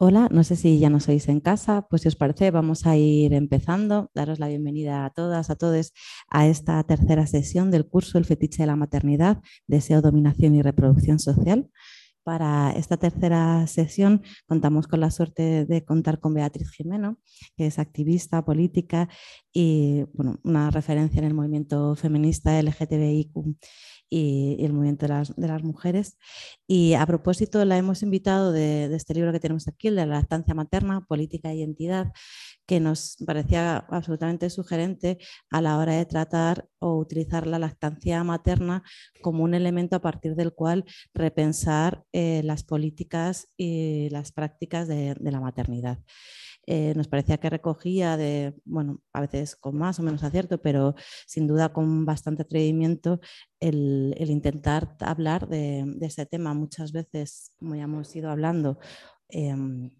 Hola, 0.00 0.28
no 0.30 0.44
sé 0.44 0.54
si 0.54 0.78
ya 0.78 0.90
nos 0.90 1.08
oís 1.08 1.26
en 1.26 1.40
casa, 1.40 1.88
pues 1.90 2.02
si 2.02 2.08
os 2.08 2.14
parece 2.14 2.52
vamos 2.52 2.86
a 2.86 2.96
ir 2.96 3.34
empezando. 3.34 4.12
Daros 4.14 4.38
la 4.38 4.46
bienvenida 4.46 5.04
a 5.04 5.10
todas, 5.10 5.50
a 5.50 5.56
todos 5.56 5.92
a 6.28 6.46
esta 6.46 6.80
tercera 6.84 7.26
sesión 7.26 7.72
del 7.72 7.84
curso 7.88 8.16
El 8.16 8.24
fetiche 8.24 8.62
de 8.62 8.68
la 8.68 8.76
maternidad, 8.76 9.42
deseo, 9.66 10.00
dominación 10.00 10.54
y 10.54 10.62
reproducción 10.62 11.18
social. 11.18 11.68
Para 12.22 12.70
esta 12.76 12.96
tercera 12.96 13.66
sesión 13.66 14.22
contamos 14.46 14.86
con 14.86 15.00
la 15.00 15.10
suerte 15.10 15.64
de 15.64 15.84
contar 15.84 16.20
con 16.20 16.32
Beatriz 16.32 16.70
Jimeno, 16.70 17.18
que 17.56 17.66
es 17.66 17.80
activista 17.80 18.44
política 18.44 19.08
y 19.52 20.04
una 20.44 20.70
referencia 20.70 21.18
en 21.18 21.24
el 21.24 21.34
movimiento 21.34 21.96
feminista 21.96 22.62
LGTBIQ 22.62 23.32
y, 24.10 24.56
el 24.64 24.72
movimiento 24.72 25.06
de 25.06 25.48
las, 25.48 25.62
mujeres. 25.62 26.18
Y 26.66 26.94
a 26.94 27.06
propósito, 27.06 27.64
la 27.64 27.76
hemos 27.76 28.02
invitado 28.02 28.52
de, 28.52 28.94
este 28.94 29.14
libro 29.14 29.32
que 29.32 29.40
tenemos 29.40 29.68
aquí, 29.68 29.90
de 29.90 29.96
la 29.96 30.06
lactancia 30.06 30.54
materna, 30.54 31.04
política 31.06 31.52
y 31.52 31.60
identidad, 31.60 32.12
que 32.66 32.80
nos 32.80 33.16
parecía 33.26 33.78
absolutamente 33.88 34.50
sugerente 34.50 35.18
a 35.50 35.60
la 35.62 35.78
hora 35.78 35.94
de 35.94 36.06
tratar 36.06 36.68
o 36.78 36.96
utilizar 36.98 37.46
la 37.46 37.58
lactancia 37.58 38.22
materna 38.24 38.82
como 39.22 39.44
un 39.44 39.54
elemento 39.54 39.96
a 39.96 40.00
partir 40.00 40.34
del 40.34 40.52
cual 40.52 40.84
repensar 41.14 42.04
eh, 42.12 42.42
las 42.44 42.64
políticas 42.64 43.48
y 43.56 44.08
las 44.10 44.32
prácticas 44.32 44.88
de 44.88 45.16
la 45.20 45.40
maternidad. 45.40 45.98
Eh, 46.70 46.92
nos 46.94 47.08
parecía 47.08 47.38
que 47.38 47.48
recogía 47.48 48.18
de, 48.18 48.54
bueno, 48.66 49.00
a 49.14 49.22
veces 49.22 49.56
con 49.56 49.78
más 49.78 49.98
o 50.00 50.02
menos 50.02 50.22
acierto, 50.22 50.60
pero 50.60 50.94
sin 51.26 51.46
duda 51.46 51.72
con 51.72 52.04
bastante 52.04 52.42
atrevimiento 52.42 53.20
el, 53.58 54.14
intentar 54.18 54.94
hablar 55.00 55.48
de, 55.48 55.96
ese 56.02 56.26
tema. 56.26 56.52
Muchas 56.52 56.92
veces, 56.92 57.52
como 57.58 57.74
ya 57.74 57.84
hemos 57.84 58.14
ido 58.14 58.30
hablando, 58.30 58.78
em, 59.30 59.90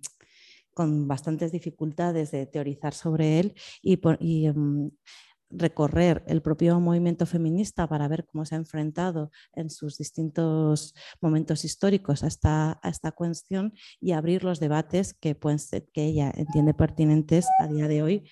con 0.74 1.08
bastantes 1.08 1.52
dificultades 1.52 2.32
de 2.32 2.44
teorizar 2.44 2.92
sobre 2.92 3.40
él 3.40 3.54
y, 3.80 3.98
y 4.20 4.46
em, 4.46 4.90
recorrer 5.50 6.22
el 6.26 6.42
propio 6.42 6.78
movimiento 6.80 7.26
feminista 7.26 7.86
para 7.86 8.08
ver 8.08 8.26
cómo 8.26 8.44
se 8.44 8.54
ha 8.54 8.58
enfrentado 8.58 9.30
en 9.54 9.70
sus 9.70 9.98
distintos 9.98 10.94
momentos 11.20 11.64
históricos 11.64 12.22
a 12.22 12.26
esta, 12.26 12.80
a 12.82 12.88
esta 12.88 13.12
cuestión 13.12 13.72
y 14.00 14.12
abrir 14.12 14.44
los 14.44 14.60
debates 14.60 15.14
que, 15.14 15.36
que 15.92 16.04
ella 16.04 16.32
entiende 16.34 16.74
pertinentes 16.74 17.46
a 17.60 17.66
día 17.66 17.88
de 17.88 18.02
hoy 18.02 18.24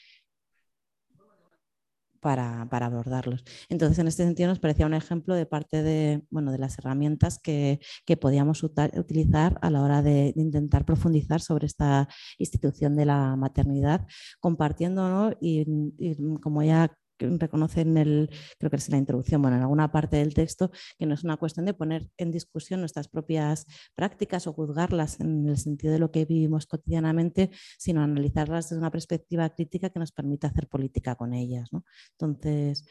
para, 2.27 2.86
abordarlos. 2.86 3.45
Entonces, 3.69 4.01
en 4.01 4.08
este 4.08 4.25
sentido, 4.25 4.48
nos 4.48 4.58
parecía 4.58 4.86
un 4.86 4.95
ejemplo 4.95 5.36
de 5.36 5.47
parte 5.47 5.84
de, 5.84 6.25
bueno, 6.28 6.51
de 6.51 6.58
las 6.58 6.77
herramientas 6.78 7.39
que, 7.39 7.78
podíamos 8.20 8.64
utilizar 8.64 9.58
a 9.62 9.70
la 9.70 9.80
hora 9.83 10.03
de, 10.03 10.33
intentar 10.34 10.84
profundizar 10.84 11.41
sobre 11.41 11.67
esta 11.67 12.08
institución 12.39 12.97
de 12.97 13.05
la 13.05 13.36
maternidad, 13.36 14.06
compartiendo 14.41 15.36
y, 15.41 15.67
y, 15.98 16.17
como 16.41 16.62
ella 16.62 16.97
reconoce 17.19 17.83
en 17.83 17.97
el, 17.97 18.31
creo 18.59 18.70
que 18.70 18.77
es 18.77 18.89
la 18.89 18.98
introducción, 18.98 19.42
bueno, 19.42 19.56
en 19.56 19.62
alguna 19.62 19.91
parte 19.91 20.17
del 20.17 20.34
texto, 20.34 20.70
que 20.98 21.06
no 21.06 21.14
es 21.14 21.25
una 21.25 21.36
cuestión 21.36 21.67
de 21.67 21.75
poner 21.75 22.11
en 22.17 22.31
discusión 22.31 22.80
nuestras 22.80 23.08
propias 23.08 23.67
prácticas 23.95 24.46
o 24.46 24.52
juzgarlas 24.52 25.20
en 25.20 25.48
el 25.48 25.58
sentido 25.58 25.92
de 25.92 25.98
lo 25.98 26.11
que 26.11 26.24
vivimos 26.24 26.67
cotidianamente, 26.67 27.51
sino 27.79 28.02
analizarlas 28.02 28.68
desde 28.68 28.79
una 28.79 28.91
perspectiva 28.91 29.48
crítica 29.51 29.91
que 29.91 29.98
nos 29.98 30.13
permita 30.13 30.48
hacer 30.48 30.68
política 30.68 31.14
con 31.14 31.35
ellas. 31.35 31.70
Entonces, 32.13 32.86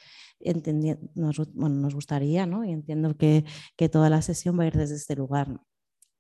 nos, 1.16 1.54
bueno, 1.54 1.76
nos 1.76 1.96
gustaría, 1.96 2.46
¿no? 2.46 2.66
y 2.66 2.72
entiendo 2.72 3.18
que, 3.18 3.46
que 3.76 3.90
toda 3.90 4.10
la 4.10 4.22
sesión 4.22 4.60
va 4.60 4.64
a 4.64 4.68
ir 4.68 4.74
desde 4.78 4.96
este 4.96 5.16
lugar 5.16 5.60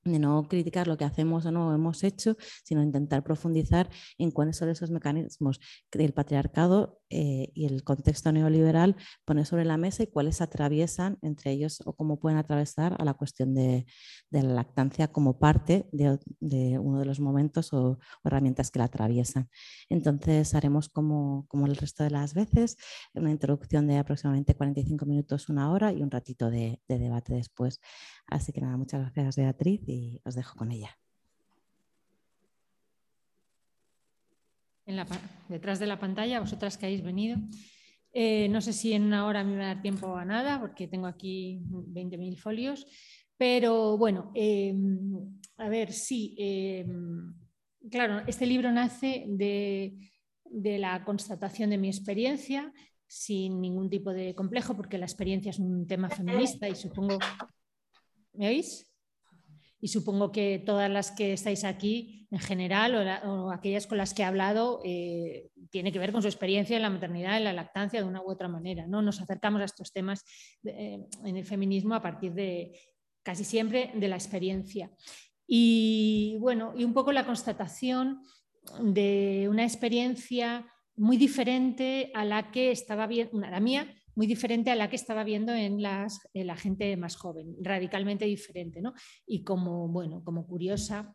de 0.05 0.19
no 0.19 0.47
criticar 0.47 0.87
lo 0.87 0.97
que 0.97 1.03
hacemos 1.03 1.45
o 1.45 1.51
no 1.51 1.73
hemos 1.73 2.03
hecho, 2.03 2.37
sino 2.63 2.83
intentar 2.83 3.23
profundizar 3.23 3.89
en 4.19 4.29
cuáles 4.29 4.57
son 4.57 4.69
esos 4.69 4.91
mecanismos 4.91 5.59
del 5.91 6.13
patriarcado 6.13 7.01
eh, 7.09 7.51
y 7.55 7.65
el 7.65 7.83
contexto 7.83 8.31
neoliberal 8.31 8.95
pone 9.25 9.45
sobre 9.45 9.65
la 9.65 9.77
mesa 9.77 10.03
y 10.03 10.07
cuáles 10.07 10.41
atraviesan 10.41 11.17
entre 11.21 11.51
ellos 11.51 11.81
o 11.85 11.93
cómo 11.93 12.19
pueden 12.19 12.37
atravesar 12.37 12.95
a 12.99 13.05
la 13.05 13.15
cuestión 13.15 13.55
de, 13.55 13.85
la 14.29 14.43
lactancia 14.43 15.07
como 15.07 15.39
parte 15.39 15.87
de, 15.91 16.19
uno 16.77 16.99
de 16.99 17.05
los 17.05 17.19
momentos 17.19 17.73
o, 17.73 17.97
herramientas 18.23 18.69
que 18.69 18.79
la 18.79 18.85
atraviesan. 18.85 19.49
Entonces 19.89 20.53
haremos 20.53 20.89
como, 20.89 21.45
como 21.47 21.65
el 21.65 21.77
resto 21.77 22.03
de 22.03 22.11
las 22.11 22.33
veces 22.33 22.77
una 23.13 23.31
introducción 23.31 23.87
de 23.87 23.97
aproximadamente 23.97 24.55
45 24.55 25.05
minutos, 25.05 25.49
una 25.49 25.71
hora 25.71 25.91
y 25.93 26.03
un 26.03 26.11
ratito 26.11 26.51
de, 26.51 26.79
de 26.87 26.99
debate 26.99 27.33
después. 27.33 27.81
Así 28.27 28.51
que 28.51 28.61
nada, 28.61 28.77
muchas 28.77 29.01
gracias 29.01 29.35
Beatriz 29.37 29.81
os 30.23 30.35
dejo 30.35 30.55
con 30.57 30.71
ella. 30.71 30.97
detrás 35.49 35.79
de 35.79 35.87
la 35.87 35.99
pantalla, 35.99 36.39
vosotras 36.39 36.77
que 36.77 36.85
habéis 36.85 37.03
venido. 37.03 37.37
Eh, 38.13 38.47
no 38.49 38.61
sé 38.61 38.71
si 38.71 38.93
en 38.93 39.03
una 39.03 39.25
hora 39.25 39.43
me 39.43 39.57
va 39.57 39.63
a 39.63 39.73
dar 39.73 39.81
tiempo 39.81 40.15
a 40.15 40.25
nada, 40.25 40.59
porque 40.59 40.87
tengo 40.87 41.07
aquí 41.07 41.59
20.000 41.69 42.37
folios, 42.37 42.85
pero 43.37 43.97
bueno, 43.97 44.31
em, 44.33 45.39
a 45.57 45.67
ver, 45.67 45.91
sí, 45.91 46.35
em, 46.37 47.33
claro, 47.91 48.23
este 48.27 48.45
libro 48.45 48.71
nace 48.71 49.25
de, 49.27 49.97
de 50.45 50.79
la 50.79 51.03
constatación 51.03 51.71
de 51.71 51.77
mi 51.77 51.89
experiencia, 51.89 52.71
sin 53.07 53.59
ningún 53.59 53.89
tipo 53.89 54.11
de 54.11 54.33
complejo, 54.33 54.75
porque 54.75 54.97
la 54.97 55.05
experiencia 55.05 55.49
es 55.49 55.59
un 55.59 55.85
tema 55.85 56.09
feminista 56.09 56.69
y 56.69 56.75
supongo... 56.75 57.17
¿Me 58.33 58.49
oís? 58.49 58.94
Y 59.81 59.89
supongo 59.89 60.31
que 60.31 60.61
todas 60.65 60.89
las 60.89 61.11
que 61.11 61.33
estáis 61.33 61.63
aquí 61.63 62.27
en 62.31 62.39
general 62.39 63.21
o, 63.25 63.51
aquellas 63.51 63.87
con 63.87 63.97
las 63.97 64.13
que 64.13 64.21
he 64.21 64.25
hablado 64.25 64.81
eh, 64.83 65.49
tiene 65.69 65.91
que 65.91 65.99
ver 65.99 66.11
con 66.11 66.21
su 66.21 66.27
experiencia 66.27 66.75
en 66.75 66.81
la 66.81 66.89
maternidad, 66.89 67.37
en 67.37 67.43
la 67.43 67.53
lactancia 67.53 68.01
de 68.01 68.07
una 68.07 68.21
u 68.21 68.29
otra 68.29 68.47
manera. 68.47 68.87
¿no? 68.87 69.01
Nos 69.01 69.21
acercamos 69.21 69.61
a 69.61 69.65
estos 69.65 69.91
temas 69.91 70.23
eh, 70.63 70.99
en 71.23 71.37
el 71.37 71.45
feminismo 71.45 71.95
a 71.95 72.01
partir 72.01 72.33
de 72.33 72.77
casi 73.23 73.43
siempre 73.43 73.91
de 73.95 74.07
la 74.07 74.15
experiencia. 74.15 74.91
Y 75.47 76.37
bueno, 76.39 76.73
y 76.75 76.83
un 76.83 76.93
poco 76.93 77.11
la 77.11 77.25
constatación 77.25 78.21
de 78.81 79.47
una 79.49 79.63
experiencia 79.63 80.65
muy 80.95 81.17
diferente 81.17 82.11
a 82.13 82.25
la 82.25 82.51
que 82.51 82.71
estaba 82.71 83.05
bien, 83.07 83.29
la 83.33 83.59
mía, 83.59 83.93
muy 84.15 84.27
diferente 84.27 84.71
a 84.71 84.75
la 84.75 84.89
que 84.89 84.95
estaba 84.95 85.23
viendo 85.23 85.53
en, 85.53 85.81
las, 85.81 86.27
la 86.33 86.55
gente 86.55 86.95
más 86.97 87.15
joven, 87.15 87.55
radicalmente 87.61 88.25
diferente. 88.25 88.81
¿no? 88.81 88.93
Y 89.25 89.43
como, 89.43 89.87
bueno, 89.87 90.23
como 90.23 90.47
curiosa, 90.47 91.13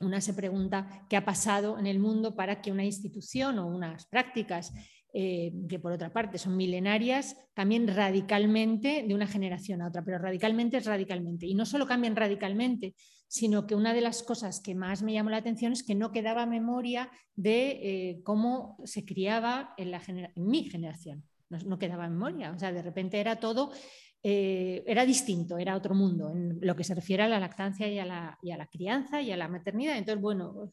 una 0.00 0.20
se 0.20 0.34
pregunta 0.34 1.06
qué 1.08 1.16
ha 1.16 1.24
pasado 1.24 1.78
en 1.78 1.86
el 1.86 1.98
mundo 1.98 2.34
para 2.34 2.60
que 2.60 2.72
una 2.72 2.84
institución 2.84 3.58
o 3.58 3.66
unas 3.66 4.06
prácticas 4.06 4.72
eh, 5.18 5.52
que 5.68 5.78
por 5.78 5.92
otra 5.92 6.12
parte 6.12 6.36
son 6.36 6.56
milenarias, 6.58 7.36
cambien 7.54 7.88
radicalmente 7.88 9.02
de 9.06 9.14
una 9.14 9.26
generación 9.26 9.80
a 9.80 9.88
otra, 9.88 10.04
pero 10.04 10.18
radicalmente 10.18 10.76
es 10.76 10.84
radicalmente. 10.84 11.46
Y 11.46 11.54
no 11.54 11.64
solo 11.64 11.86
cambian 11.86 12.16
radicalmente, 12.16 12.94
sino 13.26 13.66
que 13.66 13.74
una 13.74 13.94
de 13.94 14.02
las 14.02 14.22
cosas 14.22 14.60
que 14.60 14.74
más 14.74 15.02
me 15.02 15.14
llamó 15.14 15.30
la 15.30 15.38
atención 15.38 15.72
es 15.72 15.82
que 15.82 15.94
no 15.94 16.12
quedaba 16.12 16.44
memoria 16.44 17.10
de 17.34 17.70
eh, 17.70 18.20
cómo 18.24 18.76
se 18.84 19.06
criaba 19.06 19.72
en, 19.78 19.90
la 19.90 20.02
en 20.06 20.30
mi 20.36 20.68
generación 20.68 21.24
no, 21.50 21.78
quedaba 21.78 22.08
memoria. 22.08 22.52
O 22.52 22.58
sea, 22.58 22.72
de 22.72 22.82
repente 22.82 23.20
era 23.20 23.36
todo, 23.36 23.72
eh, 24.22 24.82
era 24.86 25.04
distinto, 25.04 25.58
era 25.58 25.76
otro 25.76 25.94
mundo 25.94 26.30
en 26.30 26.58
lo 26.60 26.74
que 26.74 26.84
se 26.84 26.94
refiere 26.94 27.22
a 27.22 27.28
la 27.28 27.40
lactancia 27.40 27.88
y 27.88 27.98
a 27.98 28.04
la, 28.04 28.38
y 28.42 28.50
a 28.50 28.56
la 28.56 28.66
crianza 28.66 29.20
y 29.20 29.32
a 29.32 29.36
la 29.36 29.48
maternidad. 29.48 29.96
Entonces, 29.96 30.20
bueno, 30.20 30.70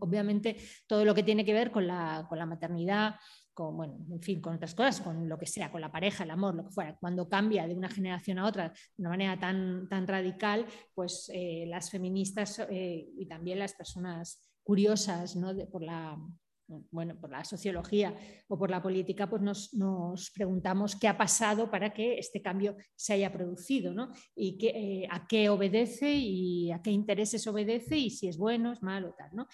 obviamente 0.00 0.56
todo 0.86 1.04
lo 1.04 1.14
que 1.14 1.22
tiene 1.22 1.44
que 1.44 1.52
ver 1.52 1.70
con 1.70 1.86
la, 1.86 2.26
con 2.28 2.38
la 2.38 2.46
maternidad, 2.46 3.16
con, 3.54 3.74
bueno, 3.74 3.96
en 4.10 4.20
fin, 4.20 4.40
con 4.40 4.54
otras 4.54 4.74
cosas, 4.74 5.00
con 5.00 5.28
lo 5.28 5.38
que 5.38 5.46
sea, 5.46 5.72
con 5.72 5.80
la 5.80 5.90
pareja, 5.90 6.24
el 6.24 6.30
amor, 6.30 6.54
lo 6.54 6.64
que 6.64 6.70
fuera, 6.70 6.96
cuando 7.00 7.26
cambia 7.26 7.66
de 7.66 7.74
una 7.74 7.88
generación 7.88 8.38
a 8.38 8.46
otra 8.46 8.68
de 8.68 8.74
una 8.98 9.10
manera 9.10 9.40
tan, 9.40 9.88
tan 9.88 10.06
radical, 10.06 10.66
pues 10.94 11.30
eh, 11.32 11.64
las 11.66 11.90
feministas 11.90 12.58
eh, 12.70 13.08
y 13.16 13.26
también 13.26 13.58
las 13.58 13.72
personas 13.72 14.42
curiosas 14.62 15.36
¿no? 15.36 15.56
por 15.68 15.82
la 15.82 16.18
bueno, 16.68 17.18
por 17.20 17.30
la 17.30 17.44
sociología 17.44 18.14
o 18.48 18.58
por 18.58 18.70
la 18.70 18.82
política, 18.82 19.28
pues 19.28 19.42
nos, 19.42 20.30
preguntamos 20.34 20.96
qué 20.96 21.08
ha 21.08 21.16
pasado 21.16 21.70
para 21.70 21.92
que 21.92 22.18
este 22.18 22.42
cambio 22.42 22.76
se 22.94 23.14
haya 23.14 23.32
producido, 23.32 23.94
¿no? 23.94 24.12
Y 24.34 24.58
eh, 24.66 25.06
a 25.10 25.26
qué 25.26 25.48
obedece 25.48 26.12
y 26.12 26.72
a 26.72 26.82
qué 26.82 26.90
intereses 26.90 27.46
obedece 27.46 27.96
y 27.96 28.10
si 28.10 28.28
es 28.28 28.36
bueno, 28.36 28.72
es 28.72 28.82
malo, 28.82 29.14
tal, 29.16 29.30
¿no? 29.34 29.46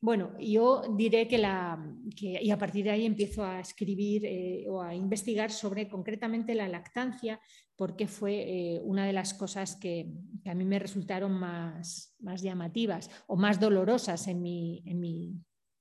Bueno, 0.00 0.32
yo 0.38 0.82
diré 0.96 1.26
que, 1.26 1.38
la, 1.38 1.78
y 2.14 2.50
a 2.50 2.58
partir 2.58 2.84
de 2.84 2.90
ahí 2.90 3.04
empiezo 3.04 3.44
a 3.44 3.60
escribir 3.60 4.24
eh, 4.24 4.64
o 4.68 4.80
a 4.80 4.94
investigar 4.94 5.50
sobre 5.50 5.88
concretamente 5.88 6.54
la 6.54 6.68
lactancia, 6.68 7.40
porque 7.74 8.06
fue 8.06 8.34
eh, 8.34 8.80
una 8.82 9.06
de 9.06 9.12
las 9.12 9.34
cosas 9.34 9.76
que, 9.76 10.12
a 10.44 10.54
mí 10.54 10.64
me 10.64 10.78
resultaron 10.78 11.32
más, 11.32 12.14
más 12.20 12.42
llamativas 12.42 13.10
o 13.26 13.36
más 13.36 13.58
dolorosas 13.60 14.28
en 14.28 14.40
mi, 14.40 14.82
en 14.86 15.00
mi 15.00 15.34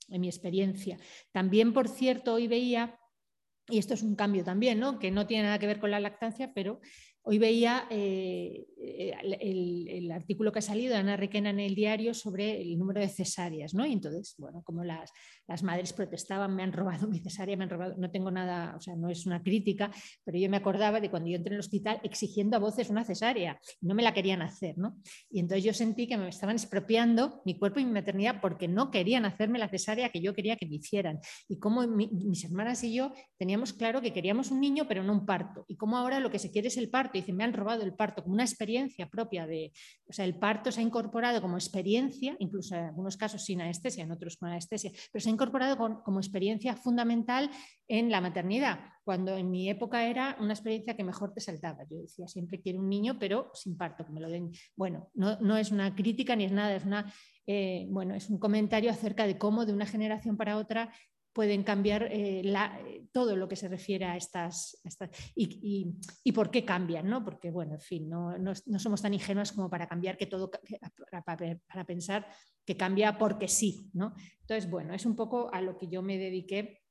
en 0.09 0.21
mi 0.21 0.27
experiencia. 0.27 0.98
También, 1.31 1.74
por 1.74 1.88
cierto, 1.88 2.33
hoy 2.33 2.48
veía, 2.48 3.00
y 3.69 3.77
esto 3.77 3.94
es 3.94 4.04
un 4.04 4.15
cambio 4.15 4.44
también, 4.44 4.80
¿no? 4.80 5.00
que 5.00 5.12
no 5.12 5.27
tiene 5.27 5.44
nada 5.44 5.59
que 5.59 5.68
ver 5.68 5.80
con 5.80 5.92
la 5.92 6.00
lactancia, 6.00 6.54
pero 6.54 6.80
Hoy 7.29 7.39
veía 7.39 7.88
eh, 7.89 8.65
el, 8.79 10.09
artículo 10.13 10.53
que 10.53 10.59
ha 10.59 10.62
salido 10.62 10.94
de 10.94 11.00
Ana 11.00 11.18
Requena 11.18 11.50
en 11.50 11.59
el 11.59 11.75
diario 11.75 12.13
sobre 12.13 12.62
el 12.62 12.79
número 12.79 13.01
de 13.01 13.09
cesáreas, 13.09 13.74
¿no? 13.74 13.85
Y 13.85 13.91
entonces, 13.91 14.35
bueno, 14.38 14.63
como 14.63 14.85
las, 14.85 15.12
madres 15.62 15.91
protestaban, 15.91 16.56
me 16.56 16.63
han 16.63 16.71
robado 16.71 17.06
mi 17.09 17.19
cesárea, 17.19 17.57
me 17.57 17.65
han 17.65 17.69
robado, 17.69 17.95
no 17.97 18.09
tengo 18.12 18.31
nada, 18.31 18.75
o 18.77 18.79
sea, 18.79 18.95
no 18.95 19.09
es 19.09 19.25
una 19.25 19.44
crítica, 19.44 19.91
pero 20.24 20.38
yo 20.38 20.50
me 20.50 20.56
acordaba 20.56 21.01
de 21.01 21.09
cuando 21.09 21.29
yo 21.29 21.35
entré 21.35 21.50
en 21.50 21.56
el 21.56 21.59
hospital 21.59 22.00
exigiendo 22.01 22.56
a 22.56 22.59
voces 22.59 22.89
una 22.89 23.03
cesárea, 23.03 23.59
no 23.81 23.94
me 23.94 24.03
la 24.03 24.13
querían 24.13 24.41
hacer, 24.41 24.77
¿no? 24.77 24.95
Y 25.29 25.41
entonces 25.41 25.65
yo 25.65 25.74
sentí 25.74 26.07
que 26.07 26.15
me 26.15 26.29
estaban 26.29 26.56
expropiando 26.56 27.41
mi 27.44 27.59
cuerpo 27.59 27.81
y 27.81 27.85
mi 27.85 27.91
maternidad 27.91 28.39
porque 28.39 28.69
no 28.69 28.89
querían 28.89 29.25
hacerme 29.25 29.59
la 29.59 29.68
cesárea 29.68 30.09
que 30.12 30.21
yo 30.21 30.33
quería 30.33 30.56
que 30.56 30.65
me 30.65 30.75
hicieran. 30.75 31.19
Y 31.50 31.59
como 31.59 31.85
mis 31.85 32.45
hermanas 32.45 32.85
y 32.85 32.94
yo 32.94 33.12
teníamos 33.38 33.74
claro 33.74 34.01
que 34.01 34.13
queríamos 34.13 34.50
un 34.50 34.62
niño, 34.62 34.85
pero 34.88 35.03
no 35.03 35.12
un 35.12 35.25
parto. 35.25 35.65
Y 35.68 35.75
como 35.75 35.97
ahora 35.97 36.21
lo 36.21 36.31
que 36.31 36.39
se 36.39 36.51
quiere 36.51 36.69
es 36.69 36.77
el 36.77 36.89
parto 36.89 37.17
dicen, 37.18 37.36
me 37.36 37.44
han 37.44 37.54
robado 37.54 37.84
el 37.84 37.94
parto 37.94 38.24
como 38.24 38.34
una 38.34 38.44
experiencia 38.44 39.10
propia 39.10 39.46
de, 39.46 39.72
o 40.08 40.14
sea, 40.14 40.25
el 40.25 40.40
parto 40.40 40.72
se 40.72 40.80
ha 40.80 40.84
incorporado 40.84 41.42
como 41.42 41.58
experiencia, 41.58 42.36
incluso 42.40 42.75
en 42.75 42.86
algunos 42.86 43.18
casos 43.18 43.44
sin 43.44 43.62
anestesia, 43.62 44.04
en 44.04 44.12
otros 44.12 44.38
con 44.38 44.50
anestesia, 44.50 44.92
pero 45.12 45.22
se 45.22 45.30
ha 45.30 45.34
incorporado 45.34 45.78
como 46.04 46.19
experiencia 46.19 46.75
fundamental 46.75 47.50
en 47.88 48.10
la 48.12 48.22
maternidad, 48.22 48.80
cuando 49.04 49.36
en 49.38 49.50
mi 49.50 49.69
época 49.69 50.06
era 50.06 50.36
una 50.40 50.54
experiencia 50.54 50.96
que 50.96 51.04
mejor 51.04 51.34
te 51.34 51.42
saltaba. 51.42 51.86
Yo 51.90 51.98
decía, 51.98 52.28
siempre 52.28 52.62
quiero 52.62 52.80
un 52.80 52.90
niño, 52.90 53.18
pero 53.20 53.52
sin 53.54 53.78
parto, 53.78 54.06
que 54.06 54.12
me 54.12 54.20
lo 54.20 54.30
den. 54.30 54.52
Bueno, 54.75 55.10
no, 55.13 55.40
no 55.40 55.58
es 55.58 55.72
una 55.72 55.96
crítica 55.96 56.36
ni 56.36 56.46
es 56.46 56.52
nada, 56.52 56.75
es 56.75 56.86
una... 56.86 57.13
Eh, 57.50 57.88
bueno, 57.90 58.13
es 58.13 58.30
un 58.30 58.40
comentario 58.40 58.92
acerca 58.92 59.25
de 59.25 59.38
cómo 59.38 59.66
de 59.66 59.72
una 59.72 59.86
generación 59.86 60.36
para 60.36 60.58
otra 60.58 60.94
pueden 61.38 61.62
cambiar 61.62 62.01
eh, 62.12 62.42
eh, 62.42 63.07
todo 63.12 63.36
lo 63.36 63.48
que 63.48 63.56
se 63.56 63.68
refiere 63.68 64.06
a 64.06 64.18
estas, 64.18 64.81
y, 65.36 66.31
por 66.34 66.50
qué 66.50 66.66
cambian, 66.66 67.07
¿no? 67.07 67.24
Porque, 67.24 67.51
bueno, 67.51 67.75
en 67.75 67.80
fin, 67.80 68.10
no, 68.10 68.34
somos 68.80 69.04
tan 69.04 69.13
ingenuos 69.13 69.51
como 69.51 69.69
para 69.69 69.88
cambiar 69.88 70.18
que 70.18 70.25
todo, 70.25 70.50
para, 70.50 71.86
pensar 71.86 72.28
que 72.66 72.75
cambia 72.75 73.19
porque 73.19 73.48
sí, 73.48 73.92
¿no? 73.94 74.16
Entonces, 74.42 74.68
bueno, 74.68 74.95
es 74.95 75.06
un 75.06 75.16
poco 75.16 75.54
a 75.54 75.62
lo 75.62 75.78
que 75.78 75.88
yo 75.88 76.01
me 76.01 76.18
dediqué 76.18 76.81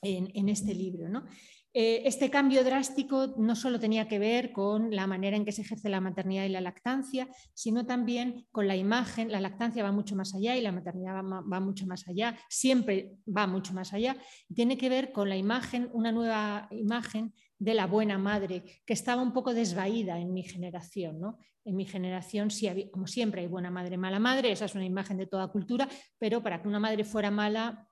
en, 0.00 0.30
en 0.32 0.48
este 0.48 0.76
libro, 0.76 1.08
¿no? 1.08 1.26
Eh, 1.74 2.02
este 2.04 2.28
cambio 2.28 2.64
drástico 2.64 3.34
no 3.38 3.56
solo 3.56 3.80
tenía 3.80 4.06
que 4.06 4.18
ver 4.18 4.52
con 4.52 4.94
la 4.94 5.06
manera 5.06 5.38
en 5.38 5.44
que 5.46 5.52
se 5.52 5.62
ejerce 5.62 5.88
la 5.88 6.02
maternidad 6.02 6.44
y 6.44 6.50
la 6.50 6.60
lactancia, 6.60 7.28
sino 7.54 7.86
también 7.86 8.46
con 8.50 8.68
la 8.68 8.76
imagen. 8.76 9.32
La 9.32 9.40
lactancia 9.40 9.82
va 9.82 9.90
mucho 9.90 10.14
más 10.14 10.34
allá 10.34 10.54
y 10.54 10.60
la 10.60 10.72
maternidad 10.72 11.14
va, 11.14 11.60
mucho 11.60 11.86
más 11.86 12.06
allá, 12.06 12.36
siempre 12.50 13.12
va 13.26 13.46
mucho 13.46 13.72
más 13.72 13.94
allá. 13.94 14.16
Tiene 14.54 14.76
que 14.76 14.90
ver 14.90 15.12
con 15.12 15.30
la 15.30 15.36
imagen, 15.36 15.88
una 15.94 16.12
nueva 16.12 16.68
imagen 16.72 17.32
de 17.58 17.72
la 17.72 17.86
buena 17.86 18.18
madre, 18.18 18.64
que 18.84 18.92
estaba 18.92 19.22
un 19.22 19.32
poco 19.32 19.54
desvaída 19.54 20.18
en 20.18 20.34
mi 20.34 20.42
generación. 20.42 21.20
¿no? 21.20 21.38
En 21.64 21.76
mi 21.76 21.86
generación, 21.86 22.50
sí 22.50 22.90
como 22.92 23.06
siempre, 23.06 23.40
hay 23.40 23.46
buena 23.46 23.70
madre, 23.70 23.96
mala 23.96 24.18
madre, 24.18 24.52
esa 24.52 24.66
es 24.66 24.74
una 24.74 24.84
imagen 24.84 25.16
de 25.16 25.26
toda 25.26 25.48
cultura, 25.48 25.88
pero 26.18 26.42
para 26.42 26.60
que 26.60 26.68
una 26.68 26.80
madre 26.80 27.04
fuera 27.04 27.30
mala 27.30 27.88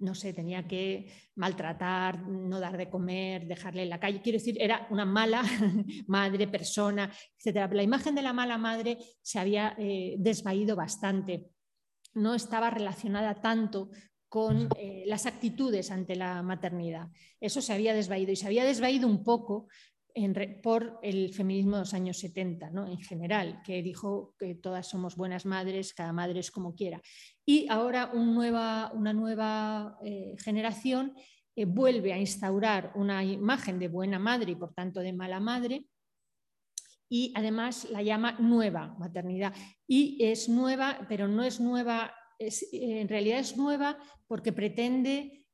no 0.00 0.14
sé, 0.14 0.32
tenía 0.32 0.66
que 0.66 1.12
maltratar, 1.36 2.26
no 2.26 2.58
dar 2.58 2.76
de 2.76 2.90
comer, 2.90 3.46
dejarle 3.46 3.84
en 3.84 3.90
la 3.90 4.00
calle. 4.00 4.20
Quiero 4.20 4.38
decir, 4.38 4.56
era 4.60 4.86
una 4.90 5.04
mala 5.04 5.42
madre, 6.06 6.48
persona, 6.48 7.12
etc. 7.38 7.72
La 7.72 7.82
imagen 7.82 8.14
de 8.14 8.22
la 8.22 8.32
mala 8.32 8.58
madre 8.58 8.98
se 9.22 9.38
había 9.38 9.74
eh, 9.78 10.16
desvaído 10.18 10.74
bastante. 10.74 11.50
No 12.14 12.34
estaba 12.34 12.70
relacionada 12.70 13.40
tanto 13.40 13.90
con 14.28 14.68
eh, 14.76 15.04
las 15.06 15.26
actitudes 15.26 15.90
ante 15.90 16.16
la 16.16 16.42
maternidad. 16.42 17.08
Eso 17.40 17.60
se 17.60 17.72
había 17.72 17.94
desvaído 17.94 18.32
y 18.32 18.36
se 18.36 18.46
había 18.46 18.64
desvaído 18.64 19.08
un 19.08 19.24
poco 19.24 19.68
por 20.62 20.98
el 21.02 21.32
feminismo 21.32 21.76
de 21.76 21.82
los 21.82 21.94
años 21.94 22.18
70, 22.18 22.70
¿no? 22.70 22.86
en 22.86 22.98
general, 22.98 23.60
que 23.64 23.82
dijo 23.82 24.34
que 24.38 24.54
todas 24.54 24.88
somos 24.88 25.16
buenas 25.16 25.46
madres, 25.46 25.94
cada 25.94 26.12
madre 26.12 26.40
es 26.40 26.50
como 26.50 26.74
quiera. 26.74 27.00
Y 27.44 27.68
ahora 27.68 28.10
una 28.12 29.12
nueva 29.12 29.98
eh, 30.04 30.34
generación 30.38 31.14
eh, 31.56 31.64
vuelve 31.64 32.12
a 32.12 32.18
instaurar 32.18 32.92
una 32.94 33.24
imagen 33.24 33.78
de 33.78 33.88
buena 33.88 34.18
madre 34.18 34.52
y 34.52 34.56
por 34.56 34.72
tanto 34.74 35.00
de 35.00 35.12
mala 35.12 35.40
madre, 35.40 35.84
y 37.08 37.32
además 37.34 37.88
la 37.90 38.02
llama 38.02 38.36
nueva 38.38 38.94
maternidad. 38.98 39.52
Y 39.86 40.24
es 40.24 40.48
nueva, 40.48 41.06
pero 41.08 41.26
no 41.26 41.42
es 41.42 41.58
nueva, 41.58 42.14
en 42.38 43.08
realidad 43.08 43.40
es 43.40 43.56
nueva 43.56 43.98
porque 44.28 44.52
pretende 44.52 45.44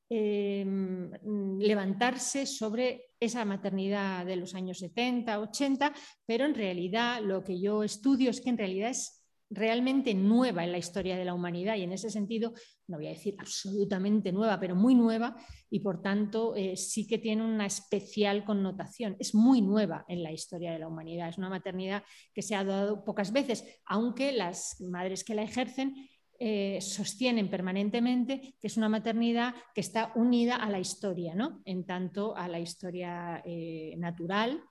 levantarse 1.58 2.44
sobre 2.44 3.05
esa 3.20 3.44
maternidad 3.44 4.26
de 4.26 4.36
los 4.36 4.54
años 4.54 4.78
70, 4.78 5.40
80, 5.40 5.92
pero 6.26 6.44
en 6.44 6.54
realidad 6.54 7.22
lo 7.22 7.42
que 7.42 7.60
yo 7.60 7.82
estudio 7.82 8.30
es 8.30 8.40
que 8.40 8.50
en 8.50 8.58
realidad 8.58 8.90
es 8.90 9.22
realmente 9.48 10.12
nueva 10.14 10.64
en 10.64 10.72
la 10.72 10.78
historia 10.78 11.16
de 11.16 11.24
la 11.24 11.34
humanidad 11.34 11.76
y 11.76 11.82
en 11.82 11.92
ese 11.92 12.10
sentido, 12.10 12.52
no 12.88 12.96
voy 12.96 13.06
a 13.06 13.10
decir 13.10 13.36
absolutamente 13.38 14.32
nueva, 14.32 14.58
pero 14.58 14.74
muy 14.74 14.94
nueva 14.94 15.36
y 15.70 15.80
por 15.80 16.02
tanto 16.02 16.56
eh, 16.56 16.76
sí 16.76 17.06
que 17.06 17.18
tiene 17.18 17.44
una 17.44 17.66
especial 17.66 18.44
connotación. 18.44 19.16
Es 19.18 19.34
muy 19.34 19.62
nueva 19.62 20.04
en 20.08 20.22
la 20.22 20.32
historia 20.32 20.72
de 20.72 20.80
la 20.80 20.88
humanidad. 20.88 21.28
Es 21.28 21.38
una 21.38 21.48
maternidad 21.48 22.02
que 22.34 22.42
se 22.42 22.56
ha 22.56 22.64
dado 22.64 23.04
pocas 23.04 23.32
veces, 23.32 23.64
aunque 23.86 24.32
las 24.32 24.80
madres 24.80 25.22
que 25.22 25.34
la 25.34 25.42
ejercen 25.42 25.94
eh, 26.38 26.78
sostienen 26.80 27.48
permanentemente 27.48 28.54
que 28.60 28.66
es 28.66 28.76
una 28.76 28.88
maternidad 28.88 29.54
que 29.74 29.80
está 29.80 30.12
unida 30.14 30.56
a 30.56 30.70
la 30.70 30.78
historia, 30.78 31.34
¿no? 31.34 31.62
en 31.64 31.84
tanto 31.84 32.36
a 32.36 32.48
la 32.48 32.58
historia 32.58 33.42
eh, 33.44 33.94
natural, 33.96 34.62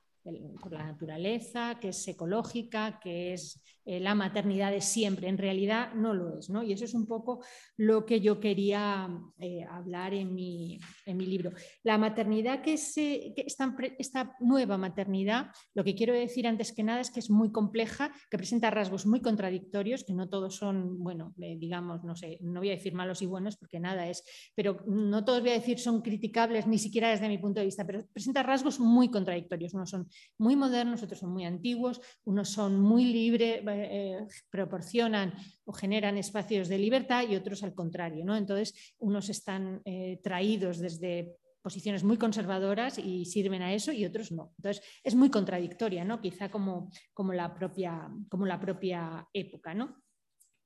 por 0.59 0.71
la 0.71 0.85
naturaleza, 0.85 1.77
que 1.79 1.89
es 1.89 2.07
ecológica, 2.07 2.99
que 2.99 3.33
es 3.33 3.61
eh, 3.87 3.99
la 3.99 4.15
maternidad 4.15 4.71
de 4.71 4.81
siempre. 4.81 5.27
En 5.27 5.37
realidad 5.37 5.93
no 5.93 6.13
lo 6.15 6.39
es, 6.39 6.49
¿no? 6.49 6.63
Y 6.63 6.73
eso 6.73 6.85
es 6.85 6.95
un 6.95 7.05
poco 7.05 7.43
lo 7.77 8.03
que 8.05 8.19
yo 8.19 8.39
quería 8.39 9.07
eh, 9.37 9.63
hablar 9.69 10.15
en 10.15 10.33
mi, 10.33 10.79
en 11.05 11.17
mi, 11.17 11.27
libro. 11.27 11.51
La 11.83 11.99
maternidad 11.99 12.63
que, 12.63 12.77
se, 12.77 13.35
esta, 13.37 14.35
nueva 14.39 14.77
maternidad, 14.77 15.51
lo 15.75 15.83
que 15.83 15.93
quiero 15.93 16.13
decir 16.13 16.47
antes 16.47 16.73
que 16.73 16.81
nada 16.81 16.99
es 16.99 17.11
que 17.11 17.19
es 17.19 17.29
muy 17.29 17.51
compleja, 17.51 18.11
que 18.31 18.37
presenta 18.37 18.71
rasgos 18.71 19.05
muy 19.05 19.21
contradictorios, 19.21 20.03
que 20.03 20.13
no 20.13 20.29
todos 20.29 20.55
son, 20.55 21.03
bueno, 21.03 21.35
eh, 21.39 21.55
digamos, 21.59 22.03
no 22.03 22.15
sé, 22.15 22.39
no 22.41 22.61
voy 22.61 22.69
a 22.69 22.75
decir 22.75 22.93
malos 22.93 23.21
y 23.21 23.27
buenos 23.27 23.55
porque 23.55 23.79
nada 23.79 24.07
es, 24.07 24.23
pero 24.55 24.83
no 24.87 25.23
todos 25.23 25.41
voy 25.41 25.51
a 25.51 25.53
decir 25.53 25.77
son 25.77 26.01
criticables, 26.01 26.65
ni 26.65 26.79
siquiera 26.79 27.09
desde 27.09 27.27
mi 27.27 27.37
punto 27.37 27.59
de 27.59 27.67
vista, 27.67 27.85
pero 27.85 28.03
presenta 28.11 28.41
rasgos 28.41 28.79
muy 28.79 29.09
contradictorios. 29.09 29.75
Unos 29.75 29.91
son 29.91 30.07
muy 30.39 30.55
modernos, 30.55 31.03
otros 31.03 31.19
son 31.19 31.31
muy 31.31 31.45
antiguos, 31.45 32.01
unos 32.23 32.49
son 32.49 32.79
muy 32.79 33.05
libres 33.05 33.63
eh, 33.83 34.27
proporcionan 34.49 35.33
o 35.65 35.73
generan 35.73 36.17
espacios 36.17 36.67
de 36.67 36.77
libertad 36.77 37.25
y 37.27 37.35
otros 37.35 37.63
al 37.63 37.73
contrario. 37.73 38.23
¿no? 38.25 38.35
Entonces, 38.35 38.95
unos 38.99 39.29
están 39.29 39.81
eh, 39.85 40.19
traídos 40.23 40.79
desde 40.79 41.35
posiciones 41.61 42.03
muy 42.03 42.17
conservadoras 42.17 42.99
y 42.99 43.25
sirven 43.25 43.61
a 43.61 43.73
eso 43.73 43.91
y 43.91 44.05
otros 44.05 44.31
no. 44.31 44.53
Entonces, 44.57 44.83
es 45.03 45.15
muy 45.15 45.29
contradictoria, 45.29 46.05
¿no? 46.05 46.21
quizá 46.21 46.49
como, 46.49 46.91
como, 47.13 47.33
la, 47.33 47.53
propia, 47.53 48.09
como 48.29 48.45
la 48.45 48.59
propia 48.59 49.27
época. 49.33 49.73
¿no? 49.73 49.95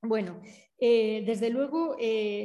Bueno, 0.02 0.40
eh, 0.78 1.22
desde 1.26 1.50
luego 1.50 1.96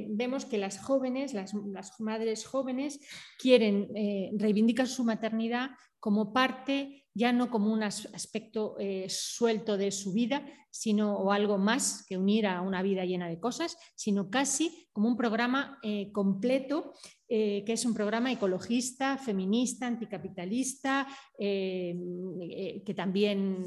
vemos 0.10 0.46
que 0.46 0.58
las 0.58 0.80
jóvenes, 0.80 1.34
las, 1.34 1.54
madres 2.00 2.46
jóvenes, 2.46 3.00
quieren 3.38 3.90
reivindicar 4.38 4.88
su 4.88 5.04
maternidad 5.04 5.72
como 6.00 6.34
parte 6.34 7.05
ya 7.16 7.32
no 7.32 7.50
como 7.50 7.72
un 7.72 7.82
aspecto 7.82 8.76
eh, 8.78 9.08
suelto 9.10 9.78
de 9.78 9.92
su 9.92 10.12
vida, 10.12 10.46
sino 10.70 11.18
o 11.18 11.32
algo 11.32 11.58
más 11.58 12.06
que 12.06 12.18
unir 12.18 12.46
a 12.46 12.62
una 12.62 12.82
vida 12.82 13.06
llena 13.06 13.30
de 13.30 13.40
cosas, 13.40 13.78
sino 13.96 14.30
casi 14.30 14.90
como 14.92 15.08
un 15.08 15.16
programa 15.16 15.80
eh, 15.82 16.12
completo, 16.12 16.94
eh, 17.28 17.64
que 17.66 17.74
es 17.74 17.86
un 17.86 17.94
programa 17.94 18.32
ecologista, 18.32 19.18
feminista, 19.18 19.88
anticapitalista, 19.88 21.08
que 21.38 22.94
también 22.96 23.66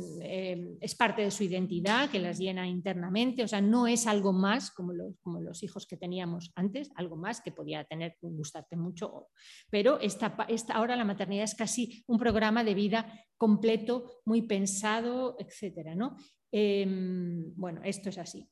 es 0.81 0.95
parte 0.95 1.23
de 1.23 1.31
su 1.31 1.45
identidad, 1.45 2.11
que 2.11 2.19
las 2.19 2.39
llena 2.39 2.67
internamente, 2.67 3.43
o 3.43 3.49
sea, 3.49 3.61
no 3.61 3.87
es 3.87 4.07
algo 4.07 4.33
más 4.33 4.71
como 4.71 4.93
los, 4.93 5.17
como 5.21 5.41
los 5.41 5.63
hijos 5.63 5.87
que 5.87 5.97
teníamos 5.97 6.51
antes, 6.55 6.91
algo 6.95 7.17
más 7.17 7.41
que 7.41 7.53
podía 7.53 7.85
tener, 7.85 8.17
gustarte 8.21 8.77
mucho. 8.77 9.29
Pero 9.71 10.01
esta, 10.01 10.37
esta, 10.49 10.75
ahora 10.75 10.97
la 10.97 11.05
maternidad 11.05 11.45
es 11.45 11.55
casi 11.55 12.05
un 12.07 12.19
programa 12.19 12.65
de 12.65 12.75
vida 12.75 13.13
completo, 13.37 14.21
muy 14.25 14.43
pensado, 14.43 15.37
etc. 15.39 15.95
¿no? 15.97 16.17
Em, 16.53 17.53
bueno, 17.55 17.81
esto 17.85 18.09
es 18.09 18.19
así. 18.19 18.49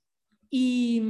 Y, 0.51 1.03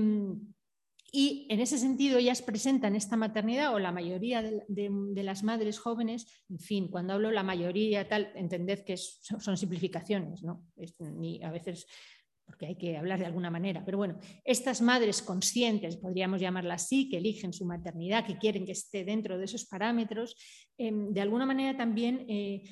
y, 1.18 1.46
en 1.48 1.60
ese 1.60 1.78
sentido 1.78 2.18
ellas 2.18 2.42
presentan 2.42 2.94
esta 2.94 3.16
maternidad 3.16 3.74
o 3.74 3.78
la 3.78 3.90
mayoría 3.90 4.42
de, 4.42 5.22
las 5.22 5.42
madres 5.42 5.78
jóvenes, 5.78 6.26
en 6.50 6.58
fin, 6.58 6.88
cuando 6.88 7.14
hablo 7.14 7.30
la 7.30 7.42
mayoría 7.42 8.06
tal, 8.06 8.30
entended 8.34 8.84
que 8.84 8.98
son 8.98 9.56
simplificaciones, 9.56 10.42
¿no? 10.42 10.62
ni 11.00 11.42
a 11.42 11.50
veces 11.50 11.86
porque 12.46 12.66
hay 12.66 12.76
que 12.76 12.96
hablar 12.96 13.18
de 13.18 13.26
alguna 13.26 13.50
manera. 13.50 13.84
Pero 13.84 13.98
bueno, 13.98 14.18
estas 14.44 14.80
madres 14.80 15.20
conscientes, 15.20 15.96
podríamos 15.96 16.40
llamarlas 16.40 16.84
así, 16.84 17.08
que 17.08 17.18
eligen 17.18 17.52
su 17.52 17.66
maternidad, 17.66 18.24
que 18.24 18.38
quieren 18.38 18.64
que 18.64 18.72
esté 18.72 19.04
dentro 19.04 19.36
de 19.36 19.44
esos 19.44 19.66
parámetros, 19.66 20.36
em, 20.78 21.12
de 21.12 21.20
alguna 21.20 21.44
manera 21.44 21.76
también 21.76 22.24
eh, 22.28 22.62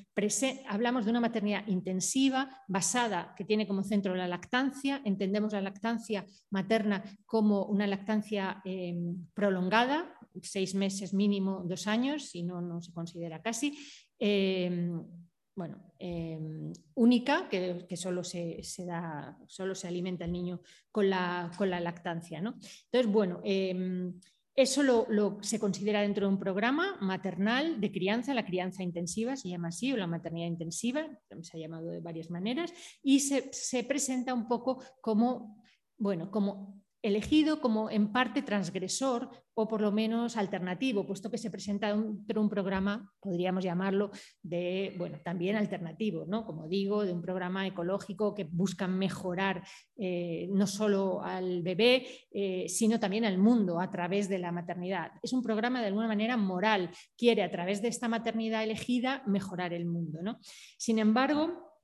hablamos 0.67 1.05
de 1.05 1.11
una 1.11 1.19
maternidad 1.19 1.67
intensiva, 1.67 2.49
basada, 2.67 3.33
que 3.37 3.43
tiene 3.43 3.67
como 3.67 3.83
centro 3.83 4.15
la 4.15 4.27
lactancia. 4.27 5.01
Entendemos 5.03 5.53
la 5.53 5.61
lactancia 5.61 6.25
materna 6.49 7.03
como 7.25 7.65
una 7.65 7.85
lactancia 7.85 8.61
em, 8.63 9.27
prolongada, 9.33 10.17
seis 10.41 10.73
meses 10.73 11.13
mínimo, 11.13 11.63
dos 11.65 11.87
años, 11.87 12.29
si 12.29 12.43
no, 12.43 12.61
no 12.61 12.81
se 12.81 12.93
considera 12.93 13.41
casi. 13.41 13.77
Bueno, 15.55 15.93
em, 15.99 16.73
única, 16.95 17.47
que, 17.47 17.95
solo, 17.95 18.23
se, 18.25 18.61
da, 18.85 19.37
solo 19.47 19.73
se 19.73 19.87
alimenta 19.87 20.25
el 20.25 20.33
niño 20.33 20.61
con 20.91 21.09
la, 21.09 21.49
con 21.57 21.69
la 21.69 21.79
lactancia. 21.79 22.41
¿no? 22.41 22.55
Entonces, 22.91 23.11
bueno, 23.11 23.39
em, 23.43 24.19
eso 24.53 24.83
lo, 24.83 25.37
se 25.41 25.59
considera 25.59 26.01
dentro 26.01 26.27
de 26.27 26.33
un 26.33 26.39
programa 26.39 26.97
maternal 26.99 27.79
de 27.79 27.91
crianza, 27.91 28.33
la 28.33 28.45
crianza 28.45 28.83
intensiva 28.83 29.35
se 29.35 29.49
llama 29.49 29.69
así, 29.69 29.91
o 29.93 29.97
la 29.97 30.07
maternidad 30.07 30.47
intensiva, 30.47 31.07
se 31.41 31.57
ha 31.57 31.59
llamado 31.59 31.89
de 31.89 31.99
varias 31.99 32.29
maneras, 32.29 32.73
y 33.01 33.21
se, 33.21 33.49
se 33.53 33.83
presenta 33.83 34.33
un 34.33 34.47
poco 34.47 34.81
como, 35.01 35.61
bueno, 35.97 36.31
como 36.31 36.84
elegido 37.05 37.61
como 37.61 37.91
en 37.91 38.11
parte 38.11 38.41
transgresor 38.41 39.29
o 39.53 39.67
por 39.67 39.79
lo 39.79 39.91
menos 39.91 40.37
alternativo, 40.37 41.05
puesto 41.05 41.29
que 41.29 41.37
se 41.37 41.51
presenta 41.51 41.93
un, 41.93 42.25
un 42.35 42.49
programa, 42.49 43.13
podríamos 43.19 43.63
llamarlo, 43.63 44.09
de, 44.41 44.95
bueno, 44.97 45.19
también 45.23 45.55
alternativo, 45.55 46.25
¿no? 46.27 46.45
como 46.45 46.67
digo, 46.67 47.05
de 47.05 47.13
un 47.13 47.21
programa 47.21 47.67
ecológico 47.67 48.33
que 48.33 48.43
busca 48.43 48.87
mejorar 48.87 49.63
eh, 49.97 50.49
no 50.51 50.65
solo 50.65 51.21
al 51.21 51.61
bebé, 51.61 52.07
eh, 52.31 52.65
sino 52.67 52.99
también 52.99 53.23
al 53.23 53.37
mundo 53.37 53.79
a 53.79 53.91
través 53.91 54.27
de 54.27 54.39
la 54.39 54.51
maternidad. 54.51 55.11
Es 55.21 55.31
un 55.31 55.43
programa 55.43 55.81
de 55.81 55.87
alguna 55.87 56.07
manera 56.07 56.37
moral, 56.37 56.89
quiere 57.15 57.43
a 57.43 57.51
través 57.51 57.83
de 57.83 57.87
esta 57.87 58.09
maternidad 58.09 58.63
elegida 58.63 59.21
mejorar 59.27 59.73
el 59.73 59.85
mundo. 59.85 60.23
¿no? 60.23 60.39
Sin 60.77 60.97
embargo, 60.97 61.74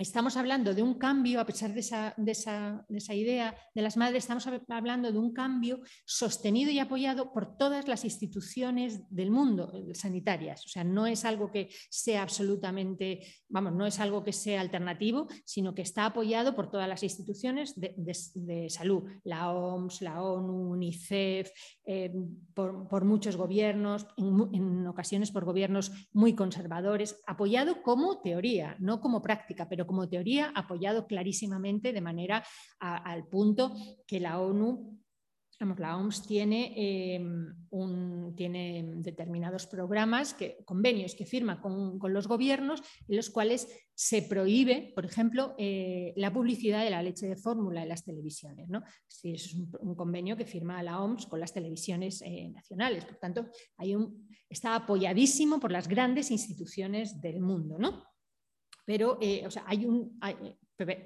estamos 0.00 0.38
hablando 0.38 0.72
de 0.74 0.82
un 0.82 0.94
cambio, 0.94 1.40
a 1.40 1.44
pesar 1.44 1.74
de 1.74 1.80
esa, 1.80 3.14
idea 3.14 3.54
de 3.74 3.82
las 3.82 3.98
madres, 3.98 4.24
estamos 4.24 4.48
hablando 4.68 5.12
de 5.12 5.18
un 5.18 5.32
cambio 5.32 5.80
sostenido 6.06 6.70
y 6.70 6.78
apoyado 6.78 7.32
por 7.32 7.58
todas 7.58 7.86
las 7.86 8.04
instituciones 8.04 9.02
del 9.10 9.30
mundo 9.30 9.70
eh, 9.74 9.94
sanitarias. 9.94 10.64
O 10.64 10.68
sea, 10.68 10.84
no 10.84 11.06
es 11.06 11.26
algo 11.26 11.50
que 11.50 11.68
sea 11.90 12.22
absolutamente, 12.22 13.20
vamos, 13.48 13.74
no 13.74 13.86
es 13.86 14.00
algo 14.00 14.24
que 14.24 14.32
sea 14.32 14.62
alternativo, 14.62 15.28
sino 15.44 15.74
que 15.74 15.82
está 15.82 16.06
apoyado 16.06 16.56
por 16.56 16.70
todas 16.70 16.88
las 16.88 17.02
instituciones 17.02 17.74
de, 17.78 18.70
salud, 18.70 19.02
la 19.24 19.52
OMS, 19.52 20.00
la 20.00 20.22
ONU, 20.22 20.70
UNICEF, 20.70 21.50
eh, 21.84 22.10
por, 22.54 23.04
muchos 23.04 23.36
gobiernos, 23.36 24.06
en 24.16 24.86
ocasiones 24.86 25.30
por 25.30 25.44
gobiernos 25.44 25.92
muy 26.12 26.34
conservadores, 26.34 27.20
apoyado 27.26 27.82
como 27.82 28.20
teoría, 28.22 28.76
no 28.78 29.00
como 29.00 29.20
práctica, 29.20 29.68
pero 29.68 29.86
como 29.90 30.08
teoría, 30.08 30.52
apoyado 30.54 31.08
clarísimamente 31.08 31.92
de 31.92 32.00
manera 32.00 32.44
al 32.78 33.26
punto 33.26 33.74
que 34.06 34.20
la 34.20 34.38
ONU 34.38 35.00
la 35.76 35.96
OMS 35.96 36.26
tiene, 36.26 36.72
em, 36.76 37.54
tiene, 38.34 38.84
determinados 38.96 39.66
programas, 39.66 40.32
que, 40.32 40.58
convenios 40.64 41.14
que 41.14 41.26
firma 41.26 41.60
con, 41.60 41.98
los 42.12 42.28
gobiernos, 42.28 42.80
en 43.08 43.16
los 43.16 43.30
cuales 43.30 43.68
se 43.94 44.22
prohíbe, 44.22 44.92
por 44.94 45.04
ejemplo, 45.04 45.54
eh, 45.58 46.14
la 46.16 46.32
publicidad 46.32 46.82
de 46.84 46.90
la 46.90 47.02
leche 47.02 47.26
de 47.26 47.36
fórmula 47.36 47.82
en 47.82 47.88
las 47.88 48.04
televisiones. 48.04 48.68
¿no? 48.68 48.82
es 49.24 49.54
un, 49.54 49.94
convenio 49.94 50.36
que 50.36 50.46
firma 50.46 50.82
la 50.82 51.02
OMS 51.02 51.26
con 51.26 51.40
las 51.40 51.52
televisiones 51.52 52.22
eh, 52.22 52.48
nacionales. 52.48 53.04
Por 53.04 53.16
tanto, 53.16 53.48
hay 53.76 53.96
un, 53.96 54.28
está 54.48 54.76
apoyadísimo 54.76 55.60
por 55.60 55.72
las 55.72 55.88
grandes 55.88 56.30
instituciones 56.30 57.20
del 57.20 57.40
mundo. 57.40 57.76
¿no? 57.76 58.09
Pero, 58.90 59.18
eh, 59.20 59.46
hay 59.66 59.86
un, 59.86 60.18
eh, 60.26 60.56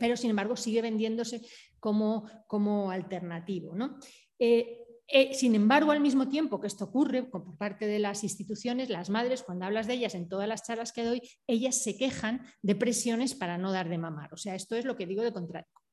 pero 0.01 0.17
sin 0.17 0.31
embargo 0.31 0.57
sigue 0.57 0.81
vendiéndose 0.81 1.43
como, 1.79 2.27
como 2.47 2.91
alternativo. 2.91 3.75
¿no? 3.75 3.99
Eh, 4.39 4.87
sin 5.35 5.55
embargo, 5.55 5.91
al 5.91 6.01
mismo 6.01 6.27
tiempo 6.27 6.59
que 6.59 6.67
esto 6.67 6.87
ocurre 6.87 7.25
por 7.25 7.59
parte 7.59 7.87
de 7.87 7.99
las 7.99 8.25
instituciones, 8.25 8.89
las 8.89 9.11
madres, 9.11 9.43
cuando 9.43 9.67
hablas 9.67 9.87
de 9.87 9.93
ellas 9.93 10.15
en 10.15 10.31
todas 10.31 10.49
las 10.49 10.63
charlas 10.63 10.93
que 10.93 11.05
doy, 11.05 11.21
ellas 11.47 11.77
se 11.77 11.99
quejan 11.99 12.47
de 12.63 12.75
presiones 12.75 13.35
para 13.35 13.59
no 13.59 13.71
dar 13.71 13.91
de 13.91 13.99
mamar. 13.99 14.33
O 14.33 14.39
sea, 14.39 14.55
esto 14.55 14.77
es 14.77 14.87
lo 14.87 14.97
que 14.97 15.05
digo 15.05 15.23
de 15.23 15.35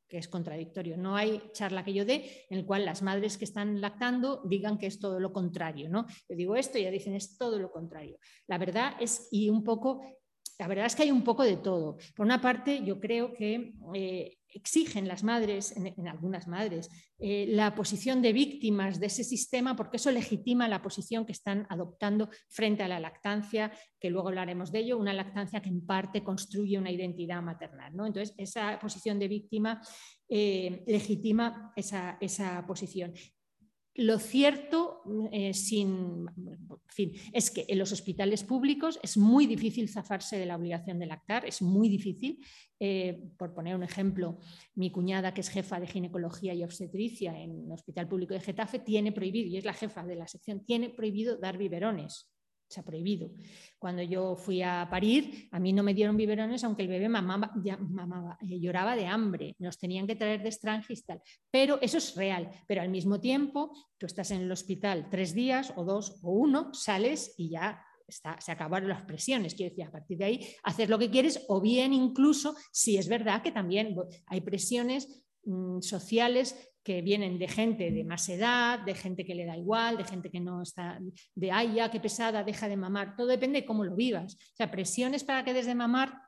que 0.08 0.18
es 0.18 0.30
contradictorio. 0.30 0.96
No 0.96 1.18
hay 1.18 1.42
charla 1.52 1.84
que 1.84 1.94
yo 1.94 2.06
dé 2.06 2.46
en 2.50 2.60
el 2.60 2.66
cual 2.66 2.86
las 2.86 3.02
madres 3.02 3.38
que 3.38 3.44
están 3.44 3.82
lactando 3.82 4.44
digan 4.46 4.78
que 4.78 4.88
es 4.88 4.98
todo 4.98 5.20
lo 5.20 5.34
contrario. 5.34 5.90
¿no? 5.90 6.06
Yo 6.30 6.38
digo 6.38 6.56
esto 6.56 6.78
y 6.78 6.84
ya 6.84 6.92
dicen 6.92 7.16
es 7.16 7.38
todo 7.38 7.60
lo 7.60 7.70
contrario. 7.70 8.18
La 8.48 8.58
verdad 8.58 8.94
es, 9.02 9.28
y 9.32 9.50
un 9.50 9.66
poco 9.66 10.21
la 10.62 10.68
verdad 10.68 10.86
es 10.86 10.96
que 10.96 11.02
hay 11.02 11.10
un 11.10 11.24
poco 11.24 11.42
de 11.42 11.58
todo. 11.58 11.98
Por 12.16 12.24
una 12.24 12.40
parte, 12.40 12.84
yo 12.86 13.00
creo 13.00 13.34
que 13.34 13.74
eh, 13.96 14.38
exigen 14.48 15.08
las 15.08 15.24
madres, 15.24 15.76
en, 15.76 16.08
algunas 16.08 16.48
madres, 16.48 16.88
eh, 17.18 17.48
la 17.50 17.74
posición 17.74 18.22
de 18.22 18.32
víctimas 18.32 19.00
de 19.00 19.08
ese 19.08 19.24
sistema 19.24 19.76
porque 19.76 19.98
eso 19.98 20.12
legitima 20.12 20.68
la 20.68 20.84
posición 20.84 21.26
que 21.26 21.32
están 21.32 21.66
adoptando 21.68 22.30
frente 22.48 22.84
a 22.84 22.88
la 22.88 23.00
lactancia, 23.00 23.72
que 24.00 24.12
luego 24.12 24.28
hablaremos 24.28 24.72
de 24.72 24.82
ello, 24.82 25.00
una 25.00 25.16
lactancia 25.16 25.64
que 25.64 25.70
en 25.70 25.84
parte 25.84 26.24
construye 26.24 26.78
una 26.78 26.92
identidad 26.92 27.42
maternal. 27.42 27.94
Entonces, 27.94 28.36
esa 28.38 28.78
posición 28.78 29.18
de 29.18 29.30
víctima 29.30 29.82
eh, 30.30 30.84
legitima 30.86 31.74
esa, 31.76 32.20
esa 32.22 32.64
posición. 32.68 33.14
Lo 33.96 34.20
cierto 34.20 35.02
eh, 35.32 35.54
sin, 35.54 36.26
fin, 36.88 37.12
es 37.34 37.52
que 37.52 37.66
en 37.68 37.78
los 37.78 37.92
hospitales 37.92 38.44
públicos 38.44 39.00
es 39.04 39.18
muy 39.18 39.48
difícil 39.48 39.90
zafarse 39.90 40.38
de 40.38 40.46
la 40.46 40.56
obligación 40.56 40.98
de 40.98 41.08
lactar, 41.08 41.46
es 41.46 41.62
muy 41.62 41.90
difícil. 41.90 42.40
Eh, 42.80 43.22
por 43.38 43.54
poner 43.54 43.76
un 43.76 43.84
ejemplo, 43.84 44.40
mi 44.76 44.92
cuñada, 44.92 45.34
que 45.34 45.42
es 45.42 45.50
jefa 45.50 45.80
de 45.80 45.88
ginecología 45.88 46.54
y 46.54 46.64
obstetricia 46.64 47.38
en 47.38 47.66
el 47.66 47.72
Hospital 47.72 48.08
Público 48.08 48.34
de 48.34 48.40
Getafe, 48.40 48.80
tiene 48.80 49.12
prohibido, 49.12 49.50
y 49.50 49.58
es 49.58 49.66
la 49.66 49.74
jefa 49.74 50.04
de 50.04 50.16
la 50.16 50.28
sección, 50.28 50.66
tiene 50.66 50.90
prohibido 50.90 51.38
dar 51.38 51.58
biberones 51.58 52.31
se 52.72 52.80
ha 52.80 52.84
prohibido. 52.84 53.32
Cuando 53.78 54.02
yo 54.02 54.36
fui 54.36 54.62
a 54.62 54.88
parir, 54.90 55.48
a 55.52 55.60
mí 55.60 55.74
no 55.74 55.84
me 55.84 55.94
dieron 55.94 56.18
biberones, 56.18 56.64
aunque 56.64 56.84
el 56.84 56.88
bebé 56.88 57.10
mamaba, 57.10 57.52
ya, 57.64 57.78
eh, 58.42 58.60
lloraba 58.60 58.96
de 58.96 59.08
hambre, 59.08 59.56
nos 59.60 59.78
tenían 59.78 60.08
que 60.08 60.16
traer 60.16 60.42
de 60.42 60.50
extranjis 60.50 61.06
tal. 61.06 61.22
Pero 61.50 61.80
eso 61.82 61.98
es 61.98 62.16
real, 62.16 62.50
pero 62.68 62.82
al 62.82 62.90
mismo 62.90 63.20
tiempo 63.20 63.74
tú 63.98 64.06
estás 64.06 64.32
en 64.32 64.42
el 64.42 64.52
hospital 64.52 65.10
tres 65.10 65.34
días 65.34 65.74
o 65.76 65.84
dos 65.84 66.20
o 66.24 66.32
uno, 66.32 66.74
sales 66.74 67.36
y 67.38 67.50
ya 67.50 67.84
se 68.40 68.52
acabaron 68.52 68.90
las 68.90 69.04
presiones. 69.04 69.56
Quiero 69.56 69.72
decir, 69.72 69.86
a 69.86 69.92
partir 69.92 70.18
de 70.18 70.26
ahí 70.26 70.56
hacer 70.64 70.90
lo 70.90 71.00
que 71.00 71.10
quieres 71.10 71.46
o 71.48 71.62
bien 71.62 71.94
incluso, 71.94 72.56
si 72.72 72.98
es 72.98 73.08
verdad 73.08 73.42
que 73.42 73.52
también 73.52 73.96
hay 74.28 74.42
presiones 74.42 75.24
mm, 75.46 75.82
sociales 75.82 76.71
que 76.84 77.02
vienen 77.02 77.38
de 77.38 77.48
gente 77.48 77.92
de 77.92 78.04
más 78.04 78.28
edad, 78.30 78.80
de 78.80 78.96
gente 78.96 79.26
que 79.26 79.36
le 79.36 79.46
da 79.46 79.58
igual, 79.58 79.98
de 79.98 80.04
gente 80.04 80.30
que 80.30 80.40
no 80.40 80.62
está, 80.62 81.00
de 81.36 81.52
ay, 81.52 81.76
ya, 81.76 81.92
qué 81.92 82.00
pesada, 82.00 82.44
deja 82.44 82.68
de 82.68 82.78
mamar. 82.78 83.16
Todo 83.16 83.28
depende 83.28 83.62
de 83.62 83.66
cómo 83.66 83.84
lo 83.84 83.96
vivas. 83.96 84.36
O 84.36 84.56
sea, 84.56 84.72
presiones 84.72 85.24
para 85.24 85.44
que 85.44 85.54
des 85.54 85.66
de 85.66 85.76
mamar 85.76 86.22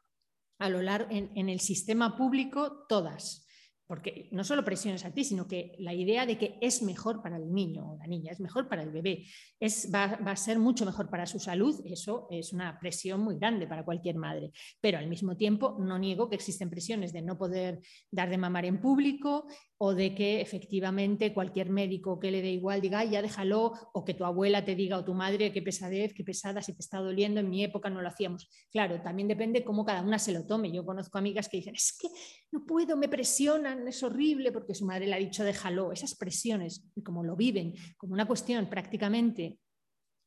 a 0.60 0.70
lo 0.70 0.82
largo 0.82 1.10
en 1.12 1.50
el 1.50 1.60
sistema 1.60 2.16
público, 2.16 2.86
todas 2.88 3.44
porque 3.88 4.30
no 4.32 4.44
solo 4.44 4.64
presiones 4.64 5.06
a 5.06 5.14
ti, 5.14 5.24
sino 5.24 5.48
que 5.48 5.76
la 5.80 5.94
idea 5.94 6.26
de 6.26 6.38
que 6.38 6.58
es 6.62 6.82
mejor 6.82 7.22
para 7.22 7.38
el 7.38 7.54
niño 7.54 7.92
o 7.92 7.98
la 7.98 8.08
niña, 8.08 8.32
es 8.32 8.40
mejor 8.40 8.68
para 8.68 8.84
el 8.84 8.92
bebé, 8.92 9.26
es, 9.60 9.90
va, 9.94 10.04
a 10.04 10.36
ser 10.36 10.58
mucho 10.60 10.86
mejor 10.86 11.10
para 11.10 11.26
su 11.26 11.40
salud, 11.40 11.82
eso 11.86 12.28
es 12.32 12.54
una 12.54 12.80
presión 12.80 13.22
muy 13.22 13.38
grande 13.38 13.68
para 13.68 13.84
cualquier 13.84 14.16
madre. 14.16 14.52
Pero 14.80 14.98
al 14.98 15.08
mismo 15.08 15.36
tiempo 15.36 15.78
no 15.80 16.00
niego 16.00 16.30
que 16.30 16.36
existen 16.36 16.70
presiones 16.70 17.12
de 17.12 17.22
no 17.22 17.38
poder 17.38 17.82
dar 18.10 18.30
de 18.30 18.38
mamar 18.38 18.66
en 18.66 18.80
público 18.80 19.48
o 19.78 19.94
de 19.94 20.16
que 20.16 20.40
efectivamente 20.40 21.34
cualquier 21.34 21.70
médico 21.70 22.20
que 22.20 22.32
le 22.32 22.42
dé 22.42 22.52
igual 22.52 22.80
diga, 22.80 23.04
ya 23.04 23.22
déjalo, 23.22 23.74
o 23.94 24.06
que 24.06 24.14
tu 24.14 24.24
abuela 24.24 24.64
te 24.64 24.76
diga 24.76 24.98
o 24.98 25.04
tu 25.04 25.14
madre, 25.14 25.52
qué 25.52 25.62
pesadez, 25.62 26.14
qué 26.14 26.24
pesada, 26.24 26.62
si 26.62 26.74
te 26.74 26.80
está 26.80 27.00
doliendo, 27.00 27.42
en 27.42 27.50
mi 27.50 27.64
época 27.66 27.90
no 27.90 28.02
lo 28.02 28.08
hacíamos. 28.08 28.50
Claro, 28.72 29.02
también 29.02 29.28
depende 29.28 29.64
cómo 29.64 29.84
cada 29.84 30.02
una 30.02 30.20
se 30.20 30.32
lo 30.32 30.46
tome. 30.46 30.72
Yo 30.72 30.86
conozco 30.86 31.18
amigas 31.18 31.50
que 31.50 31.58
dicen, 31.58 31.76
es 31.76 31.98
que 32.00 32.08
no 32.52 32.66
puedo, 32.66 32.96
me 32.96 33.10
presiona 33.10 33.73
es 33.88 34.04
horrible 34.04 34.52
porque 34.52 34.76
su 34.76 34.86
madre 34.86 35.08
le 35.08 35.16
ha 35.16 35.20
dicho 35.20 35.44
déjalo. 35.44 35.92
Esas 35.92 36.16
presiones, 36.16 36.86
como 37.04 37.24
lo 37.24 37.36
viven 37.36 37.74
como 37.98 38.14
una 38.14 38.26
cuestión 38.26 38.70
prácticamente 38.70 39.60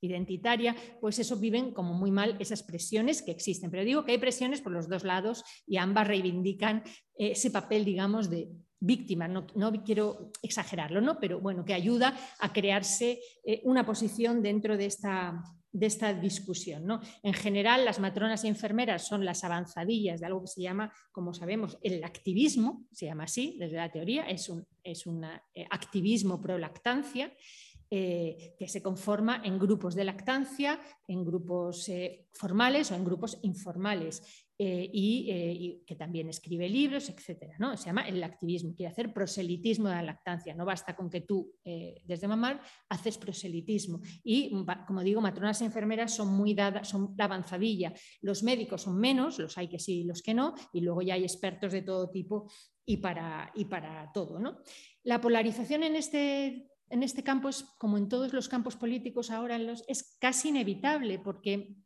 identitaria, 0.01 0.77
pues 1.01 1.19
eso 1.19 1.37
viven 1.37 1.73
como 1.73 1.95
muy 1.95 2.11
mal 2.11 2.37
esas 2.39 2.63
presiones 2.63 3.23
que 3.23 3.31
existen. 3.31 3.71
Pero 3.71 3.85
digo 3.85 4.05
que 4.05 4.13
hay 4.13 4.19
presiones 4.19 4.61
por 4.61 4.73
los 4.73 4.89
dos 4.89 5.05
lados 5.05 5.43
y 5.67 5.79
ambas 5.79 6.07
reivindican 6.07 6.83
ese 7.17 7.51
papel, 7.51 7.85
digamos, 7.85 8.31
de 8.31 8.51
víctima. 8.79 9.27
No, 9.29 9.47
quiero 9.85 10.31
exagerarlo, 10.43 11.01
¿no? 11.01 11.19
pero 11.19 11.41
bueno, 11.41 11.65
que 11.65 11.75
ayuda 11.75 12.17
a 12.39 12.53
crearse 12.53 13.21
eh, 13.45 13.61
una 13.65 13.87
posición 13.87 14.43
dentro 14.43 14.77
de 14.77 14.87
esta, 14.87 15.43
de 15.77 15.87
esta 15.87 16.15
discusión. 16.15 16.87
¿no? 16.87 17.01
En 17.23 17.35
general, 17.35 17.85
las 17.85 18.01
matronas 18.01 18.45
y 18.45 18.49
enfermeras 18.49 19.07
son 19.07 19.25
las 19.25 19.45
avanzadillas 19.45 20.21
de 20.21 20.27
algo 20.27 20.41
que 20.41 20.47
se 20.47 20.63
llama, 20.63 20.93
como 21.13 21.35
sabemos, 21.35 21.79
el 21.83 22.03
activismo, 22.03 22.87
se 22.93 23.07
llama 23.07 23.25
así 23.25 23.57
desde 23.59 23.77
la 23.77 23.93
teoría, 23.93 24.23
es 24.23 24.49
un, 24.49 24.67
es 24.83 25.05
eh, 25.55 25.67
activismo 25.71 26.41
pro 26.41 26.57
lactancia 26.57 27.31
eh, 27.91 28.57
que 28.59 28.69
se 28.69 28.83
conforma 28.83 29.43
en 29.45 29.59
grupos 29.59 29.95
de 29.95 30.05
lactancia, 30.05 30.81
en 31.07 31.25
grupos 31.25 31.89
eh, 31.89 32.27
formales 32.33 32.91
o 32.91 32.95
en 32.95 33.05
grupos 33.05 33.39
informales. 33.43 34.46
Eh, 34.59 34.89
y, 34.91 35.85
que 35.87 35.97
también 35.97 36.31
escribe 36.31 36.69
libros, 36.69 37.11
etcétera. 37.11 37.57
¿no? 37.59 37.77
Se 37.77 37.87
llama 37.87 38.09
el 38.09 38.23
activismo, 38.25 38.75
quiere 38.75 38.91
hacer 38.91 39.13
proselitismo 39.13 39.89
de 39.89 39.97
la 39.97 40.03
lactancia. 40.03 40.55
No 40.55 40.65
basta 40.65 40.97
con 40.97 41.11
que 41.11 41.21
tú, 41.21 41.55
desde 41.63 42.27
mamar, 42.27 42.61
haces 42.89 43.19
proselitismo. 43.19 44.01
Y, 44.25 44.51
como 44.87 45.03
digo, 45.03 45.21
matronas 45.21 45.61
y 45.61 45.65
enfermeras 45.67 46.15
son 46.15 46.29
muy 46.29 46.55
dadas, 46.55 46.89
son 46.89 47.15
la 47.17 47.25
avanzadilla. 47.25 47.93
Los 48.23 48.43
médicos 48.43 48.83
son 48.83 48.99
menos, 48.99 49.39
los 49.39 49.59
hay 49.59 49.69
que 49.69 49.79
sí 49.79 50.01
y 50.01 50.05
los 50.05 50.23
que 50.23 50.35
no, 50.35 50.55
y 50.73 50.81
luego 50.81 51.03
ya 51.03 51.15
hay 51.15 51.25
expertos 51.25 51.73
de 51.73 51.83
todo 51.83 52.11
tipo 52.11 52.51
y 52.87 52.99
para, 52.99 53.53
y 53.55 53.67
para 53.67 54.11
todo. 54.13 54.39
¿no? 54.39 54.59
La 55.05 55.21
polarización 55.21 55.83
en 55.83 55.97
este 55.97 56.71
en 56.89 57.03
este 57.03 57.25
campo 57.25 57.49
es, 57.49 57.65
como 57.79 57.99
en 57.99 58.09
todos 58.09 58.33
los 58.33 58.49
campos 58.49 58.77
políticos 58.77 59.31
ahora, 59.31 59.59
es 59.89 60.17
casi 60.21 60.51
inevitable 60.51 61.19
porque 61.19 61.77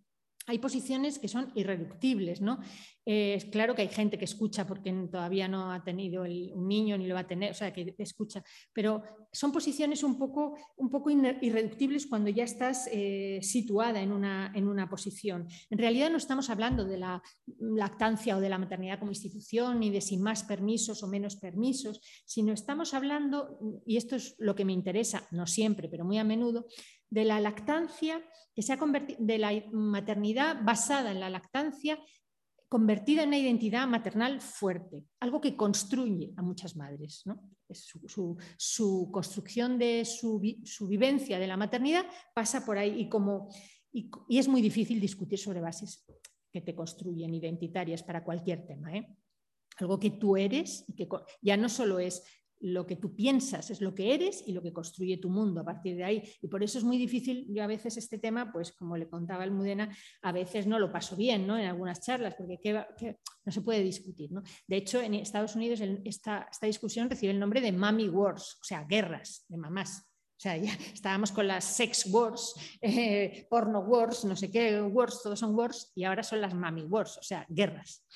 hay 0.51 0.59
posiciones 0.59 1.21
que 1.21 1.29
son 1.29 1.53
irreductibles, 1.55 2.41
¿no? 2.41 2.59
Eh, 3.07 3.35
es 3.35 3.45
claro 3.45 3.75
que 3.75 3.83
hay 3.83 3.89
gente 3.89 4.19
que 4.19 4.25
escucha 4.25 4.67
porque 4.67 4.93
todavía 5.11 5.47
no 5.47 5.73
ha 5.73 5.83
tenido 5.85 6.23
un 6.23 6.67
niño 6.67 6.99
ni 6.99 7.07
lo 7.07 7.15
va 7.15 7.21
a 7.21 7.27
tener, 7.27 7.53
o 7.53 7.55
sea, 7.55 7.73
que 7.73 7.95
escucha, 7.99 8.43
pero 8.73 9.03
son 9.33 9.53
posiciones 9.53 10.03
un 10.03 10.19
poco, 10.19 10.57
un 10.77 10.91
poco 10.91 11.09
irreductibles 11.09 12.07
cuando 12.07 12.31
ya 12.31 12.43
estás 12.43 12.89
eh, 12.93 13.39
situada 13.43 14.03
en 14.03 14.11
una, 14.11 14.53
en 14.55 14.67
una 14.67 14.89
posición. 14.89 15.47
En 15.71 15.79
realidad 15.79 16.11
no 16.11 16.17
estamos 16.17 16.51
hablando 16.51 16.85
de 16.85 16.99
la 16.99 17.23
lactancia 17.61 18.37
o 18.37 18.41
de 18.41 18.49
la 18.49 18.59
maternidad 18.59 18.99
como 18.99 19.13
institución, 19.13 19.79
ni 19.79 19.91
de 19.91 20.01
si 20.01 20.19
más 20.19 20.43
permisos 20.43 21.03
o 21.05 21.07
menos 21.07 21.37
permisos, 21.37 22.01
sino 22.27 22.53
estamos 22.53 22.93
hablando, 22.93 23.83
y 23.87 23.99
esto 23.99 24.17
es 24.17 24.35
lo 24.39 24.57
que 24.57 24.65
me 24.65 24.73
interesa, 24.73 25.29
no 25.31 25.47
siempre, 25.47 25.89
pero 25.89 26.05
muy 26.05 26.19
a 26.19 26.25
menudo, 26.25 26.67
de 27.11 27.25
la 27.25 27.41
lactancia, 27.41 28.25
que 28.55 28.63
se 28.63 28.73
ha 28.73 28.79
convertido, 28.79 29.19
de 29.21 29.39
la 29.39 29.53
maternidad 29.73 30.63
basada 30.63 31.11
en 31.11 31.21
la 31.21 31.29
lactancia, 31.29 31.99
convertida 32.71 33.25
en 33.25 33.31
una 33.31 33.39
identidad 33.39 33.89
maternal 33.89 34.41
fuerte, 34.41 35.05
algo 35.19 35.41
que 35.41 35.57
construye 35.57 36.33
a 36.37 36.43
muchas 36.43 36.77
madres. 36.77 37.25
Su, 38.57 39.11
construcción 39.13 39.77
de 39.77 40.05
su, 40.05 40.41
vivencia 40.89 41.41
de 41.41 41.49
la 41.49 41.57
maternidad 41.57 42.07
pasa 42.33 42.65
por 42.65 42.79
ahí 42.79 43.01
y, 43.01 43.09
como, 43.09 43.49
y, 43.93 44.09
es 44.29 44.47
muy 44.47 44.63
difícil 44.63 45.01
discutir 45.01 45.39
sobre 45.39 45.61
bases 45.61 46.07
que 46.53 46.61
te 46.61 46.75
construyen 46.77 47.35
identitarias 47.35 48.05
para 48.05 48.23
cualquier 48.23 48.65
tema. 48.65 48.97
¿eh? 48.97 49.17
Algo 49.79 49.99
que 49.99 50.11
tú 50.11 50.37
eres 50.37 50.85
y 50.87 50.95
que 50.95 51.09
ya 51.43 51.57
no 51.57 51.69
solo 51.69 51.99
es 51.99 52.23
lo 52.61 52.87
que 52.87 52.97
tú 52.97 53.15
piensas 53.15 53.71
es 53.71 53.81
lo 53.81 53.95
que 53.95 54.15
eres 54.15 54.45
y 54.47 54.53
lo 54.53 54.63
que 54.63 54.73
construye 54.73 55.17
tu 55.17 55.31
mundo 55.31 55.61
a 55.61 55.65
partir 55.65 55.97
de 55.97 56.05
ahí. 56.05 56.23
Y 56.43 56.49
por 56.49 56.63
eso 56.63 56.79
es 56.79 56.85
muy 56.85 56.99
difícil, 56.99 57.47
yo 57.49 57.63
a 57.63 57.67
veces 57.67 57.97
este 57.97 58.19
tema, 58.19 58.53
pues 58.53 58.73
como 58.73 58.97
le 58.97 59.09
contaba 59.09 59.45
el 59.45 59.51
Mudena, 59.51 59.95
a 60.23 60.33
veces 60.33 60.67
no 60.67 60.79
lo 60.79 60.93
paso 60.93 61.17
bien 61.17 61.47
¿no? 61.47 61.59
en 61.59 61.67
algunas 61.67 62.01
charlas, 62.01 62.35
porque 62.37 62.59
no 63.45 63.53
se 63.53 63.63
puede 63.63 63.83
discutir. 63.83 64.31
¿no? 64.33 64.43
De 64.67 64.77
hecho, 64.77 65.01
en 65.01 65.15
Estados 65.15 65.57
Unidos 65.57 65.81
esta, 66.05 66.49
esta 66.51 66.67
discusión 66.67 67.09
recibe 67.09 67.33
el 67.33 67.41
nombre 67.41 67.61
de 67.61 67.73
Mommy 67.73 68.09
Wars, 68.09 68.59
o 68.61 68.65
sea, 68.65 68.85
guerras 68.85 69.45
de 69.49 69.57
mamás. 69.57 70.07
O 70.37 70.43
sea, 70.43 70.57
ya 70.57 70.73
estábamos 70.95 71.33
con 71.33 71.47
las 71.47 71.65
sex 71.65 72.07
wars, 72.07 72.55
eh, 72.81 73.47
porno 73.51 73.81
wars, 73.81 74.25
no 74.25 74.37
sé 74.37 74.51
qué 74.51 74.81
wars, 74.81 75.21
todos 75.23 75.39
son 75.39 75.55
wars, 75.55 75.93
y 75.95 76.05
ahora 76.05 76.23
son 76.23 76.41
las 76.41 76.55
mommy 76.55 76.83
wars, 76.83 77.19
o 77.19 77.23
sea, 77.23 77.47
guerras 77.49 78.07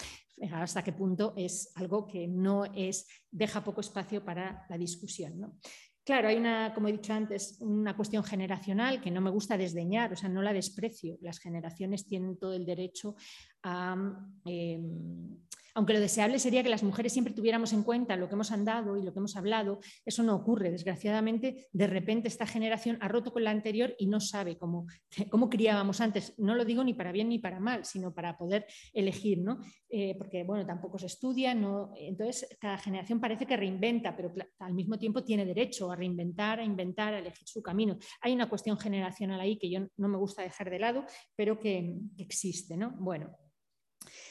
hasta 0.52 0.82
qué 0.82 0.92
punto 0.92 1.34
es 1.36 1.72
algo 1.76 2.06
que 2.06 2.26
no 2.26 2.64
es, 2.64 3.06
deja 3.30 3.64
poco 3.64 3.80
espacio 3.80 4.24
para 4.24 4.66
la 4.68 4.78
discusión. 4.78 5.58
Claro, 6.04 6.28
hay 6.28 6.36
una, 6.36 6.74
como 6.74 6.88
he 6.88 6.92
dicho 6.92 7.14
antes, 7.14 7.56
una 7.60 7.96
cuestión 7.96 8.22
generacional 8.22 9.00
que 9.00 9.10
no 9.10 9.22
me 9.22 9.30
gusta 9.30 9.56
desdeñar, 9.56 10.12
o 10.12 10.16
sea, 10.16 10.28
no 10.28 10.42
la 10.42 10.52
desprecio. 10.52 11.16
Las 11.22 11.38
generaciones 11.38 12.06
tienen 12.06 12.36
todo 12.36 12.52
el 12.52 12.66
derecho 12.66 13.16
a, 13.62 13.96
em, 14.44 15.38
aunque 15.74 15.92
lo 15.92 16.00
deseable 16.00 16.38
sería 16.38 16.62
que 16.62 16.68
las 16.68 16.82
mujeres 16.82 17.12
siempre 17.12 17.34
tuviéramos 17.34 17.72
en 17.72 17.82
cuenta 17.82 18.16
lo 18.16 18.28
que 18.28 18.34
hemos 18.34 18.52
andado 18.52 18.96
y 18.96 19.02
lo 19.02 19.12
que 19.12 19.18
hemos 19.18 19.36
hablado, 19.36 19.80
eso 20.04 20.22
no 20.22 20.36
ocurre. 20.36 20.70
Desgraciadamente, 20.70 21.68
de 21.72 21.86
repente 21.86 22.28
esta 22.28 22.46
generación 22.46 22.96
ha 23.00 23.08
roto 23.08 23.32
con 23.32 23.44
la 23.44 23.50
anterior 23.50 23.94
y 23.98 24.06
no 24.06 24.20
sabe 24.20 24.56
cómo, 24.56 24.86
cómo 25.30 25.50
criábamos 25.50 26.00
antes. 26.00 26.34
No 26.38 26.54
lo 26.54 26.64
digo 26.64 26.84
ni 26.84 26.94
para 26.94 27.12
bien 27.12 27.28
ni 27.28 27.38
para 27.38 27.60
mal, 27.60 27.84
sino 27.84 28.14
para 28.14 28.38
poder 28.38 28.66
elegir, 28.92 29.38
¿no? 29.38 29.58
Eh, 29.88 30.14
porque 30.16 30.44
bueno, 30.44 30.64
tampoco 30.66 30.98
se 30.98 31.06
estudia, 31.06 31.54
¿no? 31.54 31.92
entonces 31.96 32.48
cada 32.60 32.78
generación 32.78 33.20
parece 33.20 33.46
que 33.46 33.56
reinventa, 33.56 34.16
pero 34.16 34.32
al 34.58 34.74
mismo 34.74 34.98
tiempo 34.98 35.22
tiene 35.22 35.44
derecho 35.44 35.90
a 35.90 35.96
reinventar, 35.96 36.60
a 36.60 36.64
inventar, 36.64 37.14
a 37.14 37.18
elegir 37.18 37.46
su 37.46 37.62
camino. 37.62 37.96
Hay 38.20 38.32
una 38.32 38.48
cuestión 38.48 38.76
generacional 38.76 39.40
ahí 39.40 39.58
que 39.58 39.70
yo 39.70 39.80
no 39.96 40.08
me 40.08 40.18
gusta 40.18 40.42
dejar 40.42 40.70
de 40.70 40.78
lado, 40.78 41.04
pero 41.36 41.58
que, 41.58 41.96
que 42.16 42.22
existe. 42.22 42.76
¿no? 42.76 42.90
Bueno, 42.98 43.36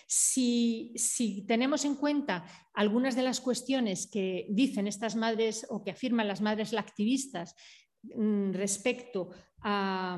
si, 0.07 0.93
tenemos 1.47 1.85
en 1.85 1.95
cuenta 1.95 2.45
algunas 2.73 3.15
de 3.15 3.23
las 3.23 3.41
cuestiones 3.41 4.07
que 4.07 4.47
dicen 4.49 4.87
estas 4.87 5.15
madres 5.15 5.65
o 5.69 5.83
que 5.83 5.91
afirman 5.91 6.27
las 6.27 6.41
madres 6.41 6.73
lactivistas 6.73 7.55
mm, 8.03 8.51
respecto 8.53 9.29
a, 9.61 10.17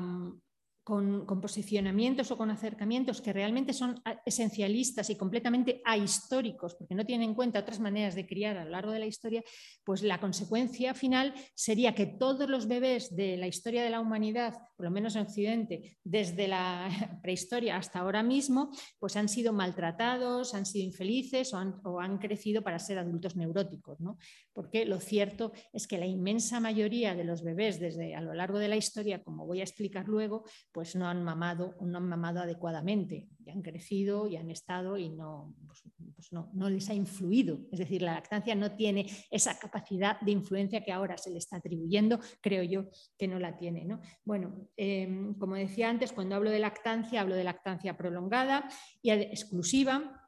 con, 0.86 1.26
posicionamientos 1.40 2.30
o 2.30 2.38
con 2.38 2.48
acercamientos 2.48 3.20
que 3.20 3.32
realmente 3.32 3.72
son 3.72 4.00
esencialistas 4.24 5.10
y 5.10 5.16
completamente 5.16 5.82
ahistóricos, 5.84 6.76
porque 6.76 6.94
no 6.94 7.04
tienen 7.04 7.30
en 7.30 7.34
cuenta 7.34 7.58
otras 7.58 7.80
maneras 7.80 8.14
de 8.14 8.24
criar 8.24 8.56
a 8.56 8.64
lo 8.64 8.70
largo 8.70 8.92
de 8.92 9.00
la 9.00 9.06
historia, 9.06 9.42
pues 9.82 10.04
la 10.04 10.20
consecuencia 10.20 10.94
final 10.94 11.34
sería 11.56 11.92
que 11.92 12.06
todos 12.06 12.48
los 12.48 12.68
bebés 12.68 13.16
de 13.16 13.36
la 13.36 13.48
historia 13.48 13.82
de 13.82 13.90
la 13.90 13.98
humanidad, 13.98 14.54
por 14.76 14.84
lo 14.84 14.92
menos 14.92 15.16
en 15.16 15.22
Occidente, 15.22 15.98
desde 16.04 16.46
la 16.46 16.88
prehistoria 17.20 17.76
hasta 17.76 17.98
ahora 17.98 18.22
mismo, 18.22 18.70
pues 19.00 19.16
han 19.16 19.28
sido 19.28 19.52
maltratados, 19.52 20.54
han 20.54 20.66
sido 20.66 20.84
infelices 20.84 21.52
o 21.52 21.98
han, 21.98 22.18
crecido 22.18 22.62
para 22.62 22.78
ser 22.78 22.98
adultos 23.00 23.34
neuróticos. 23.34 23.98
¿no? 23.98 24.18
Porque 24.56 24.86
lo 24.86 25.00
cierto 25.00 25.52
es 25.74 25.86
que 25.86 25.98
la 25.98 26.06
inmensa 26.06 26.60
mayoría 26.60 27.14
de 27.14 27.24
los 27.24 27.42
bebés 27.42 27.78
desde 27.78 28.14
a 28.14 28.22
lo 28.22 28.32
largo 28.32 28.58
de 28.58 28.68
la 28.68 28.76
historia, 28.76 29.22
como 29.22 29.44
voy 29.44 29.60
a 29.60 29.64
explicar 29.64 30.08
luego, 30.08 30.44
pues 30.72 30.96
no 30.96 31.06
han 31.06 31.22
mamado, 31.22 31.74
no 31.82 31.98
han 31.98 32.08
mamado 32.08 32.40
adecuadamente, 32.40 33.28
y 33.44 33.50
han 33.50 33.60
crecido 33.60 34.26
y 34.26 34.36
han 34.36 34.50
estado 34.50 34.96
y 34.96 35.10
no, 35.10 35.54
pues, 35.66 35.82
pues 36.14 36.32
no, 36.32 36.70
les 36.70 36.88
ha 36.88 36.94
influido. 36.94 37.60
Es 37.70 37.80
decir, 37.80 38.00
la 38.00 38.14
lactancia 38.14 38.54
no 38.54 38.74
tiene 38.74 39.04
esa 39.30 39.58
capacidad 39.58 40.18
de 40.22 40.30
influencia 40.30 40.82
que 40.82 40.90
ahora 40.90 41.18
se 41.18 41.30
le 41.30 41.36
está 41.36 41.56
atribuyendo, 41.56 42.18
creo 42.40 42.62
yo 42.62 42.88
que 43.18 43.28
no 43.28 43.38
la 43.38 43.58
tiene. 43.58 43.84
¿no? 43.84 44.00
Bueno, 44.24 44.70
em, 44.78 45.34
como 45.34 45.56
decía 45.56 45.90
antes, 45.90 46.14
cuando 46.14 46.34
hablo 46.34 46.48
de 46.48 46.60
lactancia, 46.60 47.20
hablo 47.20 47.34
de 47.36 47.44
lactancia 47.44 47.94
prolongada 47.98 48.70
y 49.02 49.10
exclusiva, 49.10 50.25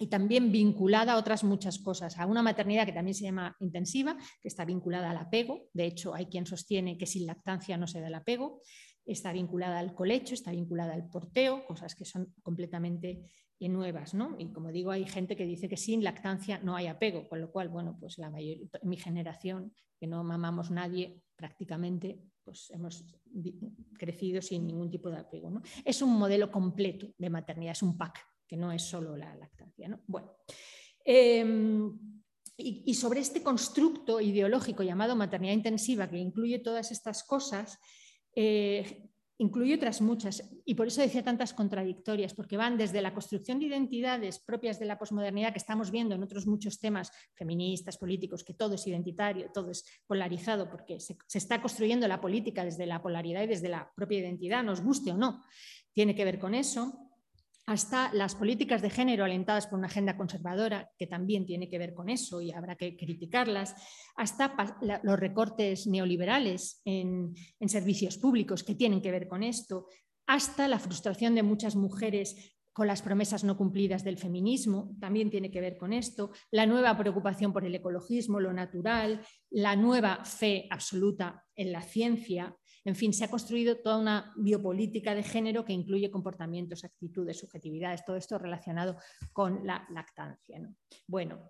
y 0.00 0.08
también 0.08 0.50
vinculada 0.50 1.12
a 1.12 1.18
otras 1.18 1.44
muchas 1.44 1.78
cosas, 1.78 2.18
a 2.18 2.26
una 2.26 2.42
maternidad 2.42 2.86
que 2.86 2.92
también 2.92 3.14
se 3.14 3.24
llama 3.24 3.56
intensiva, 3.60 4.16
que 4.42 4.48
está 4.48 4.64
vinculada 4.64 5.10
al 5.10 5.18
apego, 5.18 5.68
de 5.72 5.86
hecho 5.86 6.14
hay 6.14 6.26
quien 6.26 6.46
sostiene 6.46 6.98
que 6.98 7.06
sin 7.06 7.26
lactancia 7.26 7.76
no 7.76 7.86
se 7.86 8.00
da 8.00 8.08
el 8.08 8.14
apego, 8.14 8.60
está 9.06 9.32
vinculada 9.32 9.78
al 9.78 9.94
colecho, 9.94 10.34
está 10.34 10.50
vinculada 10.50 10.94
al 10.94 11.08
porteo, 11.08 11.64
cosas 11.66 11.94
que 11.94 12.04
son 12.04 12.34
completamente 12.42 13.24
nuevas, 13.68 14.14
¿no? 14.14 14.36
Y 14.38 14.52
como 14.52 14.70
digo, 14.70 14.90
hay 14.90 15.06
gente 15.06 15.36
que 15.36 15.46
dice 15.46 15.68
que 15.68 15.76
sin 15.76 16.04
lactancia 16.04 16.58
no 16.58 16.76
hay 16.76 16.86
apego, 16.86 17.28
con 17.28 17.40
lo 17.40 17.50
cual, 17.50 17.68
bueno, 17.68 17.96
pues 17.98 18.18
la 18.18 18.30
mayoría, 18.30 18.66
mi 18.82 18.96
generación, 18.96 19.72
que 19.98 20.06
no 20.06 20.22
mamamos 20.24 20.70
nadie 20.70 21.22
prácticamente, 21.36 22.20
pues 22.42 22.70
hemos 22.70 23.04
crecido 23.98 24.42
sin 24.42 24.66
ningún 24.66 24.90
tipo 24.90 25.10
de 25.10 25.18
apego. 25.18 25.62
Es 25.84 26.02
un 26.02 26.16
modelo 26.18 26.50
completo 26.50 27.08
de 27.16 27.30
maternidad, 27.30 27.72
es 27.72 27.82
un 27.82 27.96
pack, 27.96 28.20
que 28.46 28.56
no 28.56 28.72
es 28.72 28.82
solo 28.82 29.16
la 29.16 29.34
lactancia, 29.36 29.88
¿no? 29.88 30.00
Bueno. 30.06 30.32
Em, 31.04 31.98
y, 32.56 32.94
sobre 32.94 33.20
este 33.20 33.42
constructo 33.42 34.20
ideológico 34.20 34.82
llamado 34.82 35.16
maternidad 35.16 35.54
intensiva, 35.54 36.08
que 36.08 36.18
incluye 36.18 36.60
todas 36.60 36.92
estas 36.92 37.24
cosas, 37.24 37.78
eh, 38.34 39.10
incluye 39.38 39.74
otras 39.74 40.00
muchas, 40.00 40.48
y 40.64 40.74
por 40.74 40.86
eso 40.86 41.00
decía 41.00 41.24
tantas 41.24 41.52
contradictorias, 41.52 42.32
porque 42.32 42.56
van 42.56 42.78
desde 42.78 43.02
la 43.02 43.12
construcción 43.12 43.58
de 43.58 43.66
identidades 43.66 44.38
propias 44.38 44.78
de 44.78 44.86
la 44.86 44.98
posmodernidad 44.98 45.52
que 45.52 45.58
estamos 45.58 45.90
viendo 45.90 46.14
en 46.14 46.22
otros 46.22 46.46
muchos 46.46 46.78
temas 46.78 47.10
feministas, 47.34 47.98
políticos, 47.98 48.44
que 48.44 48.54
todo 48.54 48.76
es 48.76 48.86
identitario, 48.86 49.50
todo 49.52 49.72
es 49.72 49.84
polarizado, 50.06 50.70
porque 50.70 51.00
se, 51.00 51.16
se 51.26 51.38
está 51.38 51.60
construyendo 51.60 52.06
la 52.06 52.20
política 52.20 52.64
desde 52.64 52.86
la 52.86 53.02
polaridad 53.02 53.42
y 53.42 53.48
desde 53.48 53.68
la 53.68 53.92
propia 53.96 54.20
identidad, 54.20 54.62
nos 54.62 54.80
guste 54.80 55.10
o 55.10 55.16
no, 55.16 55.42
tiene 55.92 56.14
que 56.14 56.24
ver 56.24 56.38
con 56.38 56.54
eso 56.54 57.03
hasta 57.66 58.12
las 58.12 58.34
políticas 58.34 58.82
de 58.82 58.90
género 58.90 59.24
alentadas 59.24 59.66
por 59.66 59.78
una 59.78 59.88
agenda 59.88 60.16
conservadora, 60.16 60.90
que 60.98 61.06
también 61.06 61.46
tiene 61.46 61.68
que 61.68 61.78
ver 61.78 61.94
con 61.94 62.10
eso 62.10 62.40
y 62.40 62.52
habrá 62.52 62.76
que 62.76 62.96
criticarlas, 62.96 63.74
hasta 64.16 64.54
los 65.02 65.18
recortes 65.18 65.86
neoliberales 65.86 66.82
en, 66.84 67.34
servicios 67.66 68.18
públicos, 68.18 68.62
que 68.62 68.74
tienen 68.74 69.00
que 69.00 69.10
ver 69.10 69.26
con 69.28 69.42
esto, 69.42 69.88
hasta 70.26 70.68
la 70.68 70.78
frustración 70.78 71.34
de 71.34 71.42
muchas 71.42 71.74
mujeres 71.74 72.54
con 72.72 72.86
las 72.86 73.02
promesas 73.02 73.44
no 73.44 73.56
cumplidas 73.56 74.04
del 74.04 74.18
feminismo, 74.18 74.94
también 75.00 75.30
tiene 75.30 75.50
que 75.50 75.60
ver 75.60 75.76
con 75.76 75.92
esto, 75.92 76.32
la 76.50 76.66
nueva 76.66 76.96
preocupación 76.98 77.52
por 77.52 77.64
el 77.64 77.74
ecologismo, 77.74 78.40
lo 78.40 78.52
natural, 78.52 79.24
la 79.50 79.76
nueva 79.76 80.24
fe 80.24 80.66
absoluta 80.70 81.44
en 81.54 81.72
la 81.72 81.82
ciencia, 81.82 82.56
en 82.84 82.94
fin, 82.94 83.12
se 83.12 83.24
ha 83.24 83.30
construido 83.30 83.78
toda 83.78 83.98
una 83.98 84.32
biopolítica 84.36 85.14
de 85.14 85.22
género 85.22 85.64
que 85.64 85.72
incluye 85.72 86.10
comportamientos, 86.10 86.84
actitudes, 86.84 87.38
subjetividades, 87.38 88.04
todo 88.04 88.16
esto 88.16 88.38
relacionado 88.38 88.96
con 89.32 89.66
la 89.66 89.86
lactancia. 89.90 90.60
Bueno, 91.06 91.48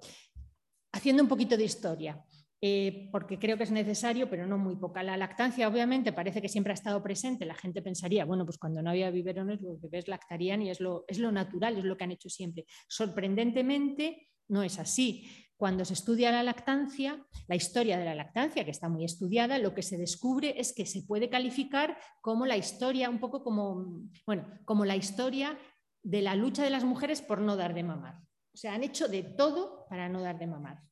haciendo 0.93 1.23
un 1.23 1.29
poquito 1.29 1.57
de 1.57 1.65
historia. 1.65 2.25
Eh, 2.67 3.11
porque 3.13 3.39
creo 3.39 3.59
que 3.59 3.65
es 3.65 3.71
necesario, 3.71 4.31
pero 4.31 4.47
no 4.47 4.57
muy 4.57 4.77
poca. 4.77 5.03
La 5.03 5.19
lactancia, 5.19 5.69
obviamente, 5.69 6.15
parece 6.15 6.41
que 6.41 6.49
siempre 6.49 6.73
ha 6.73 6.75
estado 6.75 7.03
presente. 7.03 7.45
La 7.45 7.55
gente 7.55 7.83
pensaría, 7.83 8.25
bueno, 8.25 8.47
pues 8.47 8.57
cuando 8.57 8.81
no 8.81 8.89
había 8.89 9.11
biberones, 9.11 9.61
los 9.61 9.79
bebés 9.83 10.09
lactarían 10.09 10.63
y 10.63 10.71
es 10.71 10.81
lo, 10.81 11.05
es 11.07 11.19
lo 11.19 11.31
natural, 11.31 11.77
es 11.77 11.85
lo 11.85 11.95
que 11.95 12.05
han 12.05 12.13
hecho 12.13 12.31
siempre. 12.31 12.65
Sorprendentemente, 12.89 14.31
no 14.49 14.63
es 14.63 14.79
así. 14.79 15.31
Cuando 15.57 15.85
se 15.85 15.95
estudia 15.95 16.33
la 16.33 16.43
lactancia, 16.43 17.25
la 17.47 17.55
historia 17.55 17.97
de 17.97 18.05
la 18.05 18.15
lactancia, 18.15 18.65
que 18.65 18.73
está 18.73 18.89
muy 18.89 19.05
estudiada, 19.05 19.59
lo 19.59 19.73
que 19.73 19.83
se 19.83 19.97
descubre 19.97 20.55
es 20.59 20.73
que 20.73 20.85
se 20.85 21.03
puede 21.03 21.31
calificar 21.31 21.97
como 22.21 22.45
la 22.45 22.57
historia, 22.57 23.09
un 23.09 23.21
poco 23.21 23.45
como, 23.45 24.03
bueno, 24.27 24.47
como 24.65 24.85
la 24.85 24.97
historia 24.97 25.57
de 26.03 26.23
la 26.23 26.35
lucha 26.35 26.65
de 26.65 26.71
las 26.71 26.85
mujeres 26.85 27.23
por 27.23 27.41
no 27.41 27.57
dar 27.57 27.73
de 27.73 27.85
mamar. 27.85 28.17
O 28.53 28.57
sea, 28.57 28.75
han 28.75 28.83
hecho 28.83 29.09
de 29.09 29.23
todo 29.23 29.87
para 29.89 30.09
no 30.09 30.21
dar 30.21 30.39
de 30.39 30.47
mamar. 30.47 30.83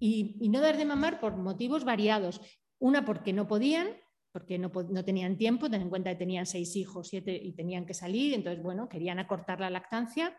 Y, 0.00 0.48
no 0.48 0.60
dar 0.60 0.76
de 0.76 0.84
mamar 0.84 1.20
por 1.20 1.36
motivos 1.36 1.84
variados. 1.84 2.40
Una, 2.78 3.04
porque 3.04 3.32
no 3.32 3.48
podían, 3.48 3.88
porque 4.32 4.58
no, 4.58 4.70
no, 4.90 5.04
tenían 5.04 5.36
tiempo, 5.36 5.68
ten 5.68 5.82
en 5.82 5.90
cuenta 5.90 6.10
que 6.10 6.16
tenían 6.16 6.46
seis 6.46 6.76
hijos, 6.76 7.08
siete 7.08 7.34
y 7.34 7.52
tenían 7.54 7.84
que 7.84 7.94
salir, 7.94 8.34
entonces, 8.34 8.62
bueno, 8.62 8.88
querían 8.88 9.18
acortar 9.18 9.58
la 9.58 9.70
lactancia 9.70 10.36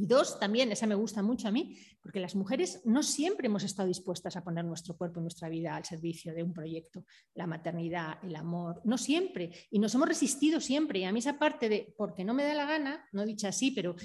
y 0.00 0.06
dos, 0.06 0.38
también, 0.38 0.70
esa 0.70 0.86
me 0.86 0.94
gusta 0.94 1.22
mucho 1.22 1.48
a 1.48 1.50
mí, 1.50 1.76
porque 2.00 2.20
las 2.20 2.36
mujeres 2.36 2.82
no 2.84 3.02
siempre 3.02 3.48
hemos 3.48 3.64
estado 3.64 3.88
dispuestas 3.88 4.36
a 4.36 4.44
poner 4.44 4.64
nuestro 4.64 4.96
cuerpo 4.96 5.18
y 5.18 5.22
nuestra 5.24 5.48
vida 5.48 5.74
al 5.74 5.84
servicio 5.84 6.32
de 6.32 6.44
un 6.44 6.52
proyecto, 6.52 7.04
la 7.34 7.48
maternidad, 7.48 8.16
el 8.22 8.36
amor, 8.36 8.80
no 8.84 8.96
siempre. 8.96 9.50
Y 9.72 9.80
nos 9.80 9.92
hemos 9.96 10.06
resistido 10.06 10.60
siempre. 10.60 11.00
Y 11.00 11.04
a 11.04 11.10
mí 11.10 11.18
esa 11.18 11.36
parte 11.36 11.68
de, 11.68 11.92
porque 11.98 12.24
no 12.24 12.32
me 12.32 12.44
da 12.44 12.54
la 12.54 12.64
gana, 12.64 13.04
no 13.10 13.26
dicha 13.26 13.48
así, 13.48 13.72
pero 13.72 13.96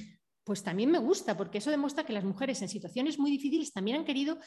pues 0.44 0.64
también 0.64 0.90
me 0.90 0.98
gusta, 0.98 1.38
porque 1.38 1.60
eso 1.60 1.70
demuestra 1.70 2.04
que 2.04 2.12
las 2.12 2.24
mujeres 2.24 2.60
en 2.64 2.70
situaciones 2.70 3.20
muy 3.20 3.30
difíciles 3.30 3.72
también 3.72 3.98
han 3.98 4.06
querido 4.06 4.40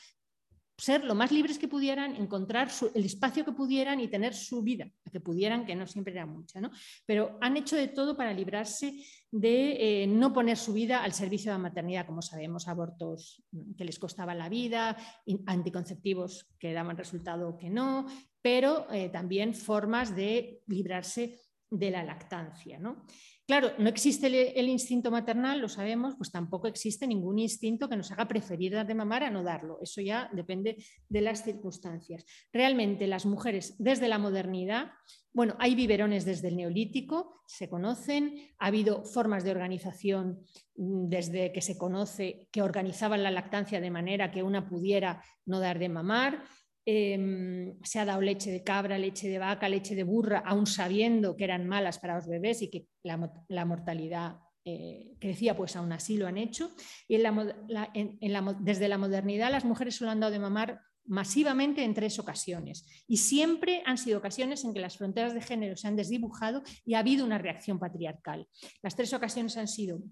ser 0.79 1.05
lo 1.05 1.15
más 1.15 1.33
libres 1.33 1.59
que 1.59 1.69
pudieran, 1.69 2.17
encontrar 2.17 2.71
el 2.95 3.05
espacio 3.05 3.45
que 3.45 3.53
pudieran 3.53 4.01
y 4.01 4.09
tener 4.09 4.35
su 4.35 4.63
vida, 4.63 4.91
que 5.11 5.21
pudieran, 5.21 5.65
que 5.65 5.75
no 5.75 5.87
siempre 5.87 6.13
era 6.13 6.27
mucha, 6.27 6.61
¿no? 6.61 6.71
Pero 7.07 7.39
han 7.41 7.57
hecho 7.57 7.77
de 7.77 7.89
todo 7.89 8.17
para 8.17 8.35
librarse 8.35 9.03
de 9.31 10.03
eh, 10.03 10.07
no 10.07 10.33
poner 10.33 10.57
su 10.57 10.75
vida 10.75 11.03
al 11.03 11.13
servicio 11.13 11.51
de 11.51 11.59
la 11.59 11.63
maternidad, 11.63 12.07
como 12.07 12.21
sabemos, 12.21 12.69
abortos 12.69 13.43
que 13.77 13.85
les 13.85 13.99
costaba 13.99 14.35
la 14.35 14.49
vida, 14.49 14.97
anticonceptivos 15.47 16.49
que 16.59 16.73
daban 16.73 16.97
resultado 16.97 17.57
que 17.57 17.71
no, 17.71 18.07
pero 18.43 18.91
eh, 18.93 19.09
también 19.09 19.55
formas 19.55 20.15
de 20.15 20.63
librarse 20.67 21.41
de 21.71 21.91
la 21.91 22.05
lactancia, 22.05 22.79
¿no? 22.79 23.05
Claro, 23.47 23.71
no 23.79 23.89
existe 23.89 24.27
el, 24.59 24.69
instinto 24.69 25.13
maternal, 25.13 25.61
lo 25.61 25.69
sabemos, 25.69 26.17
pues 26.17 26.33
tampoco 26.33 26.67
existe 26.67 27.07
ningún 27.07 27.39
instinto 27.39 27.89
que 27.89 27.97
nos 27.97 28.11
haga 28.11 28.27
preferir 28.27 28.73
dar 28.73 28.89
de 28.89 28.95
mamar 28.97 29.23
a 29.23 29.31
no 29.31 29.45
darlo. 29.45 29.79
Eso 29.81 30.01
ya 30.01 30.29
depende 30.33 30.85
de 31.09 31.21
las 31.21 31.45
circunstancias. 31.45 32.25
Realmente 32.53 33.07
las 33.07 33.25
mujeres 33.25 33.77
desde 33.79 34.09
la 34.09 34.19
modernidad, 34.19 34.91
bueno, 35.33 35.55
hay 35.61 35.77
biberones 35.77 36.25
desde 36.25 36.49
el 36.49 36.57
neolítico, 36.57 37.43
se 37.47 37.69
conocen, 37.69 38.35
ha 38.59 38.67
habido 38.67 39.05
formas 39.05 39.45
de 39.45 39.53
organización 39.53 40.41
mm, 40.75 41.09
desde 41.09 41.53
que 41.53 41.61
se 41.61 41.79
conoce 41.79 42.49
que 42.51 42.63
organizaban 42.63 43.23
la 43.23 43.31
lactancia 43.31 43.81
de 43.81 43.93
manera 43.93 44.33
que 44.33 44.43
una 44.43 44.69
pudiera 44.69 45.23
no 45.45 45.61
dar 45.61 45.79
de 45.79 45.89
mamar. 45.89 46.43
Em, 46.89 47.75
se 47.83 47.99
ha 47.99 48.05
dado 48.05 48.21
leche 48.21 48.49
de 48.49 48.63
cabra, 48.63 48.97
leche 48.97 49.29
de 49.29 49.41
vaca, 49.41 49.69
leche 49.69 49.97
de 49.97 50.05
burra, 50.05 50.45
aún 50.47 50.69
sabiendo 50.69 51.35
que 51.35 51.43
eran 51.43 51.67
malas 51.67 51.99
para 51.99 52.15
los 52.15 52.29
bebés 52.29 52.63
y 52.63 52.71
que 52.71 52.87
la, 53.03 53.65
mortalidad 53.65 54.39
eh, 54.65 55.17
crecía, 55.19 55.57
pues 55.57 55.75
aún 55.75 55.91
así 55.91 56.17
lo 56.17 56.29
han 56.29 56.39
hecho. 56.39 56.71
Y 57.09 57.17
desde 57.19 58.89
la 58.89 58.99
modernidad 58.99 59.51
las 59.51 59.65
mujeres 59.65 59.97
solo 59.97 60.13
han 60.13 60.21
dado 60.21 60.33
de 60.33 60.39
mamar 60.39 60.81
masivamente 61.07 61.83
en 61.83 61.93
tres 61.93 62.21
ocasiones. 62.21 62.87
Y 63.09 63.17
siempre 63.17 63.83
han 63.85 63.99
sido 63.99 64.19
ocasiones 64.19 64.65
en 64.65 64.73
que 64.73 64.81
las 64.81 64.97
fronteras 64.97 65.35
de 65.35 65.41
género 65.41 65.77
se 65.77 65.89
han 65.89 65.97
desdibujado 65.97 66.63
y 66.85 66.95
ha 66.95 67.01
habido 67.01 67.25
una 67.25 67.39
reacción 67.39 67.81
patriarcal. 67.81 68.47
Las 68.81 68.95
tres 68.95 69.13
ocasiones 69.13 69.57
han 69.57 69.67
sido 69.67 70.03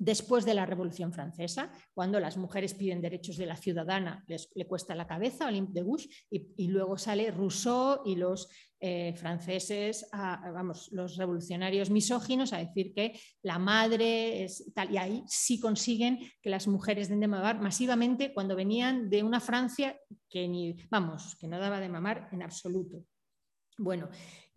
Después 0.00 0.44
de 0.44 0.54
la 0.54 0.64
Revolución 0.64 1.12
Francesa, 1.12 1.72
cuando 1.92 2.20
las 2.20 2.36
mujeres 2.36 2.74
piden 2.74 3.00
derechos 3.00 3.36
de 3.36 3.46
la 3.46 3.56
ciudadana, 3.56 4.24
les, 4.28 4.48
le 4.54 4.64
cuesta 4.64 4.94
la 4.94 5.08
cabeza 5.08 5.48
Olympe 5.48 5.72
de 5.72 5.82
Gouges, 5.82 6.08
y, 6.30 6.68
luego 6.68 6.96
sale 6.96 7.32
Rousseau 7.32 8.02
y 8.04 8.14
los 8.14 8.48
eh, 8.78 9.12
franceses, 9.16 10.08
vamos, 10.12 10.88
los 10.92 11.16
revolucionarios 11.16 11.90
misóginos 11.90 12.52
a 12.52 12.58
decir 12.58 12.94
que 12.94 13.18
la 13.42 13.58
madre 13.58 14.44
es 14.44 14.72
tal, 14.72 14.92
y 14.92 14.98
ahí 14.98 15.24
sí 15.26 15.58
consiguen 15.58 16.20
que 16.40 16.50
las 16.50 16.68
mujeres 16.68 17.08
den 17.08 17.18
de 17.18 17.26
mamar 17.26 17.60
masivamente 17.60 18.32
cuando 18.32 18.54
venían 18.54 19.10
de 19.10 19.24
una 19.24 19.40
Francia 19.40 19.98
que 20.30 20.46
ni, 20.46 20.76
vamos, 20.90 21.34
que 21.40 21.48
no 21.48 21.58
daba 21.58 21.80
de 21.80 21.88
mamar 21.88 22.28
en 22.30 22.42
absoluto. 22.42 23.04
Bueno, 23.78 24.10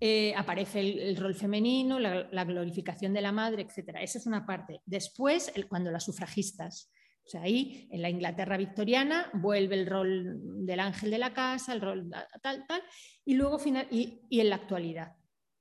eh, 0.04 0.34
aparece 0.36 0.80
el, 0.80 1.16
rol 1.16 1.36
femenino, 1.36 2.00
la, 2.00 2.44
glorificación 2.44 3.14
de 3.14 3.22
la 3.22 3.32
madre, 3.32 3.62
etc. 3.62 3.98
Esa 4.02 4.18
es 4.18 4.26
una 4.26 4.48
parte. 4.48 4.82
Después, 4.84 5.54
cuando 5.70 5.92
las 5.92 6.06
sufragistas, 6.06 6.92
o 7.24 7.30
sea, 7.30 7.44
ahí 7.44 7.88
en 7.92 8.02
la 8.02 8.10
Inglaterra 8.10 8.58
victoriana 8.58 9.30
vuelve 9.36 9.76
el 9.76 9.86
rol 9.86 10.66
del 10.66 10.80
ángel 10.80 11.12
de 11.12 11.20
la 11.20 11.36
casa, 11.36 11.74
el 11.74 11.82
rol 11.82 12.10
tal, 12.42 12.66
tal, 12.66 12.82
y 13.24 13.36
luego 13.36 13.60
final, 13.60 13.88
y, 13.92 14.28
en 14.32 14.50
la 14.50 14.56
actualidad. 14.56 15.18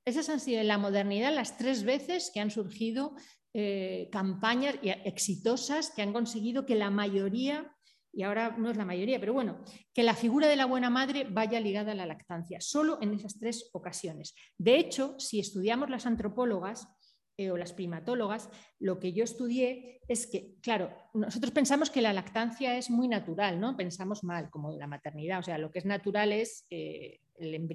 Esas 0.07 0.31
han 0.31 0.41
sido 0.41 0.63
en 0.63 0.69
la 0.69 0.79
modernidad 0.79 1.35
las 1.35 1.59
tres 1.59 1.85
veces 1.85 2.31
que 2.33 2.41
han 2.41 2.51
surgido 2.51 3.15
eh, 3.53 4.09
campañas 4.11 4.77
exitosas 5.05 5.91
que 5.91 6.01
han 6.01 6.15
conseguido 6.15 6.65
que 6.65 6.77
la 6.77 6.89
mayoría 6.89 7.77
y 8.13 8.23
ahora 8.23 8.57
no 8.59 8.71
es 8.71 8.77
la 8.77 8.85
mayoría, 8.85 9.21
pero 9.21 9.33
bueno, 9.33 9.61
que 9.95 10.03
la 10.03 10.15
figura 10.15 10.49
de 10.49 10.57
la 10.57 10.67
buena 10.67 10.91
madre 10.91 11.27
vaya 11.31 11.61
ligada 11.61 11.93
a 11.93 11.95
la 11.95 12.07
lactancia, 12.07 12.61
solo 12.61 12.99
en 13.01 13.15
esas 13.15 13.39
tres 13.39 13.71
ocasiones. 13.73 14.35
De 14.59 14.77
hecho, 14.79 15.15
si 15.19 15.41
estudiamos 15.41 15.91
las 15.91 16.07
antropólogas 16.07 16.89
eh, 17.37 17.51
o 17.51 17.57
las 17.57 17.73
primatólogas, 17.73 18.51
lo 18.79 18.99
que 18.99 19.13
yo 19.13 19.25
estudié 19.25 20.01
es 20.09 20.27
que, 20.27 20.57
claro, 20.61 20.93
nosotros 21.15 21.53
pensamos 21.53 21.89
que 21.91 22.03
la 22.03 22.13
lactancia 22.13 22.77
es 22.77 22.91
muy 22.91 23.09
natural, 23.09 23.61
¿no? 23.61 23.77
Pensamos 23.77 24.25
mal, 24.25 24.51
como 24.51 24.77
la 24.77 24.87
maternidad, 24.87 25.39
o 25.39 25.43
sea, 25.43 25.57
lo 25.57 25.71
que 25.71 25.79
es 25.79 25.87
natural 25.87 26.33
es 26.33 26.67
eh, 26.71 27.21
eh, 27.39 27.69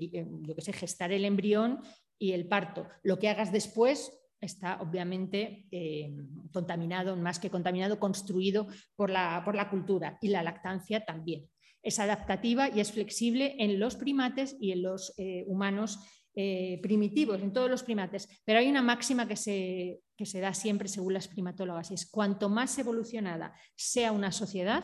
que 0.56 0.62
sé, 0.62 0.74
gestar 0.74 1.12
el 1.12 1.26
embrión 1.26 1.82
y 2.20 2.34
el 2.34 2.48
parto. 2.48 2.88
Lo 3.04 3.18
que 3.18 3.30
hagas 3.30 3.52
después 3.52 4.12
está 4.42 4.82
obviamente 4.82 5.68
eh, 5.72 6.16
contaminado, 6.52 7.16
más 7.16 7.40
que 7.40 7.50
contaminado, 7.50 8.00
construido 8.00 8.68
por 8.96 9.10
la, 9.10 9.42
por 9.44 9.56
la 9.56 9.70
cultura 9.70 10.18
y 10.22 10.30
la 10.30 10.44
lactancia 10.44 11.06
también. 11.06 11.50
Es 11.82 12.00
adaptativa 12.00 12.70
y 12.70 12.80
es 12.80 12.92
flexible 12.92 13.56
en 13.60 13.80
los 13.80 13.96
primates 13.96 14.56
y 14.60 14.72
en 14.72 14.82
los 14.82 15.14
eh, 15.18 15.44
humanos 15.48 16.00
eh, 16.36 16.80
primitivos, 16.82 17.42
en 17.42 17.54
todos 17.54 17.70
los 17.70 17.84
primates. 17.84 18.28
Pero 18.44 18.60
hay 18.60 18.70
una 18.70 18.82
máxima 18.82 19.28
que 19.28 19.36
se, 19.36 20.02
que 20.18 20.26
se 20.26 20.40
da 20.40 20.54
siempre 20.54 20.88
según 20.88 21.14
las 21.14 21.28
primatólogas, 21.28 21.92
es 21.92 22.10
cuanto 22.10 22.50
más 22.50 22.78
evolucionada 22.80 23.54
sea 23.76 24.12
una 24.12 24.32
sociedad, 24.32 24.84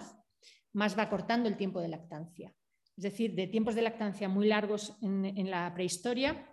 más 0.73 0.97
va 0.97 1.09
cortando 1.09 1.49
el 1.49 1.57
tiempo 1.57 1.81
de 1.81 1.89
lactancia. 1.89 2.53
Es 2.95 3.03
decir, 3.03 3.33
de 3.35 3.47
tiempos 3.47 3.73
de 3.73 3.81
lactancia 3.81 4.29
muy 4.29 4.47
largos 4.47 4.95
en 5.01 5.49
la 5.49 5.73
prehistoria 5.73 6.50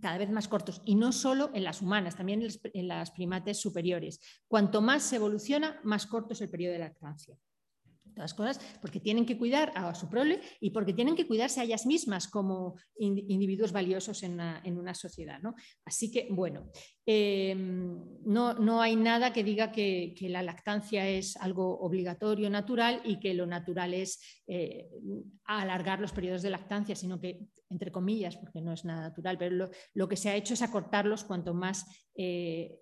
cada 0.00 0.18
vez 0.18 0.30
más 0.30 0.48
cortos, 0.48 0.82
y 0.84 0.94
no 0.94 1.12
solo 1.12 1.50
en 1.54 1.64
las 1.64 1.82
humanas, 1.82 2.16
también 2.16 2.46
en 2.62 2.88
las 2.88 3.10
primates 3.10 3.60
superiores. 3.60 4.20
Cuanto 4.48 4.80
más 4.80 5.02
se 5.02 5.16
evoluciona, 5.16 5.80
más 5.84 6.06
corto 6.06 6.34
es 6.34 6.40
el 6.40 6.50
periodo 6.50 6.72
de 6.74 6.80
lactancia. 6.80 7.36
Todas 8.14 8.34
cosas 8.34 8.60
porque 8.80 9.00
tienen 9.00 9.24
que 9.24 9.38
cuidar 9.38 9.72
a 9.74 9.94
su 9.94 10.08
prole 10.08 10.40
y 10.60 10.70
porque 10.70 10.92
tienen 10.92 11.16
que 11.16 11.26
cuidarse 11.26 11.60
a 11.60 11.64
ellas 11.64 11.86
mismas 11.86 12.28
como 12.28 12.76
individuos 12.98 13.72
valiosos 13.72 14.22
en 14.22 14.34
una, 14.34 14.94
sociedad. 14.94 15.40
¿no? 15.40 15.54
Así 15.84 16.10
que, 16.10 16.28
bueno, 16.30 16.70
em, 17.06 17.98
no, 18.24 18.54
no, 18.54 18.82
hay 18.82 18.96
nada 18.96 19.32
que 19.32 19.44
diga 19.44 19.70
que, 19.70 20.14
la 20.20 20.42
lactancia 20.42 21.08
es 21.08 21.36
algo 21.36 21.80
obligatorio, 21.80 22.50
natural 22.50 23.00
y 23.04 23.18
que 23.18 23.34
lo 23.34 23.46
natural 23.46 23.94
es 23.94 24.42
eh, 24.46 24.88
alargar 25.44 26.00
los 26.00 26.12
periodos 26.12 26.42
de 26.42 26.50
lactancia, 26.50 26.94
sino 26.94 27.20
que, 27.20 27.46
entre 27.68 27.90
comillas, 27.90 28.36
porque 28.36 28.60
no 28.60 28.72
es 28.72 28.84
nada 28.84 29.02
natural, 29.02 29.38
pero 29.38 29.70
lo, 29.94 30.08
que 30.08 30.16
se 30.16 30.30
ha 30.30 30.36
hecho 30.36 30.54
es 30.54 30.62
acortarlos 30.62 31.24
cuanto 31.24 31.54
más 31.54 31.86
eh, 32.14 32.78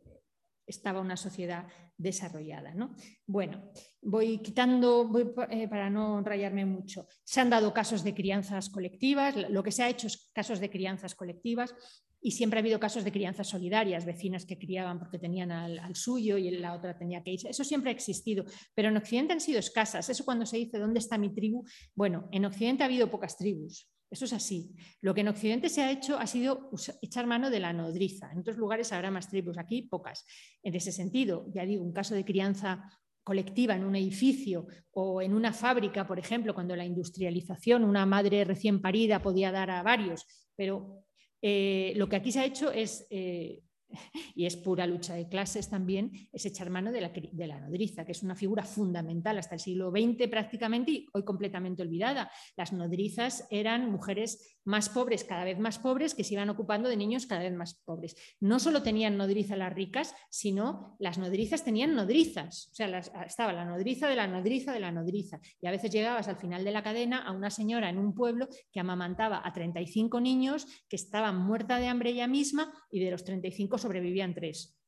estaba 0.66 1.00
una 1.00 1.16
sociedad 1.16 1.66
desarrollada. 1.98 2.72
¿no? 2.72 2.94
Bueno, 3.26 3.70
voy 4.00 4.38
quitando, 4.38 5.10
eh, 5.50 5.68
para 5.68 5.90
no 5.90 6.22
rayarme 6.22 6.64
mucho, 6.64 7.06
se 7.24 7.40
han 7.40 7.50
dado 7.50 7.74
casos 7.74 8.02
de 8.04 8.14
crianzas 8.14 8.70
colectivas, 8.70 9.36
lo 9.50 9.62
que 9.62 9.72
se 9.72 9.82
ha 9.82 9.90
hecho 9.90 10.06
es 10.06 10.30
casos 10.32 10.60
de 10.60 10.70
crianzas 10.70 11.14
colectivas 11.14 11.74
y 12.20 12.32
siempre 12.32 12.58
ha 12.58 12.62
habido 12.62 12.80
casos 12.80 13.04
de 13.04 13.12
crianzas 13.12 13.48
solidarias, 13.48 14.04
vecinas 14.04 14.44
que 14.44 14.58
criaban 14.58 14.98
porque 14.98 15.18
tenían 15.18 15.52
al, 15.52 15.78
al, 15.78 15.94
suyo 15.94 16.36
y 16.36 16.50
la 16.50 16.74
otra 16.74 16.96
tenía 16.96 17.22
que 17.22 17.32
irse. 17.32 17.50
Eso 17.50 17.64
siempre 17.64 17.90
ha 17.90 17.94
existido, 17.94 18.44
pero 18.74 18.88
en 18.88 18.96
Occidente 18.96 19.34
han 19.34 19.40
sido 19.40 19.58
escasas. 19.58 20.08
Eso 20.08 20.24
cuando 20.24 20.46
se 20.46 20.56
dice 20.56 20.78
¿dónde 20.78 20.98
está 20.98 21.18
mi 21.18 21.32
tribu? 21.34 21.64
Bueno, 21.94 22.28
en 22.32 22.44
Occidente 22.44 22.82
ha 22.82 22.86
habido 22.86 23.10
pocas 23.10 23.36
tribus. 23.36 23.88
Eso 24.10 24.24
es 24.24 24.32
así. 24.32 24.74
Lo 25.00 25.14
que 25.14 25.20
en 25.20 25.28
Occidente 25.28 25.68
se 25.68 25.82
ha 25.82 25.90
hecho 25.90 26.18
ha 26.18 26.26
sido 26.26 26.70
echar 27.02 27.26
mano 27.26 27.50
de 27.50 27.60
la 27.60 27.72
nodriza. 27.72 28.30
En 28.32 28.38
otros 28.38 28.56
lugares 28.56 28.92
habrá 28.92 29.10
más 29.10 29.28
tribus, 29.28 29.58
aquí 29.58 29.82
pocas. 29.82 30.24
En 30.62 30.74
ese 30.74 30.92
sentido, 30.92 31.46
ya 31.52 31.64
digo, 31.66 31.84
un 31.84 31.92
caso 31.92 32.14
de 32.14 32.24
crianza 32.24 32.90
colectiva 33.22 33.74
en 33.74 33.84
un 33.84 33.94
edificio 33.94 34.66
o 34.92 35.20
en 35.20 35.34
una 35.34 35.52
fábrica, 35.52 36.06
por 36.06 36.18
ejemplo, 36.18 36.54
cuando 36.54 36.74
la 36.74 36.86
industrialización, 36.86 37.84
una 37.84 38.06
madre 38.06 38.44
recién 38.44 38.80
parida 38.80 39.20
podía 39.20 39.52
dar 39.52 39.70
a 39.70 39.82
varios, 39.82 40.24
pero 40.56 41.04
eh, 41.42 41.92
lo 41.96 42.08
que 42.08 42.16
aquí 42.16 42.32
se 42.32 42.40
ha 42.40 42.46
hecho 42.46 42.72
es 42.72 43.06
eh, 43.10 43.62
y 44.34 44.46
es 44.46 44.56
pura 44.56 44.86
lucha 44.86 45.14
de 45.14 45.28
clases 45.28 45.68
también, 45.68 46.12
es 46.32 46.46
echar 46.46 46.70
mano 46.70 46.92
de 46.92 47.00
la, 47.00 47.60
nodriza, 47.60 48.04
que 48.04 48.12
es 48.12 48.22
una 48.22 48.34
figura 48.34 48.62
fundamental 48.62 49.38
hasta 49.38 49.54
el 49.54 49.60
siglo 49.60 49.90
XX 49.90 50.28
prácticamente 50.28 50.90
y 50.90 51.06
hoy 51.12 51.24
completamente 51.24 51.82
olvidada. 51.82 52.30
Las 52.56 52.72
nodrizas 52.72 53.46
eran 53.50 53.90
mujeres 53.90 54.58
más 54.64 54.88
pobres, 54.88 55.24
cada 55.24 55.44
vez 55.44 55.58
más 55.58 55.78
pobres, 55.78 56.14
que 56.14 56.24
se 56.24 56.34
iban 56.34 56.50
ocupando 56.50 56.88
de 56.88 56.96
niños 56.96 57.26
cada 57.26 57.42
vez 57.42 57.54
más 57.54 57.74
pobres. 57.84 58.16
No 58.40 58.58
solo 58.58 58.82
tenían 58.82 59.16
nodriza 59.16 59.56
las 59.56 59.72
ricas, 59.72 60.14
sino 60.30 60.96
las 60.98 61.18
nodrizas 61.18 61.64
tenían 61.64 61.94
nodrizas. 61.94 62.68
O 62.72 62.74
sea, 62.74 62.98
estaba 62.98 63.52
la 63.52 63.64
nodriza 63.64 64.08
de 64.08 64.16
la 64.16 64.26
nodriza 64.26 64.72
de 64.72 64.80
la 64.80 64.92
nodriza. 64.92 65.40
Y 65.60 65.66
a 65.66 65.70
veces 65.70 65.90
llegabas 65.90 66.28
al 66.28 66.36
final 66.36 66.64
de 66.64 66.72
la 66.72 66.82
cadena 66.82 67.22
a 67.22 67.32
una 67.32 67.50
señora 67.50 67.88
en 67.88 67.98
un 67.98 68.14
pueblo 68.14 68.48
que 68.70 68.80
amamantaba 68.80 69.40
a 69.42 69.52
35 69.52 70.20
niños, 70.20 70.66
que 70.88 70.96
estaba 70.96 71.32
muerta 71.32 71.78
de 71.78 71.86
hambre 71.86 72.10
ella 72.10 72.26
misma 72.26 72.72
y 72.90 73.00
de 73.00 73.10
los 73.10 73.24
35 73.24 73.77
sobrevivían 73.78 74.34
tres. 74.34 74.78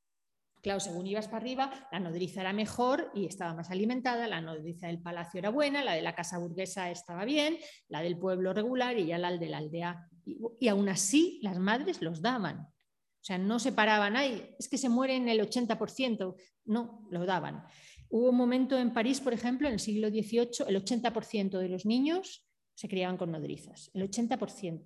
Claro, 0.62 0.78
según 0.78 1.06
ibas 1.06 1.26
para 1.26 1.38
arriba, 1.38 1.88
la 1.90 2.00
nodriza 2.00 2.42
era 2.42 2.52
mejor 2.52 3.10
y 3.14 3.24
estaba 3.24 3.54
más 3.54 3.70
alimentada, 3.70 4.28
la 4.28 4.42
nodriza 4.42 4.88
del 4.88 5.00
palacio 5.00 5.38
era 5.38 5.48
buena, 5.48 5.82
la 5.82 5.94
de 5.94 6.02
la 6.02 6.14
casa 6.14 6.36
burguesa 6.36 6.90
estaba 6.90 7.24
bien, 7.24 7.56
la 7.88 8.02
del 8.02 8.18
pueblo 8.18 8.52
regular 8.52 8.98
y 8.98 9.06
ya 9.06 9.16
la 9.16 9.36
de 9.36 9.48
la 9.48 9.58
aldea. 9.58 10.06
Y, 10.26 10.68
aún 10.68 10.88
así 10.90 11.40
las 11.42 11.58
madres 11.58 12.02
los 12.02 12.20
daban. 12.20 12.58
O 12.60 13.22
sea, 13.22 13.38
no 13.38 13.58
se 13.58 13.72
paraban, 13.72 14.16
ahí, 14.16 14.54
es 14.58 14.68
que 14.68 14.76
se 14.76 14.90
mueren 14.90 15.28
el 15.28 15.40
80%, 15.40 16.36
no, 16.66 17.08
lo 17.10 17.24
daban. 17.24 17.64
Hubo 18.10 18.28
un 18.28 18.36
momento 18.36 18.78
en 18.78 18.92
París, 18.92 19.20
por 19.20 19.32
ejemplo, 19.32 19.66
en 19.66 19.74
el 19.74 19.80
siglo 19.80 20.08
XVIII, 20.08 20.66
el 20.68 20.84
80% 20.84 21.58
de 21.58 21.68
los 21.68 21.86
niños 21.86 22.46
se 22.74 22.88
criaban 22.88 23.16
con 23.16 23.30
nodrizas, 23.30 23.90
el 23.94 24.10
80%. 24.10 24.84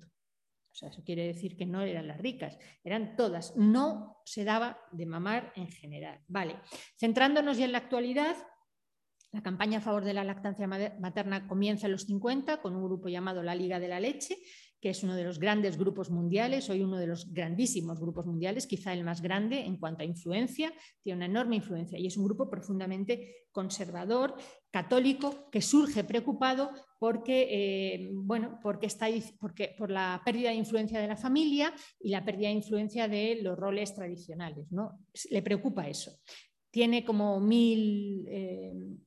O 0.75 0.77
sea, 0.77 0.89
eso 0.89 1.05
quiere 1.05 1.25
decir 1.25 1.57
que 1.57 1.67
no 1.67 1.83
eran 1.83 2.09
las 2.09 2.19
ricas, 2.19 2.59
eran 2.83 3.15
todas. 3.15 3.55
No 3.57 4.21
se 4.25 4.43
daba 4.43 4.81
de 4.91 5.07
mamar 5.07 5.53
en 5.55 5.69
general. 5.69 6.21
Vale, 6.27 6.57
centrándonos 6.99 7.59
ya 7.59 7.67
en 7.67 7.71
la 7.73 7.79
actualidad, 7.79 8.37
la 9.31 9.41
campaña 9.41 9.79
a 9.79 9.83
favor 9.83 10.05
de 10.05 10.15
la 10.15 10.25
lactancia 10.25 10.67
materna 10.67 11.47
comienza 11.47 11.87
en 11.87 11.93
los 11.93 12.03
50 12.03 12.61
con 12.61 12.75
un 12.75 12.85
grupo 12.85 13.09
llamado 13.09 13.45
la 13.45 13.55
Liga 13.55 13.79
de 13.79 13.87
la 13.87 14.01
Leche, 14.01 14.37
que 14.85 14.91
es 14.91 15.03
uno 15.03 15.17
de 15.17 15.25
los 15.25 15.39
grandes 15.39 15.79
grupos 15.79 16.11
mundiales, 16.11 16.69
hoy 16.69 16.83
uno 16.83 16.99
de 16.99 17.07
los 17.07 17.33
grandísimos 17.33 17.99
grupos 17.99 18.27
mundiales, 18.27 18.67
quizá 18.67 18.93
el 18.93 19.03
más 19.03 19.23
grande 19.23 19.61
en 19.61 19.79
cuanto 19.79 20.03
a 20.03 20.05
influencia, 20.05 20.75
tiene 21.03 21.17
una 21.17 21.25
enorme 21.25 21.57
influencia 21.57 21.99
y 21.99 22.07
es 22.07 22.19
un 22.19 22.27
grupo 22.27 22.51
profundamente 22.51 23.47
conservador, 23.51 24.35
católico, 24.71 25.49
que 25.51 25.63
surge 25.63 26.05
preocupado 26.05 26.71
porque, 26.99 27.49
eh, 27.51 28.11
bueno, 28.13 28.59
porque 28.63 28.85
está, 28.85 29.07
porque, 29.41 29.75
por 29.79 29.91
la 29.91 30.21
pérdida 30.23 30.51
de 30.51 30.57
influencia 30.57 31.01
de 31.01 31.09
la 31.09 31.17
familia 31.17 31.73
y 31.99 32.11
la 32.11 32.23
pérdida 32.23 32.49
de 32.49 32.57
influencia 32.57 33.09
de 33.09 33.39
los 33.41 33.59
roles 33.59 33.95
tradicionales. 33.95 34.71
¿no? 34.71 34.99
Le 35.31 35.41
preocupa 35.41 35.89
eso. 35.89 36.13
Tiene 36.71 37.07
como 37.07 37.41
mil 37.41 38.27
eh, 38.29 38.44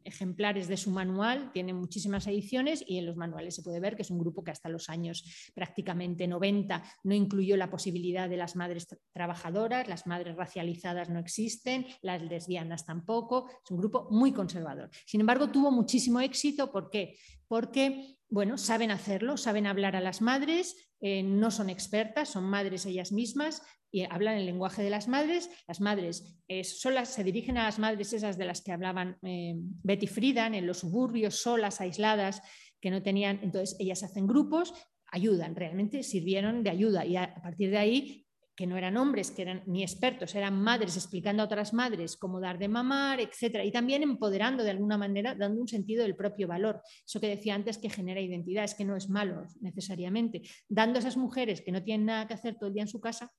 ejemplares 0.07 0.67
de 0.67 0.77
su 0.77 0.89
manual, 0.91 1.51
tiene 1.53 1.73
muchísimas 1.73 2.25
ediciones 2.27 2.83
y 2.87 2.97
en 2.97 3.05
los 3.05 3.15
manuales 3.15 3.55
se 3.55 3.61
puede 3.61 3.79
ver 3.79 3.95
que 3.95 4.01
es 4.01 4.09
un 4.09 4.19
grupo 4.19 4.43
que 4.43 4.51
hasta 4.51 4.69
los 4.69 4.89
años 4.89 5.51
prácticamente 5.53 6.27
90 6.27 6.83
no 7.03 7.13
incluyó 7.13 7.57
la 7.57 7.69
posibilidad 7.69 8.29
de 8.29 8.37
las 8.37 8.55
madres 8.55 8.87
trabajadoras, 9.13 9.87
las 9.87 10.07
madres 10.07 10.35
racializadas 10.35 11.09
no 11.09 11.19
existen, 11.19 11.85
las 12.01 12.21
lesbianas 12.21 12.85
tampoco, 12.85 13.49
es 13.63 13.71
un 13.71 13.77
grupo 13.77 14.07
muy 14.09 14.31
conservador. 14.31 14.89
Sin 15.05 15.21
embargo, 15.21 15.49
tuvo 15.49 15.71
muchísimo 15.71 16.19
éxito, 16.19 16.71
¿por 16.71 16.89
qué? 16.89 17.17
Porque 17.47 18.16
bueno, 18.29 18.57
saben 18.57 18.91
hacerlo, 18.91 19.37
saben 19.37 19.67
hablar 19.67 19.95
a 19.95 20.01
las 20.01 20.21
madres, 20.21 20.91
eh, 20.99 21.23
no 21.23 21.51
son 21.51 21.69
expertas, 21.69 22.29
son 22.29 22.43
madres 22.43 22.85
ellas 22.85 23.11
mismas, 23.11 23.61
y 23.89 24.03
hablan 24.03 24.37
el 24.37 24.45
lenguaje 24.45 24.83
de 24.83 24.89
las 24.89 25.07
madres. 25.07 25.49
Las 25.67 25.79
madres 25.79 26.37
eh, 26.47 26.63
solas 26.63 27.09
se 27.09 27.23
dirigen 27.23 27.57
a 27.57 27.63
las 27.63 27.79
madres 27.79 28.11
esas 28.13 28.37
de 28.37 28.45
las 28.45 28.61
que 28.61 28.73
hablaban 28.73 29.17
eh, 29.23 29.53
Betty 29.57 30.07
Friedan 30.07 30.55
en 30.55 30.67
los 30.67 30.79
suburbios, 30.79 31.35
solas, 31.35 31.79
aisladas, 31.79 32.41
que 32.81 32.91
no 32.91 33.01
tenían, 33.01 33.39
entonces 33.43 33.75
ellas 33.79 34.03
hacen 34.03 34.27
grupos, 34.27 34.73
ayudan, 35.07 35.55
realmente 35.55 36.03
sirvieron 36.03 36.63
de 36.63 36.69
ayuda 36.69 37.05
y 37.05 37.15
a 37.15 37.33
partir 37.41 37.71
de 37.71 37.77
ahí 37.77 38.26
que 38.57 38.65
no 38.65 38.75
eran 38.75 38.97
hombres, 38.97 39.29
que 39.29 39.43
eran 39.43 39.61
ni 39.67 39.83
expertos, 39.83 40.33
eran 40.33 40.59
madres 40.59 40.97
explicando 40.97 41.43
a 41.43 41.45
otras 41.45 41.73
madres 41.73 42.17
cómo 42.17 42.39
dar 42.39 42.57
de 42.57 42.67
mamar, 42.67 43.21
etcétera, 43.21 43.63
y 43.63 43.71
también 43.71 44.01
empoderando 44.01 44.63
de 44.63 44.71
alguna 44.71 44.97
manera, 44.97 45.35
dando 45.35 45.61
un 45.61 45.67
sentido 45.67 46.01
del 46.01 46.15
propio 46.15 46.47
valor. 46.47 46.81
Eso 47.05 47.21
que 47.21 47.27
decía 47.27 47.53
antes 47.53 47.77
que 47.77 47.91
genera 47.91 48.19
identidad, 48.19 48.63
es 48.63 48.73
que 48.73 48.83
no 48.83 48.97
es 48.97 49.09
malo 49.09 49.45
necesariamente. 49.61 50.41
Dando 50.67 50.97
a 50.97 51.01
esas 51.01 51.17
mujeres 51.17 51.61
que 51.61 51.71
no 51.71 51.83
tienen 51.83 52.07
nada 52.07 52.27
que 52.27 52.33
hacer 52.33 52.55
todo 52.55 52.69
el 52.69 52.73
día 52.73 52.81
en 52.81 52.89
su 52.89 52.99
casa, 52.99 53.31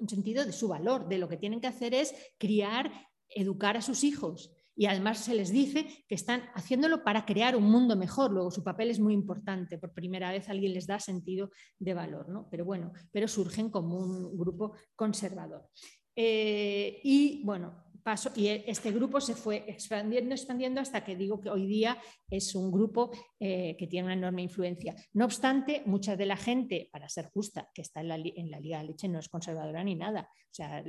un 0.00 0.08
sentido 0.08 0.44
de 0.44 0.52
su 0.52 0.66
valor, 0.66 1.08
de 1.08 1.18
lo 1.18 1.28
que 1.28 1.36
tienen 1.36 1.60
que 1.60 1.68
hacer 1.68 1.94
es 1.94 2.12
criar, 2.36 2.90
educar 3.28 3.76
a 3.76 3.82
sus 3.82 4.02
hijos. 4.02 4.52
Y 4.78 4.86
además 4.86 5.18
se 5.18 5.34
les 5.34 5.50
dice 5.50 6.04
que 6.08 6.14
están 6.14 6.42
haciéndolo 6.54 7.02
para 7.02 7.26
crear 7.26 7.56
un 7.56 7.64
mundo 7.64 7.96
mejor. 7.96 8.30
Luego 8.30 8.52
su 8.52 8.62
papel 8.62 8.90
es 8.92 9.00
muy 9.00 9.12
importante. 9.12 9.76
Por 9.76 9.92
primera 9.92 10.30
vez 10.30 10.48
alguien 10.48 10.72
les 10.72 10.86
da 10.86 11.00
sentido 11.00 11.50
de 11.80 11.94
valor, 11.94 12.28
¿no? 12.28 12.46
Pero 12.48 12.64
bueno, 12.64 12.92
pero 13.10 13.26
surgen 13.26 13.70
como 13.70 13.98
un 13.98 14.38
grupo 14.38 14.74
conservador. 14.94 15.68
Eh, 16.14 17.00
y 17.02 17.42
bueno, 17.44 17.87
y 18.34 18.48
e, 18.48 18.64
este 18.66 18.90
grupo 18.90 19.20
se 19.20 19.34
fue 19.34 19.64
expandiendo, 19.66 20.34
expandiendo 20.34 20.80
hasta 20.80 21.04
que 21.04 21.16
digo 21.16 21.40
que 21.40 21.50
hoy 21.50 21.66
día 21.66 21.98
es 22.30 22.54
un 22.54 22.70
grupo 22.70 23.10
eh, 23.38 23.76
que 23.78 23.86
tiene 23.86 24.06
una 24.06 24.14
enorme 24.14 24.42
influencia. 24.42 24.94
No 25.12 25.24
obstante, 25.24 25.82
mucha 25.86 26.16
de 26.16 26.26
la 26.26 26.36
gente, 26.36 26.88
para 26.90 27.08
ser 27.08 27.26
justa, 27.26 27.68
que 27.74 27.82
está 27.82 28.00
en 28.00 28.08
la, 28.08 28.16
Liga 28.16 28.78
de 28.78 28.84
Leche 28.84 29.08
no 29.08 29.18
es 29.18 29.28
conservadora 29.28 29.84
ni 29.84 29.94
nada. 29.94 30.28
O 30.32 30.54
sea, 30.54 30.82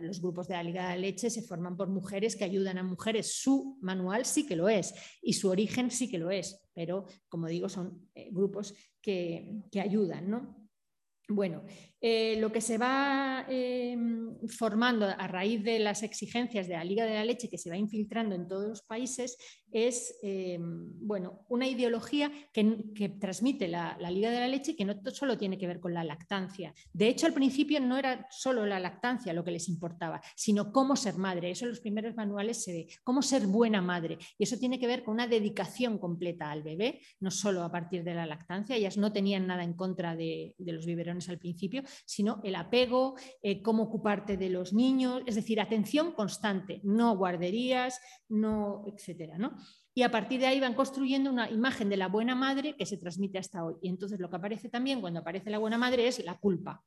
los 0.00 0.20
grupos 0.20 0.48
de 0.48 0.54
la 0.54 0.62
Liga 0.62 0.90
de 0.90 0.98
Leche 0.98 1.30
se 1.30 1.42
forman 1.42 1.76
por 1.76 1.88
mujeres 1.88 2.36
que 2.36 2.44
ayudan 2.44 2.78
a 2.78 2.82
mujeres. 2.82 3.40
Su 3.40 3.78
manual 3.80 4.24
sí 4.24 4.46
que 4.46 4.56
lo 4.56 4.68
es 4.68 4.94
y 5.22 5.34
su 5.34 5.48
origen 5.48 5.90
sí 5.90 6.10
que 6.10 6.18
lo 6.18 6.30
es, 6.30 6.60
pero 6.74 7.06
como 7.28 7.46
digo, 7.46 7.68
son 7.68 8.08
eh, 8.14 8.30
grupos 8.32 8.74
que, 9.00 9.62
que 9.70 9.80
ayudan, 9.80 10.28
¿no? 10.28 10.64
Bueno, 11.28 11.64
eh, 12.06 12.36
lo 12.38 12.52
que 12.52 12.60
se 12.60 12.76
va 12.76 13.46
em, 13.48 14.36
formando 14.46 15.06
a 15.06 15.26
raíz 15.26 15.64
de 15.64 15.78
las 15.78 16.02
exigencias 16.02 16.68
de 16.68 16.74
la 16.74 16.84
Liga 16.84 17.06
de 17.06 17.14
la 17.14 17.24
Leche 17.24 17.48
que 17.48 17.56
se 17.56 17.70
va 17.70 17.78
infiltrando 17.78 18.34
en 18.34 18.46
todos 18.46 18.68
los 18.68 18.82
países 18.82 19.38
es 19.72 20.14
em, 20.22 20.92
bueno, 21.00 21.46
una 21.48 21.66
ideología 21.66 22.30
que, 22.52 22.62
transmite 23.18 23.68
la, 23.68 23.96
Liga 24.10 24.30
de 24.30 24.38
la 24.38 24.48
Leche 24.48 24.76
que 24.76 24.84
no 24.84 24.94
solo 25.12 25.38
tiene 25.38 25.56
que 25.56 25.66
ver 25.66 25.80
con 25.80 25.94
la 25.94 26.04
lactancia. 26.04 26.74
De 26.92 27.08
hecho, 27.08 27.26
al 27.26 27.32
principio 27.32 27.80
no 27.80 27.96
era 27.96 28.26
solo 28.30 28.66
la 28.66 28.78
lactancia 28.78 29.32
lo 29.32 29.42
que 29.42 29.50
les 29.50 29.68
importaba, 29.70 30.20
sino 30.36 30.72
cómo 30.72 30.96
ser 30.96 31.16
madre. 31.16 31.50
Eso 31.50 31.64
en 31.64 31.70
los 31.70 31.80
primeros 31.80 32.14
manuales 32.14 32.62
se 32.62 32.72
ve, 32.72 32.86
cómo 33.02 33.22
ser 33.22 33.46
buena 33.46 33.80
madre. 33.80 34.18
Y 34.38 34.44
eso 34.44 34.58
tiene 34.58 34.78
que 34.78 34.86
ver 34.86 35.04
con 35.04 35.14
una 35.14 35.26
dedicación 35.26 35.98
completa 35.98 36.50
al 36.50 36.62
bebé, 36.62 37.00
no 37.18 37.30
solo 37.30 37.62
a 37.62 37.72
partir 37.72 38.04
de 38.04 38.14
la 38.14 38.26
lactancia. 38.26 38.76
Ellas 38.76 38.98
no 38.98 39.10
tenían 39.10 39.46
nada 39.46 39.64
en 39.64 39.72
contra 39.72 40.14
de 40.14 40.54
los 40.58 40.84
biberones 40.84 41.28
al 41.30 41.38
principio, 41.38 41.82
sino 42.06 42.40
el 42.44 42.54
apego, 42.54 43.16
eh, 43.42 43.60
cómo 43.60 43.84
ocuparte 43.84 44.04
parte 44.04 44.36
de 44.36 44.50
los 44.50 44.72
niños, 44.72 45.22
es 45.26 45.34
decir, 45.34 45.60
atención 45.60 46.12
constante, 46.12 46.80
no 46.84 47.16
guarderías, 47.16 48.00
no, 48.28 48.84
etcétera, 48.86 49.38
¿no? 49.38 49.56
Y 49.92 50.02
a 50.02 50.10
partir 50.10 50.38
de 50.38 50.46
ahí 50.46 50.60
van 50.60 50.74
construyendo 50.74 51.30
una 51.30 51.50
imagen 51.50 51.88
de 51.88 51.96
la 51.96 52.08
buena 52.08 52.34
madre 52.34 52.76
que 52.76 52.86
se 52.86 52.98
transmite 52.98 53.38
hasta 53.38 53.64
hoy. 53.64 53.74
Y 53.80 53.88
entonces 53.88 54.20
lo 54.20 54.28
que 54.28 54.36
aparece 54.36 54.68
también 54.68 55.00
cuando 55.00 55.20
aparece 55.20 55.50
la 55.50 55.58
buena 55.58 55.78
madre 55.78 56.06
es 56.06 56.22
la 56.24 56.38
culpa. 56.38 56.84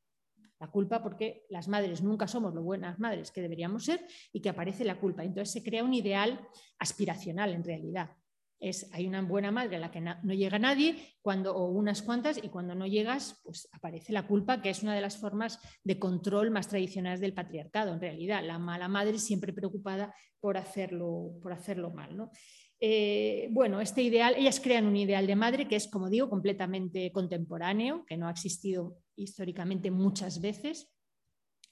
La 0.60 0.67
culpa 0.67 1.02
porque 1.02 1.46
las 1.50 1.67
madres 1.67 2.02
nunca 2.02 2.28
somos 2.28 2.54
lo 2.54 2.62
buenas 2.63 3.00
madres 3.00 3.32
que 3.32 3.41
deberíamos 3.41 3.84
ser 3.84 4.06
y 4.32 4.41
que 4.41 4.50
aparece 4.50 4.86
la 4.86 5.00
culpa. 5.00 5.24
Entonces 5.24 5.52
se 5.52 5.63
crea 5.63 5.84
un 5.84 5.93
ideal 5.93 6.39
aspiracional 6.80 7.54
en 7.54 7.63
realidad. 7.63 8.12
Es, 8.60 8.89
hay 8.91 9.08
una 9.08 9.22
buena 9.22 9.52
madre 9.52 9.76
a 9.76 9.80
la 9.80 9.91
que 9.91 10.02
no, 10.02 10.15
llega 10.34 10.58
nadie, 10.58 10.96
cuando, 11.22 11.56
o 11.56 11.70
unas 11.70 12.02
cuantas, 12.02 12.39
y 12.41 12.50
cuando 12.50 12.74
no 12.76 12.88
llegas, 12.88 13.39
pues 13.43 13.70
aparece 13.72 14.13
la 14.13 14.28
culpa, 14.28 14.62
que 14.62 14.70
es 14.70 14.84
una 14.84 14.96
de 14.96 15.02
las 15.02 15.17
formas 15.17 15.60
de 15.84 16.00
control 16.00 16.52
más 16.52 16.67
tradicionales 16.67 17.20
del 17.20 17.34
patriarcado. 17.34 17.93
En 17.93 18.02
realidad, 18.02 18.43
la 18.43 18.60
mala 18.60 18.88
madre 18.88 19.20
siempre 19.20 19.54
preocupada 19.54 20.13
por 20.39 20.58
hacerlo, 20.58 21.34
por 21.41 21.54
hacerlo 21.54 21.91
mal. 21.91 22.17
¿no? 22.17 22.32
Eh, 22.80 23.50
bueno, 23.52 23.82
este 23.82 24.04
ideal, 24.04 24.36
ellas 24.38 24.60
crean 24.60 24.86
un 24.86 24.96
ideal 24.96 25.26
de 25.26 25.36
madre 25.36 25.67
que 25.67 25.76
es, 25.76 25.88
como 25.88 26.10
digo, 26.10 26.30
completamente 26.30 27.12
contemporáneo, 27.12 28.06
que 28.06 28.17
no 28.17 28.28
ha 28.28 28.32
existido 28.32 28.98
históricamente 29.15 29.89
muchas 29.89 30.41
veces, 30.41 30.88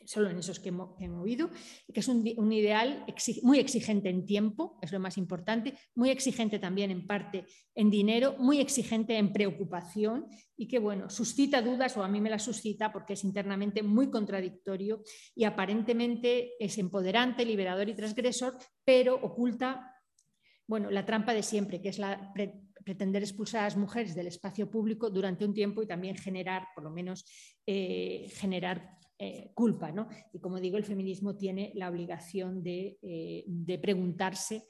solo 0.05 0.29
en 0.29 0.37
esos 0.37 0.59
que, 0.59 0.69
he 0.69 1.09
oído, 1.09 1.49
que 1.93 1.99
es 1.99 2.07
un, 2.07 2.25
ideal 2.51 3.05
muy 3.43 3.59
exigente 3.59 4.09
en 4.09 4.25
tiempo, 4.25 4.77
es 4.81 4.91
lo 4.91 4.99
más 4.99 5.17
importante, 5.17 5.73
muy 5.95 6.09
exigente 6.09 6.59
también 6.59 6.91
en 6.91 7.07
parte 7.07 7.45
en 7.73 7.89
dinero, 7.89 8.35
muy 8.39 8.59
exigente 8.59 9.17
en 9.17 9.33
preocupación 9.33 10.27
y 10.57 10.67
que, 10.67 10.79
bueno, 10.79 11.09
suscita 11.09 11.61
dudas 11.61 11.97
o 11.97 12.03
a 12.03 12.07
mí 12.07 12.21
me 12.21 12.29
la 12.29 12.39
suscita 12.39 12.91
porque 12.91 13.13
es 13.13 13.23
internamente 13.23 13.83
muy 13.83 14.09
contradictorio 14.09 15.03
y 15.35 15.43
aparentemente 15.43 16.53
es 16.59 16.77
empoderante, 16.77 17.45
liberador 17.45 17.89
y 17.89 17.95
transgresor, 17.95 18.57
pero 18.83 19.15
oculta 19.15 19.91
bueno, 20.67 20.89
la 20.89 21.05
trampa 21.05 21.33
de 21.33 21.43
siempre, 21.43 21.79
que 21.79 21.89
es 21.89 21.99
la 21.99 22.33
pretender 22.85 23.23
expulsar 23.23 23.61
a 23.61 23.63
las 23.65 23.77
mujeres 23.77 24.15
del 24.15 24.27
espacio 24.27 24.69
público 24.69 25.09
durante 25.09 25.43
un 25.43 25.53
tiempo 25.53 25.81
y 25.81 25.87
también 25.87 26.15
generar, 26.15 26.67
por 26.75 26.83
lo 26.83 26.91
menos, 26.91 27.25
eh, 27.65 28.29
generar 28.35 28.97
eh, 29.17 29.51
culpa. 29.53 29.91
¿no? 29.91 30.09
Y 30.33 30.39
como 30.39 30.59
digo, 30.59 30.77
el 30.77 30.83
feminismo 30.83 31.37
tiene 31.37 31.71
la 31.75 31.89
obligación 31.89 32.61
de, 32.63 32.97
eh, 33.01 33.79
preguntarse 33.81 34.63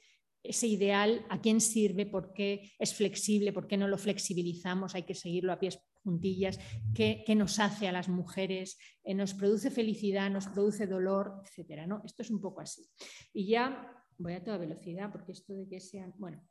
ese 0.43 0.67
ideal, 0.67 1.25
a 1.29 1.41
quién 1.41 1.59
sirve, 1.59 2.05
por 2.05 2.31
qué 2.31 2.71
es 2.77 2.93
flexible, 2.93 3.51
por 3.51 3.65
qué 3.65 3.77
no 3.77 3.87
lo 3.87 3.97
flexibilizamos, 3.97 4.93
hay 4.93 5.01
que 5.01 5.15
seguirlo 5.15 5.51
a 5.51 5.57
pies 5.57 5.79
juntillas, 6.03 6.59
qué, 6.93 7.25
nos 7.35 7.57
hace 7.57 7.87
a 7.87 7.91
las 7.91 8.07
mujeres, 8.09 8.77
nos 9.03 9.33
produce 9.33 9.71
felicidad, 9.71 10.29
nos 10.29 10.45
produce 10.45 10.85
dolor, 10.85 11.41
etc. 11.43 11.87
¿no? 11.87 12.03
Esto 12.05 12.21
es 12.21 12.29
un 12.29 12.39
poco 12.39 12.61
así. 12.61 12.87
Y 13.33 13.47
ya 13.47 13.91
voy 14.19 14.33
a 14.33 14.43
toda 14.43 14.59
velocidad 14.59 15.11
porque 15.11 15.31
esto 15.31 15.53
de 15.53 15.67
que 15.67 15.79
sean, 15.79 16.13
bueno, 16.17 16.41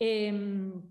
em, 0.00 0.82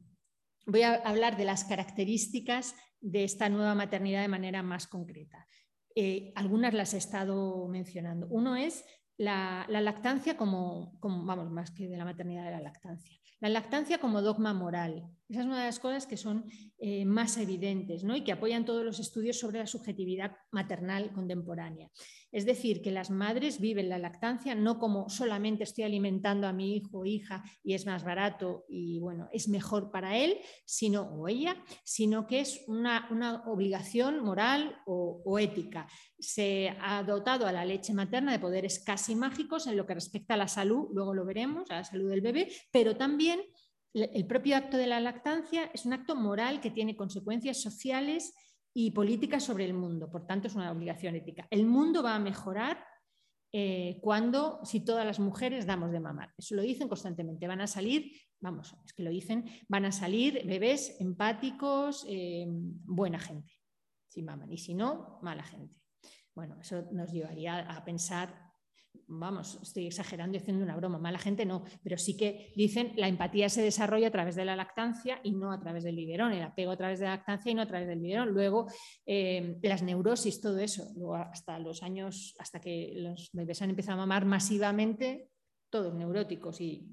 voy 0.66 0.82
a 0.84 0.94
hablar 0.94 1.38
de 1.38 1.46
las 1.46 1.66
características 1.66 2.76
de 3.02 3.24
esta 3.24 3.50
nueva 3.50 3.76
maternidad 3.76 4.22
de 4.22 4.28
manera 4.28 4.64
más 4.64 4.88
concreta. 4.88 5.46
Eh, 5.96 6.34
algunas 6.36 6.74
las 6.74 6.94
he 6.94 6.98
estado 6.98 7.68
mencionando. 7.68 8.28
Uno 8.30 8.56
es 8.56 8.86
la, 9.18 9.66
lactancia 9.70 10.36
como, 10.36 10.98
como, 11.00 11.26
vamos, 11.26 11.50
más 11.50 11.72
que 11.72 11.88
de 11.88 11.98
la 11.98 12.06
maternidad 12.06 12.44
de 12.44 12.52
la 12.52 12.62
lactancia. 12.62 13.18
La 13.40 13.50
lactancia 13.50 14.00
como 14.00 14.22
dogma 14.22 14.54
moral. 14.54 15.08
Esa 15.28 15.40
es 15.40 15.46
una 15.48 15.60
de 15.60 15.66
las 15.66 15.80
cosas 15.80 16.06
que 16.06 16.18
son 16.18 16.46
eh, 16.78 17.04
más 17.04 17.38
evidentes 17.38 18.04
¿no? 18.04 18.16
y 18.16 18.24
que 18.24 18.32
apoyan 18.32 18.64
todos 18.64 18.86
los 18.86 19.00
estudios 19.00 19.40
sobre 19.40 19.58
la 19.58 19.66
subjetividad 19.66 20.38
maternal 20.52 21.12
contemporánea. 21.14 21.90
Es 22.32 22.46
decir, 22.46 22.82
que 22.84 22.92
las 22.92 23.10
madres 23.10 23.60
viven 23.60 23.90
la 23.90 23.98
lactancia 23.98 24.54
no 24.54 24.78
como 24.78 25.10
solamente 25.10 25.64
estoy 25.64 25.86
alimentando 25.86 26.48
a 26.48 26.54
mi 26.54 26.76
hijo 26.76 27.00
o 27.00 27.06
hija 27.06 27.44
y 27.64 27.74
es 27.74 27.88
más 27.88 28.04
barato 28.04 28.66
y 28.70 29.00
bueno, 29.00 29.28
es 29.32 29.48
mejor 29.48 29.90
para 29.90 30.16
él, 30.18 30.38
sino, 30.66 31.02
o 31.02 31.28
ella, 31.28 31.56
sino 31.84 32.28
que 32.28 32.42
es 32.42 32.64
una, 32.68 33.10
obligación 33.48 34.24
moral 34.24 34.78
o 34.86 35.40
ética. 35.40 35.88
Se 36.20 36.76
ha 36.82 37.04
dotado 37.04 37.48
a 37.48 37.52
la 37.52 37.66
leche 37.66 37.94
materna 37.94 38.32
de 38.32 38.40
poderes 38.40 38.80
casi 38.80 39.16
mágicos 39.16 39.66
en 39.66 39.78
lo 39.78 39.86
que 39.86 39.96
respecta 39.96 40.36
a 40.36 40.38
la 40.38 40.48
salud, 40.48 40.88
luego 40.94 41.14
lo 41.14 41.26
veremos, 41.26 41.72
a 41.72 41.76
la 41.76 41.84
salud 41.84 42.10
del 42.10 42.22
bebé, 42.22 42.52
pero 42.72 42.96
también 42.96 43.42
el 43.96 44.28
propio 44.28 44.58
acto 44.58 44.78
de 44.78 44.88
la 44.88 45.00
lactancia 45.00 45.72
es 45.74 45.86
un 45.86 45.94
acto 45.94 46.16
moral 46.16 46.60
que 46.60 46.72
tiene 46.72 46.98
consecuencias 46.98 47.62
sociales 47.62 48.34
y 48.74 48.92
políticas 48.92 49.44
sobre 49.44 49.64
el 49.64 49.74
mundo, 49.74 50.12
por 50.12 50.28
tanto 50.28 50.48
es 50.48 50.56
una 50.56 50.72
obligación 50.72 51.16
ética. 51.16 51.48
El 51.50 51.66
mundo 51.66 52.04
va 52.04 52.16
a 52.16 52.20
mejorar 52.20 52.86
eh, 53.54 54.00
cuando, 54.02 54.60
si 54.66 54.84
todas 54.84 55.06
las 55.06 55.18
mujeres 55.18 55.66
damos 55.66 55.94
de 55.94 56.02
mamar. 56.02 56.34
Eso 56.38 56.56
lo 56.56 56.62
dicen 56.62 56.90
constantemente. 56.90 57.48
Van 57.48 57.62
a 57.62 57.68
salir, 57.68 58.12
vamos, 58.42 58.76
es 58.86 58.92
que 58.92 59.04
lo 59.04 59.10
dicen, 59.10 59.46
van 59.70 59.86
a 59.86 59.94
salir 59.94 60.46
bebés 60.46 60.98
empáticos, 61.00 62.06
eh, 62.10 62.46
buena 62.50 63.18
gente, 63.18 63.54
si 64.10 64.22
maman, 64.24 64.52
y 64.52 64.58
si 64.58 64.74
no, 64.74 65.20
mala 65.22 65.44
gente. 65.44 65.74
Bueno, 66.34 66.60
eso 66.60 66.84
nos 66.92 67.14
llevaría 67.14 67.60
a 67.60 67.86
pensar 67.86 68.45
vamos, 69.08 69.60
estoy 69.62 69.88
exagerando 69.88 70.38
y 70.38 70.42
haciendo 70.42 70.64
una 70.64 70.76
broma, 70.76 70.98
mala 70.98 71.20
gente 71.20 71.46
no, 71.46 71.64
pero 71.84 71.98
sí 71.98 72.18
que 72.18 72.54
dicen 72.56 72.94
la 72.96 73.08
empatía 73.08 73.50
se 73.50 73.62
desarrolla 73.62 74.08
a 74.08 74.12
través 74.12 74.36
de 74.36 74.46
la 74.46 74.56
lactancia 74.56 75.20
y 75.24 75.32
no 75.32 75.52
a 75.52 75.60
través 75.60 75.84
del 75.84 75.96
biberón, 75.96 76.32
el 76.32 76.44
apego 76.44 76.72
a 76.72 76.78
través 76.78 77.00
de 77.00 77.06
la 77.06 77.16
lactancia 77.16 77.52
y 77.52 77.56
no 77.56 77.62
a 77.62 77.68
través 77.68 77.88
del 77.88 78.00
biberón. 78.00 78.30
Luego, 78.30 78.68
eh, 79.06 79.58
las 79.62 79.84
neurosis, 79.84 80.42
todo 80.42 80.60
eso, 80.60 80.92
luego 80.96 81.16
hasta 81.16 81.60
los 81.60 81.84
años, 81.84 82.36
hasta 82.40 82.60
que 82.60 82.94
los 82.96 83.30
bebés 83.34 83.62
han 83.62 83.70
empezado 83.70 83.96
a 83.96 84.06
mamar 84.06 84.26
masivamente, 84.26 85.30
todos 85.70 85.94
neuróticos 85.94 86.62
y... 86.62 86.88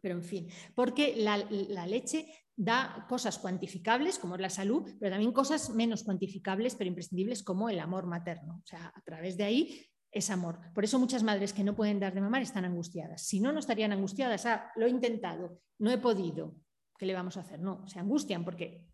Pero 0.00 0.14
en 0.14 0.22
fin, 0.22 0.48
porque 0.74 1.16
la, 1.16 1.38
la 1.50 1.86
leche 1.86 2.26
da 2.56 3.04
cosas 3.08 3.38
cuantificables 3.38 4.18
como 4.18 4.34
es 4.34 4.40
la 4.40 4.50
salud, 4.50 4.90
pero 4.98 5.10
también 5.10 5.32
cosas 5.32 5.70
menos 5.70 6.02
cuantificables 6.04 6.74
pero 6.74 6.88
imprescindibles 6.88 7.42
como 7.42 7.68
el 7.68 7.78
amor 7.80 8.06
materno. 8.06 8.60
O 8.64 8.66
sea, 8.66 8.92
a 8.94 9.00
través 9.02 9.36
de 9.36 9.44
ahí 9.44 9.86
es 10.10 10.30
amor. 10.30 10.58
Por 10.74 10.84
eso 10.84 10.98
muchas 10.98 11.22
madres 11.22 11.52
que 11.52 11.64
no 11.64 11.74
pueden 11.74 12.00
dar 12.00 12.14
de 12.14 12.20
mamar 12.20 12.42
están 12.42 12.64
angustiadas. 12.64 13.22
Si 13.22 13.40
no, 13.40 13.52
no 13.52 13.58
estarían 13.58 13.92
angustiadas. 13.92 14.46
Ah, 14.46 14.70
lo 14.76 14.86
he 14.86 14.90
intentado, 14.90 15.60
no 15.78 15.90
he 15.90 15.98
podido. 15.98 16.56
¿Qué 16.98 17.06
le 17.06 17.14
vamos 17.14 17.36
a 17.36 17.40
hacer? 17.40 17.60
No, 17.60 17.86
se 17.86 17.98
angustian 17.98 18.44
porque 18.44 18.86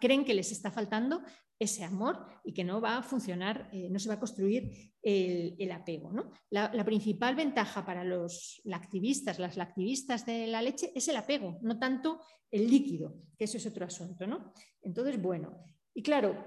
creen 0.00 0.24
que 0.24 0.34
les 0.34 0.52
está 0.52 0.70
faltando 0.70 1.22
ese 1.58 1.84
amor 1.84 2.26
y 2.44 2.52
que 2.52 2.64
no 2.64 2.80
va 2.80 2.98
a 2.98 3.02
funcionar, 3.02 3.68
eh, 3.72 3.88
no 3.88 3.98
se 3.98 4.08
va 4.08 4.14
a 4.14 4.18
construir 4.18 4.92
el, 5.00 5.70
apego. 5.70 6.12
¿no? 6.12 6.30
La, 6.50 6.84
principal 6.84 7.36
ventaja 7.36 7.84
para 7.84 8.04
los 8.04 8.60
lactivistas, 8.64 9.38
las 9.38 9.56
lactivistas 9.56 10.26
de 10.26 10.46
la 10.46 10.62
leche, 10.62 10.90
es 10.94 11.06
el 11.08 11.16
apego, 11.16 11.58
no 11.62 11.78
tanto 11.78 12.20
el 12.50 12.68
líquido, 12.68 13.14
que 13.38 13.44
eso 13.44 13.58
es 13.58 13.66
otro 13.66 13.86
asunto. 13.86 14.26
¿no? 14.26 14.52
Entonces, 14.82 15.20
bueno, 15.20 15.64
y 15.94 16.02
claro, 16.02 16.44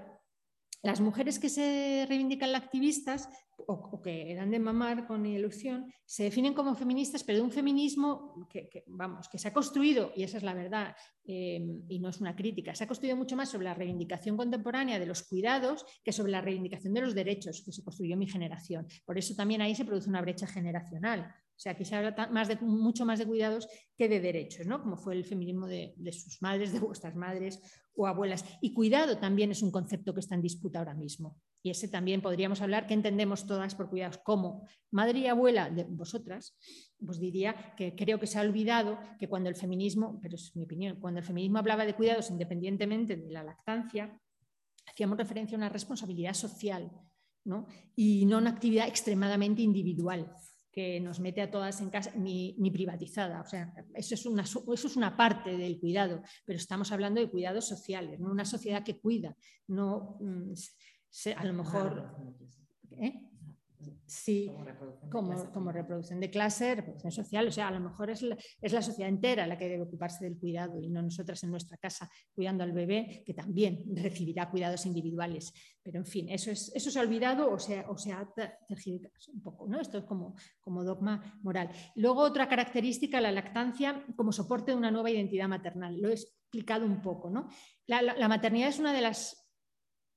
las 0.82 1.00
mujeres 1.00 1.38
que 1.38 1.48
se 1.48 2.04
reivindican 2.08 2.54
activistas 2.54 3.28
o, 3.56 4.02
que 4.02 4.34
dan 4.34 4.50
de 4.50 4.58
mamar 4.58 5.06
con 5.06 5.24
ilusión 5.24 5.92
se 6.04 6.24
definen 6.24 6.54
como 6.54 6.74
feministas, 6.74 7.24
pero 7.24 7.38
de 7.38 7.44
un 7.44 7.50
feminismo 7.50 8.46
que, 8.50 8.84
vamos, 8.86 9.28
que 9.28 9.38
se 9.38 9.48
ha 9.48 9.52
construido, 9.52 10.12
y 10.14 10.22
esa 10.22 10.36
es 10.36 10.42
la 10.42 10.54
verdad, 10.54 10.94
eh, 11.24 11.60
y 11.88 11.98
no 11.98 12.10
es 12.10 12.20
una 12.20 12.36
crítica, 12.36 12.74
se 12.74 12.84
ha 12.84 12.86
construido 12.86 13.16
mucho 13.16 13.36
más 13.36 13.50
sobre 13.50 13.64
la 13.64 13.74
reivindicación 13.74 14.36
contemporánea 14.36 14.98
de 14.98 15.06
los 15.06 15.22
cuidados 15.22 15.84
que 16.04 16.12
sobre 16.12 16.32
la 16.32 16.40
reivindicación 16.40 16.94
de 16.94 17.00
los 17.00 17.14
derechos 17.14 17.62
que 17.64 17.72
se 17.72 17.82
construyó 17.82 18.16
mi 18.16 18.28
generación. 18.28 18.86
Por 19.04 19.18
eso 19.18 19.34
también 19.34 19.62
ahí 19.62 19.74
se 19.74 19.84
produce 19.84 20.08
una 20.08 20.20
brecha 20.20 20.46
generacional. 20.46 21.34
O 21.56 21.58
sea, 21.58 21.72
aquí 21.72 21.86
se 21.86 21.96
habla 21.96 22.28
más 22.30 22.48
de, 22.48 22.56
mucho 22.56 23.06
más 23.06 23.18
de 23.18 23.26
cuidados 23.26 23.66
que 23.96 24.10
de 24.10 24.20
derechos, 24.20 24.66
¿no? 24.66 24.82
como 24.82 24.98
fue 24.98 25.14
el 25.14 25.24
feminismo 25.24 25.66
de, 25.66 25.94
sus 26.12 26.42
madres, 26.42 26.72
de 26.72 26.80
vuestras 26.80 27.16
madres 27.16 27.60
o 27.94 28.06
abuelas. 28.06 28.44
Y 28.60 28.74
cuidado 28.74 29.16
también 29.16 29.50
es 29.50 29.62
un 29.62 29.70
concepto 29.70 30.12
que 30.12 30.20
está 30.20 30.34
en 30.34 30.42
disputa 30.42 30.80
ahora 30.80 30.92
mismo. 30.92 31.40
Y 31.62 31.70
ese 31.70 31.88
también 31.88 32.20
podríamos 32.20 32.60
hablar 32.60 32.86
que 32.86 32.92
entendemos 32.92 33.46
todas 33.46 33.74
por 33.74 33.88
cuidados 33.88 34.18
como 34.18 34.68
madre 34.90 35.20
y 35.20 35.26
abuela 35.28 35.70
de 35.70 35.84
vosotras, 35.84 36.58
pues 37.04 37.18
diría 37.18 37.74
que 37.74 37.96
creo 37.96 38.20
que 38.20 38.26
se 38.26 38.38
ha 38.38 38.42
olvidado 38.42 38.98
que 39.18 39.26
cuando 39.26 39.48
el 39.48 39.56
feminismo, 39.56 40.20
pero 40.20 40.34
es 40.34 40.54
mi 40.54 40.64
opinión, 40.64 41.00
cuando 41.00 41.20
el 41.20 41.26
feminismo 41.26 41.58
hablaba 41.58 41.86
de 41.86 41.94
cuidados 41.94 42.30
independientemente 42.30 43.16
de 43.16 43.32
la 43.32 43.42
lactancia, 43.42 44.20
hacíamos 44.84 45.16
referencia 45.16 45.56
a 45.56 45.58
una 45.58 45.68
responsabilidad 45.70 46.34
social 46.34 46.92
¿no? 47.44 47.66
y 47.96 48.26
no 48.26 48.38
una 48.38 48.50
actividad 48.50 48.88
extremadamente 48.88 49.62
individual 49.62 50.30
que 50.76 51.00
nos 51.00 51.20
mete 51.20 51.40
a 51.40 51.50
todas 51.50 51.80
en 51.80 51.88
casa, 51.88 52.12
ni, 52.14 52.54
privatizada. 52.70 53.40
O 53.40 53.46
sea, 53.46 53.72
eso 53.94 54.14
es, 54.14 54.26
una, 54.26 54.42
eso 54.42 54.66
es 54.68 54.94
una 54.94 55.16
parte 55.16 55.56
del 55.56 55.80
cuidado, 55.80 56.20
pero 56.44 56.58
estamos 56.58 56.92
hablando 56.92 57.18
de 57.18 57.30
cuidados 57.30 57.66
sociales, 57.66 58.20
¿no? 58.20 58.30
una 58.30 58.44
sociedad 58.44 58.84
que 58.84 59.00
cuida, 59.00 59.34
no 59.68 60.18
mm, 60.20 60.52
a 61.34 61.44
lo 61.46 61.52
mejor... 61.54 62.14
¿eh? 62.90 63.22
Sí, 64.06 64.52
como 65.10 65.72
reproducción, 65.72 66.20
de 66.20 66.30
clase, 66.30 66.76
reproducción 66.76 67.10
social. 67.10 67.48
O 67.48 67.50
sea, 67.50 67.68
a 67.68 67.70
lo 67.72 67.80
mejor 67.80 68.10
es 68.10 68.22
la, 68.22 68.36
es 68.60 68.72
la, 68.72 68.80
sociedad 68.80 69.08
entera 69.08 69.46
la 69.48 69.58
que 69.58 69.68
debe 69.68 69.82
ocuparse 69.82 70.24
del 70.24 70.38
cuidado 70.38 70.80
y 70.80 70.88
no 70.88 71.02
nosotras 71.02 71.42
en 71.42 71.50
nuestra 71.50 71.76
casa 71.76 72.08
cuidando 72.32 72.62
al 72.62 72.72
bebé, 72.72 73.24
que 73.26 73.34
también 73.34 73.84
recibirá 73.96 74.48
cuidados 74.48 74.86
individuales. 74.86 75.52
Pero 75.82 75.98
en 75.98 76.06
fin, 76.06 76.28
eso, 76.28 76.52
es, 76.52 76.70
eso 76.74 76.90
se 76.90 76.98
ha 77.00 77.02
olvidado 77.02 77.50
o 77.50 77.58
se, 77.58 77.84
o 77.88 77.98
se 77.98 78.12
ha 78.12 78.28
tergiversado 78.68 79.34
un 79.34 79.42
poco. 79.42 79.66
¿no? 79.66 79.80
Esto 79.80 79.98
es 79.98 80.04
como, 80.04 80.36
como 80.60 80.84
dogma 80.84 81.38
moral. 81.42 81.70
Luego, 81.96 82.20
otra 82.20 82.48
característica, 82.48 83.20
la 83.20 83.32
lactancia 83.32 84.04
como 84.14 84.30
soporte 84.30 84.70
de 84.70 84.76
una 84.76 84.92
nueva 84.92 85.10
identidad 85.10 85.48
maternal. 85.48 86.00
Lo 86.00 86.10
he 86.10 86.12
explicado 86.12 86.86
un 86.86 87.02
poco. 87.02 87.28
¿no? 87.28 87.48
la, 87.86 88.02
la 88.02 88.28
maternidad 88.28 88.68
es 88.68 88.78
una 88.78 88.92
de 88.92 89.00
las 89.00 89.45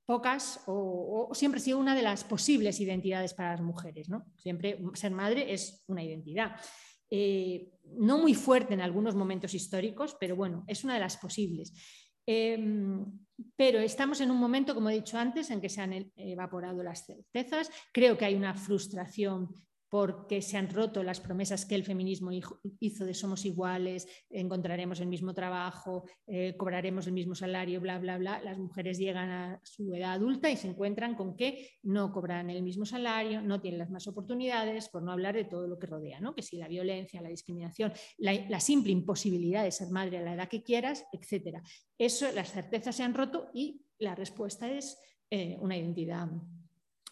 pocas 0.10 0.64
o, 0.66 1.30
siempre 1.34 1.60
ha 1.60 1.64
sido 1.64 1.78
una 1.78 1.94
de 1.94 2.02
las 2.02 2.24
posibles 2.24 2.80
identidades 2.80 3.36
para 3.36 3.52
las 3.52 3.62
mujeres. 3.62 4.10
¿no? 4.10 4.26
Siempre 4.38 4.80
ser 4.96 5.12
madre 5.12 5.54
es 5.54 5.84
una 5.86 6.02
identidad. 6.02 6.56
Eh, 7.12 7.70
no 7.84 8.18
muy 8.18 8.34
fuerte 8.34 8.74
en 8.74 8.82
algunos 8.82 9.14
momentos 9.14 9.54
históricos, 9.54 10.18
pero 10.20 10.36
bueno, 10.36 10.64
es 10.66 10.84
una 10.84 10.96
de 10.96 11.00
las 11.00 11.18
posibles. 11.18 11.74
Em, 12.26 13.06
pero 13.56 13.78
estamos 13.78 14.20
en 14.22 14.32
un 14.32 14.38
momento, 14.38 14.74
como 14.74 14.90
he 14.90 14.96
dicho 14.96 15.16
antes, 15.16 15.52
en 15.52 15.62
que 15.62 15.70
se 15.70 15.82
han 15.82 16.12
evaporado 16.16 16.82
las 16.82 17.06
certezas. 17.06 17.70
Creo 17.94 18.18
que 18.18 18.26
hay 18.26 18.34
una 18.34 18.56
frustración 18.56 19.54
porque 19.90 20.42
se 20.42 20.58
han 20.58 20.70
roto 20.70 21.04
las 21.04 21.20
promesas 21.20 21.66
que 21.66 21.76
el 21.76 21.84
feminismo 21.84 22.32
hizo 22.80 23.06
de 23.06 23.14
somos 23.14 23.44
iguales, 23.46 24.08
encontraremos 24.30 25.00
el 25.00 25.08
mismo 25.08 25.34
trabajo, 25.34 26.06
eh, 26.28 26.56
cobraremos 26.56 27.08
el 27.08 27.14
mismo 27.14 27.34
salario, 27.34 27.82
bla, 27.82 27.98
bla, 27.98 28.18
bla. 28.18 28.42
Las 28.42 28.60
mujeres 28.60 29.00
llegan 29.00 29.30
a 29.30 29.60
su 29.64 29.94
edad 29.96 30.14
adulta 30.14 30.50
y 30.50 30.58
se 30.58 30.68
encuentran 30.68 31.16
con 31.16 31.36
que 31.36 31.72
no 31.84 32.12
cobran 32.12 32.50
el 32.52 32.62
mismo 32.62 32.86
salario, 32.86 33.42
no 33.42 33.60
tienen 33.60 33.80
las 33.80 33.90
más 33.90 34.08
oportunidades, 34.08 34.90
por 34.90 35.02
no 35.02 35.12
hablar 35.12 35.36
de 35.36 35.46
todo 35.46 35.68
lo 35.68 35.80
que 35.80 35.88
rodea, 35.88 36.20
¿no? 36.20 36.36
que 36.36 36.44
si 36.44 36.58
la 36.58 36.68
violencia, 36.68 37.22
la 37.22 37.30
discriminación, 37.30 37.92
la, 38.18 38.60
simple 38.60 38.92
imposibilidad 38.92 39.64
de 39.64 39.72
ser 39.72 39.90
madre 39.90 40.20
a 40.20 40.22
la 40.22 40.34
edad 40.34 40.50
que 40.50 40.62
quieras, 40.62 41.06
etc. 41.12 41.60
Eso, 41.98 42.32
las 42.34 42.52
certezas 42.52 42.96
se 42.96 43.04
han 43.04 43.14
roto 43.14 43.50
y 43.54 43.82
la 43.98 44.14
respuesta 44.14 44.70
es 44.70 45.00
eh, 45.32 45.58
una 45.60 45.78
identidad 45.78 46.30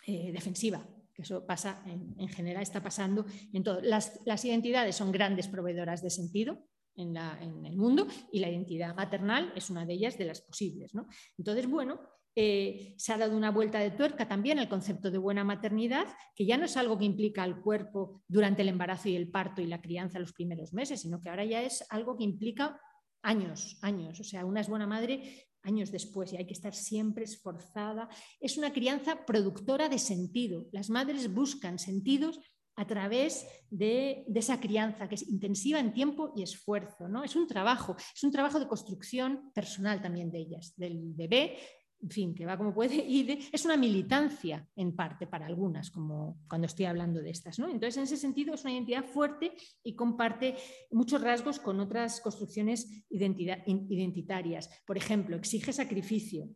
eh, 0.05 0.31
defensiva, 0.31 0.87
que 1.17 1.23
eso 1.23 1.45
pasa 1.45 1.83
en, 1.87 2.29
general, 2.29 2.61
está 2.61 2.81
pasando 2.81 3.25
en 3.51 3.63
todo. 3.63 3.81
Las, 3.81 4.45
identidades 4.45 4.95
son 4.95 5.11
grandes 5.11 5.47
proveedoras 5.47 6.03
de 6.03 6.11
sentido 6.11 6.59
en, 6.95 7.17
el 7.65 7.75
mundo 7.75 8.07
y 8.31 8.39
la 8.39 8.49
identidad 8.49 8.95
maternal 8.95 9.51
es 9.55 9.71
una 9.71 9.83
de 9.83 9.93
ellas 9.93 10.15
de 10.17 10.25
las 10.25 10.41
posibles. 10.41 10.93
¿no? 10.93 11.07
Entonces, 11.35 11.67
bueno, 11.67 11.99
eh, 12.35 12.93
se 12.97 13.13
ha 13.13 13.17
dado 13.17 13.35
una 13.35 13.49
vuelta 13.49 13.79
de 13.79 13.89
tuerca 13.89 14.27
también 14.27 14.59
el 14.59 14.69
concepto 14.69 15.09
de 15.09 15.17
buena 15.17 15.43
maternidad, 15.43 16.05
que 16.35 16.45
ya 16.45 16.55
no 16.55 16.65
es 16.65 16.77
algo 16.77 16.99
que 16.99 17.05
implica 17.05 17.41
al 17.41 17.61
cuerpo 17.61 18.21
durante 18.27 18.61
el 18.61 18.69
embarazo 18.69 19.09
y 19.09 19.15
el 19.15 19.31
parto 19.31 19.59
y 19.59 19.65
la 19.65 19.81
crianza 19.81 20.19
los 20.19 20.33
primeros 20.33 20.71
meses, 20.71 21.01
sino 21.01 21.19
que 21.19 21.29
ahora 21.29 21.45
ya 21.45 21.63
es 21.63 21.83
algo 21.89 22.15
que 22.15 22.25
implica 22.25 22.79
años, 23.23 23.79
años. 23.81 24.19
O 24.19 24.23
sea, 24.23 24.45
una 24.45 24.61
es 24.61 24.69
buena 24.69 24.85
madre 24.85 25.47
años 25.63 25.91
después 25.91 26.31
y 26.33 26.37
hay 26.37 26.45
que 26.45 26.53
estar 26.53 26.73
siempre 26.73 27.25
esforzada. 27.25 28.09
Es 28.39 28.57
una 28.57 28.73
crianza 28.73 29.25
productora 29.25 29.89
de 29.89 29.99
sentido. 29.99 30.67
Las 30.71 30.89
madres 30.89 31.33
buscan 31.33 31.79
sentidos 31.79 32.39
a 32.77 32.85
través 32.85 33.45
de, 33.71 34.23
esa 34.33 34.59
crianza 34.59 35.09
que 35.09 35.15
es 35.15 35.27
intensiva 35.27 35.79
en 35.79 35.93
tiempo 35.93 36.31
y 36.35 36.43
esfuerzo. 36.43 37.09
¿no? 37.09 37.23
Es 37.23 37.35
un 37.35 37.47
trabajo, 37.47 37.95
es 38.15 38.23
un 38.23 38.31
trabajo 38.31 38.59
de 38.59 38.67
construcción 38.67 39.51
personal 39.53 40.01
también 40.01 40.31
de 40.31 40.39
ellas, 40.39 40.73
del 40.77 41.13
bebé, 41.15 41.57
en 42.01 42.09
fin, 42.09 42.35
que 42.35 42.45
va 42.45 42.57
como 42.57 42.73
puede, 42.73 42.95
y 43.07 43.49
es 43.51 43.65
una 43.65 43.77
militancia 43.77 44.67
en 44.75 44.95
parte 44.95 45.27
para 45.27 45.45
algunas, 45.45 45.89
como 45.91 46.43
cuando 46.47 46.67
estoy 46.67 46.85
hablando 46.85 47.21
de 47.21 47.29
estas. 47.29 47.59
¿no? 47.59 47.67
Entonces, 47.67 47.97
en 47.97 48.03
ese 48.03 48.17
sentido, 48.17 48.53
es 48.53 48.63
una 48.63 48.73
identidad 48.73 49.05
fuerte 49.05 49.53
y 49.83 49.95
comparte 49.95 50.55
muchos 50.91 51.21
rasgos 51.21 51.59
con 51.59 51.79
otras 51.79 52.21
construcciones 52.21 53.05
identitarias. 53.09 54.69
Por 54.85 54.97
ejemplo, 54.97 55.35
exige 55.35 55.73
sacrificio. 55.73 56.49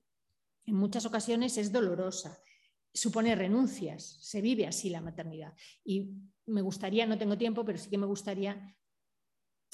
En 0.65 0.75
muchas 0.75 1.05
ocasiones 1.05 1.57
es 1.57 1.71
dolorosa, 1.71 2.37
supone 2.93 3.35
renuncias, 3.35 4.17
se 4.21 4.41
vive 4.41 4.67
así 4.67 4.89
la 4.89 5.01
maternidad. 5.01 5.53
Y 5.83 6.11
me 6.45 6.61
gustaría, 6.61 7.07
no 7.07 7.17
tengo 7.17 7.37
tiempo, 7.37 7.65
pero 7.65 7.79
sí 7.79 7.89
que 7.89 7.97
me 7.97 8.05
gustaría 8.05 8.75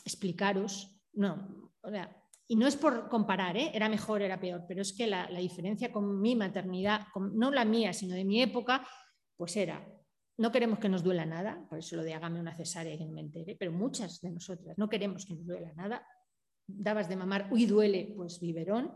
explicaros, 0.05 1.01
no, 1.13 1.71
o 1.81 1.89
sea, 1.89 2.15
y 2.47 2.55
no 2.55 2.65
es 2.65 2.77
por 2.77 3.09
comparar, 3.09 3.57
¿eh? 3.57 3.71
era 3.73 3.89
mejor, 3.89 4.21
era 4.21 4.39
peor, 4.39 4.63
pero 4.67 4.81
es 4.81 4.93
que 4.93 5.05
la, 5.05 5.27
diferencia 5.27 5.91
con 5.91 6.21
mi 6.21 6.35
maternidad, 6.35 7.07
no 7.33 7.51
la 7.51 7.65
mía, 7.65 7.91
sino 7.91 8.15
de 8.15 8.23
mi 8.23 8.41
época, 8.41 8.87
pues 9.35 9.57
era, 9.57 9.85
no 10.37 10.51
queremos 10.51 10.79
que 10.79 10.87
nos 10.87 11.03
duela 11.03 11.25
nada, 11.25 11.65
por 11.69 11.79
eso 11.79 11.97
lo 11.97 12.03
de 12.03 12.13
hágame 12.13 12.39
una 12.39 12.55
cesárea 12.55 12.93
y 12.93 12.97
que 12.97 13.05
no 13.05 13.11
me 13.11 13.21
entere, 13.21 13.57
pero 13.59 13.71
muchas 13.71 14.21
de 14.21 14.31
nosotras 14.31 14.77
no 14.77 14.87
queremos 14.87 15.25
que 15.25 15.35
nos 15.35 15.45
duela 15.45 15.73
nada, 15.73 16.07
dabas 16.65 17.09
de 17.09 17.17
mamar, 17.17 17.49
uy, 17.51 17.65
duele, 17.65 18.13
pues 18.15 18.39
biberón, 18.39 18.93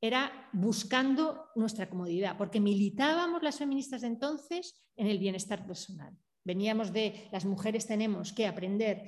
era 0.00 0.48
buscando 0.52 1.46
nuestra 1.56 1.90
comodidad, 1.90 2.38
porque 2.38 2.60
militábamos 2.60 3.42
las 3.42 3.58
feministas 3.58 4.02
de 4.02 4.08
entonces 4.08 4.84
en 4.96 5.08
el 5.08 5.18
bienestar 5.18 5.66
personal. 5.66 6.16
Veníamos 6.44 6.92
de 6.92 7.28
las 7.32 7.44
mujeres 7.44 7.86
tenemos 7.86 8.32
que 8.32 8.46
aprender 8.46 9.02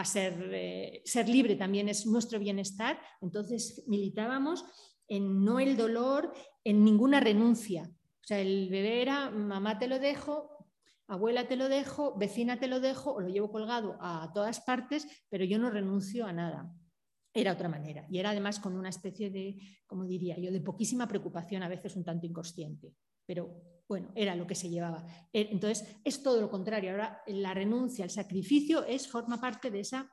a 0.00 0.04
ser, 0.04 0.50
eh, 0.52 1.02
ser 1.04 1.28
libre 1.28 1.56
también 1.56 1.88
es 1.88 2.06
nuestro 2.06 2.38
bienestar, 2.38 2.98
entonces 3.20 3.84
militábamos 3.86 4.64
en 5.08 5.44
no 5.44 5.60
el 5.60 5.76
dolor, 5.76 6.32
en 6.64 6.84
ninguna 6.84 7.20
renuncia. 7.20 7.84
O 7.84 8.26
sea, 8.26 8.40
el 8.40 8.68
bebé 8.70 9.02
era, 9.02 9.30
mamá 9.30 9.78
te 9.78 9.86
lo 9.86 9.98
dejo, 9.98 10.70
abuela 11.06 11.46
te 11.46 11.56
lo 11.56 11.68
dejo, 11.68 12.16
vecina 12.16 12.58
te 12.58 12.68
lo 12.68 12.80
dejo, 12.80 13.12
o 13.12 13.20
lo 13.20 13.28
llevo 13.28 13.50
colgado 13.50 13.98
a 14.00 14.30
todas 14.32 14.60
partes, 14.60 15.06
pero 15.28 15.44
yo 15.44 15.58
no 15.58 15.70
renuncio 15.70 16.26
a 16.26 16.32
nada. 16.32 16.72
Era 17.34 17.52
otra 17.52 17.68
manera. 17.68 18.06
Y 18.08 18.18
era 18.18 18.30
además 18.30 18.60
con 18.60 18.76
una 18.76 18.88
especie 18.88 19.28
de, 19.30 19.58
como 19.86 20.04
diría 20.04 20.38
yo, 20.38 20.52
de 20.52 20.60
poquísima 20.60 21.06
preocupación, 21.08 21.62
a 21.62 21.68
veces 21.68 21.96
un 21.96 22.04
tanto 22.04 22.26
inconsciente. 22.26 22.94
Pero 23.26 23.74
bueno, 23.88 24.10
era 24.14 24.34
lo 24.34 24.46
que 24.46 24.54
se 24.54 24.68
llevaba. 24.68 25.04
Eh, 25.32 25.48
entonces, 25.50 25.96
es 26.04 26.22
todo 26.22 26.40
lo 26.40 26.50
contrario. 26.50 26.92
Ahora, 26.92 27.22
la 27.26 27.54
renuncia, 27.54 28.04
el 28.04 28.10
sacrificio, 28.10 28.84
es, 28.84 29.08
forma 29.08 29.40
parte 29.40 29.70
de 29.70 29.80
esa 29.80 30.10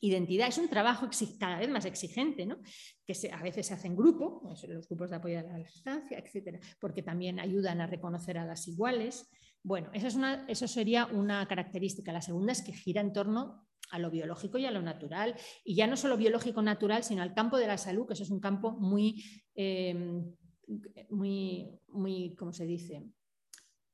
identidad. 0.00 0.48
Es 0.48 0.58
un 0.58 0.68
trabajo 0.68 1.08
cada 1.38 1.58
vez 1.58 1.68
más 1.68 1.84
exigente, 1.84 2.46
¿no? 2.46 2.58
que 3.04 3.14
a 3.32 3.42
veces 3.42 3.66
se 3.66 3.74
hace 3.74 3.86
en 3.86 3.96
grupo, 3.96 4.42
los 4.68 4.88
grupos 4.88 5.10
de 5.10 5.16
apoyo 5.16 5.38
a 5.38 5.42
la 5.42 5.58
lactancia, 5.58 6.18
etcétera, 6.18 6.60
porque 6.78 7.02
también 7.02 7.40
ayudan 7.40 7.80
a 7.80 7.86
reconocer 7.86 8.38
a 8.38 8.44
las 8.44 8.68
iguales. 8.68 9.28
Bueno, 9.62 9.90
esa 9.92 10.08
es 10.08 10.14
una, 10.14 10.44
eso 10.46 10.68
sería 10.68 11.06
una 11.06 11.46
característica. 11.48 12.12
La 12.12 12.22
segunda 12.22 12.52
es 12.52 12.62
que 12.62 12.72
gira 12.72 13.00
en 13.00 13.12
torno 13.12 13.66
a 13.90 13.98
lo 13.98 14.10
biológico 14.10 14.58
y 14.58 14.66
a 14.66 14.70
lo 14.70 14.82
natural, 14.82 15.34
y 15.64 15.74
ya 15.74 15.86
no 15.86 15.96
solo 15.96 16.18
biológico-natural, 16.18 17.02
sino 17.02 17.22
al 17.22 17.34
campo 17.34 17.56
de 17.56 17.66
la 17.66 17.78
salud, 17.78 18.06
que 18.06 18.12
eso 18.12 18.22
es 18.22 18.30
un 18.30 18.40
campo 18.40 18.72
muy 18.72 19.24
eh, 19.54 20.22
muy, 21.10 21.68
muy, 21.88 22.34
¿cómo 22.36 22.52
se 22.52 22.66
dice? 22.66 23.02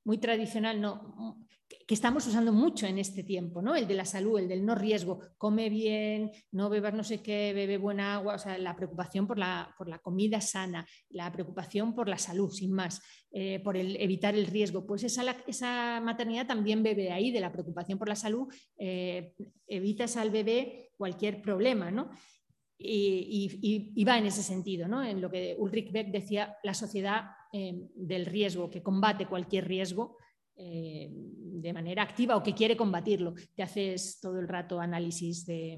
Muy 0.05 0.19
tradicional, 0.19 0.81
no, 0.81 1.47
que 1.87 1.95
estamos 1.95 2.27
usando 2.27 2.53
mucho 2.53 2.87
en 2.87 2.99
este 2.99 3.23
tiempo, 3.23 3.63
¿no? 3.63 3.75
El 3.75 3.87
de 3.87 3.95
la 3.95 4.05
salud, 4.05 4.39
el 4.39 4.49
del 4.49 4.65
no 4.65 4.75
riesgo, 4.75 5.21
come 5.37 5.69
bien, 5.69 6.31
no 6.53 6.69
bebas 6.69 6.95
no 6.95 7.05
sé 7.05 7.23
qué, 7.23 7.53
bebe 7.55 7.79
buena 7.79 8.15
agua, 8.15 8.35
o 8.35 8.39
sea, 8.39 8.57
la 8.59 8.77
preocupación 8.77 9.27
por 9.27 9.39
la, 9.39 9.75
por 9.77 9.89
la 9.89 9.99
comida 9.99 10.41
sana, 10.41 10.87
la 11.11 11.31
preocupación 11.33 11.95
por 11.95 12.09
la 12.09 12.19
salud, 12.19 12.51
sin 12.51 12.73
más, 12.73 13.03
eh, 13.33 13.61
por 13.61 13.77
el, 13.77 13.97
evitar 13.97 14.35
el 14.35 14.47
riesgo. 14.47 14.87
Pues 14.87 15.05
esa, 15.05 15.25
esa, 15.47 16.01
maternidad 16.01 16.47
también 16.47 16.83
bebe 16.83 17.11
ahí, 17.11 17.31
de 17.31 17.41
la 17.41 17.53
preocupación 17.53 17.99
por 17.99 18.09
la 18.09 18.17
salud, 18.17 18.53
eh, 18.79 19.35
evitas 19.67 20.17
al 20.17 20.31
bebé 20.31 20.91
cualquier 20.97 21.43
problema, 21.43 21.91
¿no? 21.91 22.11
Y, 22.79 24.05
va 24.05 24.19
en 24.19 24.27
ese 24.27 24.43
sentido, 24.43 24.89
¿no? 24.89 25.03
en 25.03 25.21
lo 25.21 25.31
que 25.31 25.57
Ulrich 25.59 25.93
Beck 25.93 26.09
decía, 26.09 26.57
la 26.63 26.75
sociedad 26.75 27.31
eh, 27.53 27.89
del 27.95 28.27
riesgo, 28.27 28.71
que 28.71 28.83
combate 28.83 29.27
cualquier 29.27 29.67
riesgo 29.67 30.17
eh, 30.57 31.09
de 31.11 31.73
manera 31.73 32.03
activa 32.03 32.37
o 32.37 32.43
que 32.43 32.55
quiere 32.55 32.77
combatirlo. 32.77 33.35
Te 33.57 33.63
haces 33.63 34.21
todo 34.21 34.39
el 34.39 34.47
rato 34.47 34.81
análisis 34.81 35.47
de, 35.47 35.73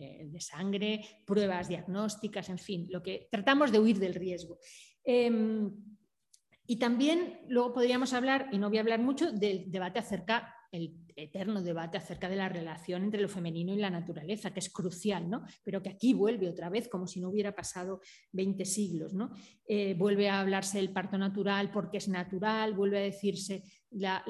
eh, 0.00 0.26
de, 0.26 0.40
sangre, 0.40 1.04
pruebas 1.26 1.68
diagnósticas, 1.68 2.48
en 2.48 2.58
fin, 2.58 2.86
lo 2.90 3.02
que 3.02 3.28
tratamos 3.30 3.72
de 3.72 3.80
huir 3.80 3.98
del 3.98 4.14
riesgo. 4.14 4.58
Em, 5.04 5.70
y 6.66 6.76
también 6.76 7.40
luego 7.48 7.74
podríamos 7.74 8.14
hablar, 8.14 8.48
y 8.52 8.58
no 8.58 8.68
voy 8.68 8.78
a 8.78 8.80
hablar 8.80 9.00
mucho, 9.00 9.30
del 9.30 9.70
debate 9.70 9.98
acerca 9.98 10.54
el 10.72 11.03
eterno 11.16 11.62
debate 11.62 11.98
acerca 11.98 12.28
de 12.28 12.36
la 12.36 12.48
relación 12.48 13.04
entre 13.04 13.22
lo 13.22 13.28
femenino 13.28 13.72
y 13.72 13.78
la 13.78 13.90
naturaleza, 13.90 14.52
que 14.52 14.60
es 14.60 14.70
crucial, 14.70 15.28
¿no? 15.28 15.44
pero 15.62 15.82
que 15.82 15.90
aquí 15.90 16.12
vuelve 16.14 16.48
otra 16.48 16.68
vez 16.68 16.88
como 16.88 17.06
si 17.06 17.20
no 17.20 17.28
hubiera 17.28 17.54
pasado 17.54 18.00
20 18.32 18.64
siglos. 18.64 19.14
¿no? 19.14 19.30
Eh, 19.66 19.94
vuelve 19.94 20.28
a 20.28 20.40
hablarse 20.40 20.78
del 20.78 20.92
parto 20.92 21.18
natural 21.18 21.70
porque 21.70 21.98
es 21.98 22.08
natural, 22.08 22.74
vuelve 22.74 22.98
a 22.98 23.02
decirse, 23.02 23.62
la, 23.90 24.24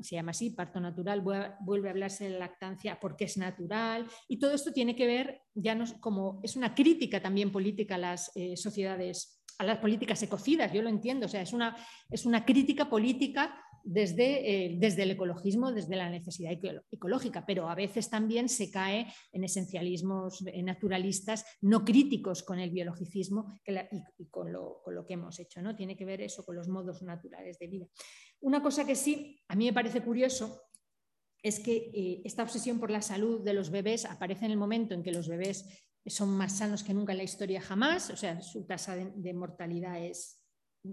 se 0.00 0.16
llama 0.16 0.30
así, 0.30 0.50
parto 0.50 0.80
natural, 0.80 1.20
vuelve 1.20 1.88
a 1.88 1.90
hablarse 1.90 2.24
de 2.24 2.30
la 2.30 2.38
lactancia 2.40 2.98
porque 3.00 3.24
es 3.24 3.36
natural, 3.36 4.06
y 4.28 4.38
todo 4.38 4.52
esto 4.52 4.72
tiene 4.72 4.96
que 4.96 5.06
ver, 5.06 5.42
ya 5.54 5.74
no 5.74 5.84
como 6.00 6.40
es 6.42 6.56
una 6.56 6.74
crítica 6.74 7.20
también 7.20 7.52
política 7.52 7.96
a 7.96 7.98
las 7.98 8.32
eh, 8.34 8.56
sociedades, 8.56 9.42
a 9.58 9.64
las 9.64 9.78
políticas 9.78 10.22
ecocidas, 10.22 10.72
yo 10.72 10.82
lo 10.82 10.88
entiendo, 10.88 11.26
o 11.26 11.28
sea, 11.28 11.42
es 11.42 11.52
una, 11.52 11.76
es 12.10 12.24
una 12.24 12.44
crítica 12.44 12.88
política 12.88 13.62
desde, 13.84 14.66
eh, 14.66 14.76
desde 14.78 15.02
el 15.04 15.12
ecologismo, 15.12 15.72
desde 15.72 15.96
la 15.96 16.10
necesidad 16.10 16.52
ecológica, 16.90 17.44
pero 17.46 17.68
a 17.68 17.74
veces 17.74 18.10
también 18.10 18.48
se 18.48 18.70
cae 18.70 19.06
en 19.32 19.44
esencialismos 19.44 20.42
naturalistas 20.62 21.44
no 21.60 21.84
críticos 21.84 22.42
con 22.42 22.58
el 22.58 22.70
biologicismo 22.70 23.46
y, 24.18 24.26
con, 24.26 24.52
lo, 24.52 24.80
con, 24.82 24.94
lo, 24.94 25.06
que 25.06 25.14
hemos 25.14 25.38
hecho. 25.38 25.62
¿no? 25.62 25.76
Tiene 25.76 25.96
que 25.96 26.04
ver 26.04 26.20
eso 26.20 26.44
con 26.44 26.56
los 26.56 26.68
modos 26.68 27.02
naturales 27.02 27.58
de 27.58 27.66
vida. 27.66 27.86
Una 28.40 28.62
cosa 28.62 28.86
que 28.86 28.94
sí, 28.94 29.40
a 29.48 29.56
mí 29.56 29.66
me 29.66 29.72
parece 29.72 30.02
curioso 30.02 30.62
es 31.42 31.58
que 31.60 31.90
eh, 31.94 32.22
esta 32.24 32.42
obsesión 32.42 32.78
por 32.78 32.90
la 32.90 33.02
salud 33.02 33.42
de 33.42 33.54
los 33.54 33.70
bebés 33.70 34.04
aparece 34.04 34.44
en 34.44 34.52
el 34.52 34.56
momento 34.56 34.94
en 34.94 35.02
que 35.02 35.12
los 35.12 35.28
bebés 35.28 35.66
son 36.06 36.30
más 36.30 36.58
sanos 36.58 36.82
que 36.82 36.94
nunca 36.94 37.12
en 37.12 37.18
la 37.18 37.24
historia 37.24 37.60
jamás, 37.60 38.10
o 38.10 38.16
sea, 38.16 38.40
su 38.40 38.66
tasa 38.66 38.96
de, 38.96 39.34
mortalidad 39.34 40.02
es, 40.02 40.41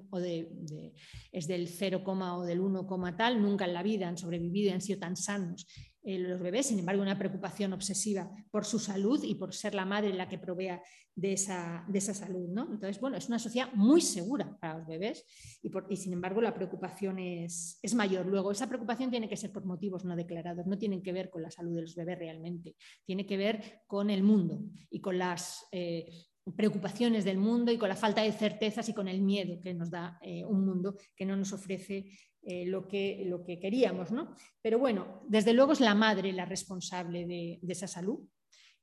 o 0.10 0.20
de, 0.20 0.94
es 1.32 1.48
del 1.48 1.68
0, 1.68 2.04
o 2.06 2.44
del 2.44 2.60
1, 2.60 3.16
tal, 3.18 3.42
nunca 3.42 3.66
en 3.66 3.74
la 3.74 3.84
vida 3.84 4.08
han 4.08 4.18
sobrevivido 4.18 4.70
y 4.70 4.74
han 4.74 4.82
sido 4.82 5.00
tan 5.00 5.16
sanos 5.16 5.66
eh, 6.02 6.18
los 6.18 6.40
bebés, 6.40 6.68
sin 6.68 6.80
embargo, 6.80 7.02
una 7.02 7.20
preocupación 7.20 7.74
obsesiva 7.74 8.32
por 8.52 8.64
su 8.64 8.80
salud 8.80 9.22
y 9.24 9.36
por 9.36 9.54
ser 9.54 9.76
la 9.76 9.86
madre 9.86 10.14
la 10.14 10.30
que 10.30 10.40
provea 10.40 10.82
de 11.14 11.34
esa, 11.34 11.86
de 11.90 11.98
esa 11.98 12.14
salud. 12.14 12.48
¿no? 12.50 12.64
Entonces, 12.72 13.02
bueno, 13.02 13.18
es 13.18 13.28
una 13.28 13.38
sociedad 13.38 13.72
muy 13.74 14.00
segura 14.00 14.58
para 14.60 14.78
los 14.80 14.88
bebés 14.88 15.26
y, 15.62 15.70
por, 15.70 15.88
y 15.90 15.98
sin 15.98 16.14
embargo 16.14 16.42
la 16.42 16.54
preocupación 16.54 17.20
es, 17.20 17.80
es, 17.82 17.94
mayor. 17.96 18.26
Luego, 18.26 18.52
esa 18.52 18.68
preocupación 18.68 19.12
tiene 19.12 19.28
que 19.28 19.36
ser 19.36 19.52
por 19.52 19.66
motivos 19.66 20.06
no 20.06 20.16
declarados, 20.16 20.66
no 20.66 20.78
tienen 20.78 21.04
que 21.04 21.12
ver 21.12 21.30
con 21.30 21.42
la 21.42 21.52
salud 21.52 21.76
de 21.76 21.82
los 21.82 21.96
bebés 21.96 22.18
realmente, 22.18 22.76
tiene 23.06 23.26
que 23.26 23.38
ver 23.38 23.82
con 23.86 24.10
el 24.10 24.24
mundo 24.24 24.64
y 24.90 25.02
con 25.02 25.18
las... 25.18 25.68
Eh, 25.72 26.10
preocupaciones 26.56 27.26
del 27.26 27.38
mundo 27.38 27.72
y 27.72 27.78
con 27.78 27.90
la 27.90 27.96
falta 27.96 28.22
de 28.22 28.32
certezas 28.32 28.88
y 28.90 28.94
con 28.94 29.08
el 29.08 29.22
miedo 29.22 29.60
que 29.62 29.74
nos 29.74 29.90
da 29.90 30.18
eh, 30.22 30.44
un 30.46 30.66
mundo 30.66 30.96
que 31.16 31.26
no 31.26 31.36
nos 31.36 31.54
ofrece 31.54 32.06
eh, 32.42 32.66
lo, 32.66 32.88
que, 32.88 33.24
lo 33.26 33.44
que 33.44 33.60
queríamos. 33.60 34.12
¿no? 34.12 34.36
Pero 34.62 34.80
bueno, 34.80 35.24
desde 35.28 35.54
luego 35.54 35.74
es 35.74 35.82
la 35.82 35.96
madre 35.96 36.32
la 36.34 36.46
responsable 36.46 37.26
de, 37.26 37.60
esa 37.68 37.88
salud. 37.88 38.20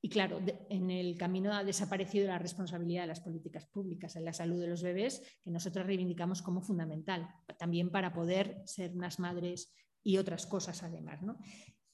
Y 0.03 0.09
claro, 0.09 0.41
en 0.69 0.91
el 0.91 1.17
camino 1.17 1.53
ha 1.53 1.64
desaparecido 1.64 2.29
la 2.29 2.39
responsabilidad 2.39 3.03
de 3.03 3.09
las 3.09 3.21
políticas 3.21 3.67
públicas 3.67 4.14
en 4.14 4.25
la 4.25 4.33
salud 4.33 4.61
de 4.61 4.69
los 4.69 4.83
bebés, 4.83 5.23
que 5.43 5.51
nosotros 5.51 5.87
reivindicamos 5.87 6.43
como 6.43 6.62
fundamental, 6.62 7.29
también 7.59 7.91
para 7.91 8.12
poder 8.12 8.62
ser 8.67 8.93
unas 8.95 9.19
madres 9.19 9.75
y 10.05 10.19
otras 10.19 10.47
cosas 10.47 10.83
además. 10.83 11.23
¿no? 11.23 11.39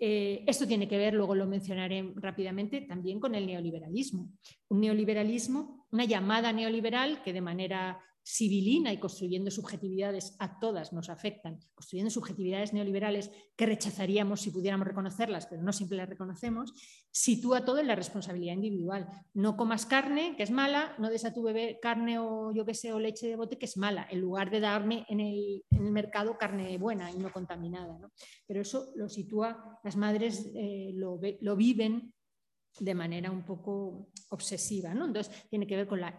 Eh, 0.04 0.42
esto 0.48 0.66
tiene 0.66 0.88
que 0.88 0.98
ver, 0.98 1.14
luego 1.14 1.36
lo 1.36 1.46
mencionaré 1.46 2.12
rápidamente, 2.16 2.80
también 2.80 3.20
con 3.20 3.36
el 3.36 3.46
neoliberalismo. 3.46 4.32
Un 4.68 4.80
neoliberalismo, 4.80 5.86
una 5.92 6.04
llamada 6.04 6.52
neoliberal 6.52 7.22
que 7.22 7.32
de 7.32 7.40
manera 7.40 8.00
civilina 8.24 8.92
y 8.92 8.98
construyendo 8.98 9.50
subjetividades 9.50 10.36
a 10.38 10.60
todas 10.60 10.92
nos 10.92 11.08
afectan, 11.08 11.58
construyendo 11.74 12.10
subjetividades 12.10 12.72
neoliberales 12.72 13.30
que 13.56 13.66
rechazaríamos 13.66 14.40
si 14.40 14.50
pudiéramos 14.50 14.86
reconocerlas, 14.86 15.46
pero 15.46 15.62
no 15.62 15.72
siempre 15.72 15.98
las 15.98 16.08
reconocemos, 16.08 16.72
sitúa 17.10 17.64
todo 17.64 17.78
en 17.78 17.88
la 17.88 17.96
responsabilidad 17.96 18.54
individual. 18.54 19.08
No 19.34 19.56
comas 19.56 19.86
carne, 19.86 20.34
que 20.36 20.44
es 20.44 20.50
mala, 20.50 20.94
no 20.98 21.10
des 21.10 21.24
a 21.24 21.34
tu 21.34 21.42
bebé 21.42 21.78
carne 21.82 22.18
o 22.18 22.52
yo 22.52 22.64
que 22.64 22.74
sé, 22.74 22.92
o 22.92 23.00
leche 23.00 23.26
de 23.26 23.36
bote, 23.36 23.58
que 23.58 23.66
es 23.66 23.76
mala, 23.76 24.06
en 24.10 24.20
lugar 24.20 24.50
de 24.50 24.60
darme 24.60 25.04
en 25.08 25.20
el, 25.20 25.64
mercado 25.70 26.38
carne 26.38 26.78
buena 26.78 27.10
y 27.10 27.16
no 27.16 27.30
contaminada. 27.30 27.98
Pero 28.46 28.62
eso 28.62 28.92
lo 28.96 29.08
sitúa, 29.08 29.78
las 29.84 29.96
madres 29.96 30.50
eh, 30.54 30.92
lo, 30.94 31.20
lo 31.40 31.56
viven 31.56 32.14
de 32.78 32.94
manera 32.94 33.30
un 33.30 33.44
poco 33.44 34.10
obsesiva. 34.30 34.94
¿no? 34.94 35.06
Entonces, 35.06 35.32
tiene 35.50 35.66
que 35.66 35.76
ver 35.76 35.86
con 35.86 36.00
la 36.00 36.18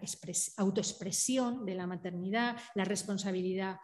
autoexpresión 0.58 1.66
de 1.66 1.76
la 1.76 1.88
maternidad, 1.88 2.58
la 2.76 2.86
responsabilidad 2.86 3.78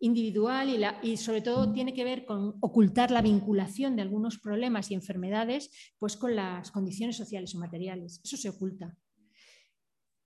individual 0.00 0.70
y, 0.70 0.78
la, 0.78 0.98
y, 1.02 1.16
sobre 1.16 1.42
todo 1.42 1.72
tiene 1.72 1.92
que 1.92 2.04
ver 2.04 2.24
con 2.24 2.56
ocultar 2.60 3.10
la 3.10 3.20
vinculación 3.20 3.96
de 3.96 4.02
algunos 4.02 4.38
problemas 4.38 4.90
y 4.90 4.94
enfermedades 4.94 5.70
pues 5.98 6.16
con 6.16 6.34
las 6.34 6.70
condiciones 6.70 7.16
sociales 7.16 7.54
o 7.54 7.58
materiales. 7.58 8.20
Eso 8.24 8.36
se 8.36 8.48
oculta. 8.48 8.96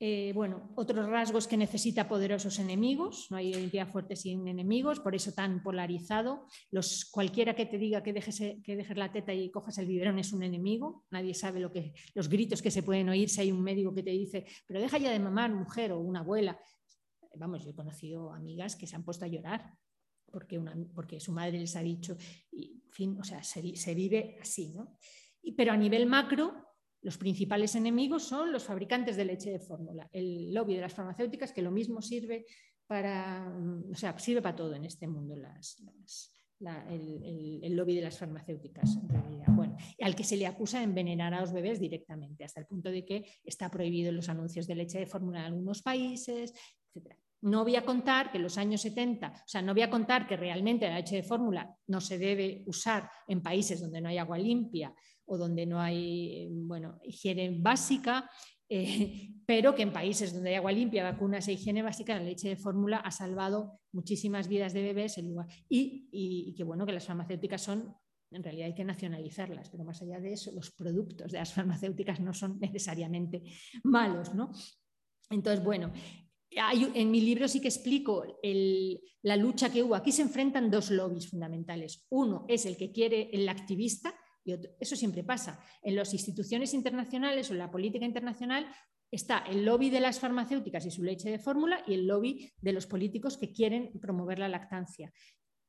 Eh, 0.00 0.32
bueno, 0.34 0.72
otros 0.74 1.08
rasgos 1.08 1.46
que 1.46 1.56
necesita 1.56 2.08
poderosos 2.08 2.58
enemigos, 2.58 3.28
no 3.30 3.36
hay 3.36 3.50
identidad 3.50 3.88
fuerte 3.88 4.16
sin 4.16 4.48
enemigos, 4.48 5.00
por 5.00 5.14
eso 5.14 5.32
tan 5.32 5.62
polarizado. 5.62 6.46
Los, 6.70 7.04
cualquiera 7.10 7.54
que 7.54 7.66
te 7.66 7.78
diga 7.78 8.02
que 8.02 8.12
dejes, 8.12 8.38
que 8.62 8.76
dejes 8.76 8.96
la 8.96 9.12
teta 9.12 9.32
y 9.32 9.50
cojas 9.50 9.78
el 9.78 9.86
biberón 9.86 10.18
es 10.18 10.32
un 10.32 10.42
enemigo, 10.42 11.04
nadie 11.10 11.32
sabe 11.32 11.60
lo 11.60 11.72
que, 11.72 11.94
los 12.14 12.28
gritos 12.28 12.60
que 12.60 12.70
se 12.70 12.82
pueden 12.82 13.08
oír 13.08 13.28
si 13.28 13.40
hay 13.40 13.52
un 13.52 13.62
médico 13.62 13.94
que 13.94 14.02
te 14.02 14.10
dice, 14.10 14.44
pero 14.66 14.80
deja 14.80 14.98
ya 14.98 15.10
de 15.10 15.20
mamar, 15.20 15.54
mujer 15.54 15.92
o 15.92 16.00
una 16.00 16.20
abuela. 16.20 16.58
Vamos, 17.36 17.64
yo 17.64 17.70
he 17.70 17.74
conocido 17.74 18.32
amigas 18.32 18.76
que 18.76 18.86
se 18.86 18.96
han 18.96 19.04
puesto 19.04 19.24
a 19.24 19.28
llorar 19.28 19.74
porque, 20.30 20.58
una, 20.58 20.76
porque 20.92 21.20
su 21.20 21.32
madre 21.32 21.58
les 21.60 21.76
ha 21.76 21.82
dicho, 21.82 22.16
y, 22.50 22.82
fin, 22.90 23.16
o 23.20 23.22
sea, 23.22 23.44
se, 23.44 23.76
se 23.76 23.94
vive 23.94 24.36
así, 24.40 24.72
¿no? 24.74 24.98
pero 25.56 25.72
a 25.72 25.76
nivel 25.76 26.06
macro, 26.06 26.54
los 27.04 27.18
principales 27.18 27.74
enemigos 27.74 28.22
son 28.24 28.50
los 28.50 28.64
fabricantes 28.64 29.16
de 29.16 29.26
leche 29.26 29.50
de 29.50 29.60
fórmula, 29.60 30.08
el 30.10 30.50
lobby 30.52 30.74
de 30.74 30.80
las 30.80 30.94
farmacéuticas, 30.94 31.52
que 31.52 31.60
lo 31.60 31.70
mismo 31.70 32.00
sirve 32.00 32.46
para, 32.86 33.50
mm, 33.50 33.90
o 33.92 33.94
sea, 33.94 34.18
sirve 34.18 34.40
para 34.40 34.56
todo 34.56 34.74
en 34.74 34.86
este 34.86 35.06
mundo, 35.06 35.34
el, 35.34 35.42
lobby 37.76 37.96
de 37.96 38.00
las 38.00 38.18
farmacéuticas. 38.18 38.98
Bueno, 39.48 39.76
al 40.00 40.16
que 40.16 40.24
se 40.24 40.38
le 40.38 40.46
acusa 40.46 40.78
de 40.78 40.84
envenenar 40.84 41.34
a 41.34 41.42
los 41.42 41.52
bebés 41.52 41.78
directamente, 41.78 42.42
hasta 42.42 42.60
el 42.60 42.66
punto 42.66 42.90
de 42.90 43.04
que 43.04 43.26
está 43.44 43.70
prohibido 43.70 44.10
los 44.10 44.30
anuncios 44.30 44.66
de 44.66 44.74
leche 44.74 44.98
de 44.98 45.06
fórmula 45.06 45.40
en 45.40 45.46
algunos 45.46 45.82
países, 45.82 46.54
etc. 46.94 47.18
No 47.42 47.64
voy 47.64 47.76
a 47.76 47.84
contar 47.84 48.32
que 48.32 48.38
en 48.38 48.44
los 48.44 48.56
años 48.56 48.80
70, 48.80 49.28
o 49.28 49.32
sea, 49.46 49.60
no 49.60 49.74
voy 49.74 49.82
a 49.82 49.90
contar 49.90 50.26
que 50.26 50.38
realmente 50.38 50.88
la 50.88 50.96
leche 50.96 51.16
de 51.16 51.22
fórmula 51.22 51.76
no 51.88 52.00
se 52.00 52.16
debe 52.16 52.64
usar 52.66 53.10
en 53.28 53.42
países 53.42 53.82
donde 53.82 54.00
no 54.00 54.08
hay 54.08 54.16
agua 54.16 54.38
limpia 54.38 54.94
o 55.26 55.38
donde 55.38 55.66
no 55.66 55.80
hay 55.80 56.48
bueno, 56.50 56.98
higiene 57.04 57.58
básica, 57.60 58.30
eh, 58.68 59.30
pero 59.46 59.74
que 59.74 59.82
en 59.82 59.92
países 59.92 60.32
donde 60.32 60.50
hay 60.50 60.56
agua 60.56 60.72
limpia, 60.72 61.04
vacunas 61.04 61.48
e 61.48 61.52
higiene 61.52 61.82
básica, 61.82 62.14
la 62.14 62.24
leche 62.24 62.48
de 62.48 62.56
fórmula 62.56 62.98
ha 62.98 63.10
salvado 63.10 63.80
muchísimas 63.92 64.48
vidas 64.48 64.72
de 64.72 64.82
bebés 64.82 65.18
lugar, 65.18 65.46
y, 65.68 66.08
y, 66.10 66.54
que 66.54 66.64
bueno 66.64 66.86
que 66.86 66.92
las 66.92 67.06
farmacéuticas 67.06 67.62
son 67.62 67.94
en 68.30 68.42
realidad 68.42 68.66
hay 68.66 68.74
que 68.74 68.84
nacionalizarlas, 68.84 69.70
pero 69.70 69.84
más 69.84 70.02
allá 70.02 70.18
de 70.18 70.32
eso, 70.32 70.50
los 70.52 70.72
productos 70.72 71.30
de 71.30 71.38
las 71.38 71.52
farmacéuticas 71.54 72.20
no 72.20 72.34
son 72.34 72.58
necesariamente 72.58 73.42
malos. 73.84 74.34
¿no? 74.34 74.50
Entonces, 75.30 75.64
bueno, 75.64 75.92
en 76.50 77.10
mi 77.10 77.20
libro 77.20 77.48
sí 77.48 77.60
que 77.60 77.68
explico 77.68 78.24
la 79.22 79.36
lucha 79.36 79.70
que 79.70 79.82
hubo. 79.82 79.94
Aquí 79.94 80.12
se 80.12 80.22
enfrentan 80.22 80.70
dos 80.70 80.90
lobbies 80.90 81.28
fundamentales. 81.28 82.06
Uno 82.10 82.44
es 82.48 82.66
el 82.66 82.76
que 82.76 82.92
quiere 82.92 83.30
el 83.32 83.48
activista, 83.48 84.14
y 84.44 84.54
eso 84.78 84.94
siempre 84.94 85.24
pasa. 85.24 85.58
En 85.82 85.96
las 85.96 86.12
instituciones 86.12 86.74
internacionales 86.74 87.48
o 87.50 87.54
en 87.54 87.58
la 87.58 87.70
política 87.70 88.04
internacional 88.04 88.66
está 89.10 89.38
el 89.38 89.64
lobby 89.64 89.90
de 89.90 90.00
las 90.00 90.20
farmacéuticas 90.20 90.84
y 90.86 90.90
su 90.90 91.02
leche 91.02 91.30
de 91.30 91.38
fórmula 91.38 91.82
y 91.86 91.94
el 91.94 92.06
lobby 92.06 92.52
de 92.60 92.72
los 92.72 92.86
políticos 92.86 93.38
que 93.38 93.52
quieren 93.52 93.92
promover 94.00 94.38
la 94.38 94.48
lactancia. 94.48 95.12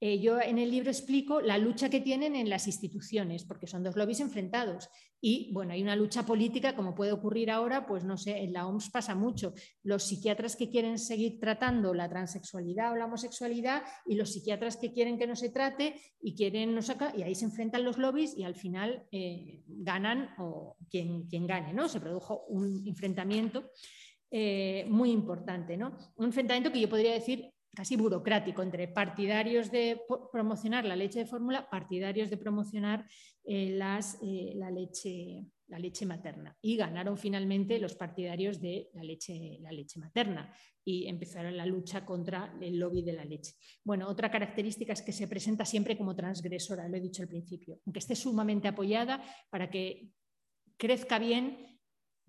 Eh, 0.07 0.19
yo 0.19 0.39
en 0.39 0.59
el 0.59 0.69
libro 0.69 0.91
explico 0.91 1.41
la 1.41 1.57
lucha 1.57 1.89
que 1.89 1.99
tienen 1.99 2.35
en 2.35 2.47
las 2.47 2.67
instituciones, 2.67 3.43
porque 3.43 3.65
son 3.65 3.81
dos 3.81 3.95
lobbies 3.95 4.19
enfrentados. 4.19 4.87
Y 5.19 5.51
bueno, 5.51 5.73
hay 5.73 5.81
una 5.81 5.95
lucha 5.95 6.23
política, 6.23 6.75
como 6.75 6.93
puede 6.93 7.11
ocurrir 7.11 7.49
ahora, 7.49 7.87
pues 7.87 8.03
no 8.03 8.15
sé, 8.15 8.43
en 8.43 8.53
la 8.53 8.67
OMS 8.67 8.91
pasa 8.91 9.15
mucho. 9.15 9.55
Los 9.81 10.03
psiquiatras 10.03 10.55
que 10.55 10.69
quieren 10.69 10.99
seguir 10.99 11.39
tratando 11.39 11.95
la 11.95 12.07
transexualidad 12.07 12.91
o 12.91 12.97
la 12.97 13.05
homosexualidad 13.05 13.81
y 14.05 14.13
los 14.13 14.31
psiquiatras 14.31 14.77
que 14.77 14.93
quieren 14.93 15.17
que 15.17 15.25
no 15.25 15.35
se 15.35 15.49
trate 15.49 15.99
y 16.21 16.35
quieren 16.35 16.75
no 16.75 16.83
saca, 16.83 17.11
y 17.17 17.23
ahí 17.23 17.33
se 17.33 17.45
enfrentan 17.45 17.83
los 17.83 17.97
lobbies 17.97 18.37
y 18.37 18.43
al 18.43 18.53
final 18.53 19.07
eh, 19.11 19.63
ganan 19.65 20.35
o 20.37 20.77
quien, 20.87 21.23
quien 21.23 21.47
gane, 21.47 21.73
¿no? 21.73 21.89
Se 21.89 21.99
produjo 21.99 22.45
un 22.49 22.87
enfrentamiento. 22.87 23.71
Eh, 24.29 24.85
muy 24.89 25.11
importante, 25.11 25.77
¿no? 25.77 25.97
Un 26.17 26.25
enfrentamiento 26.25 26.71
que 26.71 26.81
yo 26.81 26.89
podría 26.89 27.13
decir 27.13 27.54
casi 27.75 27.95
burocrático 27.95 28.63
entre 28.63 28.87
partidarios 28.87 29.69
de 29.69 30.01
promocionar 30.31 30.85
la 30.85 30.95
leche 30.95 31.19
de 31.19 31.25
fórmula, 31.25 31.69
partidarios 31.69 32.29
de 32.29 32.37
promocionar 32.37 33.05
eh, 33.43 33.71
las, 33.71 34.17
eh, 34.23 34.53
la, 34.55 34.71
leche, 34.71 35.45
la 35.67 35.77
leche 35.77 36.05
materna. 36.05 36.57
Y 36.61 36.77
ganaron 36.77 37.17
finalmente 37.17 37.77
los 37.77 37.95
partidarios 37.95 38.59
de 38.59 38.89
la 38.93 39.03
leche, 39.03 39.59
la 39.61 39.71
leche 39.71 39.99
materna 39.99 40.51
y 40.83 41.07
empezaron 41.07 41.57
la 41.57 41.65
lucha 41.65 42.05
contra 42.05 42.57
el 42.61 42.79
lobby 42.79 43.03
de 43.03 43.13
la 43.13 43.25
leche. 43.25 43.53
Bueno, 43.83 44.07
otra 44.07 44.31
característica 44.31 44.93
es 44.93 45.01
que 45.01 45.11
se 45.11 45.27
presenta 45.27 45.65
siempre 45.65 45.97
como 45.97 46.15
transgresora, 46.15 46.87
lo 46.87 46.97
he 46.97 47.01
dicho 47.01 47.23
al 47.23 47.27
principio, 47.27 47.79
aunque 47.85 47.99
esté 47.99 48.15
sumamente 48.15 48.67
apoyada 48.67 49.23
para 49.49 49.69
que 49.69 50.09
crezca 50.77 51.19
bien 51.19 51.75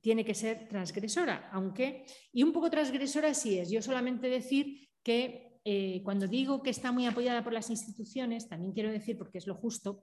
tiene 0.01 0.25
que 0.25 0.35
ser 0.35 0.69
transgresora, 0.69 1.51
aunque, 1.53 2.07
y 2.33 2.45
un 2.45 2.53
poco 2.53 2.71
transgresora 2.71 3.35
sí 3.35 3.59
es, 3.59 3.71
yo 3.71 3.83
solamente 3.83 4.29
decir 4.29 4.86
que 5.07 5.61
eh, 5.65 6.03
cuando 6.03 6.27
digo 6.27 6.65
que 6.65 6.71
está 6.71 6.91
muy 6.91 7.07
apoyada 7.07 7.45
por 7.45 7.53
las 7.53 7.71
instituciones, 7.71 8.49
también 8.49 8.73
quiero 8.73 8.91
decir, 8.91 9.17
porque 9.17 9.39
es 9.39 9.47
lo 9.47 9.55
justo, 9.55 10.03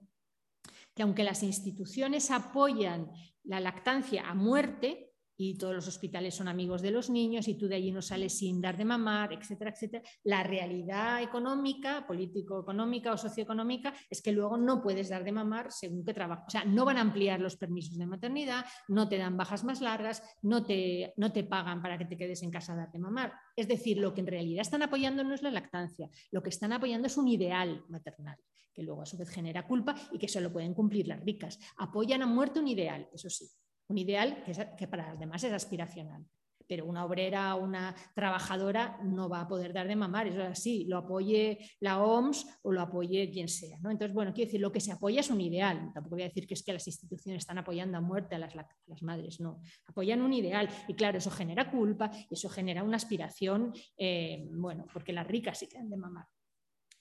que 0.94 1.02
aunque 1.02 1.24
las 1.24 1.42
instituciones 1.42 2.30
apoyan 2.30 3.10
la 3.42 3.60
lactancia 3.60 4.26
a 4.26 4.34
muerte, 4.34 5.12
y 5.36 5.56
todos 5.56 5.74
los 5.74 5.88
hospitales 5.88 6.34
son 6.34 6.48
amigos 6.48 6.82
de 6.82 6.90
los 6.90 7.10
niños 7.10 7.48
y 7.48 7.54
tú 7.54 7.68
de 7.68 7.76
allí 7.76 7.90
no 7.90 8.02
sales 8.02 8.38
sin 8.38 8.60
dar 8.60 8.76
de 8.76 8.84
mamar, 8.84 9.32
etcétera, 9.32 9.70
etcétera. 9.70 10.02
La 10.22 10.42
realidad 10.42 11.22
económica, 11.22 12.06
político-económica 12.06 13.12
o 13.12 13.16
socioeconómica 13.16 13.94
es 14.08 14.22
que 14.22 14.32
luego 14.32 14.56
no 14.56 14.82
puedes 14.82 15.08
dar 15.08 15.24
de 15.24 15.32
mamar 15.32 15.72
según 15.72 16.04
qué 16.04 16.14
trabajo. 16.14 16.44
O 16.46 16.50
sea, 16.50 16.64
no 16.64 16.84
van 16.84 16.98
a 16.98 17.00
ampliar 17.00 17.40
los 17.40 17.56
permisos 17.56 17.96
de 17.96 18.06
maternidad, 18.06 18.64
no 18.88 19.08
te 19.08 19.18
dan 19.18 19.36
bajas 19.36 19.64
más 19.64 19.80
largas, 19.80 20.22
no 20.42 20.64
te, 20.64 21.12
no 21.16 21.32
te 21.32 21.44
pagan 21.44 21.82
para 21.82 21.98
que 21.98 22.04
te 22.04 22.16
quedes 22.16 22.42
en 22.42 22.50
casa 22.50 22.72
a 22.72 22.76
dar 22.76 22.92
de 22.92 22.98
mamar. 22.98 23.32
Es 23.56 23.68
decir, 23.68 23.98
lo 23.98 24.14
que 24.14 24.20
en 24.20 24.26
realidad 24.26 24.62
están 24.62 24.82
apoyando 24.82 25.24
no 25.24 25.34
es 25.34 25.42
la 25.42 25.50
lactancia, 25.50 26.08
lo 26.30 26.42
que 26.42 26.50
están 26.50 26.72
apoyando 26.72 27.06
es 27.06 27.16
un 27.16 27.28
ideal 27.28 27.84
maternal 27.88 28.36
que 28.74 28.82
luego 28.82 29.02
a 29.02 29.06
su 29.06 29.16
vez 29.16 29.28
genera 29.28 29.66
culpa 29.66 29.94
y 30.10 30.18
que 30.18 30.26
solo 30.26 30.52
pueden 30.52 30.74
cumplir 30.74 31.06
las 31.06 31.20
ricas. 31.20 31.60
Apoyan 31.76 32.22
a 32.22 32.26
muerte 32.26 32.58
un 32.58 32.66
ideal, 32.66 33.08
eso 33.12 33.30
sí, 33.30 33.48
un 33.88 33.98
ideal 33.98 34.42
que, 34.44 34.88
para 34.88 35.08
las 35.08 35.18
demás 35.18 35.44
es 35.44 35.52
aspiracional. 35.52 36.24
Pero 36.66 36.86
una 36.86 37.04
obrera, 37.04 37.54
una 37.56 37.94
trabajadora 38.14 38.98
no 39.02 39.28
va 39.28 39.42
a 39.42 39.48
poder 39.48 39.74
dar 39.74 39.86
de 39.86 39.96
mamar, 39.96 40.28
eso 40.28 40.40
es 40.40 40.48
así, 40.48 40.86
lo 40.86 40.96
apoye 40.96 41.58
la 41.80 42.02
OMS 42.02 42.46
o 42.62 42.72
lo 42.72 42.80
apoye 42.80 43.30
quien 43.30 43.48
sea. 43.48 43.78
¿no? 43.80 43.90
Entonces, 43.90 44.14
bueno, 44.14 44.32
quiero 44.32 44.48
decir, 44.48 44.62
lo 44.62 44.72
que 44.72 44.80
se 44.80 44.90
apoya 44.90 45.20
es 45.20 45.28
un 45.28 45.42
ideal. 45.42 45.90
Tampoco 45.92 46.16
voy 46.16 46.22
a 46.22 46.28
decir 46.28 46.46
que 46.46 46.54
es 46.54 46.62
que 46.62 46.72
las 46.72 46.86
instituciones 46.86 47.42
están 47.42 47.58
apoyando 47.58 47.98
a 47.98 48.00
muerte 48.00 48.36
a 48.36 48.38
las, 48.38 48.54
las 48.54 49.02
madres, 49.02 49.40
no. 49.40 49.60
Apoyan 49.86 50.22
un 50.22 50.32
ideal 50.32 50.70
y 50.88 50.94
claro, 50.94 51.18
eso 51.18 51.30
genera 51.30 51.70
culpa 51.70 52.10
y 52.30 52.32
eso 52.34 52.48
genera 52.48 52.82
una 52.82 52.96
aspiración, 52.96 53.74
eh, 53.98 54.48
bueno, 54.52 54.86
porque 54.90 55.12
las 55.12 55.26
ricas 55.26 55.58
sí 55.58 55.68
quedan 55.68 55.90
de 55.90 55.98
mamar. 55.98 56.26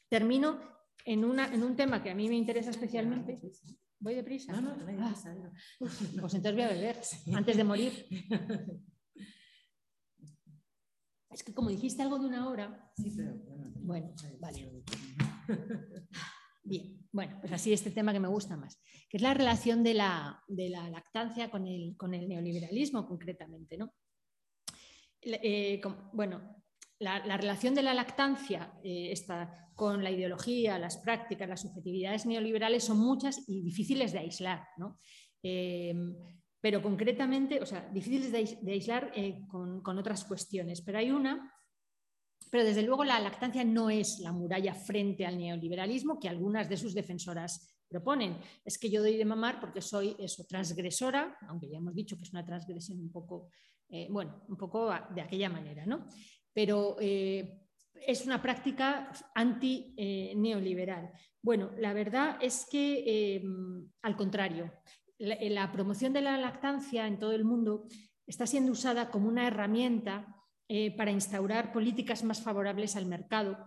Termino 0.09 0.59
en, 1.05 1.23
una, 1.23 1.53
en 1.53 1.63
un 1.63 1.75
tema 1.75 2.03
que 2.03 2.11
a 2.11 2.15
mí 2.15 2.27
me 2.27 2.35
interesa 2.35 2.69
especialmente. 2.69 3.39
¿Voy 4.03 4.15
deprisa? 4.15 4.51
No, 4.51 4.61
no, 4.61 4.75
no, 4.75 5.05
ah. 5.05 5.15
pues 5.79 6.33
entonces 6.33 6.53
voy 6.53 6.61
a 6.61 6.67
beber 6.67 6.99
antes 7.33 7.57
de 7.57 7.63
morir. 7.63 8.05
Es 11.29 11.41
que 11.41 11.51
como 11.51 11.71
dijiste 11.71 12.03
algo 12.03 12.19
de 12.19 12.27
una 12.27 12.47
hora. 12.47 12.91
Sí, 12.95 13.11
pero 13.17 13.33
bueno, 13.81 14.13
vale. 14.39 14.83
Bien, 16.63 17.07
bueno, 17.11 17.39
pues 17.41 17.51
así 17.53 17.73
este 17.73 17.89
tema 17.89 18.13
que 18.13 18.19
me 18.19 18.27
gusta 18.27 18.55
más, 18.55 18.79
que 19.09 19.17
es 19.17 19.23
la 19.23 19.33
relación 19.33 19.81
de 19.81 19.95
la, 19.95 20.43
de 20.47 20.69
la 20.69 20.87
lactancia 20.91 21.49
con 21.49 21.65
el, 21.65 21.97
con 21.97 22.13
el, 22.13 22.29
neoliberalismo 22.29 23.07
concretamente. 23.07 23.79
¿no? 23.79 23.95
Eh, 25.23 25.81
bueno, 26.13 26.62
la, 27.03 27.37
relación 27.37 27.75
de 27.75 27.83
la 27.83 27.93
lactancia 27.93 28.73
eh, 28.83 29.13
con 29.75 30.03
la 30.03 30.11
ideología, 30.11 30.79
las 30.79 30.97
prácticas, 30.97 31.49
las 31.49 31.61
subjetividades 31.61 32.25
neoliberales 32.25 32.83
son 32.83 32.99
muchas 32.99 33.47
y 33.47 33.61
difíciles 33.61 34.13
de 34.13 34.19
aislar. 34.19 34.65
Eh, 35.41 35.93
pero 36.61 36.81
concretamente, 36.81 37.61
o 37.61 37.65
sea, 37.65 37.89
difíciles 37.89 38.31
de, 38.31 38.71
aislar 38.71 39.11
eh, 39.15 39.41
con, 39.49 39.97
otras 39.97 40.23
cuestiones. 40.23 40.81
Pero 40.81 40.99
hay 40.99 41.11
una, 41.11 41.51
pero 42.49 42.63
desde 42.63 42.83
luego 42.83 43.03
la 43.03 43.19
lactancia 43.19 43.65
no 43.65 43.89
es 43.89 44.19
la 44.19 44.31
muralla 44.31 44.73
frente 44.73 45.25
al 45.25 45.37
neoliberalismo 45.37 46.19
que 46.19 46.29
algunas 46.29 46.69
de 46.69 46.77
sus 46.77 46.93
defensoras 46.93 47.75
proponen. 47.89 48.37
Es 48.63 48.77
que 48.77 48.89
yo 48.89 49.01
doy 49.01 49.17
de 49.17 49.25
mamar 49.25 49.59
porque 49.59 49.81
soy 49.81 50.15
eso, 50.17 50.45
transgresora, 50.45 51.37
aunque 51.49 51.69
ya 51.69 51.77
hemos 51.77 51.93
dicho 51.93 52.15
que 52.15 52.23
es 52.23 52.31
una 52.31 52.45
transgresión 52.45 52.99
un 52.99 53.11
poco, 53.11 53.49
bueno, 54.09 54.41
un 54.47 54.57
poco 54.57 54.91
de 55.13 55.21
aquella 55.21 55.49
manera, 55.49 55.85
¿no? 55.85 56.07
Pero 56.53 56.97
eh, 56.99 57.59
es 57.93 58.25
una 58.25 58.41
práctica 58.41 59.11
anti-neoliberal. 59.33 61.11
bueno, 61.41 61.71
la 61.77 61.93
verdad 61.93 62.37
es 62.41 62.67
que, 62.69 63.03
eh, 63.05 63.43
al 64.01 64.15
contrario, 64.15 64.71
la, 65.17 65.71
promoción 65.71 66.13
de 66.13 66.21
la 66.21 66.37
lactancia 66.37 67.07
en 67.07 67.19
todo 67.19 67.33
el 67.33 67.45
mundo 67.45 67.87
está 68.27 68.45
siendo 68.45 68.71
usada 68.71 69.09
como 69.09 69.27
una 69.27 69.47
herramienta 69.47 70.35
eh, 70.67 70.95
para 70.95 71.11
instaurar 71.11 71.71
políticas 71.71 72.23
más 72.23 72.41
favorables 72.41 72.95
al 72.95 73.05
mercado 73.05 73.57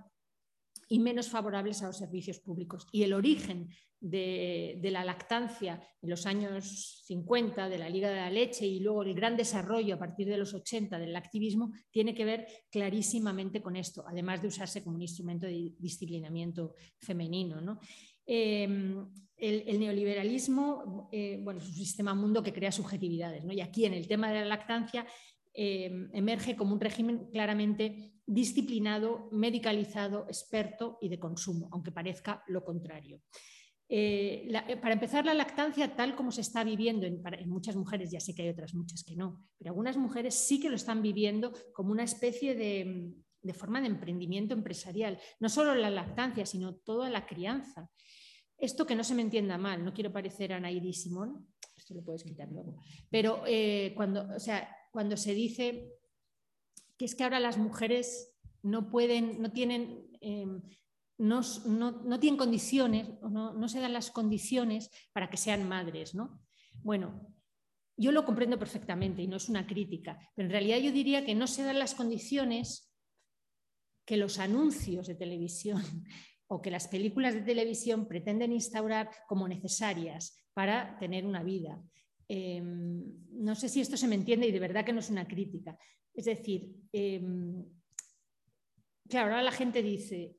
y 0.88 0.98
menos 0.98 1.28
favorables 1.28 1.82
a 1.82 1.86
los 1.86 1.98
servicios 1.98 2.38
públicos. 2.40 2.86
Y 2.92 3.02
el 3.02 3.12
origen 3.12 3.68
de, 4.00 4.78
la 4.82 5.04
lactancia 5.04 5.80
en 6.00 6.10
los 6.10 6.26
años 6.26 7.02
50, 7.06 7.68
de 7.68 7.78
la 7.78 7.88
Liga 7.88 8.08
de 8.08 8.16
la 8.16 8.30
Leche 8.30 8.66
y 8.66 8.80
luego 8.80 9.02
el 9.02 9.14
gran 9.14 9.36
desarrollo 9.36 9.94
a 9.94 9.98
partir 9.98 10.28
de 10.28 10.38
los 10.38 10.54
80 10.54 10.98
del 10.98 11.16
activismo, 11.16 11.72
tiene 11.90 12.14
que 12.14 12.24
ver 12.24 12.46
clarísimamente 12.70 13.60
con 13.60 13.76
esto, 13.76 14.04
además 14.06 14.42
de 14.42 14.48
usarse 14.48 14.82
como 14.82 14.96
un 14.96 15.02
instrumento 15.02 15.46
de 15.46 15.74
disciplinamiento 15.78 16.74
femenino. 17.00 17.78
Em, 18.24 19.06
el, 19.36 19.78
neoliberalismo 19.78 21.08
eh, 21.12 21.38
bueno, 21.42 21.60
es 21.60 21.68
un 21.68 21.74
sistema 21.74 22.14
mundo 22.14 22.42
que 22.42 22.52
crea 22.52 22.72
subjetividades. 22.72 23.44
Y 23.50 23.60
aquí 23.60 23.84
en 23.84 23.94
el 23.94 24.06
tema 24.06 24.30
de 24.30 24.40
la 24.40 24.46
lactancia 24.46 25.06
em, 25.52 26.08
emerge 26.12 26.56
como 26.56 26.74
un 26.74 26.80
régimen 26.80 27.28
claramente 27.30 28.15
disciplinado, 28.26 29.28
medicalizado, 29.30 30.26
experto 30.26 30.98
y 31.00 31.08
de 31.08 31.20
consumo, 31.20 31.68
aunque 31.70 31.92
parezca 31.92 32.42
lo 32.48 32.64
contrario. 32.64 33.22
Eh, 33.88 34.48
eh, 34.66 34.76
para 34.78 34.94
empezar, 34.94 35.24
la 35.24 35.34
lactancia 35.34 35.94
tal 35.94 36.16
como 36.16 36.32
se 36.32 36.40
está 36.40 36.64
viviendo 36.64 37.06
en, 37.06 37.22
muchas 37.48 37.76
mujeres, 37.76 38.10
ya 38.10 38.18
sé 38.18 38.34
que 38.34 38.42
hay 38.42 38.48
otras 38.48 38.74
muchas 38.74 39.04
que 39.04 39.14
no, 39.14 39.46
pero 39.56 39.70
algunas 39.70 39.96
mujeres 39.96 40.34
sí 40.34 40.58
que 40.58 40.68
lo 40.68 40.74
están 40.74 41.02
viviendo 41.02 41.52
como 41.72 41.92
una 41.92 42.02
especie 42.02 42.56
de, 42.56 43.14
forma 43.54 43.80
de 43.80 43.86
emprendimiento 43.86 44.54
empresarial. 44.54 45.20
No 45.38 45.48
solo 45.48 45.74
la 45.76 45.90
lactancia, 45.90 46.44
sino 46.46 46.74
toda 46.74 47.08
la 47.10 47.26
crianza. 47.26 47.88
Esto 48.58 48.86
que 48.86 48.96
no 48.96 49.04
se 49.04 49.14
me 49.14 49.22
entienda 49.22 49.56
mal, 49.56 49.84
no 49.84 49.92
quiero 49.92 50.12
parecer 50.12 50.52
a 50.52 50.58
Nairi 50.58 50.92
Simón, 50.92 51.46
esto 51.76 51.94
lo 51.94 52.02
puedes 52.02 52.24
quitar 52.24 52.48
luego, 52.50 52.80
pero 53.10 53.42
eh, 53.46 53.92
cuando, 53.94 54.26
o 54.34 54.40
sea, 54.40 54.66
cuando 54.90 55.16
se 55.16 55.34
dice 55.34 55.95
que 56.96 57.04
es 57.04 57.14
que 57.14 57.24
ahora 57.24 57.40
las 57.40 57.58
mujeres 57.58 58.34
no 58.62 58.90
pueden, 58.90 59.40
no 59.42 59.52
tienen 59.52 60.08
em, 60.20 60.62
no, 61.18 62.20
tienen 62.20 62.36
condiciones, 62.36 63.08
no, 63.22 63.54
no, 63.54 63.68
se 63.68 63.80
dan 63.80 63.92
las 63.92 64.10
condiciones 64.10 64.90
para 65.12 65.30
que 65.30 65.36
sean 65.36 65.68
madres. 65.68 66.14
¿no? 66.14 66.40
Bueno, 66.82 67.34
yo 67.96 68.12
lo 68.12 68.24
comprendo 68.24 68.58
perfectamente 68.58 69.22
y 69.22 69.26
no 69.26 69.36
es 69.36 69.48
una 69.48 69.66
crítica, 69.66 70.18
pero 70.34 70.46
en 70.46 70.52
realidad 70.52 70.78
yo 70.78 70.92
diría 70.92 71.24
que 71.24 71.34
no 71.34 71.46
se 71.46 71.62
dan 71.62 71.78
las 71.78 71.94
condiciones 71.94 72.92
que 74.04 74.16
los 74.16 74.38
anuncios 74.38 75.06
de 75.06 75.14
televisión 75.14 75.82
o 76.48 76.60
que 76.60 76.70
las 76.70 76.86
películas 76.88 77.34
de 77.34 77.42
televisión 77.42 78.06
pretenden 78.06 78.52
instaurar 78.52 79.10
como 79.26 79.48
necesarias 79.48 80.36
para 80.52 80.98
tener 80.98 81.26
una 81.26 81.42
vida. 81.42 81.82
Em, 82.28 83.02
no 83.32 83.54
sé 83.54 83.68
si 83.68 83.80
esto 83.80 83.96
se 83.96 84.08
me 84.08 84.14
entiende 84.14 84.46
y 84.46 84.52
de 84.52 84.60
verdad 84.60 84.84
que 84.84 84.92
no 84.92 85.00
es 85.00 85.10
una 85.10 85.26
crítica. 85.26 85.78
Es 86.16 86.24
decir, 86.24 86.74
em, 86.92 87.62
claro, 89.06 89.30
ahora 89.30 89.42
la 89.42 89.52
gente 89.52 89.82
dice, 89.82 90.34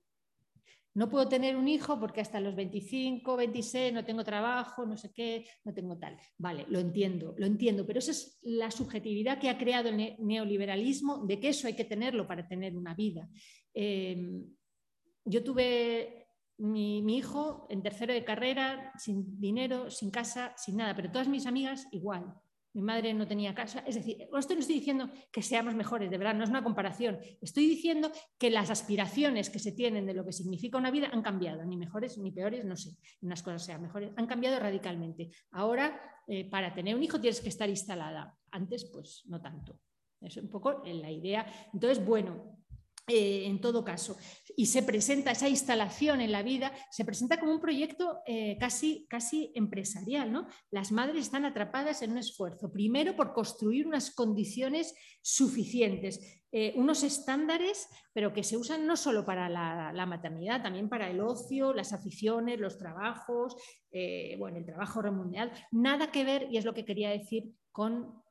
no 0.95 1.07
puedo 1.07 1.30
tener 1.30 1.55
un 1.55 1.67
hijo 1.67 1.99
porque 1.99 2.21
hasta 2.21 2.39
los 2.39 2.55
25, 2.55 3.38
26 3.38 3.93
no 3.93 4.03
tengo 4.03 4.23
trabajo, 4.23 4.84
no 4.88 4.97
sé 4.97 5.13
qué, 5.13 5.45
no 5.63 5.71
tengo 5.71 5.99
tal. 5.99 6.17
Vale, 6.39 6.65
lo 6.69 6.80
entiendo, 6.80 7.36
lo 7.38 7.45
entiendo, 7.45 7.86
pero 7.86 7.99
esa 7.99 8.09
es 8.09 8.39
la 8.41 8.71
subjetividad 8.71 9.38
que 9.38 9.51
ha 9.51 9.59
creado 9.59 9.89
el 9.89 10.15
neoliberalismo 10.17 11.28
de 11.28 11.39
que 11.39 11.49
eso 11.49 11.67
hay 11.67 11.75
que 11.75 11.86
tenerlo 11.86 12.28
para 12.28 12.47
tener 12.47 12.75
una 12.75 12.95
vida. 12.95 13.30
Em, 13.75 14.43
yo 15.23 15.43
tuve 15.43 16.30
mi, 16.57 17.03
mi, 17.03 17.17
hijo 17.17 17.67
en 17.69 17.84
tercero 17.84 18.11
de 18.11 18.25
carrera, 18.25 18.91
sin 18.97 19.39
dinero, 19.39 19.91
sin 19.91 20.09
casa, 20.09 20.55
sin 20.57 20.78
nada, 20.78 20.95
pero 20.95 21.11
todas 21.11 21.28
mis 21.28 21.45
amigas 21.45 21.88
igual 21.91 22.34
mi 22.78 22.84
madre 22.84 23.11
no 23.11 23.28
tenía 23.28 23.55
casa. 23.55 23.84
Es 23.88 23.95
decir, 23.95 24.21
esto 24.21 24.53
no 24.53 24.59
estoy 24.59 24.75
diciendo 24.75 25.09
que 25.32 25.41
seamos 25.41 25.73
mejores, 25.73 26.11
de 26.11 26.17
verdad, 26.19 26.36
no 26.36 26.43
es 26.43 26.49
una 26.51 26.63
comparación. 26.63 27.17
Estoy 27.41 27.67
diciendo 27.67 28.11
que 28.38 28.51
las 28.51 28.69
aspiraciones 28.69 29.49
que 29.49 29.57
se 29.57 29.71
tienen 29.71 30.05
de 30.05 30.13
lo 30.13 30.23
que 30.23 30.32
significa 30.32 30.78
una 30.78 30.91
vida 30.91 31.09
han 31.11 31.23
cambiado, 31.23 31.65
ni 31.65 31.75
mejores 31.75 32.19
ni 32.19 32.32
peores, 32.32 32.65
no 32.65 32.78
sé, 32.78 32.91
unas 33.21 33.41
cosas 33.41 33.65
sean 33.65 33.82
mejores, 33.82 34.11
han 34.15 34.28
cambiado 34.28 34.59
radicalmente. 34.59 35.32
Ahora, 35.49 35.99
eh, 36.28 36.47
para 36.47 36.71
tener 36.75 36.93
un 36.93 37.01
hijo 37.01 37.19
tienes 37.19 37.41
que 37.41 37.49
estar 37.49 37.67
instalada. 37.67 38.38
Antes, 38.51 38.86
pues 38.86 39.23
no 39.25 39.41
tanto. 39.41 39.80
Es 40.21 40.38
un 40.38 40.47
poco 40.47 40.84
la 40.86 41.09
idea. 41.09 41.51
Entonces, 41.73 42.05
bueno, 42.05 42.59
eh, 43.07 43.45
en 43.45 43.59
todo 43.59 43.84
caso. 43.84 44.17
Y 44.59 44.65
se 44.65 44.81
presenta 44.81 45.31
esa 45.31 45.47
instalación 45.47 46.19
en 46.19 46.31
la 46.31 46.41
vida, 46.41 46.73
se 46.89 47.05
presenta 47.05 47.39
como 47.39 47.51
un 47.51 47.61
proyecto 47.61 48.21
eh, 48.25 48.57
casi, 48.59 49.05
casi 49.07 49.51
empresarial. 49.53 50.31
¿no? 50.31 50.47
Las 50.71 50.91
madres 50.91 51.21
están 51.21 51.45
atrapadas 51.45 52.01
en 52.01 52.11
un 52.11 52.17
esfuerzo, 52.17 52.71
primero 52.71 53.15
por 53.15 53.33
construir 53.33 53.85
unas 53.85 54.09
condiciones 54.15 54.95
suficientes, 55.21 56.41
eh, 56.51 56.73
unos 56.75 57.03
estándares, 57.03 57.87
pero 58.13 58.33
que 58.33 58.43
se 58.43 58.57
usan 58.57 58.87
no 58.87 58.97
solo 58.97 59.23
para 59.23 59.47
la, 59.47 60.05
maternidad, 60.07 60.63
también 60.63 60.89
para 60.89 61.07
el 61.07 61.21
ocio, 61.21 61.71
las 61.71 61.93
aficiones, 61.93 62.59
los 62.59 62.79
trabajos, 62.79 63.55
bueno, 64.39 64.57
el 64.57 64.65
trabajo 64.65 65.03
remunerado. 65.03 65.51
Nada 65.71 66.11
que 66.11 66.23
ver, 66.23 66.47
y 66.49 66.57
es 66.57 66.65
lo 66.65 66.73
que 66.73 66.85
quería 66.85 67.11
decir, 67.11 67.53
con 67.71 68.23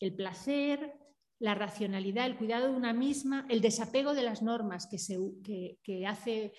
el 0.00 0.14
placer, 0.14 0.97
la 1.40 1.54
racionalidad, 1.54 2.26
el 2.26 2.36
cuidado 2.36 2.68
de 2.68 2.76
una 2.76 2.92
misma, 2.92 3.46
el 3.48 3.60
desapego 3.60 4.14
de 4.14 4.22
las 4.22 4.42
normas 4.42 4.88
que, 4.88 6.06
hace 6.06 6.52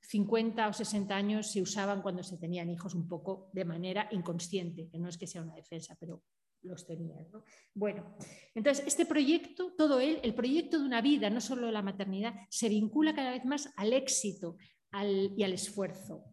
50 0.00 0.68
o 0.68 0.72
60 0.72 1.14
años 1.14 1.50
se 1.50 1.62
usaban 1.62 2.02
cuando 2.02 2.22
se 2.22 2.38
tenían 2.38 2.70
hijos 2.70 2.94
un 2.94 3.08
poco 3.08 3.50
de 3.52 3.64
manera 3.64 4.08
inconsciente, 4.12 4.88
que 4.90 4.98
no 4.98 5.08
es 5.08 5.18
que 5.18 5.26
sea 5.26 5.42
una 5.42 5.54
defensa, 5.54 5.96
pero 5.98 6.22
los 6.62 6.86
tenían. 6.86 7.26
Bueno, 7.74 8.16
entonces 8.54 8.84
este 8.86 9.06
proyecto, 9.06 9.72
todo 9.76 10.00
él, 10.00 10.18
el 10.22 10.34
proyecto 10.34 10.78
de 10.78 10.84
una 10.84 11.00
vida, 11.00 11.30
no 11.30 11.40
solo 11.40 11.70
la 11.70 11.82
maternidad, 11.82 12.34
se 12.50 12.68
vincula 12.68 13.14
cada 13.14 13.30
vez 13.30 13.44
más 13.44 13.72
al 13.76 13.92
éxito 13.92 14.56
y 14.92 15.42
al 15.42 15.52
esfuerzo. 15.52 16.24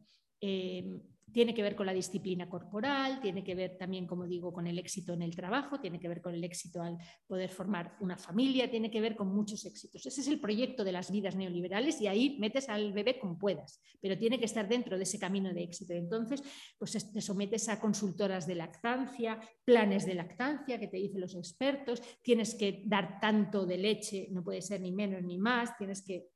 Eh, 0.42 1.02
tiene 1.36 1.54
que 1.54 1.64
ver 1.64 1.76
con 1.76 1.86
la 1.86 1.92
disciplina 1.92 2.48
corporal, 2.48 3.20
tiene 3.20 3.44
que 3.44 3.56
ver 3.56 3.78
también, 3.78 4.08
como 4.08 4.26
digo, 4.26 4.54
con 4.54 4.68
el 4.68 4.80
éxito 4.80 5.12
en 5.12 5.22
el 5.22 5.36
trabajo, 5.36 5.82
tiene 5.82 6.00
que 6.00 6.08
ver 6.08 6.22
con 6.22 6.34
el 6.34 6.42
éxito 6.46 6.82
al 6.82 6.98
poder 7.28 7.50
formar 7.50 7.98
una 8.00 8.18
familia, 8.18 8.72
tiene 8.72 8.90
que 8.90 9.02
ver 9.02 9.18
con 9.18 9.36
muchos 9.36 9.66
éxitos. 9.66 10.06
Ese 10.06 10.22
es 10.22 10.30
el 10.30 10.40
proyecto 10.40 10.86
de 10.86 10.94
las 10.94 11.12
vidas 11.12 11.36
neoliberales 11.36 12.00
y 12.00 12.08
ahí 12.08 12.38
metes 12.40 12.70
al 12.70 12.94
bebé 12.94 13.20
como 13.20 13.38
puedas, 13.38 13.82
pero 14.00 14.18
tiene 14.18 14.40
que 14.40 14.46
estar 14.46 14.70
dentro 14.70 14.96
de 14.96 15.04
ese 15.04 15.20
camino 15.20 15.54
de 15.54 15.64
éxito. 15.64 15.92
Entonces, 15.92 16.42
pues 16.80 16.94
te 17.12 17.20
sometes 17.20 17.68
a 17.68 17.82
consultoras 17.82 18.48
de 18.48 18.56
lactancia, 18.56 19.38
planes 19.66 20.06
de 20.06 20.16
lactancia 20.16 20.80
que 20.80 20.88
te 20.88 20.96
dicen 20.96 21.20
los 21.20 21.36
expertos, 21.36 22.02
tienes 22.22 22.56
que 22.56 22.84
dar 22.86 23.20
tanto 23.20 23.66
de 23.66 23.78
leche, 23.78 24.30
no 24.32 24.42
puede 24.42 24.62
ser 24.62 24.80
ni 24.80 24.94
menos 24.94 25.22
ni 25.22 25.38
más, 25.38 25.78
tienes 25.78 26.02
que 26.02 26.30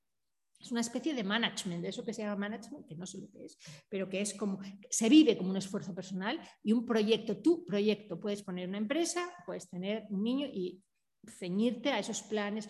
es 0.59 0.71
una 0.71 0.81
especie 0.81 1.13
de 1.13 1.23
management, 1.23 1.81
de 1.81 1.89
eso 1.89 2.03
que 2.03 2.13
se 2.13 2.21
llama 2.21 2.47
management, 2.47 2.85
que 2.85 2.95
no 2.95 3.05
sé 3.05 3.19
lo 3.19 3.29
que 3.31 3.45
es, 3.45 3.57
pero 3.87 4.09
que 4.09 4.21
es 4.21 4.33
como, 4.33 4.59
se 4.89 5.07
vive 5.07 5.37
como 5.37 5.51
un 5.51 5.57
esfuerzo 5.57 5.95
personal 5.95 6.39
y 6.61 6.73
un 6.73 6.85
proyecto, 6.85 7.37
tu 7.37 7.65
proyecto, 7.65 8.19
puedes 8.19 8.43
poner 8.43 8.67
una 8.67 8.77
empresa, 8.77 9.31
puedes 9.45 9.69
tener 9.69 10.05
un 10.09 10.23
niño 10.23 10.47
y 10.47 10.83
ceñirte 11.27 11.91
a 11.91 11.99
esos 11.99 12.21
planes. 12.23 12.69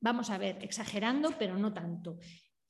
Vamos 0.00 0.30
a 0.30 0.38
ver, 0.38 0.58
exagerando, 0.62 1.34
pero 1.38 1.58
no 1.58 1.72
tanto. 1.72 2.18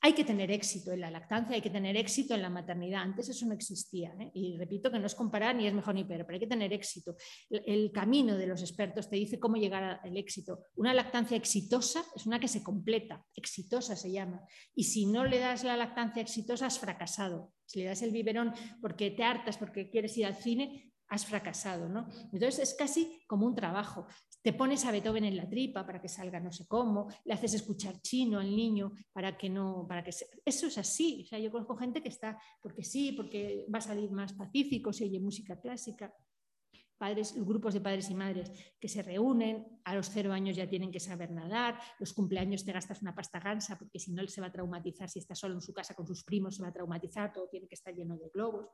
Hay 0.05 0.15
que 0.15 0.25
tener 0.25 0.51
éxito 0.51 0.91
en 0.91 1.01
la 1.01 1.13
lactancia, 1.13 1.55
hay 1.55 1.63
que 1.63 1.71
tener 1.71 1.97
éxito 1.97 2.35
en 2.35 2.43
la 2.43 2.51
maternidad. 2.51 3.03
Antes 3.03 3.29
eso 3.29 3.47
no 3.47 3.55
existía. 3.55 4.13
¿eh? 4.19 4.33
Y 4.35 4.57
repito 4.57 4.91
que 4.91 4.99
no 4.99 5.07
es 5.07 5.15
comparar 5.15 5.55
ni 5.55 5.69
es 5.69 5.73
mejor 5.73 5.95
ni 5.95 6.03
peor, 6.03 6.27
pero 6.27 6.35
hay 6.35 6.41
que 6.41 6.49
tener 6.49 6.73
éxito. 6.73 7.15
El, 7.49 7.93
camino 7.93 8.37
de 8.37 8.49
los 8.49 8.63
expertos 8.63 9.09
te 9.09 9.15
dice 9.15 9.39
cómo 9.39 9.57
llegar 9.57 10.01
al 10.03 10.17
éxito. 10.17 10.65
Una 10.75 10.93
lactancia 10.93 11.37
exitosa 11.37 12.05
es 12.17 12.27
una 12.27 12.41
que 12.41 12.49
se 12.49 12.65
completa, 12.65 13.25
exitosa 13.37 13.95
se 13.95 14.11
llama. 14.11 14.45
Y 14.75 14.85
si 14.85 15.07
no 15.07 15.25
le 15.25 15.39
das 15.39 15.63
la 15.63 15.77
lactancia 15.77 16.21
exitosa, 16.21 16.67
has 16.67 16.81
fracasado. 16.81 17.53
Si 17.65 17.79
le 17.79 17.87
das 17.87 18.03
el 18.03 18.11
biberón 18.11 18.53
porque 18.81 19.13
te 19.13 19.23
hartas, 19.23 19.57
porque 19.57 19.89
quieres 19.89 20.19
ir 20.19 20.27
al 20.27 20.35
cine, 20.35 20.92
has 21.13 21.27
fracasado. 21.27 21.89
¿no? 21.89 22.09
Entonces 22.33 22.59
es 22.59 22.75
casi 22.75 23.23
como 23.27 23.47
un 23.47 23.55
trabajo 23.55 24.07
te 24.43 24.53
pones 24.53 24.85
a 24.85 24.91
Beethoven 24.91 25.25
en 25.25 25.37
la 25.37 25.49
tripa 25.49 25.87
para 25.87 26.01
que 26.01 26.09
salga 26.09 26.41
no 26.41 26.51
sé 26.51 26.67
cómo, 26.67 27.09
le 27.25 27.35
haces 27.35 27.55
escuchar 27.55 28.01
chino 28.03 28.41
al 28.41 28.55
niño 28.55 28.93
para 29.13 29.39
que 29.39 29.49
no, 29.49 29.87
para 29.89 30.03
que 30.03 30.11
eso 30.11 30.67
es 30.67 30.79
así. 30.79 31.23
O 31.25 31.27
sea, 31.27 31.39
yo 31.39 31.51
conozco 31.51 31.77
gente 31.77 32.03
que 32.03 32.09
está 32.09 32.37
porque 32.61 32.83
sí, 32.83 33.13
porque 33.13 33.67
va 33.73 33.79
a 33.79 33.83
salir 33.83 34.11
más 34.11 34.33
pacífico 34.33 34.93
si 34.93 35.05
oye 35.05 35.21
música 35.21 35.61
clásica. 35.61 36.13
Padres, 36.99 37.35
grupos 37.35 37.75
de 37.75 37.81
padres 37.81 38.11
y 38.11 38.15
madres 38.15 38.53
que 38.79 38.89
se 38.89 39.03
reúnen, 39.03 39.81
a 39.85 39.95
los 39.95 40.09
cero 40.11 40.33
años 40.33 40.57
ya 40.57 40.69
tienen 40.69 40.93
que 40.93 41.01
saber 41.01 41.33
nadar, 41.33 41.79
los 41.99 42.13
cumpleaños 42.13 42.65
te 42.65 42.71
gastas 42.71 43.03
una 43.03 43.15
pasta 43.15 43.41
gansa 43.41 43.77
porque 43.77 43.99
si 43.99 44.13
no 44.13 44.23
él 44.23 44.29
se 44.29 44.41
va 44.41 44.49
a 44.49 44.53
traumatizar, 44.53 45.09
si 45.09 45.19
está 45.19 45.35
solo 45.35 45.55
en 45.55 45.61
su 45.61 45.73
casa 45.73 45.95
con 45.95 46.07
sus 46.07 46.23
primos 46.23 46.57
se 46.57 46.63
va 46.63 46.69
a 46.69 46.73
traumatizar, 46.73 47.33
todo 47.33 47.49
tiene 47.49 47.67
que 47.67 47.75
estar 47.75 47.93
lleno 47.93 48.17
de 48.17 48.29
globos 48.29 48.69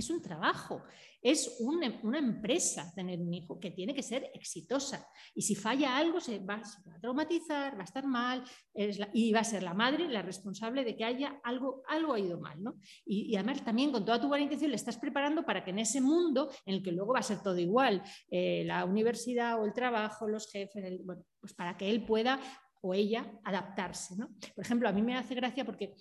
es 0.00 0.10
un 0.10 0.20
trabajo, 0.20 0.82
es 1.22 1.56
una, 1.60 1.86
empresa 2.18 2.92
tener 2.94 3.20
un 3.20 3.32
hijo 3.32 3.58
que 3.58 3.70
tiene 3.70 3.94
que 3.94 4.02
ser 4.02 4.30
exitosa. 4.34 5.08
Y 5.34 5.42
si 5.42 5.54
falla 5.54 5.96
algo, 5.96 6.20
se 6.20 6.38
va, 6.38 6.54
a 6.54 7.00
traumatizar, 7.00 7.76
va 7.76 7.80
a 7.80 7.84
estar 7.84 8.06
mal, 8.06 8.44
y 8.74 9.32
va 9.32 9.40
a 9.40 9.44
ser 9.44 9.62
la 9.62 9.74
madre 9.74 10.08
la 10.08 10.22
responsable 10.22 10.84
de 10.84 10.96
que 10.96 11.04
haya 11.04 11.40
algo, 11.42 11.82
algo 11.88 12.14
ha 12.14 12.20
ido 12.20 12.38
mal. 12.38 12.62
¿no? 12.62 12.76
Y, 13.04 13.34
además 13.36 13.64
también 13.64 13.90
con 13.90 14.04
toda 14.04 14.20
tu 14.20 14.28
buena 14.28 14.44
intención 14.44 14.70
le 14.70 14.76
estás 14.76 14.98
preparando 14.98 15.44
para 15.44 15.64
que 15.64 15.70
en 15.70 15.78
ese 15.78 16.00
mundo, 16.00 16.50
en 16.64 16.74
el 16.74 16.82
que 16.82 16.92
luego 16.92 17.14
va 17.14 17.20
a 17.20 17.22
ser 17.22 17.42
todo 17.42 17.58
igual, 17.58 18.02
eh, 18.30 18.64
la 18.66 18.84
universidad 18.84 19.60
o 19.60 19.64
el 19.64 19.72
trabajo, 19.72 20.28
los 20.28 20.50
jefes, 20.50 21.00
bueno, 21.04 21.24
pues 21.40 21.54
para 21.54 21.76
que 21.76 21.90
él 21.90 22.04
pueda 22.04 22.40
o 22.82 22.94
ella 22.94 23.26
adaptarse. 23.44 24.16
¿no? 24.16 24.28
Por 24.54 24.64
ejemplo, 24.64 24.88
a 24.88 24.92
mí 24.92 25.02
me 25.02 25.16
hace 25.16 25.34
gracia 25.34 25.64
porque 25.64 25.94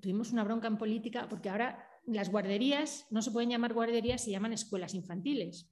tuvimos 0.00 0.32
una 0.32 0.44
bronca 0.44 0.68
en 0.68 0.76
política, 0.76 1.26
porque 1.28 1.48
ahora 1.48 1.88
las 2.06 2.30
guarderías 2.30 3.06
no 3.10 3.22
se 3.22 3.30
pueden 3.30 3.50
llamar 3.50 3.72
guarderías, 3.72 4.22
se 4.22 4.30
llaman 4.30 4.52
escuelas 4.52 4.94
infantiles 4.94 5.70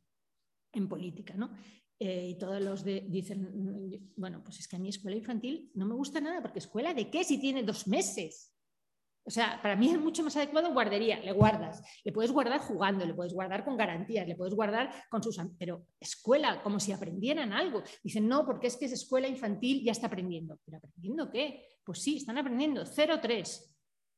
en 0.73 0.89
política, 0.89 1.35
¿no? 1.35 1.53
Eh, 1.99 2.31
y 2.31 2.39
todos 2.39 2.61
los 2.61 2.83
de, 2.83 3.07
dicen, 3.09 4.13
bueno, 4.17 4.43
pues 4.43 4.59
es 4.59 4.67
que 4.67 4.77
a 4.77 4.79
mí 4.79 4.89
escuela 4.89 5.17
infantil 5.17 5.71
no 5.75 5.87
me 5.87 5.95
gusta 5.95 6.21
nada, 6.21 6.43
porque 6.43 6.59
escuela 6.59 6.95
de 6.95 7.11
qué 7.11 7.23
si 7.23 7.39
tiene 7.39 7.63
dos 7.63 7.87
meses. 7.87 8.53
O 9.25 9.31
sea, 9.31 9.61
para 9.63 9.77
mí 9.77 9.89
es 9.89 10.01
mucho 10.01 10.25
más 10.25 10.37
adecuado 10.37 10.73
guardería, 10.73 11.21
le 11.21 11.31
guardas, 11.31 11.81
le 12.03 12.11
puedes 12.11 12.33
guardar 12.33 12.59
jugando, 12.59 13.07
le 13.07 13.15
puedes 13.15 13.33
guardar 13.33 13.65
con 13.65 13.77
garantías, 13.77 14.27
le 14.27 14.35
puedes 14.35 14.53
guardar 14.55 14.93
con 15.09 15.23
sus... 15.23 15.39
Pero 15.57 15.87
escuela, 16.01 16.61
como 16.61 16.81
si 16.81 16.91
aprendieran 16.91 17.53
algo. 17.53 17.85
Dicen, 18.03 18.27
no, 18.27 18.45
porque 18.45 18.67
es 18.67 18.77
que 18.77 18.87
es 18.87 18.93
escuela 18.93 19.29
infantil, 19.29 19.85
ya 19.85 19.93
está 19.93 20.09
aprendiendo. 20.09 20.59
¿Pero 20.65 20.79
aprendiendo 20.79 21.31
qué? 21.31 21.69
Pues 21.85 22.03
sí, 22.03 22.17
están 22.17 22.37
aprendiendo 22.37 22.83
0-3. 22.83 23.21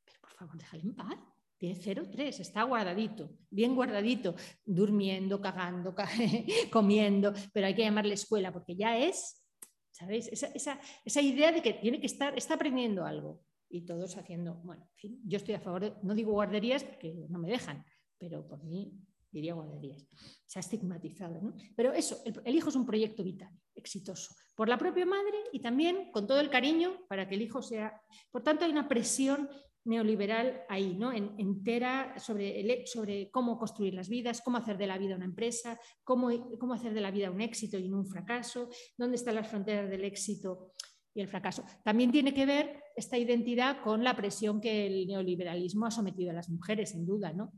Pero 0.07 0.21
por 0.23 0.31
favor, 0.31 0.57
déjale 0.57 0.85
en 0.85 0.95
paz. 0.95 1.19
Tiene 1.65 1.81
0,3, 1.81 2.41
está 2.41 2.63
guardadito, 2.65 3.31
bien 3.49 3.75
guardadito, 3.75 4.35
durmiendo, 4.67 5.41
cagando, 5.41 5.95
comiendo, 6.71 7.33
pero 7.55 7.67
hay 7.67 7.75
que 7.75 7.81
llamarle 7.81 8.13
escuela 8.13 8.53
porque 8.53 8.77
ya 8.77 8.99
es, 8.99 9.43
¿sabéis? 9.91 10.29
Esa, 10.29 11.23
idea 11.23 11.53
de 11.53 11.63
que 11.63 11.73
tiene 11.73 12.01
que 12.01 12.07
estar, 12.07 12.37
está 12.37 12.53
aprendiendo 12.53 13.07
algo 13.07 13.41
y 13.71 13.87
todos 13.87 14.15
haciendo, 14.19 14.57
bueno, 14.57 14.83
en 14.83 14.97
fin, 14.99 15.21
yo 15.25 15.39
estoy 15.39 15.55
a 15.55 15.61
favor, 15.61 15.99
no 16.03 16.15
digo 16.15 16.33
guarderías 16.33 16.85
porque 16.85 17.15
no 17.31 17.39
me 17.39 17.49
dejan, 17.49 17.83
pero 18.19 18.47
por 18.47 18.63
mí 18.63 18.93
diría 19.31 19.55
guarderías. 19.55 20.07
Se 20.45 20.59
ha 20.59 20.61
estigmatizado, 20.61 21.41
¿no? 21.41 21.55
Pero 21.75 21.95
eso, 21.95 22.23
el, 22.45 22.55
hijo 22.55 22.69
es 22.69 22.77
un 22.77 22.85
proyecto 22.85 23.25
vital, 23.25 23.59
exitoso, 23.75 24.35
por 24.55 24.69
la 24.69 24.77
propia 24.77 25.07
madre 25.07 25.39
y 25.51 25.61
también 25.61 26.13
con 26.13 26.27
todo 26.27 26.41
el 26.41 26.51
cariño 26.51 27.07
para 27.09 27.27
que 27.27 27.37
el 27.37 27.41
hijo 27.41 27.63
sea. 27.63 28.03
Por 28.31 28.43
tanto, 28.43 28.67
hay 28.67 28.71
una 28.71 28.87
presión 28.87 29.49
neoliberal 29.85 30.63
ahí, 30.69 30.95
¿no? 30.97 31.13
entera 31.13 32.19
sobre, 32.19 32.87
sobre 32.87 33.31
cómo 33.31 33.59
construir 33.59 33.95
las 33.95 34.09
vidas, 34.09 34.41
cómo 34.43 34.59
hacer 34.59 34.79
de 34.79 34.87
la 34.87 34.99
vida 34.99 35.17
una 35.17 35.25
empresa, 35.25 35.79
cómo, 36.03 36.31
cómo 36.59 36.75
hacer 36.75 36.95
de 36.95 37.01
la 37.01 37.11
vida 37.11 37.31
un 37.31 37.41
éxito 37.41 37.79
y 37.79 37.89
no 37.89 37.99
un 37.99 38.07
fracaso, 38.07 38.69
dónde 38.97 39.17
están 39.17 39.35
las 39.35 39.49
fronteras 39.49 39.91
del 39.91 40.05
éxito 40.05 40.73
y 41.15 41.21
el 41.21 41.29
fracaso. 41.29 41.65
También 41.85 42.11
tiene 42.11 42.35
que 42.35 42.47
ver 42.47 42.83
esta 42.97 43.19
identidad 43.19 43.83
con 43.83 44.03
la 44.03 44.17
presión 44.17 44.61
que 44.61 44.87
el 44.87 45.07
neoliberalismo 45.07 45.87
ha 45.87 45.91
sometido 45.91 46.31
a 46.31 46.35
las 46.35 46.49
mujeres, 46.49 46.91
sin 46.91 47.07
duda, 47.07 47.33
¿no? 47.33 47.53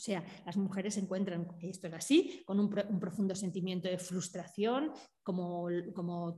O 0.00 0.02
sea, 0.02 0.24
las 0.46 0.56
mujeres 0.56 0.94
se 0.94 1.00
encuentran, 1.00 1.46
esto 1.60 1.88
es 1.88 1.92
así, 1.92 2.42
con 2.46 2.58
un, 2.58 2.70
profundo 2.70 3.34
sentimiento 3.34 3.86
de 3.86 3.98
frustración, 3.98 4.92
como, 5.22 5.68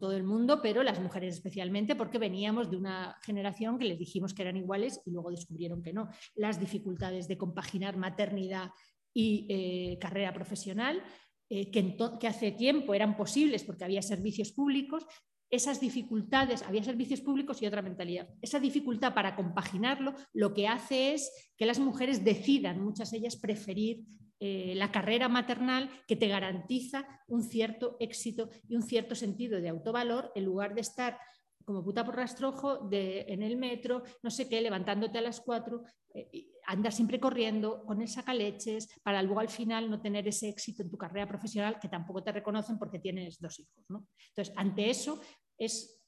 todo 0.01 0.11
el 0.17 0.25
mundo, 0.25 0.61
pero 0.61 0.83
las 0.83 0.99
mujeres 0.99 1.37
especialmente, 1.37 1.95
porque 1.95 2.19
veníamos 2.19 2.73
de 2.73 2.77
una 2.77 3.17
generación 3.23 3.79
que 3.79 3.85
les 3.85 4.01
dijimos 4.01 4.35
que 4.35 4.43
eran 4.43 4.57
iguales 4.57 5.01
y 5.07 5.13
luego 5.13 5.31
descubrieron 5.31 5.81
que 5.81 5.93
no. 5.93 6.09
Las 6.35 6.59
dificultades 6.59 7.29
de 7.29 7.39
compaginar 7.39 7.97
maternidad 7.97 8.71
y 9.15 9.47
eh, 9.49 9.99
carrera 10.01 10.35
profesional, 10.35 11.01
eh, 11.49 11.71
que, 11.71 12.27
hace 12.27 12.51
tiempo 12.51 12.95
eran 12.95 13.17
posibles 13.17 13.63
porque 13.63 13.85
había 13.85 14.03
servicios 14.03 14.51
públicos, 14.51 15.07
esas 15.53 15.81
dificultades, 15.81 16.63
había 16.63 16.83
servicios 16.83 17.21
públicos 17.21 17.61
y 17.61 17.67
otra 17.67 17.83
mentalidad. 17.83 18.27
Esa 18.41 18.59
dificultad 18.59 19.13
para 19.13 19.37
compaginarlo 19.37 20.15
lo 20.33 20.55
que 20.55 20.67
hace 20.67 21.13
es 21.13 21.31
que 21.59 21.67
las 21.67 21.79
mujeres 21.79 22.25
decidan, 22.25 22.83
muchas 22.83 23.11
de 23.11 23.19
ellas, 23.19 23.37
preferir 23.37 24.03
eh, 24.41 24.73
la 24.75 24.91
carrera 24.91 25.29
maternal 25.29 25.91
que 26.09 26.17
te 26.17 26.27
garantiza 26.27 27.07
un 27.29 27.43
cierto 27.43 27.99
éxito 28.01 28.49
y 28.67 28.77
un 28.77 28.83
cierto 28.83 29.15
sentido 29.15 29.61
de 29.61 29.69
autovalor 29.69 30.33
en 30.35 30.47
lugar 30.47 30.75
de 30.75 30.81
estar 30.81 31.19
como 31.65 31.85
puta 31.85 32.05
por 32.05 32.17
rastrojo 32.17 32.79
de, 32.89 33.27
en 33.29 33.43
el 33.43 33.57
metro, 33.57 34.03
no 34.23 34.31
sé 34.31 34.49
qué, 34.49 34.61
levantándote 34.61 35.19
a 35.19 35.23
las 35.23 35.41
cuatro, 35.41 35.85
eh, 36.15 36.47
andar 36.67 36.93
siempre 36.93 37.21
corriendo 37.21 37.85
con 37.85 38.01
el 38.03 38.09
sacaleches 38.09 38.89
para 39.03 39.23
luego 39.23 39.41
al 39.41 39.49
final 39.49 39.91
no 39.91 40.01
tener 40.01 40.27
ese 40.29 40.49
éxito 40.49 40.83
en 40.83 40.91
tu 40.91 40.99
carrera 40.99 41.27
profesional 41.27 41.79
que 41.81 41.89
tampoco 41.89 42.23
te 42.23 42.33
reconocen 42.33 42.79
porque 42.79 42.99
tienes 42.99 43.41
dos 43.41 43.59
hijos. 43.61 43.85
¿no? 43.89 44.07
Entonces, 44.29 44.55
ante 44.57 44.91
eso, 44.91 45.21
es, 45.65 46.01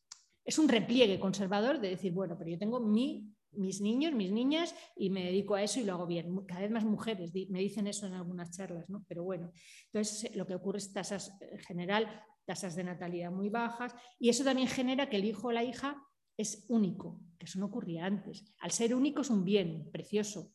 es 0.45 0.59
un 0.59 0.69
repliegue 0.69 1.19
conservador 1.21 1.81
de 1.81 1.91
decir, 1.91 2.13
bueno, 2.13 2.37
pero 2.39 2.51
yo 2.51 2.59
tengo 2.59 2.81
mi, 2.81 3.35
mis 3.53 3.81
niños, 3.81 4.13
mis 4.13 4.33
niñas 4.33 4.75
y 4.97 5.11
me 5.11 5.25
dedico 5.25 5.55
a 5.55 5.63
eso 5.63 5.81
y 5.81 5.85
lo 5.85 5.95
hago 5.95 6.07
bien. 6.07 6.45
Cada 6.47 6.61
vez 6.61 6.71
más 6.71 6.85
mujeres 6.85 7.33
me 7.49 7.61
dicen 7.61 7.87
eso 7.87 8.07
en 8.07 8.15
algunas 8.15 8.51
charlas, 8.51 8.89
¿no? 8.89 9.05
Pero 9.09 9.25
bueno, 9.25 9.53
entonces 9.87 10.35
lo 10.35 10.47
que 10.47 10.55
ocurre 10.55 10.79
es 10.79 10.93
tasas 10.93 11.37
en 11.41 11.59
general, 11.61 12.23
tasas 12.45 12.75
de 12.75 12.85
natalidad 12.85 13.31
muy 13.31 13.49
bajas 13.49 13.95
y 14.19 14.29
eso 14.29 14.45
también 14.45 14.69
genera 14.69 15.09
que 15.09 15.17
el 15.17 15.25
hijo 15.25 15.49
o 15.49 15.53
la 15.53 15.65
hija 15.65 16.03
es 16.37 16.67
único, 16.69 17.21
que 17.39 17.47
eso 17.47 17.59
no 17.59 17.67
ocurría 17.67 18.07
antes. 18.07 18.45
Al 18.61 18.73
ser 18.73 18.95
único 18.95 19.23
es 19.23 19.31
un 19.31 19.45
bien 19.45 19.91
precioso. 19.93 20.53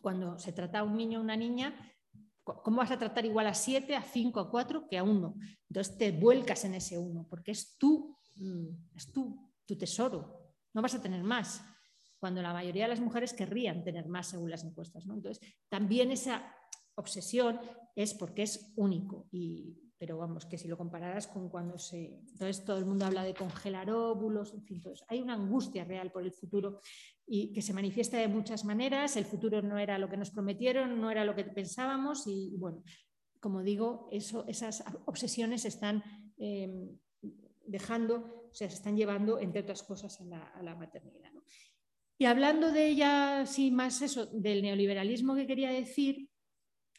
Cuando 0.00 0.38
se 0.38 0.52
trata 0.52 0.80
a 0.80 0.84
un 0.84 0.96
niño 0.96 1.18
o 1.20 1.22
una 1.22 1.36
niña, 1.36 1.74
¿Cómo 2.62 2.78
vas 2.78 2.90
a 2.90 2.98
tratar 2.98 3.24
igual 3.24 3.46
a 3.46 3.54
7, 3.54 3.94
a 3.96 4.02
5, 4.02 4.40
a 4.40 4.50
4 4.50 4.88
que 4.88 4.98
a 4.98 5.02
1? 5.02 5.34
Entonces 5.68 5.96
te 5.96 6.12
vuelcas 6.12 6.64
en 6.64 6.74
ese 6.74 6.98
1, 6.98 7.26
porque 7.28 7.52
es 7.52 7.76
tú, 7.78 8.16
mm, 8.36 8.96
es 8.96 9.12
tú, 9.12 9.50
tu 9.66 9.76
tesoro. 9.76 10.54
No 10.72 10.82
vas 10.82 10.94
a 10.94 11.02
tener 11.02 11.22
más. 11.22 11.64
cuando 12.18 12.42
la 12.42 12.52
mayoría 12.52 12.82
de 12.82 12.90
las 12.90 13.00
mujeres 13.00 13.32
querrían 13.32 13.82
tener 13.82 14.06
más 14.06 14.28
según 14.28 14.50
las 14.50 14.62
encuestas. 14.62 15.06
¿no? 15.06 15.14
Entonces, 15.14 15.42
también 15.70 16.10
esa 16.10 16.54
obsesión 16.96 17.58
es 17.96 18.12
porque 18.12 18.42
es 18.42 18.74
único 18.76 19.26
y 19.32 19.90
pero 20.00 20.16
vamos, 20.16 20.46
que 20.46 20.56
si 20.56 20.66
lo 20.66 20.78
compararas 20.78 21.26
con 21.26 21.50
cuando 21.50 21.78
se... 21.78 22.20
Entonces 22.30 22.64
todo 22.64 22.78
el 22.78 22.86
mundo 22.86 23.04
habla 23.04 23.22
de 23.22 23.34
congelar 23.34 23.90
óvulos, 23.90 24.54
en 24.54 24.62
fin, 24.62 24.82
hay 25.08 25.20
una 25.20 25.34
angustia 25.34 25.84
real 25.84 26.10
por 26.10 26.22
el 26.22 26.32
futuro 26.32 26.80
y 27.32 27.52
que 27.52 27.62
se 27.62 27.72
manifiesta 27.72 28.18
de 28.18 28.26
muchas 28.26 28.64
maneras, 28.64 29.16
el 29.16 29.24
futuro 29.24 29.62
no 29.62 29.78
era 29.78 29.98
lo 29.98 30.08
que 30.08 30.16
nos 30.16 30.32
prometieron, 30.32 31.00
no 31.00 31.12
era 31.12 31.24
lo 31.24 31.36
que 31.36 31.44
pensábamos 31.44 32.26
y, 32.26 32.56
bueno, 32.56 32.82
como 33.38 33.62
digo, 33.62 34.08
eso, 34.10 34.44
esas 34.48 34.82
obsesiones 35.06 35.64
están 35.64 36.02
em, 36.38 36.98
dejando, 37.64 38.48
o 38.50 38.52
sea, 38.52 38.68
se 38.68 38.74
están 38.74 38.96
llevando, 38.96 39.38
entre 39.38 39.60
otras 39.60 39.84
cosas, 39.84 40.20
a 40.20 40.60
la, 40.60 40.74
maternidad. 40.74 41.30
Y 42.18 42.24
hablando 42.24 42.72
de 42.72 42.88
ella, 42.88 43.46
sí, 43.46 43.70
más 43.70 44.02
eso, 44.02 44.26
del 44.26 44.62
neoliberalismo 44.62 45.36
que 45.36 45.46
quería 45.46 45.70
decir, 45.70 46.28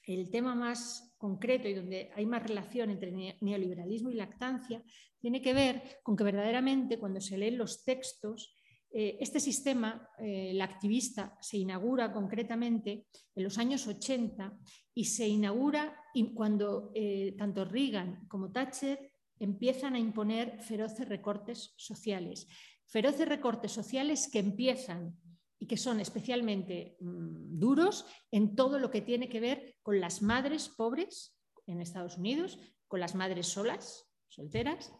el 0.07 0.31
tema 0.31 0.55
más 0.55 1.13
concreto 1.17 1.67
y 1.67 1.73
donde 1.73 2.09
hay 2.15 2.25
más 2.25 2.41
relación 2.41 2.89
entre 2.89 3.35
neoliberalismo 3.41 4.09
y 4.09 4.15
lactancia, 4.15 4.81
tiene 5.19 5.41
que 5.41 5.53
ver 5.53 5.99
con 6.03 6.15
que 6.15 6.23
verdaderamente 6.23 6.97
cuando 6.97 7.19
se 7.19 7.37
leen 7.37 7.57
los 7.57 7.83
textos, 7.83 8.55
este 8.93 9.39
sistema, 9.39 10.09
eh, 10.19 10.51
el 10.51 10.61
activista, 10.61 11.37
se 11.39 11.57
inaugura 11.57 12.11
concretamente 12.11 13.07
en 13.35 13.43
los 13.43 13.57
años 13.57 13.87
80 13.87 14.57
y 14.93 15.05
se 15.05 15.27
inaugura 15.27 15.95
cuando 16.35 16.91
eh, 16.93 17.33
tanto 17.37 17.63
Reagan 17.63 18.27
como 18.27 18.51
Thatcher 18.51 19.11
empiezan 19.39 19.95
a 19.95 19.99
imponer 19.99 20.61
feroces 20.61 21.07
recortes 21.07 21.73
sociales. 21.77 22.47
Feroces 22.85 23.27
recortes 23.27 23.71
sociales 23.71 24.29
que 24.31 24.39
empiezan 24.39 25.15
y 25.57 25.67
que 25.67 25.77
son 25.77 25.99
especialmente 25.99 26.97
mm, 26.99 27.57
duros 27.59 28.05
en 28.29 28.55
todo 28.55 28.77
lo 28.77 28.91
que 28.91 29.01
tiene 29.01 29.29
que 29.29 29.39
ver 29.39 29.77
con 29.83 30.01
las 30.01 30.21
madres 30.21 30.67
pobres 30.67 31.37
en 31.65 31.81
Estados 31.81 32.17
Unidos, 32.17 32.59
con 32.87 32.99
las 32.99 33.15
madres 33.15 33.47
solas, 33.47 34.11
solteras, 34.27 34.93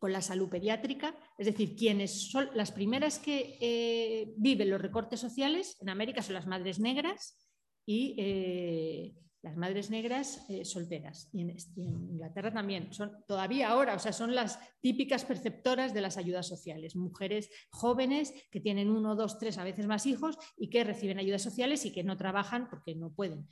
con 0.00 0.12
la 0.14 0.22
salud 0.22 0.48
pediátrica, 0.48 1.14
es 1.36 1.44
decir, 1.44 1.76
quienes 1.76 2.30
son 2.30 2.48
las 2.54 2.72
primeras 2.72 3.18
que 3.18 3.58
eh, 3.60 4.32
viven 4.38 4.70
los 4.70 4.80
recortes 4.80 5.20
sociales 5.20 5.76
en 5.80 5.90
América 5.90 6.22
son 6.22 6.34
las 6.34 6.46
madres 6.46 6.80
negras 6.80 7.36
y 7.84 8.16
eh, 8.18 9.14
las 9.42 9.58
madres 9.58 9.90
negras 9.90 10.46
eh, 10.48 10.64
solteras. 10.64 11.28
Y 11.34 11.42
en, 11.42 11.54
Inglaterra 11.76 12.50
también, 12.50 12.94
son 12.94 13.12
todavía 13.28 13.68
ahora, 13.68 13.94
o 13.94 13.98
sea, 13.98 14.14
son 14.14 14.34
las 14.34 14.58
típicas 14.80 15.26
perceptoras 15.26 15.92
de 15.92 16.00
las 16.00 16.16
ayudas 16.16 16.48
sociales, 16.48 16.96
mujeres 16.96 17.50
jóvenes 17.68 18.32
que 18.50 18.60
tienen 18.60 18.90
uno, 18.90 19.14
dos, 19.14 19.38
tres, 19.38 19.58
a 19.58 19.64
veces 19.64 19.86
más 19.86 20.06
hijos 20.06 20.38
y 20.56 20.70
que 20.70 20.82
reciben 20.82 21.18
ayudas 21.18 21.42
sociales 21.42 21.84
y 21.84 21.92
que 21.92 22.04
no 22.04 22.16
trabajan 22.16 22.70
porque 22.70 22.94
no 22.94 23.12
pueden. 23.12 23.46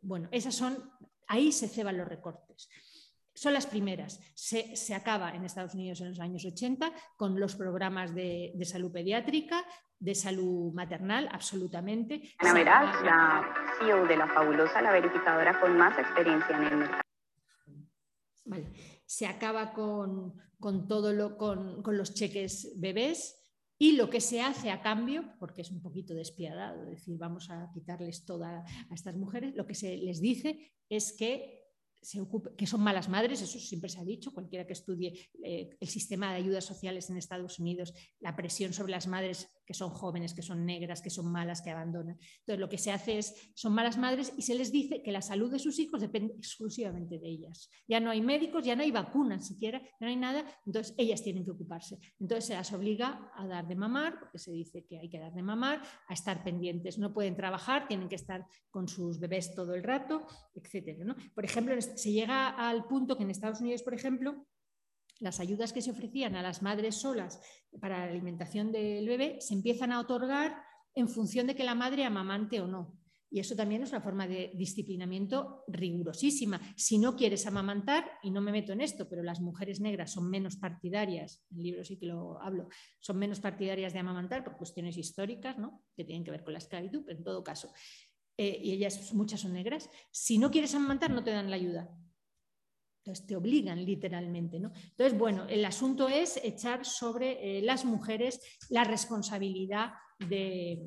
Bueno, 0.00 0.30
esas 0.32 0.54
son, 0.54 0.78
ahí 1.26 1.52
se 1.52 1.68
ceban 1.68 1.98
los 1.98 2.08
recortes 2.08 2.70
son 3.34 3.54
las 3.54 3.66
primeras. 3.66 4.20
Se, 4.34 4.94
acaba 4.94 5.34
en 5.34 5.44
Estados 5.44 5.74
Unidos 5.74 6.00
en 6.00 6.10
los 6.10 6.20
años 6.20 6.44
80 6.44 6.92
con 7.16 7.38
los 7.38 7.56
programas 7.56 8.14
de, 8.14 8.52
salud 8.64 8.92
pediátrica, 8.92 9.64
de 9.98 10.14
salud 10.14 10.72
maternal, 10.72 11.28
absolutamente. 11.32 12.34
Ana 12.38 12.64
la 13.02 13.54
CEO 13.78 14.06
de 14.06 14.16
la 14.16 14.26
fabulosa, 14.28 14.82
la 14.82 14.92
verificadora 14.92 15.60
con 15.60 15.76
más 15.76 15.98
experiencia 15.98 16.56
en 16.56 16.64
el 16.64 16.76
mercado. 16.76 17.02
Se 19.06 19.26
acaba 19.26 19.72
con, 19.72 20.34
todo 20.88 21.12
lo, 21.12 21.36
con, 21.36 21.82
los 21.84 22.14
cheques 22.14 22.74
bebés. 22.78 23.36
Y 23.82 23.92
lo 23.92 24.10
que 24.10 24.20
se 24.20 24.42
hace 24.42 24.70
a 24.70 24.82
cambio, 24.82 25.24
porque 25.38 25.62
es 25.62 25.70
un 25.70 25.80
poquito 25.80 26.12
despiadado 26.12 26.84
decir 26.84 27.16
vamos 27.16 27.48
a 27.48 27.70
quitarles 27.72 28.26
toda 28.26 28.62
a 28.90 28.94
estas 28.94 29.16
mujeres, 29.16 29.54
lo 29.54 29.66
que 29.66 29.74
se 29.74 29.96
les 29.96 30.20
dice 30.20 30.74
es 30.90 31.14
que 31.16 31.59
que 32.56 32.66
son 32.66 32.80
malas 32.80 33.08
madres, 33.08 33.42
eso 33.42 33.58
siempre 33.58 33.90
se 33.90 34.00
ha 34.00 34.04
dicho, 34.04 34.32
cualquiera 34.32 34.66
que 34.66 34.72
estudie 34.72 35.30
eh, 35.44 35.76
el 35.78 35.88
sistema 35.88 36.30
de 36.30 36.36
ayudas 36.36 36.64
sociales 36.64 37.10
en 37.10 37.16
Estados 37.16 37.58
Unidos, 37.58 37.92
la 38.20 38.36
presión 38.36 38.72
sobre 38.72 38.92
las 38.92 39.06
madres 39.06 39.48
que 39.70 39.74
son 39.74 39.90
jóvenes, 39.90 40.34
que 40.34 40.42
son 40.42 40.66
negras, 40.66 41.00
que 41.00 41.10
son 41.10 41.30
malas, 41.30 41.62
que 41.62 41.70
abandonan. 41.70 42.18
Entonces 42.40 42.58
lo 42.58 42.68
que 42.68 42.76
se 42.76 42.90
hace 42.90 43.18
es, 43.18 43.52
son 43.54 43.72
malas 43.72 43.98
madres 43.98 44.32
y 44.36 44.42
se 44.42 44.56
les 44.56 44.72
dice 44.72 45.00
que 45.00 45.12
la 45.12 45.22
salud 45.22 45.48
de 45.48 45.60
sus 45.60 45.78
hijos 45.78 46.00
depende 46.00 46.34
exclusivamente 46.36 47.20
de 47.20 47.28
ellas. 47.28 47.70
Ya 47.86 48.00
no 48.00 48.10
hay 48.10 48.20
médicos, 48.20 48.64
ya 48.64 48.74
no 48.74 48.82
hay 48.82 48.90
vacunas 48.90 49.46
siquiera, 49.46 49.80
no 50.00 50.08
hay 50.08 50.16
nada, 50.16 50.44
entonces 50.66 50.92
ellas 50.98 51.22
tienen 51.22 51.44
que 51.44 51.52
ocuparse. 51.52 52.00
Entonces 52.18 52.46
se 52.46 52.54
las 52.54 52.72
obliga 52.72 53.30
a 53.36 53.46
dar 53.46 53.68
de 53.68 53.76
mamar, 53.76 54.18
porque 54.18 54.40
se 54.40 54.50
dice 54.50 54.84
que 54.84 54.98
hay 54.98 55.08
que 55.08 55.20
dar 55.20 55.32
de 55.32 55.42
mamar, 55.44 55.80
a 56.08 56.14
estar 56.14 56.42
pendientes, 56.42 56.98
no 56.98 57.14
pueden 57.14 57.36
trabajar, 57.36 57.86
tienen 57.86 58.08
que 58.08 58.16
estar 58.16 58.44
con 58.70 58.88
sus 58.88 59.20
bebés 59.20 59.54
todo 59.54 59.76
el 59.76 59.84
rato, 59.84 60.26
etc. 60.52 61.00
Por 61.32 61.44
ejemplo, 61.44 61.80
se 61.80 62.10
llega 62.10 62.48
al 62.48 62.86
punto 62.86 63.16
que 63.16 63.22
en 63.22 63.30
Estados 63.30 63.60
Unidos, 63.60 63.84
por 63.84 63.94
ejemplo, 63.94 64.48
las 65.20 65.38
ayudas 65.38 65.72
que 65.72 65.82
se 65.82 65.90
ofrecían 65.90 66.34
a 66.34 66.42
las 66.42 66.62
madres 66.62 66.96
solas 66.96 67.40
para 67.80 67.98
la 67.98 68.10
alimentación 68.10 68.72
del 68.72 69.06
bebé 69.06 69.36
se 69.40 69.54
empiezan 69.54 69.92
a 69.92 70.00
otorgar 70.00 70.56
en 70.94 71.08
función 71.08 71.46
de 71.46 71.54
que 71.54 71.64
la 71.64 71.74
madre 71.74 72.04
amamante 72.04 72.60
o 72.60 72.66
no. 72.66 73.00
Y 73.32 73.38
eso 73.38 73.54
también 73.54 73.82
es 73.84 73.90
una 73.90 74.00
forma 74.00 74.26
de 74.26 74.50
disciplinamiento 74.56 75.62
rigurosísima. 75.68 76.60
Si 76.76 76.98
no 76.98 77.14
quieres 77.14 77.46
amamantar, 77.46 78.04
y 78.24 78.30
no 78.32 78.40
me 78.40 78.50
meto 78.50 78.72
en 78.72 78.80
esto, 78.80 79.08
pero 79.08 79.22
las 79.22 79.40
mujeres 79.40 79.80
negras 79.80 80.12
son 80.12 80.28
menos 80.28 80.56
partidarias, 80.56 81.44
en 81.52 81.58
el 81.58 81.62
libro 81.62 81.84
sí 81.84 81.96
que 81.96 82.06
lo 82.06 82.42
hablo, 82.42 82.68
son 82.98 83.18
menos 83.18 83.38
partidarias 83.38 83.92
de 83.92 84.00
amamantar 84.00 84.42
por 84.42 84.56
cuestiones 84.56 84.96
históricas, 84.96 85.58
¿no? 85.58 85.84
que 85.96 86.04
tienen 86.04 86.24
que 86.24 86.32
ver 86.32 86.42
con 86.42 86.54
la 86.54 86.58
esclavitud, 86.58 87.04
pero 87.06 87.18
en 87.18 87.24
todo 87.24 87.44
caso. 87.44 87.72
Eh, 88.36 88.58
y 88.64 88.72
ellas, 88.72 89.14
muchas 89.14 89.40
son 89.40 89.52
negras. 89.52 89.88
Si 90.10 90.38
no 90.38 90.50
quieres 90.50 90.74
amamantar, 90.74 91.10
no 91.10 91.22
te 91.22 91.30
dan 91.30 91.50
la 91.50 91.56
ayuda. 91.56 91.88
Entonces 93.00 93.26
te 93.26 93.36
obligan 93.36 93.84
literalmente. 93.84 94.60
¿no? 94.60 94.72
Entonces, 94.74 95.18
bueno, 95.18 95.46
el 95.48 95.64
asunto 95.64 96.08
es 96.08 96.38
echar 96.42 96.84
sobre 96.84 97.58
eh, 97.58 97.62
las 97.62 97.84
mujeres 97.84 98.40
la 98.68 98.84
responsabilidad 98.84 99.92
de, 100.18 100.78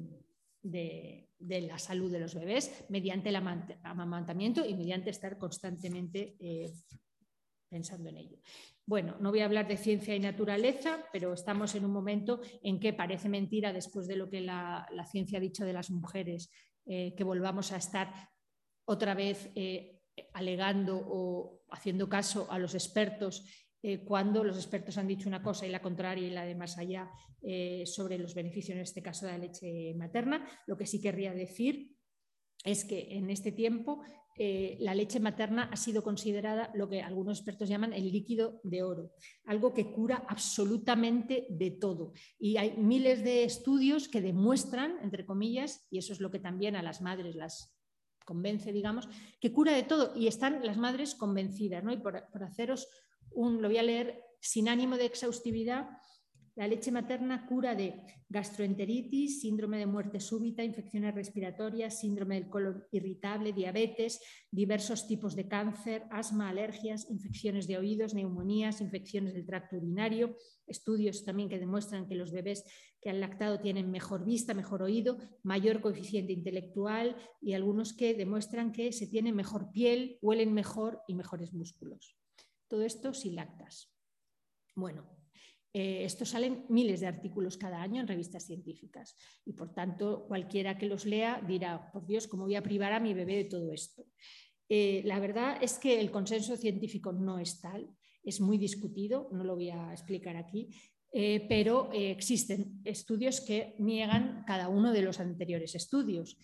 la 1.39 1.77
salud 1.79 2.11
de 2.11 2.19
los 2.19 2.35
bebés 2.35 2.85
mediante 2.89 3.29
el 3.29 3.35
amamantamiento 3.35 4.65
y 4.65 4.75
mediante 4.75 5.09
estar 5.09 5.37
constantemente 5.37 6.35
eh, 6.39 6.71
pensando 7.67 8.09
en 8.09 8.17
ello. 8.17 8.37
Bueno, 8.85 9.17
no 9.19 9.31
voy 9.31 9.39
a 9.39 9.45
hablar 9.45 9.67
de 9.67 9.77
ciencia 9.77 10.15
y 10.15 10.19
naturaleza, 10.19 11.05
pero 11.11 11.33
estamos 11.33 11.73
en 11.73 11.85
un 11.85 11.91
momento 11.91 12.41
en 12.61 12.79
que 12.79 12.93
parece 12.93 13.29
mentira, 13.29 13.73
después 13.73 14.07
de 14.07 14.17
lo 14.17 14.29
que 14.29 14.41
la 14.41 15.07
ciencia 15.09 15.39
ha 15.39 15.41
dicho 15.41 15.65
de 15.65 15.73
las 15.73 15.89
mujeres 15.89 16.49
eh, 16.85 17.13
que 17.15 17.23
volvamos 17.23 17.71
a 17.71 17.77
estar 17.77 18.13
otra 18.83 19.13
vez 19.13 19.49
alegando 20.33 20.97
o 20.97 21.63
haciendo 21.69 22.07
caso 22.09 22.47
a 22.51 22.59
los 22.59 22.73
expertos 22.73 23.45
eh, 23.81 24.03
cuando 24.05 24.43
los 24.43 24.57
expertos 24.57 24.97
han 24.97 25.07
dicho 25.07 25.27
una 25.27 25.43
cosa 25.43 25.65
y 25.65 25.69
la 25.69 25.81
contraria 25.81 26.27
y 26.27 26.31
la 26.31 26.45
de 26.45 26.55
más 26.55 26.77
allá 26.77 27.11
sobre 27.85 28.17
los 28.17 28.33
beneficios, 28.33 28.77
en 28.77 28.83
este 28.83 29.01
caso 29.01 29.25
de 29.25 29.33
la 29.33 29.37
leche 29.37 29.93
materna. 29.95 30.47
Lo 30.65 30.77
que 30.77 30.85
sí 30.85 31.01
querría 31.01 31.33
decir 31.33 31.93
es 32.63 32.85
que 32.85 33.17
en 33.17 33.29
este 33.29 33.51
tiempo 33.51 34.01
la 34.37 34.95
leche 34.95 35.19
materna 35.19 35.63
ha 35.63 35.75
sido 35.75 36.03
considerada 36.03 36.71
lo 36.73 36.89
que 36.89 37.01
algunos 37.01 37.37
expertos 37.37 37.69
llaman 37.69 37.93
el 37.93 38.11
líquido 38.11 38.61
de 38.63 38.81
oro, 38.81 39.11
algo 39.45 39.73
que 39.73 39.91
cura 39.91 40.25
absolutamente 40.27 41.45
de 41.49 41.71
todo. 41.71 42.13
Y 42.39 42.57
hay 42.57 42.77
miles 42.77 43.23
de 43.23 43.43
estudios 43.43 44.07
que 44.07 44.21
demuestran, 44.21 44.97
entre 45.03 45.25
comillas, 45.25 45.85
y 45.91 45.97
eso 45.97 46.13
es 46.13 46.19
lo 46.19 46.31
que 46.31 46.39
también 46.39 46.75
a 46.75 46.81
las 46.81 47.01
madres 47.01 47.35
las 47.35 47.75
convence, 48.23 48.71
digamos, 48.71 49.07
que 49.39 49.51
cura 49.51 49.73
de 49.73 49.83
todo 49.83 50.13
y 50.15 50.27
están 50.27 50.65
las 50.65 50.77
madres 50.77 51.15
convencidas. 51.15 51.83
¿no? 51.83 51.91
Y 51.91 51.97
por, 51.97 52.27
por 52.31 52.43
haceros 52.43 52.87
un, 53.31 53.61
lo 53.61 53.67
voy 53.67 53.77
a 53.77 53.83
leer 53.83 54.23
sin 54.39 54.69
ánimo 54.69 54.97
de 54.97 55.05
exhaustividad, 55.05 55.89
la 56.55 56.67
leche 56.67 56.91
materna 56.91 57.47
cura 57.47 57.73
de 57.73 57.95
gastroenteritis, 58.29 59.41
síndrome 59.41 59.79
de 59.79 59.87
muerte 59.87 60.19
súbita, 60.19 60.63
infecciones 60.63 61.15
respiratorias, 61.15 61.99
síndrome 61.99 62.35
del 62.35 62.49
colon 62.49 62.83
irritable, 62.91 63.53
diabetes, 63.53 64.21
diversos 64.51 65.07
tipos 65.07 65.35
de 65.35 65.47
cáncer, 65.47 66.03
asma, 66.11 66.49
alergias, 66.49 67.09
infecciones 67.09 67.67
de 67.67 67.77
oídos, 67.77 68.13
neumonías, 68.13 68.81
infecciones 68.81 69.33
del 69.33 69.45
tracto 69.45 69.77
urinario, 69.77 70.37
estudios 70.67 71.25
también 71.25 71.49
que 71.49 71.59
demuestran 71.59 72.07
que 72.07 72.15
los 72.15 72.31
bebés 72.31 72.63
que 73.01 73.09
han 73.09 73.19
lactado 73.19 73.59
tienen 73.59 73.89
mejor 73.89 74.23
vista, 74.23 74.53
mejor 74.53 74.83
oído, 74.83 75.17
mayor 75.41 75.81
coeficiente 75.81 76.33
intelectual 76.33 77.17
y 77.41 77.53
algunos 77.53 77.93
que 77.93 78.13
demuestran 78.13 78.71
que 78.71 78.91
se 78.93 79.07
tiene 79.07 79.33
mejor 79.33 79.71
piel, 79.71 80.19
huelen 80.21 80.53
mejor 80.53 81.01
y 81.07 81.15
mejores 81.15 81.53
músculos. 81.53 82.15
Todo 82.67 82.83
esto 82.83 83.13
sin 83.13 83.35
lactas. 83.35 83.91
Bueno, 84.75 85.22
eh, 85.75 86.05
esto 86.05 86.23
salen 86.23 86.65
miles 86.69 86.99
de 86.99 87.07
artículos 87.07 87.57
cada 87.57 87.81
año 87.81 87.99
en 87.99 88.07
revistas 88.07 88.45
científicas 88.45 89.15
y 89.43 89.53
por 89.53 89.73
tanto 89.73 90.25
cualquiera 90.27 90.77
que 90.77 90.85
los 90.85 91.05
lea 91.05 91.41
dirá, 91.47 91.91
por 91.91 92.05
Dios, 92.05 92.27
¿cómo 92.27 92.43
voy 92.43 92.55
a 92.55 92.61
privar 92.61 92.93
a 92.93 92.99
mi 92.99 93.15
bebé 93.15 93.37
de 93.37 93.45
todo 93.45 93.71
esto? 93.71 94.05
Eh, 94.69 95.01
la 95.05 95.19
verdad 95.19 95.57
es 95.61 95.79
que 95.79 95.99
el 95.99 96.11
consenso 96.11 96.55
científico 96.57 97.11
no 97.11 97.39
es 97.39 97.59
tal, 97.59 97.89
es 98.23 98.39
muy 98.39 98.59
discutido, 98.59 99.29
no 99.31 99.43
lo 99.43 99.55
voy 99.55 99.71
a 99.71 99.91
explicar 99.91 100.37
aquí. 100.37 100.69
eh, 101.15 101.45
pero 101.47 101.91
existen 101.93 102.81
estudios 102.83 103.39
que 103.39 103.75
niegan 103.77 104.43
cada 104.47 104.67
uno 104.67 104.91
de 104.91 105.03
los 105.03 105.19
anteriores 105.19 105.75
estudios. 105.75 106.37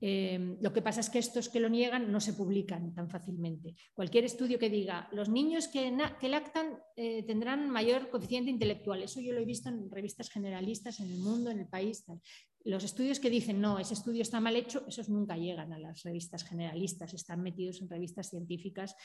Eh, 0.00 0.56
lo 0.60 0.72
que 0.72 0.82
pasa 0.82 1.00
es 1.00 1.08
que 1.08 1.18
estos 1.18 1.48
que 1.48 1.60
lo 1.60 1.68
niegan 1.68 2.12
no 2.12 2.20
se 2.20 2.34
publican 2.34 2.94
tan 2.94 3.08
fácilmente. 3.08 3.74
Cualquier 3.94 4.24
estudio 4.24 4.58
que 4.58 4.68
diga 4.68 5.08
los 5.12 5.28
niños 5.28 5.68
que, 5.68 5.90
lactan 6.28 6.78
tendrán 7.26 7.70
mayor 7.70 8.10
coeficiente 8.10 8.50
intelectual, 8.50 9.02
eso 9.02 9.20
yo 9.20 9.32
lo 9.32 9.40
he 9.40 9.46
visto 9.46 9.68
en 9.68 9.90
revistas 9.90 10.28
generalistas 10.30 11.00
en 11.00 11.10
el 11.10 11.18
mundo, 11.18 11.50
en 11.50 11.60
el 11.60 11.68
país. 11.68 12.04
Los 12.64 12.84
estudios 12.84 13.20
que 13.20 13.30
dicen 13.30 13.60
no, 13.60 13.78
ese 13.78 13.94
estudio 13.94 14.22
está 14.22 14.40
mal 14.40 14.56
hecho, 14.56 14.84
esos 14.88 15.08
nunca 15.08 15.36
llegan 15.36 15.72
a 15.72 15.78
las 15.78 16.02
revistas 16.02 16.44
generalistas, 16.44 17.14
están 17.14 17.42
metidos 17.42 17.80
en 17.80 17.88
revistas 17.88 18.30
científicas 18.30 18.96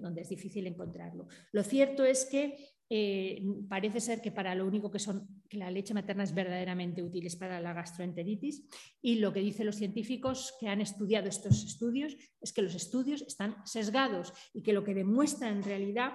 donde 0.00 0.22
es 0.22 0.28
difícil 0.28 0.66
encontrarlo. 0.66 1.26
Lo 1.52 1.62
cierto 1.62 2.04
es 2.04 2.24
que 2.26 2.56
eh, 2.90 3.42
parece 3.66 3.98
ser 3.98 4.20
que 4.20 4.30
para 4.30 4.54
lo 4.54 4.66
único 4.66 4.90
que 4.90 4.98
son 4.98 5.42
que 5.48 5.56
la 5.56 5.70
leche 5.70 5.94
materna 5.94 6.22
es 6.22 6.34
verdaderamente 6.34 7.02
útil 7.02 7.26
es 7.26 7.34
para 7.34 7.58
la 7.58 7.72
gastroenteritis 7.72 8.68
y 9.00 9.16
lo 9.16 9.32
que 9.32 9.40
dicen 9.40 9.64
los 9.64 9.76
científicos 9.76 10.54
que 10.60 10.68
han 10.68 10.82
estudiado 10.82 11.28
estos 11.28 11.64
estudios 11.64 12.14
es 12.42 12.52
que 12.52 12.60
los 12.60 12.74
estudios 12.74 13.22
están 13.22 13.56
sesgados 13.64 14.34
y 14.52 14.62
que 14.62 14.74
lo 14.74 14.84
que 14.84 14.92
demuestra 14.92 15.48
en 15.48 15.62
realidad 15.62 16.12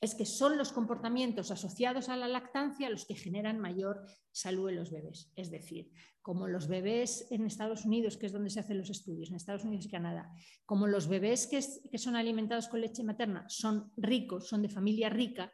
es 0.00 0.14
que 0.14 0.26
son 0.26 0.58
los 0.58 0.72
comportamientos 0.72 1.50
asociados 1.50 2.08
a 2.08 2.16
la 2.16 2.28
lactancia 2.28 2.90
los 2.90 3.06
que 3.06 3.14
generan 3.14 3.58
mayor 3.58 4.04
salud 4.30 4.68
en 4.68 4.76
los 4.76 4.90
bebés. 4.90 5.32
Es 5.36 5.50
decir, 5.50 5.90
como 6.20 6.48
los 6.48 6.68
bebés 6.68 7.26
en 7.30 7.46
Estados 7.46 7.84
Unidos, 7.84 8.16
que 8.16 8.26
es 8.26 8.32
donde 8.32 8.50
se 8.50 8.60
hacen 8.60 8.78
los 8.78 8.90
estudios, 8.90 9.30
en 9.30 9.36
Estados 9.36 9.64
Unidos 9.64 9.86
y 9.86 9.90
Canadá, 9.90 10.30
como 10.64 10.86
los 10.86 11.08
bebés 11.08 11.46
que, 11.46 11.60
que 11.90 11.98
son 11.98 12.16
alimentados 12.16 12.68
con 12.68 12.80
leche 12.80 13.04
materna 13.04 13.48
son 13.48 13.92
ricos, 13.96 14.48
son 14.48 14.62
de 14.62 14.68
familia 14.68 15.08
rica, 15.08 15.52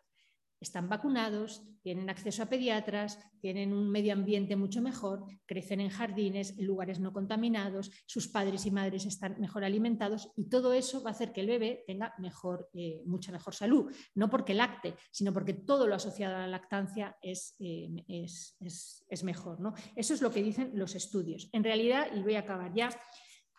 están 0.62 0.88
vacunados, 0.88 1.62
tienen 1.82 2.08
acceso 2.08 2.42
a 2.42 2.46
pediatras, 2.46 3.18
tienen 3.40 3.72
un 3.72 3.90
medio 3.90 4.12
ambiente 4.12 4.54
mucho 4.54 4.80
mejor, 4.80 5.24
crecen 5.46 5.80
en 5.80 5.90
jardines, 5.90 6.56
en 6.58 6.66
lugares 6.66 7.00
no 7.00 7.12
contaminados, 7.12 7.90
sus 8.06 8.28
padres 8.28 8.64
y 8.66 8.70
madres 8.70 9.04
están 9.04 9.40
mejor 9.40 9.64
alimentados 9.64 10.30
y 10.36 10.48
todo 10.48 10.72
eso 10.72 11.02
va 11.02 11.10
a 11.10 11.12
hacer 11.12 11.32
que 11.32 11.40
el 11.40 11.48
bebé 11.48 11.82
tenga 11.86 12.14
mejor, 12.18 12.70
eh, 12.74 13.02
mucha 13.04 13.32
mejor 13.32 13.54
salud, 13.54 13.92
no 14.14 14.30
porque 14.30 14.54
lacte, 14.54 14.94
sino 15.10 15.32
porque 15.32 15.54
todo 15.54 15.86
lo 15.86 15.96
asociado 15.96 16.36
a 16.36 16.40
la 16.40 16.46
lactancia 16.46 17.16
es, 17.20 17.56
eh, 17.58 17.90
es, 18.08 19.24
mejor. 19.24 19.60
¿no? 19.60 19.74
Eso 19.96 20.14
es 20.14 20.22
lo 20.22 20.30
que 20.30 20.42
dicen 20.42 20.72
los 20.74 20.94
estudios. 20.94 21.48
En 21.52 21.64
realidad, 21.64 22.08
y 22.14 22.22
voy 22.22 22.34
a 22.34 22.40
acabar 22.40 22.72
ya, 22.74 22.90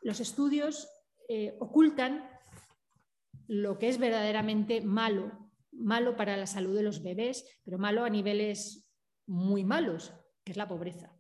los 0.02 0.20
estudios 0.20 0.90
eh, 1.30 1.56
ocultan 1.60 2.30
lo 3.48 3.78
que 3.78 3.90
es 3.90 3.98
verdaderamente 3.98 4.82
malo 4.82 5.43
malo 5.76 6.16
para 6.16 6.38
la 6.38 6.48
salud 6.48 6.76
de 6.76 6.84
los 6.84 7.04
bebés, 7.04 7.46
pero 7.64 7.78
malo 7.78 8.04
a 8.04 8.10
niveles 8.10 8.88
muy 9.26 9.64
malos, 9.64 10.14
que 10.44 10.52
es 10.52 10.58
la 10.58 10.68
pobreza. 10.68 11.16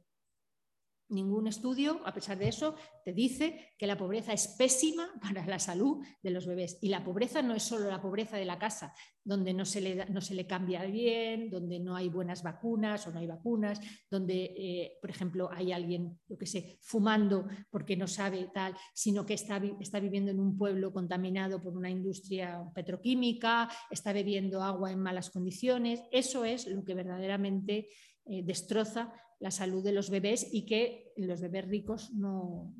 Ningún 1.13 1.47
estudio, 1.47 2.01
a 2.05 2.13
pesar 2.13 2.39
de 2.39 2.47
eso, 2.47 2.75
te 3.05 3.13
dice 3.13 3.73
que 3.77 3.85
la 3.85 3.97
pobreza 3.97 4.33
es 4.33 4.47
pésima 4.47 5.07
para 5.21 5.45
la 5.45 5.59
salud 5.59 6.03
de 6.21 6.31
los 6.31 6.47
bebés. 6.47 6.79
Y 6.81 6.89
la 6.89 7.03
pobreza 7.03 7.41
no 7.41 7.53
es 7.53 7.63
solo 7.63 7.89
la 7.89 8.01
pobreza 8.01 8.37
de 8.37 8.45
la 8.45 8.57
casa, 8.57 8.93
donde 9.23 9.53
no 9.53 9.63
se 9.63 9.79
le, 9.79 10.05
no 10.07 10.21
se 10.21 10.33
le 10.33 10.47
cambia 10.47 10.83
bien, 10.85 11.51
donde 11.51 11.79
no 11.79 11.95
hay 11.95 12.09
buenas 12.09 12.41
vacunas 12.41 13.05
o 13.05 13.11
no 13.11 13.19
hay 13.19 13.27
vacunas, 13.27 13.79
donde, 14.09 14.55
eh, 14.57 14.97
por 14.99 15.11
ejemplo, 15.11 15.49
hay 15.51 15.71
alguien, 15.71 16.19
yo 16.27 16.37
que 16.37 16.47
sé, 16.47 16.79
fumando 16.81 17.47
porque 17.69 17.95
no 17.95 18.07
sabe 18.07 18.49
tal, 18.53 18.75
sino 18.93 19.25
que 19.25 19.35
está, 19.35 19.61
está 19.79 19.99
viviendo 19.99 20.31
en 20.31 20.39
un 20.39 20.57
pueblo 20.57 20.91
contaminado 20.91 21.61
por 21.61 21.77
una 21.77 21.89
industria 21.89 22.63
petroquímica, 22.73 23.69
está 23.91 24.13
bebiendo 24.13 24.63
agua 24.63 24.91
en 24.91 24.99
malas 24.99 25.29
condiciones. 25.29 26.01
Eso 26.11 26.43
es 26.43 26.65
lo 26.67 26.83
que 26.83 26.95
verdaderamente 26.95 27.87
eh, 28.25 28.41
destroza 28.43 29.13
la 29.39 29.51
salud 29.51 29.83
de 29.83 29.91
los 29.91 30.09
bebés 30.09 30.47
y 30.51 30.65
que 30.65 31.13
los 31.17 31.41
bebés 31.41 31.67
ricos 31.67 32.13
no, 32.13 32.73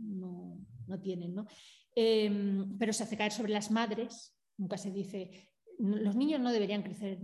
tienen. 1.01 1.35
Em, 1.95 2.77
pero 2.77 2.93
se 2.93 3.03
hace 3.03 3.17
caer 3.17 3.31
sobre 3.31 3.51
las 3.51 3.71
madres, 3.71 4.35
nunca 4.57 4.77
se 4.77 4.91
dice, 4.91 5.51
los 5.79 6.15
niños 6.15 6.39
no 6.39 6.51
deberían 6.51 6.83
crecer 6.83 7.19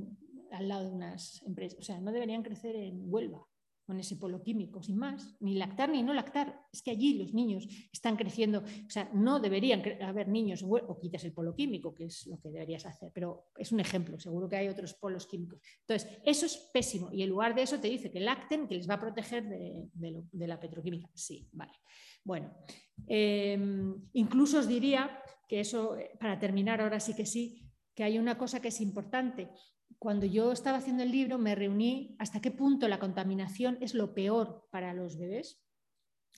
al 0.52 0.68
lado 0.68 0.90
de 0.90 0.96
unas 0.96 1.42
empresas, 1.44 1.80
o 1.80 1.84
sea, 1.84 2.02
no 2.02 2.12
deberían 2.12 2.44
crecer 2.44 2.76
en 2.76 3.02
Huelva 3.06 3.49
con 3.90 4.00
ese 4.00 4.18
polo 4.18 4.44
químico, 4.44 4.84
sin 4.84 4.98
más, 4.98 5.36
ni 5.40 5.56
lactar 5.56 5.90
ni 5.90 6.04
no 6.04 6.14
lactar. 6.14 6.62
Es 6.72 6.84
que 6.84 6.92
allí 6.92 7.16
los 7.16 7.34
niños 7.34 7.68
están 7.92 8.16
creciendo, 8.18 8.60
o 8.60 8.90
sea, 8.90 9.10
no 9.16 9.40
deberían 9.40 9.82
haber 10.04 10.28
niños, 10.28 10.62
o 10.62 11.00
quitas 11.00 11.24
el 11.24 11.34
polo 11.34 11.56
químico, 11.56 11.92
que 11.92 12.06
es 12.06 12.28
lo 12.28 12.40
que 12.40 12.52
deberías 12.52 12.86
hacer, 12.86 13.10
pero 13.12 13.46
es 13.58 13.72
un 13.72 13.80
ejemplo, 13.80 14.20
seguro 14.20 14.48
que 14.48 14.58
hay 14.58 14.68
otros 14.68 14.94
polos 14.94 15.26
químicos. 15.26 15.60
Entonces, 15.80 16.08
eso 16.24 16.46
es 16.46 16.70
pésimo 16.72 17.10
y 17.12 17.24
en 17.24 17.30
lugar 17.30 17.56
de 17.56 17.64
eso 17.64 17.80
te 17.80 17.90
dice 17.90 18.12
que 18.12 18.20
lacten, 18.20 18.68
que 18.68 18.76
les 18.76 18.88
va 18.88 18.94
a 18.94 19.00
proteger 19.00 19.50
de, 19.50 20.48
la 20.48 20.60
petroquímica. 20.60 21.10
Sí, 21.16 21.50
vale. 21.52 21.74
Bueno, 22.24 22.54
em, 23.08 24.08
incluso 24.14 24.60
os 24.60 24.68
diría 24.68 25.20
que 25.48 25.62
eso, 25.62 25.98
eh, 25.98 26.12
para 26.20 26.38
terminar 26.38 26.80
ahora 26.80 27.00
sí 27.00 27.16
que 27.16 27.26
sí, 27.26 27.66
que 27.96 28.04
hay 28.04 28.20
una 28.20 28.38
cosa 28.38 28.62
que 28.62 28.68
es 28.68 28.82
importante 28.82 29.50
cuando 30.00 30.26
yo 30.26 30.54
estaba 30.54 30.78
haciendo 30.78 31.04
el 31.04 31.12
libro 31.12 31.38
me 31.38 31.56
reuní 31.56 32.16
hasta 32.20 32.40
qué 32.40 32.52
punto 32.52 32.88
la 32.88 33.00
contaminación 33.00 33.78
es 33.82 33.94
lo 33.94 34.14
peor 34.14 34.66
para 34.72 34.94
los 34.94 35.18
bebés. 35.18 35.62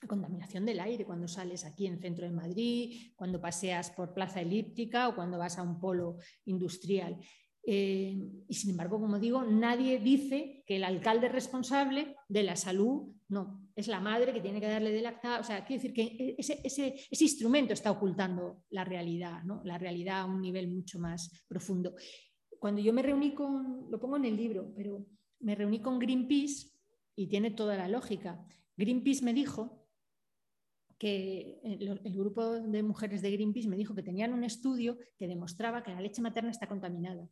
La 0.02 0.08
contaminación 0.08 0.66
del 0.66 0.80
aire 0.80 1.06
cuando 1.06 1.28
sales 1.28 1.64
aquí 1.64 1.86
en 1.86 2.02
centro 2.02 2.26
de 2.26 2.34
Madrid, 2.34 3.14
cuando 3.16 3.40
paseas 3.40 3.92
por 3.92 4.16
Plaza 4.16 4.42
Elíptica 4.42 5.08
o 5.08 5.16
cuando 5.16 5.38
vas 5.38 5.60
a 5.60 5.62
un 5.62 5.80
polo 5.80 6.18
industrial. 6.46 7.20
Eh, 7.64 8.18
y 8.48 8.54
sin 8.56 8.72
embargo, 8.72 9.00
como 9.00 9.20
digo, 9.20 9.44
nadie 9.44 10.00
dice 10.00 10.64
que 10.66 10.78
el 10.78 10.84
alcalde 10.84 11.30
responsable 11.30 12.16
de 12.28 12.42
la 12.42 12.56
salud, 12.56 13.14
no, 13.30 13.70
es 13.76 13.88
la 13.88 14.00
madre 14.00 14.34
que 14.34 14.42
tiene 14.42 14.60
que 14.60 14.68
darle 14.68 14.92
de 14.92 15.04
lactar. 15.04 15.40
O 15.40 15.44
sea, 15.44 15.64
quiere 15.64 15.84
decir 15.84 15.94
que 15.94 16.36
ese, 16.36 16.60
ese, 16.64 16.96
ese 17.12 17.24
instrumento 17.24 17.74
está 17.74 17.92
ocultando 17.92 18.64
la 18.72 18.84
realidad, 18.84 19.44
¿no? 19.44 19.62
la 19.64 19.78
realidad 19.78 20.22
a 20.22 20.26
un 20.26 20.42
nivel 20.42 20.68
mucho 20.68 20.98
más 20.98 21.46
profundo 21.48 21.94
cuando 22.62 22.80
yo 22.80 22.94
me 22.94 23.02
reuní 23.02 23.34
con, 23.34 23.90
lo 23.90 24.00
pongo 24.00 24.18
en 24.18 24.26
el 24.26 24.38
libro, 24.38 24.72
pero 24.76 25.04
me 25.40 25.56
reuní 25.56 25.82
con 25.82 25.98
Greenpeace 25.98 26.68
y 27.16 27.26
tiene 27.26 27.50
toda 27.50 27.76
la 27.76 27.88
lógica. 27.88 28.46
Greenpeace 28.78 29.26
me 29.26 29.34
dijo 29.34 29.88
que 31.00 31.60
el, 31.64 32.00
grupo 32.14 32.60
de 32.60 32.84
mujeres 32.84 33.24
de 33.24 33.32
Greenpeace 33.32 33.68
me 33.68 33.78
dijo 33.78 33.96
que 33.96 34.04
tenían 34.04 34.32
un 34.32 34.44
estudio 34.44 35.00
que 35.18 35.28
demostraba 35.28 35.82
que 35.82 35.90
la 35.90 36.02
leche 36.02 36.22
materna 36.22 36.52
está 36.52 36.68
contaminada. 36.68 37.28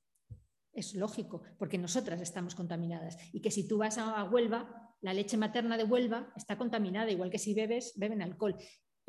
Es 0.73 0.95
lógico, 0.95 1.43
porque 1.59 1.77
nosotras 1.77 2.19
estamos 2.21 2.55
contaminadas. 2.55 3.15
Y 3.31 3.39
que 3.39 3.51
si 3.51 3.67
tú 3.67 3.77
vas 3.77 3.99
a 3.99 4.23
Huelva, 4.23 4.95
la 5.01 5.13
leche 5.13 5.37
materna 5.37 5.77
de 5.77 5.83
Huelva 5.83 6.33
está 6.35 6.57
contaminada, 6.57 7.11
igual 7.11 7.29
que 7.29 7.37
si 7.37 7.53
bebes, 7.53 7.93
beben 7.97 8.23
alcohol. 8.23 8.55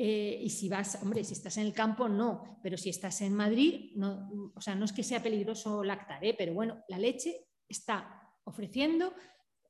Eh, 0.03 0.39
y 0.41 0.49
si 0.49 0.67
vas, 0.67 0.97
hombre, 1.03 1.23
si 1.23 1.33
estás 1.33 1.57
en 1.57 1.67
el 1.67 1.73
campo, 1.73 2.09
no, 2.09 2.57
pero 2.63 2.75
si 2.75 2.89
estás 2.89 3.21
en 3.21 3.35
Madrid, 3.35 3.91
no, 3.95 4.51
o 4.55 4.59
sea, 4.59 4.73
no 4.73 4.85
es 4.85 4.93
que 4.93 5.03
sea 5.03 5.21
peligroso 5.21 5.83
lactar, 5.83 6.25
¿eh? 6.25 6.33
pero 6.35 6.55
bueno, 6.55 6.83
la 6.87 6.97
leche 6.97 7.49
está 7.69 8.19
ofreciendo, 8.43 9.13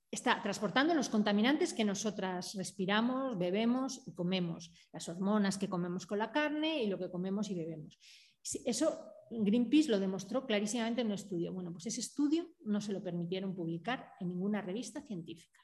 está 0.10 0.42
transportando 0.42 0.94
los 0.94 1.10
contaminantes 1.10 1.74
que 1.74 1.84
nosotras 1.84 2.54
respiramos, 2.54 3.38
bebemos 3.38 4.04
y 4.08 4.14
comemos, 4.14 4.72
las 4.94 5.10
hormonas 5.10 5.58
que 5.58 5.68
comemos 5.68 6.06
con 6.06 6.20
la 6.20 6.32
carne 6.32 6.82
y 6.82 6.88
lo 6.88 6.98
que 6.98 7.12
comemos 7.12 7.50
y 7.50 7.56
bebemos. 7.56 8.00
Eso 8.64 9.02
Greenpeace 9.32 9.90
lo 9.90 10.00
demostró 10.00 10.46
clarísimamente 10.46 11.02
en 11.02 11.08
un 11.08 11.14
estudio. 11.14 11.52
Bueno, 11.52 11.74
pues 11.74 11.88
ese 11.88 12.00
estudio 12.00 12.48
no 12.64 12.80
se 12.80 12.94
lo 12.94 13.04
permitieron 13.04 13.54
publicar 13.54 14.14
en 14.22 14.30
ninguna 14.30 14.62
revista 14.62 15.02
científica. 15.02 15.60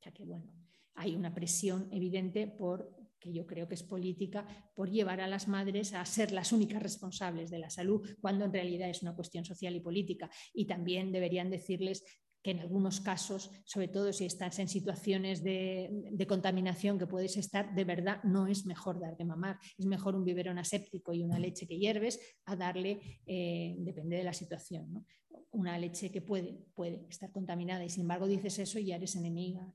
O 0.00 0.02
sea 0.02 0.12
que, 0.12 0.24
bueno, 0.24 0.52
hay 0.94 1.14
una 1.14 1.32
presión 1.32 1.88
evidente 1.92 2.48
por 2.48 3.03
que 3.24 3.32
yo 3.32 3.46
creo 3.46 3.66
que 3.66 3.74
es 3.74 3.82
política, 3.82 4.46
por 4.74 4.90
llevar 4.90 5.22
a 5.22 5.26
las 5.26 5.48
madres 5.48 5.94
a 5.94 6.04
ser 6.04 6.30
las 6.30 6.52
únicas 6.52 6.82
responsables 6.82 7.50
de 7.50 7.58
la 7.58 7.70
salud, 7.70 8.06
cuando 8.20 8.44
en 8.44 8.52
realidad 8.52 8.90
es 8.90 9.02
una 9.02 9.16
cuestión 9.16 9.46
social 9.46 9.74
y 9.74 9.80
política. 9.80 10.30
Y 10.52 10.66
también 10.66 11.10
deberían 11.10 11.50
decirles 11.50 12.04
que 12.42 12.50
en 12.50 12.60
algunos 12.60 13.00
casos, 13.00 13.50
sobre 13.64 13.88
todo 13.88 14.12
si 14.12 14.26
estás 14.26 14.58
en 14.58 14.68
situaciones 14.68 15.42
de, 15.42 16.26
contaminación 16.28 16.98
que 16.98 17.06
puedes 17.06 17.38
estar, 17.38 17.74
de 17.74 17.84
verdad 17.84 18.22
no 18.22 18.46
es 18.46 18.66
mejor 18.66 19.00
dar 19.00 19.16
de 19.16 19.24
mamar, 19.24 19.56
es 19.78 19.86
mejor 19.86 20.14
un 20.14 20.26
biberón 20.26 20.58
aséptico 20.58 21.14
y 21.14 21.22
una 21.22 21.38
leche 21.38 21.66
que 21.66 21.78
hierves 21.78 22.20
a 22.44 22.54
darle, 22.54 23.22
eh, 23.26 23.74
depende 23.78 24.16
de 24.16 24.24
la 24.24 24.34
situación, 24.34 25.06
una 25.52 25.78
leche 25.78 26.12
que 26.12 26.20
puede, 26.20 26.66
puede 26.74 27.06
estar 27.08 27.32
contaminada 27.32 27.82
y 27.82 27.88
sin 27.88 28.02
embargo 28.02 28.26
dices 28.26 28.58
eso 28.58 28.78
y 28.78 28.86
ya 28.86 28.96
eres 28.96 29.16
enemiga 29.16 29.72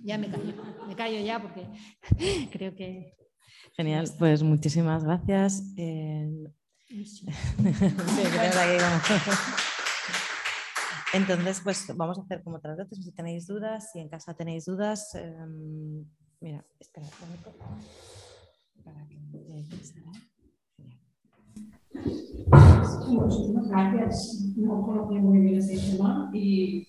ya, 0.00 0.18
me 0.18 0.30
callo, 0.30 0.54
me 0.86 0.96
callo 0.96 1.20
ya 1.20 1.40
porque 1.40 1.66
creo 2.52 2.74
que... 2.74 3.14
Genial, 3.76 4.08
pues 4.18 4.42
muchísimas 4.42 5.04
gracias. 5.04 5.62
Entonces, 11.12 11.60
pues 11.62 11.86
vamos 11.96 12.18
a 12.18 12.22
hacer 12.22 12.42
como 12.42 12.56
otras 12.56 12.76
veces, 12.76 13.04
si 13.04 13.12
tenéis 13.12 13.46
dudas, 13.46 13.92
si 13.92 14.00
en 14.00 14.08
casa 14.08 14.34
tenéis 14.34 14.64
dudas, 14.66 15.14
em, 15.14 16.04
mira, 16.40 16.66
espera, 16.78 17.06
para 18.84 19.06
que 19.06 19.18
Muchísimas 23.08 23.68
gracias. 23.68 24.54
No 24.56 24.82
conozco 24.82 25.14
muy 25.14 25.40
bien 25.40 25.58
ese 25.58 25.90
tema 25.90 26.30
y 26.32 26.86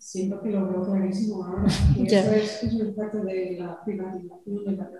siento 0.00 0.40
que 0.40 0.50
lo 0.50 0.68
veo 0.68 0.84
clarísimo 0.84 1.44
ahora. 1.44 1.66
Y 1.96 2.06
eso 2.06 2.32
es, 2.32 2.62
es 2.64 2.74
el 2.74 2.94
parte 2.94 3.20
de 3.20 3.58
la 3.58 3.84
privatización 3.84 4.64
de 4.64 4.72
la 4.76 4.90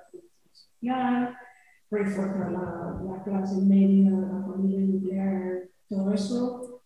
social, 0.53 1.37
reforzar 1.91 2.53
la, 2.53 3.03
la 3.05 3.25
clase 3.25 3.61
media, 3.63 4.11
la 4.11 4.43
familia 4.47 4.81
nuclear, 4.81 5.69
todo 5.89 6.13
eso. 6.13 6.83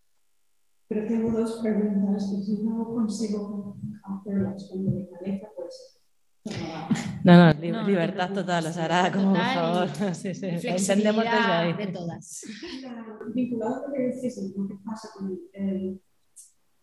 Pero 0.89 1.07
tengo 1.07 1.31
dos 1.31 1.61
preguntas 1.61 2.31
que 2.31 2.43
si 2.43 2.63
no 2.63 2.85
consigo 2.87 3.77
hacerlas 4.05 4.69
con 4.71 4.85
mi 4.85 5.07
cabeza, 5.09 5.49
pues 5.57 5.95
no, 7.25 7.55
no, 7.55 7.89
libertad 7.89 8.33
total, 8.35 8.67
o 8.67 8.73
sea, 8.73 9.11
como 9.11 9.33
por 9.33 9.43
favor. 9.43 9.89
Sí, 10.15 10.35
sí, 10.35 10.47
entendemos 10.47 11.25
desde 11.25 11.37
ahí. 11.37 11.73
de 11.73 11.87
todas. 11.87 12.43
Vinculado 13.35 13.77
a 13.77 13.89
lo 13.89 13.95
que 13.95 14.03
decís, 14.03 14.53
lo 14.55 14.69
que 14.69 14.75
pasa 14.85 15.09
con 15.17 15.39
el, 15.55 16.03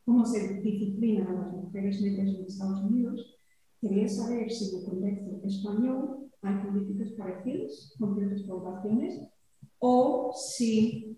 cómo 0.06 0.26
se 0.26 0.62
disciplina 0.62 1.30
a 1.30 1.34
las 1.34 1.54
mujeres 1.54 2.02
negras 2.02 2.36
en 2.36 2.46
Estados 2.46 2.84
Unidos, 2.84 3.38
quería 3.80 4.08
saber 4.08 4.52
si 4.52 4.76
en 4.76 4.80
el 4.80 4.86
contexto 4.86 5.48
español 5.48 6.32
hay 6.42 6.56
políticas 6.66 7.12
parecidas 7.18 7.96
con 8.00 8.16
ciertas 8.16 8.42
poblaciones 8.44 9.22
o 9.80 10.32
si 10.34 11.18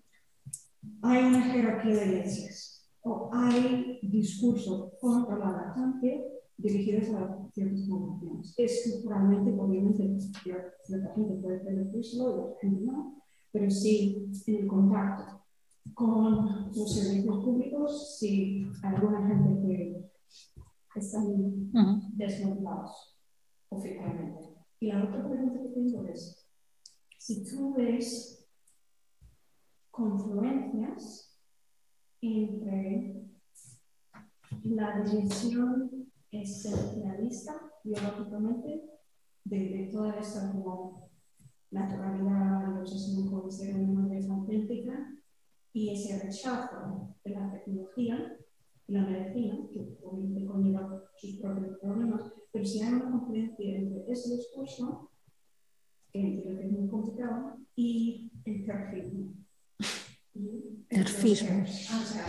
hay 1.02 1.24
una 1.24 1.42
jerarquía 1.42 1.94
de 1.94 2.06
leyes 2.06 2.88
o 3.02 3.30
hay 3.32 4.00
discurso 4.02 4.92
contra 5.00 5.38
la 5.38 5.52
lactancia 5.52 6.22
dirigidas 6.56 7.10
a 7.14 7.48
ciertas 7.52 7.88
poblaciones. 7.88 8.54
Estructuralmente, 8.56 9.52
obviamente, 9.58 10.18
cierta 10.42 11.14
gente 11.14 11.34
puede 11.42 11.58
permitírselo 11.58 12.24
y 12.24 12.40
otra 12.40 12.60
gente 12.60 12.80
no, 12.84 13.22
pero 13.50 13.70
sí 13.70 14.30
en 14.46 14.54
el 14.56 14.66
contacto 14.66 15.43
con 15.94 16.72
los 16.74 16.94
servicios 16.94 17.44
públicos, 17.44 18.18
sí 18.18 18.66
hay 18.82 18.94
alguna 18.94 19.26
gente 19.26 19.62
que 19.62 21.00
están 21.00 21.26
uh 21.26 22.00
desvinculados 22.12 23.16
oficialmente. 23.68 24.54
Y 24.80 24.92
la 24.92 25.04
otra 25.04 25.28
pregunta 25.28 25.62
que 25.62 25.68
tengo 25.68 26.06
es, 26.06 26.46
si 27.18 27.44
tú 27.44 27.74
ves 27.74 28.46
confluencias 29.90 31.38
entre 32.20 33.24
la 34.64 34.98
decisión 35.00 36.10
esencialista 36.30 37.60
biológicamente 37.82 38.82
de, 39.44 39.58
de, 39.58 39.90
toda 39.92 40.16
esta 40.16 40.50
como 40.52 41.10
naturalidad 41.70 42.80
obsesión 42.80 43.30
con 43.30 43.50
ser 43.50 43.76
una 43.76 44.34
auténtica 44.34 45.14
y 45.74 45.90
ese 45.90 46.22
rechazo 46.22 47.16
de 47.24 47.30
la 47.32 47.52
tecnología 47.52 48.38
y 48.86 48.92
la 48.92 49.02
medicina, 49.02 49.68
que 49.72 49.98
obviamente 50.04 50.46
conlleva 50.46 51.04
sus 51.16 51.40
propios 51.40 51.78
problemas, 51.78 52.32
pero 52.52 52.64
si 52.64 52.80
hay 52.80 52.92
una 52.92 53.10
confluencia 53.10 53.76
entre 53.76 54.12
ese 54.12 54.36
discurso, 54.36 55.10
que 56.12 56.20
entiendo 56.20 56.60
que 56.60 56.66
es 56.66 56.72
muy 56.72 56.88
complicado, 56.88 57.56
y 57.74 58.30
el 58.44 58.64
terfismo. 58.64 59.34
Terfismo. 60.88 61.62
O 61.62 61.66
sea, 61.66 62.26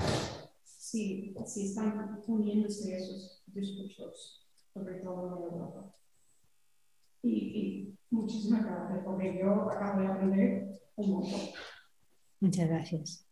si, 0.64 1.36
si 1.46 1.66
están 1.68 2.20
uniéndose 2.28 2.98
esos 2.98 3.44
discursos, 3.46 4.48
sobre 4.74 4.96
todo 5.02 5.38
en 5.38 5.44
Europa. 5.54 5.96
Y, 7.22 7.30
y 7.30 7.98
muchísimas 8.10 8.66
gracias, 8.66 9.04
porque 9.06 9.38
yo 9.40 9.70
acabo 9.70 10.02
de 10.02 10.08
aprender 10.08 10.82
un 10.96 11.12
montón. 11.12 11.42
Muchas 12.40 12.70
gracias. 12.70 13.25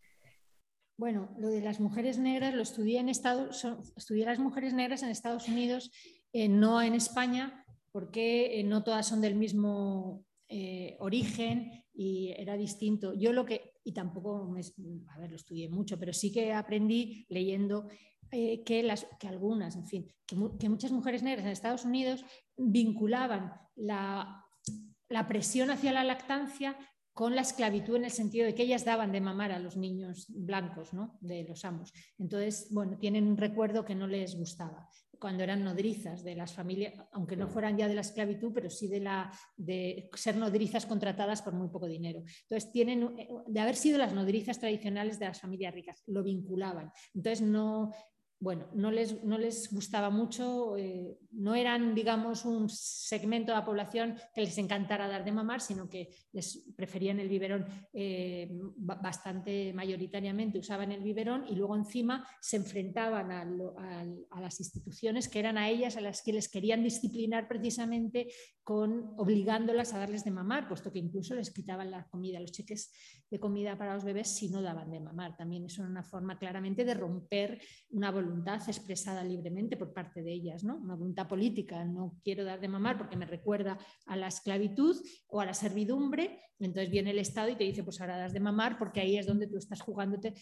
Bueno, 0.96 1.34
lo 1.38 1.48
de 1.48 1.60
las 1.60 1.80
mujeres 1.80 2.18
negras 2.18 2.54
lo 2.54 2.62
estudié 2.62 3.00
en 3.00 3.08
Estados 3.08 3.66
estudié 3.96 4.24
las 4.24 4.38
mujeres 4.38 4.74
negras 4.74 5.02
en 5.02 5.08
Estados 5.08 5.48
Unidos, 5.48 5.90
eh, 6.32 6.48
no 6.48 6.80
en 6.82 6.94
España, 6.94 7.64
porque 7.90 8.60
eh, 8.60 8.64
no 8.64 8.84
todas 8.84 9.08
son 9.08 9.20
del 9.20 9.34
mismo 9.34 10.24
eh, 10.48 10.96
origen 11.00 11.84
y 11.92 12.32
era 12.36 12.56
distinto. 12.56 13.12
Yo 13.12 13.32
lo 13.32 13.44
que, 13.44 13.72
y 13.82 13.92
tampoco, 13.92 14.48
me, 14.48 14.60
a 15.08 15.18
ver, 15.18 15.30
lo 15.30 15.36
estudié 15.36 15.68
mucho, 15.68 15.98
pero 15.98 16.12
sí 16.12 16.30
que 16.30 16.52
aprendí 16.52 17.26
leyendo 17.28 17.88
que, 18.30 18.82
las, 18.82 19.06
que 19.20 19.28
algunas, 19.28 19.76
en 19.76 19.86
fin, 19.86 20.12
que, 20.26 20.34
muchas 20.68 20.90
mujeres 20.90 21.22
negras 21.22 21.44
en 21.44 21.52
Estados 21.52 21.84
Unidos 21.84 22.24
vinculaban 22.56 23.52
la, 23.76 24.44
la 25.08 25.28
presión 25.28 25.70
hacia 25.70 25.92
la 25.92 26.02
lactancia 26.02 26.76
con 27.14 27.36
la 27.36 27.42
esclavitud 27.42 27.96
en 27.96 28.04
el 28.04 28.10
sentido 28.10 28.44
de 28.44 28.54
que 28.54 28.64
ellas 28.64 28.84
daban 28.84 29.12
de 29.12 29.20
mamar 29.20 29.52
a 29.52 29.60
los 29.60 29.76
niños 29.76 30.26
blancos 30.28 30.92
¿no? 30.92 31.16
de 31.20 31.44
los 31.44 31.64
amos. 31.64 31.92
Entonces, 32.18 32.68
bueno, 32.70 32.98
tienen 32.98 33.28
un 33.28 33.36
recuerdo 33.36 33.84
que 33.84 33.94
no 33.94 34.06
les 34.08 34.36
gustaba 34.36 34.88
cuando 35.18 35.42
eran 35.42 35.64
nodrizas 35.64 36.22
de 36.22 36.34
las 36.34 36.52
familias, 36.52 36.92
aunque 37.12 37.36
no 37.36 37.48
fueran 37.48 37.78
ya 37.78 37.88
de 37.88 37.94
la 37.94 38.02
esclavitud, 38.02 38.52
pero 38.52 38.68
sí 38.68 38.88
de, 38.88 39.00
la, 39.00 39.32
de 39.56 40.10
ser 40.14 40.36
nodrizas 40.36 40.84
contratadas 40.84 41.40
por 41.40 41.54
muy 41.54 41.68
poco 41.68 41.86
dinero. 41.86 42.22
Entonces, 42.42 42.70
tienen, 42.72 43.16
de 43.46 43.60
haber 43.60 43.76
sido 43.76 43.96
las 43.96 44.12
nodrizas 44.12 44.58
tradicionales 44.58 45.18
de 45.18 45.26
las 45.26 45.40
familias 45.40 45.72
ricas, 45.72 46.02
lo 46.08 46.22
vinculaban. 46.22 46.92
Entonces, 47.14 47.40
no, 47.40 47.90
bueno, 48.38 48.68
no 48.74 48.90
les, 48.90 49.24
no 49.24 49.38
les 49.38 49.72
gustaba 49.72 50.10
mucho, 50.10 50.76
eh, 50.76 51.16
no 51.36 51.54
eran, 51.54 51.94
digamos, 51.94 52.44
un 52.44 52.68
segmento 52.68 53.52
de 53.52 53.58
la 53.58 53.64
población 53.64 54.16
que 54.34 54.42
les 54.42 54.56
encantara 54.58 55.08
dar 55.08 55.24
de 55.24 55.32
mamar, 55.32 55.60
sino 55.60 55.88
que 55.88 56.10
les 56.32 56.64
preferían 56.76 57.20
el 57.20 57.28
biberón 57.28 57.66
eh, 57.92 58.48
bastante 58.76 59.72
mayoritariamente, 59.72 60.58
usaban 60.58 60.92
el 60.92 61.02
biberón 61.02 61.44
y 61.48 61.54
luego 61.54 61.76
encima 61.76 62.26
se 62.40 62.56
enfrentaban 62.56 63.32
a, 63.32 64.40
las 64.40 64.60
instituciones 64.60 65.28
que 65.28 65.38
eran 65.38 65.58
a 65.58 65.68
ellas 65.68 65.96
a 65.96 66.00
las 66.00 66.22
que 66.22 66.32
les 66.32 66.48
querían 66.48 66.82
disciplinar 66.82 67.48
precisamente 67.48 68.28
con 68.62 69.14
obligándolas 69.16 69.92
a 69.92 69.98
darles 69.98 70.24
de 70.24 70.30
mamar, 70.30 70.68
puesto 70.68 70.92
que 70.92 70.98
incluso 70.98 71.34
les 71.34 71.50
quitaban 71.50 71.90
la 71.90 72.06
comida, 72.08 72.40
los 72.40 72.52
cheques 72.52 72.92
de 73.30 73.38
comida 73.38 73.76
para 73.76 73.94
los 73.94 74.04
bebés 74.04 74.28
si 74.28 74.48
no 74.48 74.62
daban 74.62 74.90
de 74.90 75.00
mamar. 75.00 75.36
También 75.36 75.64
eso 75.64 75.82
era 75.82 75.90
una 75.90 76.02
forma 76.02 76.38
claramente 76.38 76.84
de 76.84 76.94
romper 76.94 77.60
una 77.90 78.10
voluntad 78.10 78.60
expresada 78.66 79.22
libremente 79.24 79.76
por 79.76 79.92
parte 79.92 80.22
de 80.22 80.32
ellas, 80.32 80.64
¿no? 80.64 80.76
una 80.76 80.94
voluntad 80.94 81.23
política. 81.28 81.84
No 81.84 82.18
quiero 82.22 82.44
dar 82.44 82.60
de 82.60 82.68
mamar 82.68 82.98
porque 82.98 83.16
me 83.16 83.26
recuerda 83.26 83.78
a 84.06 84.16
la 84.16 84.28
esclavitud 84.28 84.96
o 85.28 85.40
a 85.40 85.46
la 85.46 85.54
servidumbre. 85.54 86.40
Entonces 86.58 86.90
viene 86.90 87.10
el 87.10 87.18
Estado 87.18 87.48
y 87.48 87.56
te 87.56 87.64
dice, 87.64 87.82
pues 87.82 88.00
ahora 88.00 88.16
das 88.16 88.32
de 88.32 88.40
mamar 88.40 88.78
porque 88.78 89.00
ahí 89.00 89.16
es 89.16 89.26
donde 89.26 89.46
tú 89.46 89.58
estás 89.58 89.80
jugándote 89.80 90.34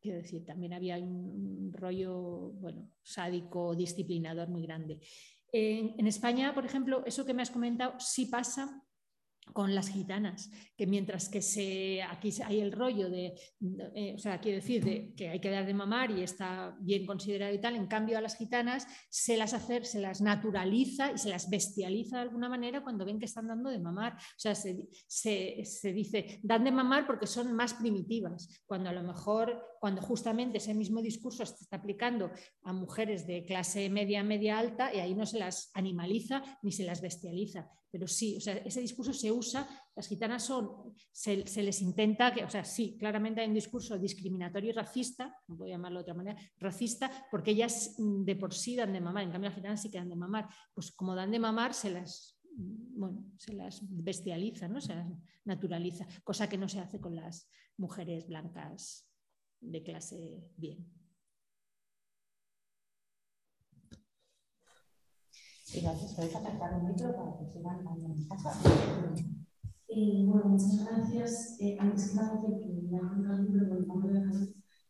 quiero 0.00 0.18
decir, 0.18 0.44
también 0.44 0.72
había 0.72 0.96
un 0.96 1.72
rollo, 1.72 2.52
bueno, 2.52 2.90
sádico, 3.02 3.74
disciplinador 3.74 4.48
muy 4.48 4.62
grande. 4.62 5.00
En, 5.50 6.06
España, 6.06 6.54
por 6.54 6.64
ejemplo, 6.66 7.04
eso 7.06 7.24
que 7.24 7.34
me 7.34 7.42
has 7.42 7.50
comentado 7.50 7.94
sí 7.98 8.26
pasa 8.26 8.82
con 9.52 9.74
las 9.74 9.88
gitanas, 9.88 10.50
que 10.76 10.86
mientras 10.86 11.28
que 11.28 11.42
se, 11.42 12.02
aquí 12.02 12.32
hay 12.44 12.60
el 12.60 12.72
rollo 12.72 13.10
de, 13.10 13.34
eh, 13.94 14.14
o 14.14 14.18
sea, 14.18 14.40
quiero 14.40 14.56
decir, 14.56 14.84
de, 14.84 15.14
que 15.14 15.28
hay 15.30 15.40
que 15.40 15.50
dar 15.50 15.66
de 15.66 15.74
mamar 15.74 16.10
y 16.10 16.22
está 16.22 16.76
bien 16.80 17.06
considerado 17.06 17.52
y 17.54 17.60
tal, 17.60 17.76
en 17.76 17.86
cambio 17.86 18.18
a 18.18 18.20
las 18.20 18.36
gitanas 18.36 18.86
se 19.10 19.36
las 19.36 19.54
hacer, 19.54 19.84
se 19.84 20.00
las 20.00 20.20
naturaliza 20.20 21.12
y 21.12 21.18
se 21.18 21.30
las 21.30 21.50
bestializa 21.50 22.16
de 22.16 22.22
alguna 22.22 22.48
manera 22.48 22.82
cuando 22.82 23.04
ven 23.04 23.18
que 23.18 23.26
están 23.26 23.48
dando 23.48 23.70
de 23.70 23.78
mamar. 23.78 24.14
O 24.14 24.38
sea, 24.38 24.54
se, 24.54 24.88
se 25.06 25.92
dice, 25.92 26.40
dan 26.42 26.64
de 26.64 26.72
mamar 26.72 27.06
porque 27.06 27.26
son 27.26 27.52
más 27.54 27.74
primitivas, 27.74 28.62
cuando 28.66 28.90
a 28.90 28.92
lo 28.92 29.02
mejor, 29.02 29.77
cuando 29.80 30.02
justamente 30.02 30.58
ese 30.58 30.74
mismo 30.74 31.00
discurso 31.02 31.44
se 31.44 31.54
está 31.64 31.76
aplicando 31.76 32.30
a 32.62 32.72
mujeres 32.72 33.26
de 33.26 33.44
clase 33.44 33.88
media, 33.90 34.22
media 34.22 34.58
alta, 34.58 34.94
y 34.94 35.00
ahí 35.00 35.14
no 35.14 35.26
se 35.26 35.38
las 35.38 35.70
animaliza 35.74 36.42
ni 36.62 36.72
se 36.72 36.84
las 36.84 37.00
bestializa 37.00 37.70
pero 37.90 38.06
sí, 38.06 38.36
o 38.36 38.40
sea, 38.40 38.54
ese 38.58 38.80
discurso 38.80 39.12
se 39.12 39.32
usa, 39.32 39.66
las 39.96 40.06
gitanas 40.08 40.44
son, 40.44 40.94
se, 41.10 41.36
les 41.62 41.80
intenta, 41.80 42.32
que, 42.32 42.44
o 42.44 42.50
sea, 42.50 42.64
sí, 42.64 42.96
claramente 42.98 43.40
hay 43.40 43.48
un 43.48 43.54
discurso 43.54 43.98
discriminatorio 43.98 44.70
y 44.70 44.72
racista, 44.72 45.34
voy 45.46 45.70
a 45.70 45.74
llamarlo 45.74 45.98
de 45.98 46.02
otra 46.02 46.14
manera, 46.14 46.40
racista, 46.58 47.10
porque 47.30 47.52
ellas 47.52 47.94
mm, 47.98 48.24
de 48.24 48.36
por 48.36 48.52
sí 48.52 48.76
dan 48.76 48.92
de 48.92 49.00
mamar, 49.00 49.24
en 49.24 49.30
cambio 49.30 49.48
las 49.48 49.56
gitanas 49.56 49.82
sí 49.82 49.90
que 49.90 49.98
dan 49.98 50.10
de 50.10 50.16
mamar, 50.16 50.48
pues 50.74 50.92
como 50.92 51.14
dan 51.14 51.30
de 51.30 51.38
mamar 51.38 51.72
se 51.72 51.90
las, 51.90 52.38
mm, 52.56 52.98
bueno, 52.98 53.24
se 53.38 53.54
las 53.54 53.80
bestializa, 53.82 54.68
¿no? 54.68 54.80
se 54.80 54.94
las 54.94 55.08
naturaliza, 55.44 56.06
cosa 56.24 56.48
que 56.48 56.58
no 56.58 56.68
se 56.68 56.80
hace 56.80 57.00
con 57.00 57.16
las 57.16 57.48
mujeres 57.78 58.26
blancas 58.26 59.07
de 59.60 59.82
clase 59.82 60.50
bien. 60.56 60.86
Y 65.74 65.80
gracias, 65.80 66.14
podéis 66.14 66.34
acercar 66.34 66.74
un 66.74 66.88
micro 66.88 67.14
para 67.14 67.36
que 67.38 67.46
sigan 67.46 67.84
en 67.86 68.28
casa. 68.28 68.52
Eh, 69.88 70.24
bueno, 70.26 70.48
muchas 70.50 70.84
gracias. 70.84 71.56
Eh, 71.60 71.76
antes 71.78 72.10
que 72.10 72.16
nada, 72.16 72.40
que 72.40 72.48
me 72.90 72.96
ha 72.96 73.00
contado 73.00 73.36
el 73.38 73.44
libro, 73.44 73.84
bueno, 73.86 74.08
de 74.08 74.22
casa, 74.24 74.46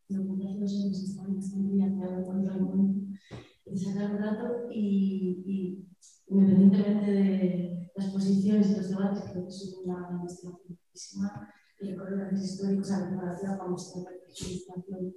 lo 0.08 0.36
que 0.36 0.48
hace 0.48 0.58
dos 0.60 0.72
años 0.72 1.02
estaba 1.02 1.28
en 1.28 1.38
Estambul, 1.38 1.74
me 1.76 1.84
ha 1.84 1.86
encontrado 1.88 2.58
el 2.58 2.62
momento 2.62 3.18
de 3.66 3.78
sacar 3.78 4.12
un 4.12 4.18
rato 4.18 4.68
y, 4.72 5.42
y 5.46 5.88
independientemente 6.28 7.10
de 7.10 7.90
las 7.96 8.10
posiciones 8.10 8.70
y 8.70 8.76
los 8.76 8.90
debates, 8.90 9.24
creo 9.30 9.42
que 9.42 9.48
es 9.48 9.76
una 9.84 10.08
investigación 10.12 10.78
muchísima, 10.86 11.54
eh, 11.80 11.96
colores 11.96 12.42
históricos 12.42 12.90
a 12.90 13.00
la 13.00 13.10
fotografía, 13.10 13.56
vamos 13.56 13.88
a 13.88 13.94
tener 13.94 14.08
una 14.08 14.48
ilustración 14.48 15.14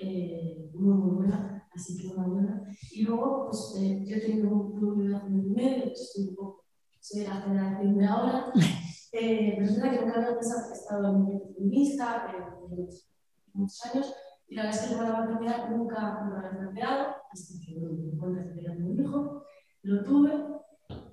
eh, 0.00 0.70
muy, 0.74 0.94
muy 0.94 1.16
buena, 1.16 1.68
así 1.74 1.96
que 1.96 2.14
una 2.14 2.26
buena. 2.26 2.62
Y 2.92 3.02
luego, 3.02 3.48
pues 3.50 3.74
eh, 3.78 4.04
yo 4.04 4.20
tengo 4.20 4.54
un 4.54 4.78
club 4.78 5.02
de 5.02 5.14
un 5.14 5.52
medio, 5.52 5.92
estoy 5.92 6.28
un 6.28 6.34
poco, 6.34 6.64
soy 7.00 7.20
de 7.20 7.28
la 7.28 7.40
generación 7.42 7.98
de 7.98 8.06
ahora, 8.06 8.52
eh, 9.12 9.54
pero 9.56 9.70
es 9.70 9.76
verdad 9.76 9.92
que 9.92 10.04
nunca 10.04 10.16
había 10.16 10.38
pensado 10.38 10.66
que 10.66 10.74
he 10.74 10.76
estado 10.78 11.08
en 11.08 11.14
un 11.16 11.54
feminista, 11.54 12.32
eh, 12.32 12.88
muchos 13.52 13.86
años, 13.86 14.14
y 14.48 14.54
la 14.56 14.64
verdad 14.64 14.80
es 14.80 14.88
que 14.88 14.94
el 14.94 15.00
la 15.00 15.20
maternidad 15.20 15.70
nunca 15.70 16.24
me 16.24 16.30
lo 16.30 16.36
había 16.36 16.58
planteado, 16.58 17.14
hasta 17.32 17.54
que 17.64 17.80
me 17.80 18.12
encontré 18.12 18.66
con 18.66 18.96
mi 18.96 19.02
hijo, 19.02 19.44
lo 19.82 20.04
tuve, 20.04 20.32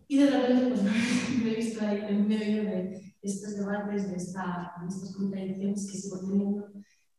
y 0.08 0.18
de 0.18 0.30
repente 0.30 0.70
pues, 0.70 0.84
me 1.44 1.52
he 1.52 1.56
visto 1.56 1.86
ahí 1.86 2.02
en 2.08 2.28
medio 2.28 2.64
de 2.64 3.11
estos 3.22 3.56
debates, 3.58 4.10
de, 4.10 4.18
esta, 4.18 4.74
de 4.82 4.88
estas 4.88 5.16
contradicciones 5.16 5.90
que 5.90 5.98
sigo 5.98 6.20
teniendo 6.20 6.68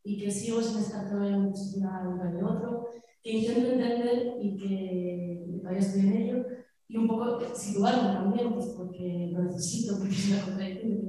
y 0.05 0.19
que 0.19 0.31
sigo 0.31 0.61
sin 0.61 0.81
estar 0.81 1.09
todavía 1.09 1.37
en 1.37 1.53
una 1.77 2.09
uno 2.09 2.33
de 2.33 2.45
otro, 2.45 2.89
que 3.23 3.31
intento 3.31 3.73
entender 3.73 4.37
y 4.41 4.57
que 4.57 5.59
todavía 5.59 5.81
estoy 5.81 6.01
en 6.01 6.13
ello, 6.13 6.47
y 6.89 6.97
un 6.97 7.09
poco 7.09 7.55
situarme 7.55 8.13
también, 8.13 8.53
pues 8.53 8.67
porque 8.77 9.31
lo 9.33 9.45
necesito, 9.45 9.99
porque 9.99 10.15
es 10.15 10.31
una 10.31 10.45
contradicción 10.45 11.03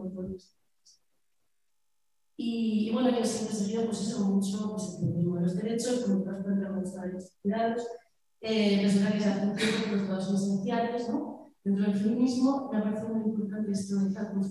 y, 2.36 2.90
y, 2.90 2.94
bueno, 2.94 3.10
yo 3.10 3.24
siempre 3.24 3.56
he 3.56 3.60
seguido 3.60 3.86
pues 3.86 4.02
eso, 4.02 4.26
mucho 4.26 4.72
pues, 4.72 5.00
el 5.02 5.14
de 5.14 5.42
los 5.42 5.56
derechos, 5.56 6.00
como 6.02 6.24
todos 6.24 6.40
encontramos 6.40 6.94
los 7.14 7.32
cuidados, 7.42 7.88
eh, 8.42 8.86
un 8.86 9.56
tiempo 9.56 9.78
pues 9.90 10.08
todos 10.08 10.26
son 10.26 10.36
esenciales, 10.36 11.10
¿no? 11.10 11.43
Dentro 11.64 11.86
del 11.86 11.96
feminismo 11.96 12.70
me 12.74 12.82
parece 12.82 13.08
muy 13.08 13.30
importante 13.30 13.72
esto 13.72 13.96
de 14.00 14.12
la 14.12 14.34
no 14.34 14.42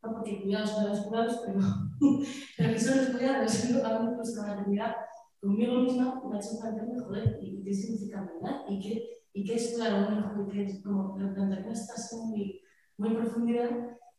porque 0.00 0.42
cuidados 0.42 0.70
son 0.70 0.88
los 0.88 1.00
cuidados, 1.00 1.42
pero, 1.44 1.60
pero 2.56 2.72
que 2.72 2.78
son 2.78 2.98
los 2.98 3.08
cuidados, 3.08 3.64
a 3.64 3.98
mí 4.00 4.10
pues 4.16 4.36
la 4.36 4.46
maternidad 4.46 4.94
conmigo 5.40 5.80
misma 5.80 6.22
me 6.28 6.36
ha 6.36 6.40
hecho 6.40 6.58
plantearme, 6.60 7.00
joder, 7.00 7.38
¿y 7.42 7.62
qué 7.62 7.74
significa 7.74 8.20
verdad? 8.20 8.60
¿Y 8.68 8.80
qué, 8.80 9.08
y 9.32 9.44
qué 9.44 9.54
es 9.54 9.74
claro 9.74 10.08
un 10.08 10.18
hijo? 10.18 10.48
que 10.48 10.64
es 10.64 10.82
como 10.82 11.14
plantearme 11.14 11.72
estas 11.72 12.12
muy, 12.12 12.60
muy 12.96 13.14
profundidad, 13.14 13.70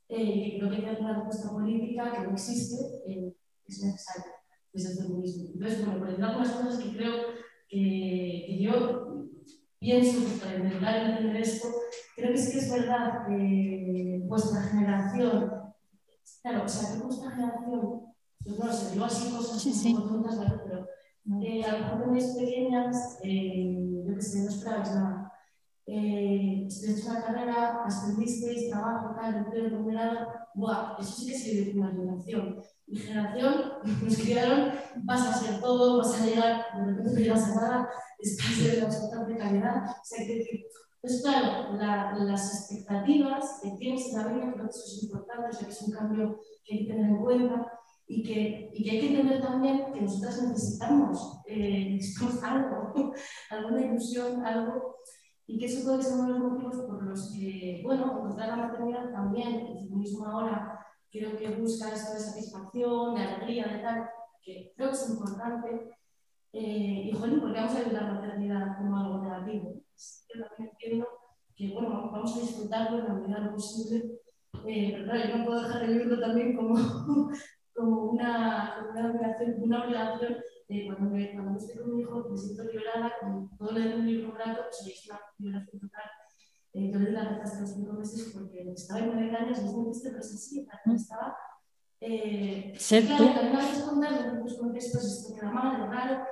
eh, 0.10 0.58
creo 0.60 0.72
que 0.72 0.88
hay 0.88 0.98
una 1.00 1.18
respuesta 1.18 1.52
política 1.52 2.12
que 2.12 2.28
no 2.28 2.32
existe, 2.32 2.76
eh, 3.08 3.36
es 3.68 3.84
necesaria 3.84 4.34
desde 4.74 4.92
el 4.92 4.98
feminismo. 5.08 5.52
Entonces, 5.54 5.86
bueno, 5.86 6.00
por 6.00 6.10
decir 6.10 6.24
algunas 6.24 6.52
cosas 6.52 6.80
que 6.80 6.98
creo 6.98 7.14
que 7.68 8.58
yo 8.60 9.29
pienso 9.80 10.40
para 10.40 10.58
intentar 10.58 10.96
entender 10.98 11.38
esto, 11.38 11.68
creo 12.16 12.32
que 12.32 12.38
sí 12.38 12.52
que 12.52 12.60
es 12.60 12.72
verdad 12.72 13.28
que 13.28 14.22
vuestra 14.26 14.62
generación, 14.64 15.52
claro, 16.42 16.64
o 16.66 16.68
sea, 16.68 16.94
que 16.94 17.04
vuestra 17.04 17.32
generación, 17.32 18.02
yo 18.42 18.56
no 18.58 18.74
sé, 18.74 18.92
digo 18.92 19.06
así 19.06 19.32
cosas 19.32 19.62
sí, 19.62 19.74
sí. 19.74 19.94
tontas, 19.94 20.38
pero 20.64 20.86
eh, 21.42 21.64
a 21.64 21.72
lo 21.74 21.80
mejor 21.80 22.04
tenéis 22.04 22.36
pequeñas, 22.38 23.20
eh, 23.24 24.04
yo 24.06 24.16
que 24.16 24.22
sé, 24.22 24.44
no 24.44 24.50
esperabais 24.50 24.96
nada. 24.96 25.34
Eh, 25.86 26.66
estudiaste 26.68 27.10
una 27.10 27.24
carrera, 27.24 27.84
ascendisteis, 27.84 28.70
trabajo, 28.70 29.16
tal, 29.16 29.38
empleo, 29.38 29.70
remunerado, 29.70 30.28
¡buah! 30.54 30.98
Eso 31.00 31.12
sí 31.14 31.26
que 31.26 31.70
es 31.70 31.76
una 31.76 31.90
generación. 31.90 32.62
Mi 32.86 32.98
generación 32.98 33.74
nos 34.04 34.18
criaron, 34.18 34.72
vas 35.04 35.28
a 35.28 35.34
ser 35.34 35.60
todo, 35.60 35.98
vas 35.98 36.22
a 36.22 36.26
llegar, 36.26 36.66
de 36.76 36.86
repente 36.86 37.12
no 37.12 37.20
llegas 37.20 37.44
a 37.44 37.56
nada, 37.56 37.90
estás 38.20 38.60
en 38.60 38.80
la 38.80 38.86
absoluta 38.86 39.26
precariedad. 39.26 39.84
O 39.90 40.04
sea, 40.04 40.26
que, 40.26 40.68
pues 41.02 41.22
claro, 41.22 41.74
la, 41.78 42.16
las 42.16 42.70
expectativas 42.70 43.60
que 43.62 43.72
tienes 43.72 44.08
en 44.08 44.18
la 44.18 44.28
vida, 44.28 44.54
creo 44.54 44.66
que 44.66 44.70
eso 44.70 44.84
es 44.86 45.04
importante, 45.04 45.50
o 45.50 45.54
sea, 45.54 45.68
que 45.68 45.74
es 45.74 45.82
un 45.82 45.94
cambio 45.94 46.40
que 46.66 46.74
hay 46.74 46.86
que 46.86 46.94
tener 46.94 47.10
en 47.10 47.18
cuenta 47.18 47.80
y 48.08 48.24
que, 48.24 48.72
y 48.74 48.84
que 48.84 48.92
hay 48.92 49.00
que 49.00 49.08
entender 49.08 49.42
también 49.42 49.94
que 49.94 50.02
nosotras 50.02 50.42
necesitamos, 50.42 51.42
eh, 51.48 52.00
algo, 52.44 53.14
alguna 53.50 53.82
ilusión, 53.82 54.46
algo, 54.46 54.96
y 55.46 55.58
que 55.58 55.66
eso 55.66 55.84
puede 55.84 56.04
ser 56.04 56.14
uno 56.14 56.34
de 56.34 56.40
los 56.40 56.52
motivos 56.52 56.86
por 56.88 57.04
los 57.04 57.32
que, 57.32 57.82
bueno, 57.84 58.18
encontrar 58.18 58.50
la 58.50 58.68
maternidad 58.68 59.12
también, 59.12 59.68
el 59.68 59.80
feminismo 59.80 60.26
ahora 60.26 60.80
creo 61.12 61.38
que 61.38 61.56
busca 61.56 61.94
esto 61.94 62.14
de 62.14 62.20
satisfacción, 62.20 63.16
de 63.16 63.22
alegría, 63.22 63.68
de 63.68 63.80
tal, 63.80 64.10
que 64.42 64.74
creo 64.76 64.90
que 64.90 64.96
es 64.96 65.10
importante, 65.10 65.90
eh, 66.54 67.10
y 67.10 67.12
joder, 67.12 67.40
¿por 67.40 67.54
qué 67.54 67.60
vamos 67.60 67.76
a 67.76 67.80
ver 67.80 67.94
la 67.94 68.14
maternidad 68.14 68.78
como 68.78 68.98
algo 68.98 69.24
negativo? 69.24 69.82
Yo 70.34 70.46
también 70.46 70.72
entiendo 70.72 71.08
que, 71.56 71.74
bueno, 71.74 72.10
vamos 72.12 72.36
a 72.36 72.42
disfrutarlo 72.42 73.00
en 73.00 73.06
la 73.06 73.14
medida 73.14 73.40
de 73.40 73.46
lo 73.46 73.52
posible, 73.54 74.20
eh, 74.66 74.92
pero 74.94 75.04
claro, 75.06 75.30
yo 75.30 75.38
no 75.38 75.46
puedo 75.46 75.62
dejar 75.62 75.82
de 75.82 75.94
vivirlo 75.94 76.20
también 76.20 76.56
como, 76.56 76.76
como 77.76 78.06
una, 78.12 78.88
una 78.92 79.10
obligación, 79.10 79.56
una 79.60 79.84
obligación 79.84 80.38
eh, 80.70 80.86
cuando, 80.86 81.16
me, 81.16 81.34
cuando 81.34 81.58
estoy 81.58 81.78
con 81.78 81.96
mi 81.96 82.02
hijo 82.02 82.28
me 82.30 82.38
siento 82.38 82.64
liberada, 82.64 83.14
con 83.20 83.58
todo 83.58 83.72
lo 83.72 83.80
de 83.80 83.96
un 83.96 84.06
libro 84.06 84.34
grato, 84.34 84.62
pues 84.70 84.96
es 84.96 85.10
una 85.10 85.20
liberación 85.38 85.82
total. 85.82 86.10
Eh, 86.74 86.92
yo 86.92 87.00
le 87.00 87.06
di 87.08 87.12
las 87.12 87.36
gracias 87.36 87.58
a 87.58 87.62
los 87.62 87.74
cinco 87.74 87.94
meses 87.94 88.32
porque 88.34 88.72
estaba 88.72 89.00
en 89.00 89.14
nueve 89.14 89.36
años, 89.36 89.58
es 89.58 89.64
muy 89.66 89.86
triste, 89.86 90.10
pero 90.10 90.22
es 90.22 90.34
así, 90.34 90.68
estaba 90.96 91.36
eh, 92.02 92.74
Ser 92.78 93.06
claro, 93.06 93.26
tú. 93.26 93.34
También 93.34 93.56
a 93.56 93.60
veces 93.68 93.84
contar, 93.84 94.42
pues 94.42 94.54
con 94.56 94.76
esto 94.76 95.00
queda 95.36 95.52
mal, 95.52 95.90
raro. 95.90 96.24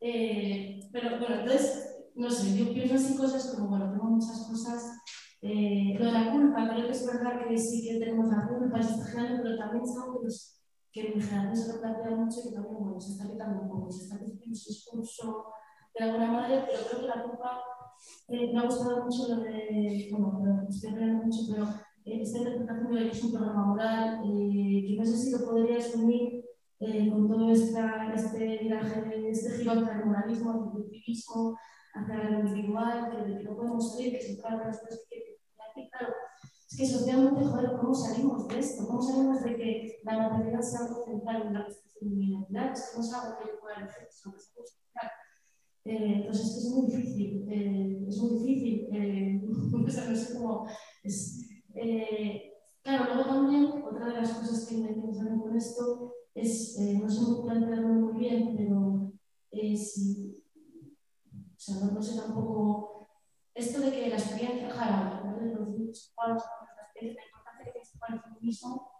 Eh, 0.00 0.80
pero 0.92 1.18
bueno, 1.18 1.40
entonces, 1.40 1.96
no 2.14 2.30
sé, 2.30 2.56
yo 2.56 2.72
pienso 2.72 2.94
así 2.94 3.16
cosas 3.16 3.54
como, 3.54 3.68
bueno, 3.68 3.90
tengo 3.90 4.04
muchas 4.04 4.46
cosas. 4.48 4.98
Eh, 5.42 5.96
lo 5.98 6.06
de 6.06 6.12
la 6.12 6.32
culpa, 6.32 6.68
creo 6.68 6.86
que 6.86 6.92
es 6.92 7.06
verdad 7.06 7.48
que 7.48 7.56
sí 7.56 7.82
que 7.86 7.98
tenemos 7.98 8.28
la 8.28 8.46
culpa, 8.46 8.82
se 8.82 8.92
está 8.92 9.06
generando, 9.06 9.42
pero 9.42 9.58
también 9.58 9.84
es 9.84 9.96
algo 9.96 10.18
que, 10.18 10.24
nos, 10.24 10.60
que 10.92 11.00
en 11.00 11.16
mi 11.18 11.22
generación 11.22 11.56
se 11.56 11.72
lo 11.72 11.80
plantea 11.80 12.10
mucho 12.10 12.40
y 12.40 12.48
que 12.48 12.54
también, 12.54 12.76
bueno, 12.78 13.00
se 13.00 13.12
está 13.12 13.30
quitando 13.30 13.62
un 13.62 13.68
poco, 13.68 13.90
se 13.90 14.02
está 14.04 14.18
quitando 14.18 14.54
su 14.54 14.68
discurso 14.68 15.52
de 15.98 16.04
alguna 16.04 16.30
manera, 16.30 16.66
pero 16.66 16.82
creo 16.88 17.00
que 17.00 17.06
la 17.06 17.22
culpa, 17.22 17.62
eh, 18.28 18.52
me 18.52 18.60
ha 18.60 18.64
gustado 18.64 19.04
mucho 19.04 19.28
lo 19.28 19.42
de, 19.42 20.08
bueno, 20.12 20.40
lo 20.44 20.68
estoy 20.68 20.90
aprendiendo 20.90 21.24
mucho, 21.24 21.40
pero 21.50 21.66
esta 22.12 22.38
interpretación 22.38 22.94
de 22.94 23.04
que 23.04 23.10
es 23.10 23.24
un 23.24 23.32
programa 23.32 23.66
moral, 23.66 24.20
eh, 24.24 24.84
que 24.86 24.96
no 24.98 25.04
sé 25.04 25.16
si 25.16 25.30
lo 25.30 25.44
podrías 25.44 25.94
unir 25.94 26.44
eh, 26.80 27.10
con 27.10 27.28
todo 27.28 27.50
esta, 27.50 28.12
este 28.14 28.58
viaje, 28.58 29.30
este 29.30 29.58
giro 29.58 29.72
hacia 29.72 29.98
el 29.98 30.06
moralismo, 30.06 30.50
hacia 30.50 30.64
el 30.64 30.70
positivismo, 30.70 31.58
hacia 31.94 32.30
lo 32.30 32.40
individual, 32.40 33.10
que, 33.10 33.38
que 33.38 33.44
no 33.44 33.56
podemos 33.56 33.92
salir, 33.92 34.12
que 34.12 34.22
se 34.22 34.36
trata 34.36 34.56
de 34.56 34.64
cosas 34.64 35.06
que, 35.08 35.88
claro, 35.90 36.14
es 36.70 36.76
que 36.76 36.86
socialmente, 36.86 37.44
joder, 37.44 37.76
¿cómo 37.80 37.94
salimos 37.94 38.48
de 38.48 38.58
esto? 38.58 38.86
¿Cómo 38.86 39.02
salimos 39.02 39.42
de 39.42 39.56
que 39.56 40.00
la 40.04 40.18
maternidad 40.18 40.60
sea 40.60 40.86
algo 40.86 41.04
central 41.04 41.42
en 41.46 41.54
la 41.54 41.64
prestación 41.64 42.18
de 42.18 42.24
Es 42.24 42.90
que 42.90 42.98
no 42.98 43.04
es 43.04 43.12
algo 43.12 43.38
que 43.38 43.58
pueda 43.60 43.76
hacer, 43.76 44.08
sino 44.10 44.34
que 44.34 44.40
se 44.40 44.52
puede. 44.54 44.68
Eh, 45.84 46.28
es 46.30 46.70
muy 46.74 46.86
difícil, 46.90 47.46
eh, 47.50 48.04
es 48.06 48.18
muy 48.18 48.38
difícil, 48.38 48.88
eh, 48.92 49.40
no 49.72 49.88
sé 49.90 50.34
cómo, 50.34 50.66
es, 51.02 51.48
eh, 51.80 52.52
claro, 52.82 53.14
luego 53.14 53.30
también, 53.30 53.82
otra 53.84 54.08
de 54.08 54.20
las 54.20 54.32
cosas 54.32 54.66
que 54.66 54.76
me 54.76 54.90
interesan 54.90 55.40
con 55.40 55.56
esto 55.56 56.14
es, 56.34 56.78
eh, 56.78 56.98
no 57.02 57.08
sé 57.08 57.22
muy 57.22 57.48
plantearlo 57.48 57.88
muy 57.88 58.18
bien, 58.18 58.54
pero 58.56 59.12
eh, 59.50 59.76
si, 59.76 60.44
o 61.32 61.58
sea, 61.58 61.76
no, 61.76 61.92
no, 61.92 62.02
sé 62.02 62.20
tampoco, 62.20 63.08
esto 63.54 63.80
de 63.80 63.90
que 63.90 64.08
la 64.08 64.16
experiencia, 64.16 64.70
jara, 64.70 65.22
¿no? 65.24 65.44
de 65.44 65.54
los 65.54 65.68
niños, 65.68 66.12
la 66.16 66.32
importancia 66.32 67.64
que 67.64 67.70
tiene 67.72 67.88
para 67.98 68.14
el 68.14 68.20
feminismo, 68.20 68.90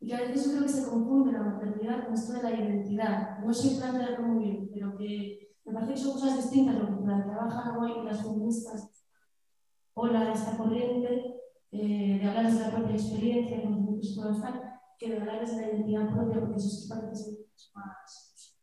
y 0.00 0.08
que 0.08 0.14
a 0.14 0.20
veces 0.20 0.44
yo 0.44 0.50
creo 0.52 0.62
que 0.62 0.68
se 0.68 0.90
confunde 0.90 1.32
la 1.32 1.42
maternidad 1.42 2.04
con 2.04 2.14
esto 2.14 2.32
de 2.34 2.42
la 2.42 2.50
identidad. 2.50 3.38
No 3.38 3.52
sé 3.52 3.78
plantearlo 3.78 4.26
muy 4.26 4.44
bien, 4.44 4.70
pero 4.72 4.96
que 4.96 5.54
me 5.64 5.72
parece 5.72 5.94
que 5.94 5.98
son 5.98 6.12
cosas 6.12 6.36
distintas 6.36 6.76
lo 6.76 6.86
que 6.86 7.02
trabajan 7.02 7.76
hoy 7.76 8.04
las 8.04 8.22
feministas 8.22 9.06
o 9.94 10.06
la 10.06 10.24
de 10.24 10.32
esta 10.32 10.56
corriente 10.56 11.36
eh, 11.72 12.18
de 12.20 12.28
hablar 12.28 12.52
de 12.52 12.60
la 12.60 12.70
propia 12.70 12.94
experiencia, 12.94 13.62
con 13.62 13.86
puedo 13.86 14.32
estar, 14.32 14.80
que 14.98 15.10
de 15.10 15.18
hablar 15.18 15.46
de 15.46 15.56
la 15.56 15.68
identidad 15.68 16.14
propia, 16.14 16.40
porque 16.40 16.56
eso 16.56 16.68
sí 16.68 16.88
parece 16.88 17.16
ser 17.16 17.34
más 17.74 18.56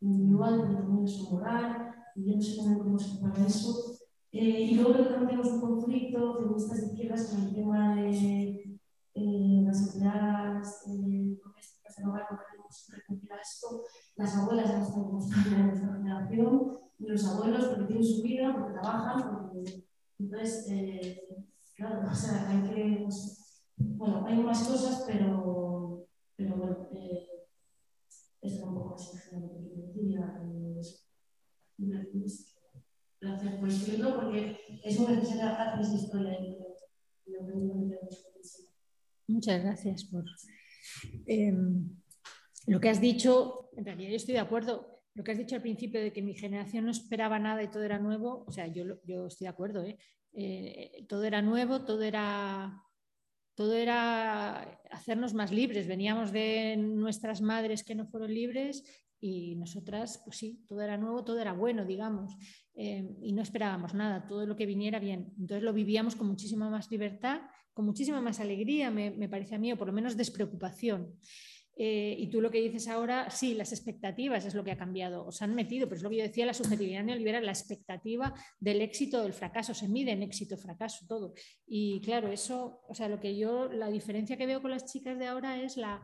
individual, 0.00 0.62
pero 0.62 0.78
también 0.78 1.04
es 1.04 1.30
moral, 1.30 1.94
y 2.14 2.30
yo 2.30 2.36
no 2.36 2.42
sé 2.42 2.78
cómo 2.78 2.98
se 2.98 3.20
para 3.20 3.46
eso. 3.46 3.98
Eh, 4.32 4.60
y 4.62 4.74
luego 4.74 4.92
también 4.92 5.26
tenemos 5.26 5.48
un 5.48 5.60
conflicto 5.60 6.38
feministas 6.38 6.80
de 6.80 6.86
izquierdas 6.88 7.26
con 7.30 7.42
el 7.42 7.54
tema 7.54 7.96
de 7.96 8.78
eh, 9.14 9.62
las 9.64 9.94
empleadas 9.94 10.82
domésticas 10.86 11.96
del 11.96 12.08
hogar, 12.08 12.26
no 12.30 12.38
queremos 12.38 12.86
recumplir 12.90 13.32
esto. 13.40 13.82
Las 14.16 14.36
abuelas 14.36 14.68
ya 14.68 14.82
están 14.82 15.12
mostrando 15.12 15.56
en 15.56 15.66
nuestra 15.68 15.94
generación, 15.94 16.78
y 16.98 17.06
los 17.06 17.26
abuelos 17.26 17.66
porque 17.66 17.84
tienen 17.84 18.04
su 18.04 18.22
vida, 18.22 18.54
porque 18.54 18.78
trabajan, 18.78 19.30
porque... 19.30 19.86
Entonces, 20.18 20.66
eh, 20.70 21.20
Claro, 21.76 22.10
o 22.10 22.14
sea, 22.14 22.48
hay 22.48 22.68
que. 22.68 23.02
Pues, 23.02 23.62
bueno, 23.76 24.26
hay 24.26 24.38
más 24.38 24.66
cosas, 24.66 25.04
pero, 25.06 26.08
pero 26.34 26.56
bueno, 26.56 26.88
eh, 26.94 27.28
es 28.40 28.54
un 28.62 28.74
poco 28.74 28.90
más 28.90 29.12
lo 29.14 29.20
que 29.20 29.86
decía. 29.86 30.42
Gracias 33.20 33.54
por 33.56 33.68
escribirlo 33.68 34.16
porque 34.16 34.58
es 34.84 34.98
muy 35.00 35.16
necesario 35.16 35.46
hacer 35.46 35.80
esa 35.80 35.94
historia. 35.94 36.38
Muchas 39.28 39.62
gracias 39.62 40.04
por, 40.04 40.24
Em, 41.26 41.90
lo 42.66 42.80
que 42.80 42.88
has 42.88 43.00
dicho, 43.00 43.70
en 43.76 43.84
realidad 43.84 44.10
yo 44.10 44.16
estoy 44.16 44.34
de 44.34 44.40
acuerdo. 44.40 45.02
Lo 45.14 45.24
que 45.24 45.32
has 45.32 45.38
dicho 45.38 45.56
al 45.56 45.62
principio 45.62 46.00
de 46.00 46.12
que 46.12 46.22
mi 46.22 46.34
generación 46.34 46.84
no 46.84 46.90
esperaba 46.90 47.38
nada 47.38 47.62
y 47.62 47.70
todo 47.70 47.82
era 47.82 47.98
nuevo, 47.98 48.44
o 48.46 48.52
sea, 48.52 48.66
yo, 48.66 48.84
yo 49.04 49.26
estoy 49.26 49.46
de 49.46 49.50
acuerdo. 49.50 49.82
¿eh? 49.82 49.98
Eh, 50.38 51.06
todo 51.08 51.24
era 51.24 51.40
nuevo, 51.40 51.86
todo 51.86 52.02
era, 52.02 52.84
todo 53.54 53.72
era 53.74 54.80
hacernos 54.90 55.32
más 55.32 55.50
libres. 55.50 55.86
Veníamos 55.88 56.30
de 56.30 56.76
nuestras 56.76 57.40
madres 57.40 57.82
que 57.82 57.94
no 57.94 58.06
fueron 58.06 58.34
libres 58.34 58.84
y 59.18 59.56
nosotras, 59.56 60.20
pues 60.24 60.36
sí, 60.36 60.62
todo 60.68 60.82
era 60.82 60.98
nuevo, 60.98 61.24
todo 61.24 61.40
era 61.40 61.54
bueno, 61.54 61.86
digamos, 61.86 62.36
eh, 62.74 63.16
y 63.22 63.32
no 63.32 63.40
esperábamos 63.40 63.94
nada, 63.94 64.26
todo 64.26 64.44
lo 64.44 64.56
que 64.56 64.66
viniera 64.66 64.98
bien. 64.98 65.32
Entonces 65.38 65.62
lo 65.62 65.72
vivíamos 65.72 66.16
con 66.16 66.26
muchísima 66.26 66.68
más 66.68 66.90
libertad, 66.90 67.40
con 67.72 67.86
muchísima 67.86 68.20
más 68.20 68.38
alegría, 68.38 68.90
me, 68.90 69.10
me 69.10 69.30
parece 69.30 69.54
a 69.54 69.58
mí, 69.58 69.72
o 69.72 69.78
por 69.78 69.86
lo 69.86 69.94
menos 69.94 70.18
despreocupación. 70.18 71.18
Eh, 71.78 72.16
y 72.18 72.30
tú 72.30 72.40
lo 72.40 72.50
que 72.50 72.60
dices 72.62 72.88
ahora, 72.88 73.28
sí, 73.28 73.52
las 73.52 73.70
expectativas 73.70 74.46
es 74.46 74.54
lo 74.54 74.64
que 74.64 74.72
ha 74.72 74.78
cambiado, 74.78 75.26
os 75.26 75.42
han 75.42 75.54
metido, 75.54 75.86
pero 75.86 75.98
es 75.98 76.02
lo 76.02 76.08
que 76.08 76.16
yo 76.16 76.22
decía, 76.22 76.46
la 76.46 76.54
subjetividad 76.54 77.04
neoliberal, 77.04 77.44
la 77.44 77.52
expectativa 77.52 78.32
del 78.58 78.80
éxito 78.80 79.22
del 79.22 79.34
fracaso, 79.34 79.74
se 79.74 79.86
mide 79.86 80.12
en 80.12 80.22
éxito, 80.22 80.56
fracaso, 80.56 81.04
todo. 81.06 81.34
Y 81.66 82.00
claro, 82.00 82.28
eso, 82.28 82.80
o 82.88 82.94
sea, 82.94 83.08
lo 83.10 83.20
que 83.20 83.36
yo, 83.36 83.70
la 83.70 83.90
diferencia 83.90 84.38
que 84.38 84.46
veo 84.46 84.62
con 84.62 84.70
las 84.70 84.86
chicas 84.86 85.18
de 85.18 85.26
ahora 85.26 85.60
es 85.60 85.76
la, 85.76 86.02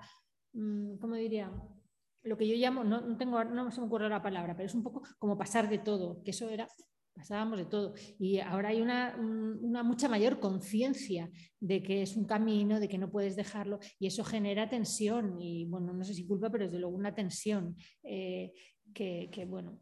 mm, 0.52 0.98
¿cómo 0.98 1.14
diría? 1.14 1.50
Lo 2.22 2.36
que 2.36 2.46
yo 2.46 2.54
llamo, 2.54 2.84
no, 2.84 3.00
no 3.00 3.16
tengo, 3.16 3.42
no 3.42 3.70
se 3.70 3.80
me 3.80 3.86
ocurre 3.86 4.10
la 4.10 4.22
palabra, 4.22 4.54
pero 4.54 4.66
es 4.66 4.74
un 4.74 4.82
poco 4.82 5.02
como 5.18 5.38
pasar 5.38 5.70
de 5.70 5.78
todo, 5.78 6.22
que 6.22 6.32
eso 6.32 6.50
era 6.50 6.68
pasábamos 7.14 7.58
de 7.58 7.66
todo. 7.66 7.94
Y 8.18 8.38
ahora 8.38 8.70
hay 8.70 8.80
una, 8.80 9.16
mucha 9.84 10.08
mayor 10.08 10.40
conciencia 10.40 11.30
de 11.60 11.82
que 11.82 12.02
es 12.02 12.16
un 12.16 12.24
camino, 12.24 12.80
de 12.80 12.88
que 12.88 12.98
no 12.98 13.10
puedes 13.10 13.36
dejarlo, 13.36 13.78
y 13.98 14.06
eso 14.06 14.24
genera 14.24 14.68
tensión, 14.68 15.40
y 15.40 15.66
bueno, 15.66 15.92
no 15.92 16.04
sé 16.04 16.14
si 16.14 16.26
culpa, 16.26 16.50
pero 16.50 16.64
desde 16.64 16.78
luego 16.78 16.96
una 16.96 17.14
tensión. 17.14 17.76
Eh, 18.02 18.52
que, 18.92 19.46
bueno, 19.48 19.80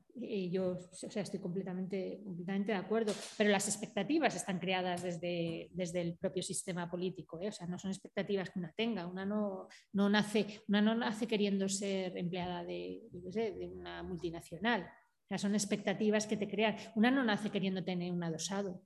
yo 0.51 0.78
sea, 0.93 1.23
estoy 1.23 1.40
completamente, 1.40 2.20
completamente 2.24 2.73
de 2.73 2.78
acuerdo, 2.78 3.12
pero 3.36 3.51
las 3.51 3.69
expectativas 3.69 4.36
están 4.36 4.59
creadas 4.59 5.02
desde, 5.02 5.69
desde 5.73 6.01
el 6.01 6.16
propio 6.16 6.43
sistema 6.43 6.90
político, 6.90 7.40
¿eh? 7.40 7.48
o 7.48 7.52
sea, 7.52 7.66
no 7.66 7.78
son 7.78 7.90
expectativas 7.90 8.51
que 8.51 8.59
una 8.59 8.73
tenga, 8.73 9.07
una 9.07 9.24
no, 9.24 9.69
no, 9.93 10.09
nace, 10.09 10.61
una 10.69 10.81
no 10.81 10.94
nace 10.94 11.27
queriendo 11.27 11.69
ser 11.69 12.16
empleada 12.16 12.65
de, 12.65 13.01
de 13.11 13.69
una 13.69 14.02
multinacional, 14.02 14.86
son 15.39 15.55
expectativas 15.55 16.27
que 16.27 16.36
te 16.36 16.48
crean. 16.48 16.77
Una 16.94 17.11
no 17.11 17.24
nace 17.24 17.51
queriendo 17.51 17.85
tener 17.85 18.12
un 18.12 18.23
adosado. 18.23 18.82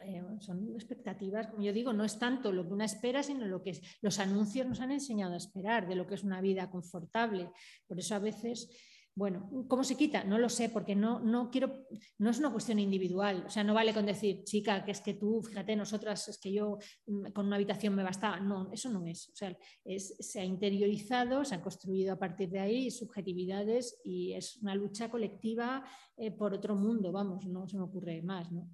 Eh, 0.00 0.22
son 0.40 0.74
expectativas, 0.74 1.46
como 1.46 1.62
yo 1.62 1.72
digo, 1.72 1.92
no 1.92 2.04
es 2.04 2.18
tanto 2.18 2.52
lo 2.52 2.66
que 2.66 2.72
una 2.72 2.84
espera, 2.84 3.22
sino 3.22 3.46
lo 3.46 3.62
que 3.62 3.80
los 4.02 4.18
anuncios 4.18 4.66
nos 4.66 4.80
han 4.80 4.90
enseñado 4.90 5.34
a 5.34 5.38
esperar, 5.38 5.88
de 5.88 5.94
lo 5.94 6.06
que 6.06 6.14
es 6.14 6.24
una 6.24 6.40
vida 6.40 6.70
confortable. 6.70 7.50
Por 7.86 7.98
eso 7.98 8.14
a 8.14 8.18
veces 8.18 8.68
bueno, 9.16 9.48
¿cómo 9.68 9.84
se 9.84 9.96
quita? 9.96 10.24
No 10.24 10.38
lo 10.38 10.48
sé, 10.48 10.68
porque 10.68 10.96
no, 10.96 11.20
no 11.20 11.48
quiero, 11.48 11.86
no 12.18 12.30
es 12.30 12.38
una 12.38 12.50
cuestión 12.50 12.80
individual. 12.80 13.44
O 13.46 13.50
sea, 13.50 13.62
no 13.62 13.72
vale 13.72 13.94
con 13.94 14.06
decir, 14.06 14.42
chica, 14.42 14.84
que 14.84 14.90
es 14.90 15.00
que 15.00 15.14
tú, 15.14 15.40
fíjate, 15.40 15.76
nosotras, 15.76 16.28
es 16.28 16.38
que 16.38 16.52
yo 16.52 16.78
mm, 17.06 17.30
con 17.32 17.46
una 17.46 17.56
habitación 17.56 17.94
me 17.94 18.02
bastaba. 18.02 18.40
No, 18.40 18.72
eso 18.72 18.90
no 18.90 19.06
es. 19.06 19.28
O 19.28 19.36
sea, 19.36 19.56
se 19.98 20.40
ha 20.40 20.44
interiorizado, 20.44 21.44
se 21.44 21.54
ha 21.54 21.62
construido 21.62 22.12
a 22.12 22.18
partir 22.18 22.50
de 22.50 22.58
ahí 22.58 22.90
subjetividades 22.90 24.00
y 24.04 24.32
es 24.32 24.56
una 24.56 24.74
lucha 24.74 25.08
colectiva 25.08 25.84
eh, 26.16 26.32
por 26.32 26.52
otro 26.52 26.74
mundo, 26.74 27.12
vamos, 27.12 27.46
no 27.46 27.68
se 27.68 27.76
me 27.76 27.84
ocurre 27.84 28.22
más, 28.22 28.50
¿no? 28.50 28.68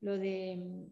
Lo 0.00 0.18
de, 0.18 0.88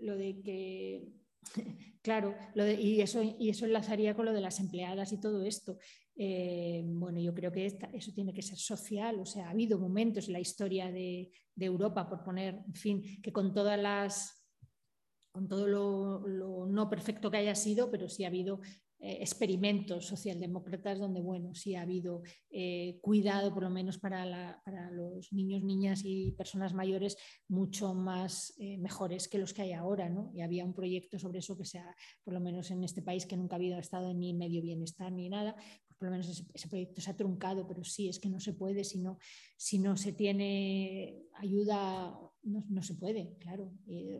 lo 0.00 0.16
de 0.16 0.42
que 0.42 1.21
Claro, 2.02 2.34
y, 2.56 3.00
eso, 3.00 3.22
y 3.22 3.48
eso 3.48 3.64
enlazaría 3.64 4.16
con 4.16 4.26
lo 4.26 4.32
de 4.32 4.40
las 4.40 4.58
empleadas 4.58 5.12
y 5.12 5.20
todo 5.20 5.44
esto. 5.44 5.78
Eh, 6.16 6.82
bueno, 6.84 7.20
yo 7.20 7.32
creo 7.32 7.52
que 7.52 7.64
eso 7.64 8.12
tiene 8.12 8.34
que 8.34 8.42
ser 8.42 8.58
social, 8.58 9.20
o 9.20 9.24
sea, 9.24 9.46
ha 9.46 9.50
habido 9.50 9.78
momentos 9.78 10.26
en 10.26 10.32
la 10.32 10.40
historia 10.40 10.90
de, 10.90 11.30
Europa, 11.56 12.08
por 12.08 12.24
poner, 12.24 12.60
en 12.66 12.74
fin, 12.74 13.22
que 13.22 13.32
con 13.32 13.54
todas 13.54 13.78
las 13.78 14.38
con 15.30 15.48
todo 15.48 15.66
lo, 15.66 16.66
no 16.66 16.90
perfecto 16.90 17.30
que 17.30 17.38
haya 17.38 17.54
sido, 17.54 17.90
pero 17.90 18.08
sí 18.08 18.24
ha 18.24 18.28
habido 18.28 18.60
eh, 19.04 19.18
experimentos 19.20 20.06
socialdemócratas 20.06 21.00
donde, 21.00 21.20
bueno, 21.20 21.56
sí 21.56 21.74
ha 21.74 21.82
habido 21.82 22.22
eh, 22.52 23.00
cuidado, 23.02 23.52
por 23.52 23.64
lo 23.64 23.70
menos 23.70 23.98
para, 23.98 24.62
los 24.92 25.32
niños, 25.32 25.64
niñas 25.64 26.02
y 26.04 26.30
personas 26.30 26.72
mayores, 26.72 27.16
mucho 27.48 27.94
más 27.94 28.54
eh, 28.60 28.78
mejores 28.78 29.26
que 29.26 29.38
los 29.38 29.52
que 29.52 29.62
hay 29.62 29.72
ahora, 29.72 30.08
¿no? 30.08 30.30
Y 30.36 30.40
había 30.40 30.64
un 30.64 30.72
proyecto 30.72 31.18
sobre 31.18 31.40
eso 31.40 31.58
que 31.58 31.64
sea, 31.64 31.96
por 32.22 32.32
lo 32.32 32.38
menos 32.38 32.70
en 32.70 32.84
este 32.84 33.02
país, 33.02 33.26
que 33.26 33.36
nunca 33.36 33.56
ha 33.56 33.58
habido 33.58 33.76
estado 33.76 34.14
ni 34.14 34.34
medio 34.34 34.62
bienestar 34.62 35.10
ni 35.10 35.28
nada, 35.28 35.56
pues 35.56 35.98
por 35.98 36.06
lo 36.06 36.12
menos 36.12 36.28
ese, 36.54 36.68
proyecto 36.68 37.00
se 37.00 37.10
ha 37.10 37.16
truncado, 37.16 37.66
pero 37.66 37.82
sí, 37.82 38.08
es 38.08 38.20
que 38.20 38.28
no 38.28 38.38
se 38.38 38.52
puede, 38.52 38.84
si 38.84 39.00
no, 39.00 39.18
si 39.56 39.80
no 39.80 39.96
se 39.96 40.12
tiene 40.12 41.24
ayuda, 41.34 42.16
no, 42.44 42.82
se 42.84 42.94
puede, 42.94 43.36
claro. 43.40 43.72
Y, 43.84 44.10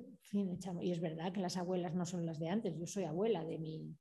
y 0.80 0.90
es 0.90 1.00
verdad 1.00 1.32
que 1.32 1.40
las 1.40 1.56
abuelas 1.56 1.94
no 1.94 2.04
son 2.04 2.26
las 2.26 2.40
de 2.40 2.48
antes, 2.48 2.76
yo 2.76 2.86
soy 2.88 3.04
abuela 3.04 3.44
de 3.44 3.58
mi 3.58 3.94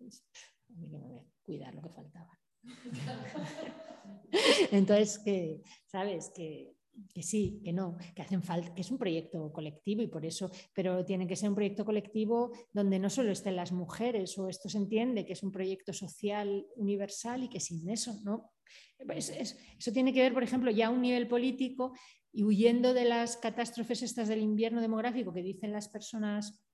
a 0.00 0.72
mí 0.74 0.90
que 0.90 0.98
me 0.98 0.98
voy 0.98 1.18
a 1.18 1.24
cuidar 1.42 1.74
lo 1.74 1.82
que 1.82 1.90
faltaba. 1.90 2.38
Entonces, 4.72 5.18
que, 5.18 5.62
¿sabes? 5.86 6.30
Que, 6.34 6.74
que, 7.12 7.22
sí, 7.22 7.60
que 7.64 7.72
no, 7.72 7.96
que 8.14 8.22
hacen 8.22 8.42
falta, 8.42 8.74
que 8.74 8.80
es 8.80 8.90
un 8.90 8.98
proyecto 8.98 9.52
colectivo 9.52 10.02
y 10.02 10.08
por 10.08 10.24
eso, 10.24 10.50
pero 10.72 11.04
tiene 11.04 11.26
que 11.26 11.36
ser 11.36 11.48
un 11.48 11.54
proyecto 11.54 11.84
colectivo 11.84 12.52
donde 12.72 12.98
no 12.98 13.10
solo 13.10 13.32
estén 13.32 13.56
las 13.56 13.72
mujeres, 13.72 14.38
o 14.38 14.48
esto 14.48 14.68
se 14.68 14.78
entiende 14.78 15.26
que 15.26 15.34
es 15.34 15.42
un 15.42 15.52
proyecto 15.52 15.92
social 15.92 16.66
universal 16.76 17.44
y 17.44 17.48
que 17.48 17.60
sin 17.60 17.88
eso, 17.88 18.20
¿no? 18.24 18.50
eso 18.98 19.92
tiene 19.92 20.12
que 20.12 20.22
ver, 20.22 20.32
por 20.32 20.42
ejemplo, 20.42 20.70
ya 20.70 20.86
a 20.86 20.90
un 20.90 21.02
nivel 21.02 21.28
político 21.28 21.92
y 22.32 22.42
huyendo 22.42 22.94
de 22.94 23.04
las 23.04 23.36
catástrofes 23.36 24.02
estas 24.02 24.28
del 24.28 24.40
invierno 24.40 24.80
demográfico 24.80 25.32
que 25.32 25.42
dicen 25.42 25.72
las 25.72 25.88
personas 25.88 26.64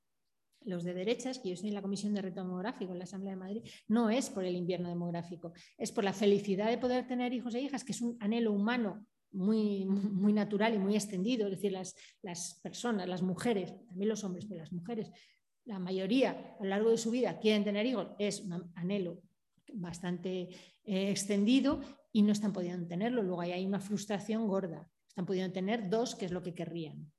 los 0.62 0.84
de 0.84 0.94
derechas, 0.94 1.38
que 1.38 1.48
yo 1.48 1.54
estoy 1.54 1.70
en 1.70 1.74
la 1.74 1.82
Comisión 1.82 2.14
de 2.14 2.22
Reto 2.22 2.42
Demográfico 2.42 2.92
en 2.92 2.98
la 2.98 3.04
Asamblea 3.04 3.34
de 3.34 3.40
Madrid, 3.40 3.62
no 3.88 4.10
es 4.10 4.30
por 4.30 4.44
el 4.44 4.56
invierno 4.56 4.88
demográfico, 4.88 5.52
es 5.78 5.92
por 5.92 6.04
la 6.04 6.12
felicidad 6.12 6.68
de 6.68 6.78
poder 6.78 7.06
tener 7.06 7.32
hijos 7.32 7.54
e 7.54 7.60
hijas, 7.60 7.84
que 7.84 7.92
es 7.92 8.00
un 8.00 8.16
anhelo 8.20 8.52
humano 8.52 9.06
muy, 9.32 9.84
muy 9.84 10.32
natural 10.32 10.74
y 10.74 10.78
muy 10.78 10.94
extendido, 10.94 11.46
es 11.46 11.52
decir, 11.52 11.72
las, 11.72 11.94
las 12.22 12.60
personas, 12.62 13.08
las 13.08 13.22
mujeres, 13.22 13.74
también 13.86 14.08
los 14.08 14.24
hombres, 14.24 14.44
pero 14.46 14.60
las 14.60 14.72
mujeres, 14.72 15.10
la 15.64 15.78
mayoría 15.78 16.56
a 16.58 16.62
lo 16.62 16.68
largo 16.68 16.90
de 16.90 16.98
su 16.98 17.10
vida 17.10 17.38
quieren 17.38 17.64
tener 17.64 17.86
hijos, 17.86 18.08
es 18.18 18.40
un 18.40 18.70
anhelo 18.74 19.22
bastante 19.72 20.48
eh, 20.84 21.10
extendido 21.10 21.80
y 22.12 22.22
no 22.22 22.32
están 22.32 22.52
pudiendo 22.52 22.88
tenerlo. 22.88 23.22
Luego 23.22 23.40
hay 23.40 23.64
una 23.64 23.78
frustración 23.78 24.48
gorda. 24.48 24.88
Están 25.06 25.26
pudiendo 25.26 25.52
tener 25.52 25.88
dos, 25.88 26.16
que 26.16 26.24
es 26.24 26.32
lo 26.32 26.42
que 26.42 26.54
querrían 26.54 27.12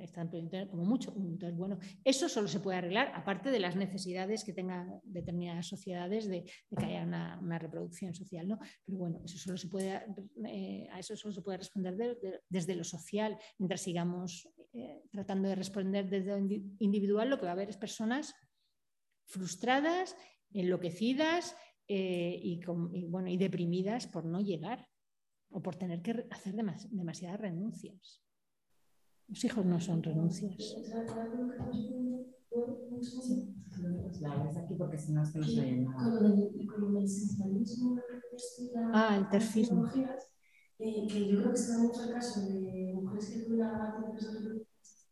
están 0.00 0.30
como 0.68 0.84
mucho. 0.84 1.14
Entonces, 1.16 1.56
bueno, 1.56 1.78
eso 2.04 2.28
solo 2.28 2.48
se 2.48 2.60
puede 2.60 2.78
arreglar, 2.78 3.12
aparte 3.14 3.50
de 3.50 3.60
las 3.60 3.76
necesidades 3.76 4.44
que 4.44 4.52
tengan 4.52 5.00
determinadas 5.04 5.66
sociedades 5.66 6.28
de, 6.28 6.44
que 6.76 6.84
haya 6.84 7.02
una, 7.02 7.58
reproducción 7.58 8.14
social, 8.14 8.48
¿no? 8.48 8.58
Pero 8.84 8.98
bueno, 8.98 9.20
eso 9.24 9.38
solo 9.38 9.56
se 9.56 9.68
puede, 9.68 10.02
eh, 10.46 10.88
a 10.90 10.98
eso 10.98 11.16
solo 11.16 11.32
se 11.32 11.42
puede 11.42 11.58
responder 11.58 12.18
desde 12.48 12.74
lo 12.74 12.84
social. 12.84 13.38
Mientras 13.58 13.80
sigamos 13.80 14.48
eh, 14.72 15.02
tratando 15.10 15.48
de 15.48 15.54
responder 15.54 16.08
desde 16.08 16.30
lo 16.30 16.38
individual, 16.78 17.30
lo 17.30 17.38
que 17.38 17.44
va 17.44 17.50
a 17.50 17.54
haber 17.54 17.70
es 17.70 17.76
personas 17.76 18.34
frustradas, 19.26 20.16
enloquecidas 20.52 21.56
eh, 21.88 22.38
y, 22.42 22.60
bueno, 23.06 23.28
y 23.28 23.36
deprimidas 23.36 24.06
por 24.06 24.24
no 24.24 24.40
llegar 24.40 24.88
o 25.50 25.62
por 25.62 25.76
tener 25.76 26.02
que 26.02 26.26
hacer 26.30 26.54
demasiadas 26.54 27.40
renuncias. 27.40 28.23
Los 29.28 29.44
hijos 29.44 29.66
no 29.66 29.80
son 29.80 30.02
renuncias. 30.02 30.76
Ah, 38.92 39.16
el 39.18 39.28
terfismo. 39.28 39.90
Que 40.78 41.06
yo 41.30 41.38
creo 41.40 41.52
que 41.52 41.58
se 41.58 41.72
da 41.72 41.78
mucho 41.78 42.04
el 42.04 42.12
caso 42.12 42.40
de 42.42 42.92
mujeres 42.94 43.30
que 43.30 43.44
cuidan 43.44 43.74
a 43.74 43.94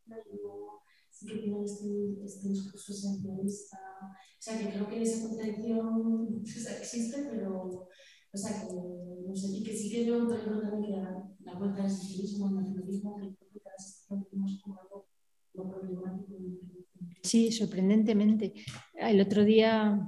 y 0.07 0.37
luego 0.37 0.83
sí 1.11 1.27
que 1.27 1.39
tienen 1.39 1.65
este, 1.65 2.25
este 2.25 2.49
discurso 2.49 2.93
esencialista. 2.93 3.79
O 3.79 4.43
sea, 4.43 4.59
que 4.59 4.71
creo 4.71 4.89
que 4.89 5.03
esa 5.03 5.29
contradicción 5.29 6.43
existe, 6.45 7.29
pero 7.31 7.89
o 8.35 8.37
sea, 8.39 8.67
que, 8.67 8.75
no 8.75 9.35
sé, 9.37 9.49
y 9.59 9.63
que 9.63 9.77
sí 9.77 9.91
que 9.91 10.07
yo 10.07 10.27
creo 10.27 10.61
también 10.61 10.83
que 10.83 10.97
la, 10.99 11.31
la 11.41 11.55
vuelta 11.59 11.83
al 11.83 11.91
esencialismo, 11.91 12.49
al 12.49 12.55
nacionalismo, 12.57 13.17
que 13.19 13.37
Sí, 17.23 17.53
sorprendentemente. 17.53 18.53
El 18.95 19.21
otro 19.21 19.45
día, 19.45 19.99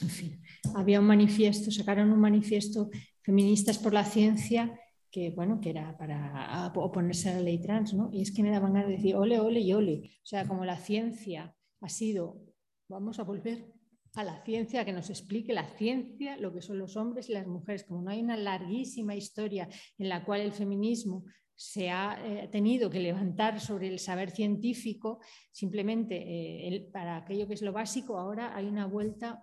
en 0.00 0.08
fin, 0.08 0.42
había 0.74 1.00
un 1.00 1.06
manifiesto, 1.06 1.70
sacaron 1.70 2.12
un 2.12 2.20
manifiesto 2.20 2.90
Feministas 3.22 3.78
por 3.78 3.92
la 3.92 4.04
Ciencia 4.04 4.78
que, 5.10 5.30
bueno, 5.30 5.60
que 5.60 5.70
era 5.70 5.96
para 5.96 6.70
oponerse 6.74 7.30
a 7.30 7.34
la 7.34 7.40
ley 7.40 7.60
trans, 7.60 7.94
¿no? 7.94 8.10
Y 8.12 8.22
es 8.22 8.32
que 8.32 8.42
me 8.42 8.50
daban 8.50 8.74
ganas 8.74 8.88
de 8.88 8.96
decir 8.96 9.16
ole, 9.16 9.40
ole 9.40 9.60
y 9.60 9.72
ole. 9.72 10.10
O 10.22 10.26
sea, 10.26 10.46
como 10.46 10.64
la 10.64 10.76
ciencia 10.76 11.56
ha 11.80 11.88
sido, 11.88 12.42
vamos 12.88 13.18
a 13.18 13.22
volver 13.22 13.72
a 14.14 14.24
la 14.24 14.42
ciencia, 14.44 14.84
que 14.84 14.92
nos 14.92 15.10
explique 15.10 15.52
la 15.52 15.68
ciencia, 15.76 16.36
lo 16.36 16.52
que 16.52 16.62
son 16.62 16.78
los 16.78 16.96
hombres 16.96 17.28
y 17.28 17.32
las 17.32 17.46
mujeres. 17.46 17.84
Como 17.84 18.02
no 18.02 18.10
hay 18.10 18.20
una 18.20 18.36
larguísima 18.36 19.14
historia 19.14 19.68
en 19.98 20.08
la 20.08 20.24
cual 20.24 20.40
el 20.40 20.52
feminismo 20.52 21.24
se 21.56 21.90
ha 21.90 22.18
eh, 22.22 22.48
tenido 22.48 22.90
que 22.90 23.00
levantar 23.00 23.60
sobre 23.60 23.88
el 23.88 23.98
saber 23.98 24.30
científico, 24.30 25.20
simplemente 25.50 26.16
eh, 26.16 26.90
para 26.92 27.16
aquello 27.16 27.48
que 27.48 27.54
es 27.54 27.62
lo 27.62 27.72
básico, 27.72 28.18
ahora 28.18 28.54
hay 28.54 28.66
una 28.66 28.86
vuelta 28.86 29.42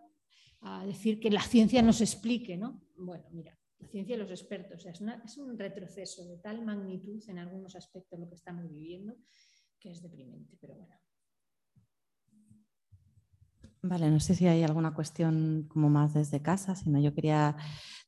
a 0.61 0.85
decir 0.85 1.19
que 1.19 1.31
la 1.31 1.41
ciencia 1.41 1.81
nos 1.81 1.99
explique, 2.01 2.55
¿no? 2.55 2.83
Bueno, 2.95 3.25
mira, 3.31 3.57
la 3.79 3.87
ciencia 3.87 4.15
y 4.15 4.19
los 4.19 4.29
expertos, 4.29 4.85
es, 4.85 5.01
es 5.01 5.37
un 5.37 5.57
retroceso 5.57 6.23
de 6.25 6.37
tal 6.37 6.63
magnitud 6.63 7.21
en 7.27 7.39
algunos 7.39 7.75
aspectos 7.75 8.19
lo 8.19 8.29
que 8.29 8.35
estamos 8.35 8.69
viviendo 8.69 9.15
que 9.79 9.91
es 9.91 10.01
deprimente, 10.01 10.55
pero 10.61 10.75
bueno. 10.75 10.95
Vale, 13.81 14.09
no 14.09 14.21
sé 14.21 14.33
si 14.33 14.47
hay 14.47 14.63
alguna 14.63 14.93
cuestión 14.93 15.67
como 15.67 15.89
más 15.89 16.13
desde 16.13 16.41
casa, 16.41 16.73
sino 16.73 17.01
yo 17.01 17.13
quería 17.13 17.57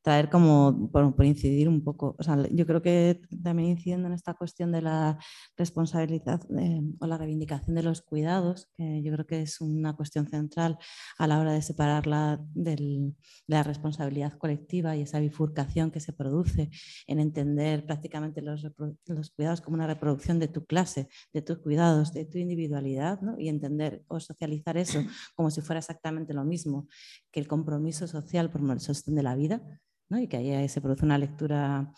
traer 0.06 0.30
como, 0.30 0.92
por, 0.92 1.26
incidir 1.26 1.68
un 1.68 1.84
poco, 1.84 2.16
o 2.20 2.24
sea, 2.24 2.38
yo 2.52 2.68
creo 2.68 2.84
que 2.84 3.22
también 3.44 3.70
incidiendo 3.70 4.08
en 4.08 4.14
esta 4.14 4.36
cuestión 4.36 4.72
de 4.72 4.84
la 4.84 5.18
responsabilidad 5.58 6.42
eh, 6.60 6.80
o 7.00 7.08
la 7.08 7.18
reivindicación 7.18 7.76
de 7.76 7.82
los 7.82 8.04
cuidados, 8.04 8.70
que 8.78 9.02
yo 9.02 9.12
creo 9.14 9.26
que 9.26 9.42
es 9.42 9.62
una 9.62 9.96
cuestión 9.96 10.28
central 10.28 10.78
a 11.18 11.26
la 11.26 11.40
hora 11.40 11.54
de 11.54 11.64
separarla 11.64 12.40
de 12.54 13.14
la 13.48 13.64
responsabilidad 13.64 14.34
colectiva 14.38 14.96
y 14.96 15.02
esa 15.02 15.20
bifurcación 15.20 15.90
que 15.90 16.00
se 16.00 16.14
produce 16.14 16.70
en 17.08 17.20
entender 17.20 17.84
prácticamente 17.88 18.44
los, 18.44 18.62
los, 19.08 19.32
cuidados 19.32 19.62
como 19.62 19.74
una 19.74 19.88
reproducción 19.88 20.38
de 20.38 20.50
tu 20.50 20.66
clase, 20.66 21.10
de 21.34 21.42
tus 21.42 21.58
cuidados, 21.58 22.14
de 22.14 22.26
tu 22.26 22.38
individualidad, 22.38 23.22
¿no? 23.22 23.40
y 23.40 23.50
entender 23.50 24.04
o 24.08 24.20
socializar 24.20 24.78
eso 24.78 25.04
como 25.34 25.50
si 25.50 25.62
fuera 25.62 25.80
exactamente 25.80 26.36
lo 26.36 26.44
mismo 26.44 26.88
que 27.32 27.40
el 27.40 27.48
compromiso 27.48 28.06
social 28.06 28.52
por 28.52 28.62
el 28.70 28.80
sostén 28.80 29.16
de 29.16 29.24
la 29.24 29.34
vida 29.34 29.82
y 30.10 30.28
que 30.28 30.38
ahí 30.38 30.70
se 30.70 30.82
produce 30.82 31.06
una 31.06 31.18
lectura 31.18 31.92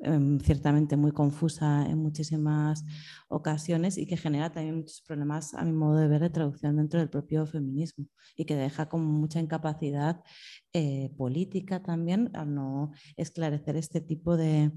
em, 0.00 0.38
ciertamente 0.40 0.96
muy 0.96 1.12
confusa 1.12 1.86
en 1.86 1.98
muchísimas 1.98 2.84
ocasiones 3.28 3.98
y 3.98 4.06
que 4.06 4.16
genera 4.16 4.50
también 4.52 4.76
muchos 4.76 5.02
problemas, 5.02 5.54
a 5.54 5.64
mi 5.64 5.72
modo 5.72 5.96
de 5.96 6.08
ver, 6.08 6.20
de 6.22 6.30
traducción 6.30 6.76
dentro 6.76 7.00
del 7.00 7.10
propio 7.10 7.46
feminismo 7.46 8.06
y 8.36 8.44
que 8.44 8.56
deja 8.56 8.88
con 8.88 9.04
mucha 9.04 9.40
incapacidad 9.40 10.22
eh, 10.72 11.10
política 11.16 11.82
también 11.82 12.30
al 12.34 12.54
no 12.54 12.92
esclarecer 13.16 13.76
este 13.76 14.00
tipo 14.00 14.36
de, 14.36 14.72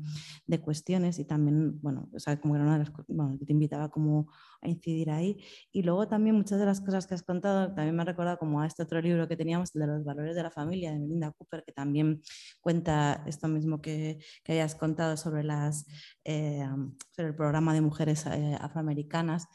de 0.45 0.61
cuestiones 0.61 1.19
y 1.19 1.25
también, 1.25 1.81
bueno, 1.81 2.09
o 2.13 2.19
sea, 2.19 2.39
como 2.39 2.55
era 2.55 2.63
una 2.65 2.77
de 2.77 2.85
las, 2.85 2.93
bueno, 3.07 3.37
te 3.45 3.51
invitaba 3.51 3.89
como 3.89 4.27
a 4.61 4.69
incidir 4.69 5.09
ahí. 5.09 5.43
Y 5.71 5.83
luego 5.83 6.07
también 6.07 6.35
muchas 6.35 6.59
de 6.59 6.65
las 6.65 6.81
cosas 6.81 7.07
que 7.07 7.13
has 7.15 7.23
contado 7.23 7.73
también 7.73 7.95
me 7.95 8.01
ha 8.01 8.05
recordado 8.05 8.37
como 8.37 8.61
a 8.61 8.67
este 8.67 8.83
otro 8.83 9.01
libro 9.01 9.27
que 9.27 9.35
teníamos, 9.35 9.71
de 9.73 9.87
los 9.87 10.03
valores 10.03 10.35
de 10.35 10.43
la 10.43 10.51
familia, 10.51 10.91
de 10.91 10.99
Melinda 10.99 11.31
Cooper, 11.31 11.63
que 11.65 11.71
también 11.71 12.21
cuenta 12.61 13.23
esto 13.25 13.47
mismo 13.47 13.81
que, 13.81 14.19
que 14.43 14.53
hayas 14.53 14.75
contado 14.75 15.06
sobre, 15.15 15.43
las, 15.43 15.85
eh, 16.25 16.67
sobre 17.11 17.29
el 17.29 17.35
programa 17.35 17.73
de 17.73 17.81
mujeres 17.81 18.25
eh, 18.25 18.57
afroamericanas, 18.59 19.47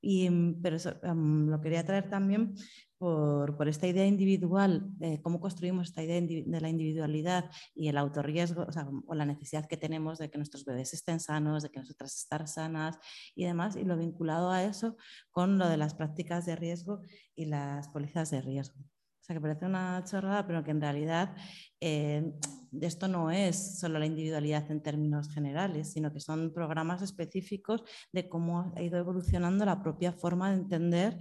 y, 0.00 0.30
pero 0.62 0.76
eso, 0.76 0.94
lo 1.02 1.60
quería 1.60 1.84
traer 1.84 2.08
también 2.08 2.54
por, 2.98 3.66
esta 3.66 3.86
idea 3.86 4.06
individual, 4.06 4.90
cómo 5.22 5.40
construimos 5.40 5.88
esta 5.88 6.02
idea 6.02 6.20
de 6.20 6.60
la 6.60 6.68
individualidad 6.68 7.50
y 7.74 7.88
el 7.88 7.96
autorriesgo, 7.96 8.66
o, 9.06 9.14
la 9.14 9.24
necesidad 9.24 9.66
que 9.66 9.78
tenemos 9.78 10.18
de 10.18 10.30
que 10.30 10.36
nuestros 10.36 10.66
bebés 10.66 10.92
estén 10.92 11.18
sanos, 11.18 11.62
de 11.62 11.70
que 11.70 11.80
nosotras 11.80 12.14
estén 12.14 12.46
sanas 12.46 12.98
y 13.34 13.46
demás, 13.46 13.76
y 13.76 13.84
lo 13.84 13.96
vinculado 13.96 14.50
a 14.50 14.64
eso 14.64 14.96
con 15.30 15.58
lo 15.58 15.66
de 15.66 15.78
las 15.78 15.94
prácticas 15.94 16.44
de 16.44 16.56
riesgo 16.56 17.00
y 17.34 17.46
las 17.46 17.88
pólizas 17.88 18.30
de 18.30 18.42
riesgo. 18.42 18.84
O 19.20 19.22
sea, 19.22 19.36
que 19.36 19.40
parece 19.40 19.66
una 19.66 20.02
chorrada, 20.04 20.46
pero 20.46 20.64
que 20.64 20.70
en 20.70 20.80
realidad 20.80 21.36
eh, 21.80 22.32
esto 22.80 23.06
no 23.06 23.30
es 23.30 23.78
solo 23.78 23.98
la 23.98 24.06
individualidad 24.06 24.70
en 24.70 24.82
términos 24.82 25.28
generales, 25.32 25.92
sino 25.92 26.12
que 26.12 26.20
son 26.20 26.52
programas 26.52 27.02
específicos 27.02 27.84
de 28.12 28.28
cómo 28.28 28.72
ha 28.74 28.82
ido 28.82 28.98
evolucionando 28.98 29.64
la 29.64 29.82
propia 29.82 30.12
forma 30.12 30.50
de 30.50 30.56
entender 30.56 31.18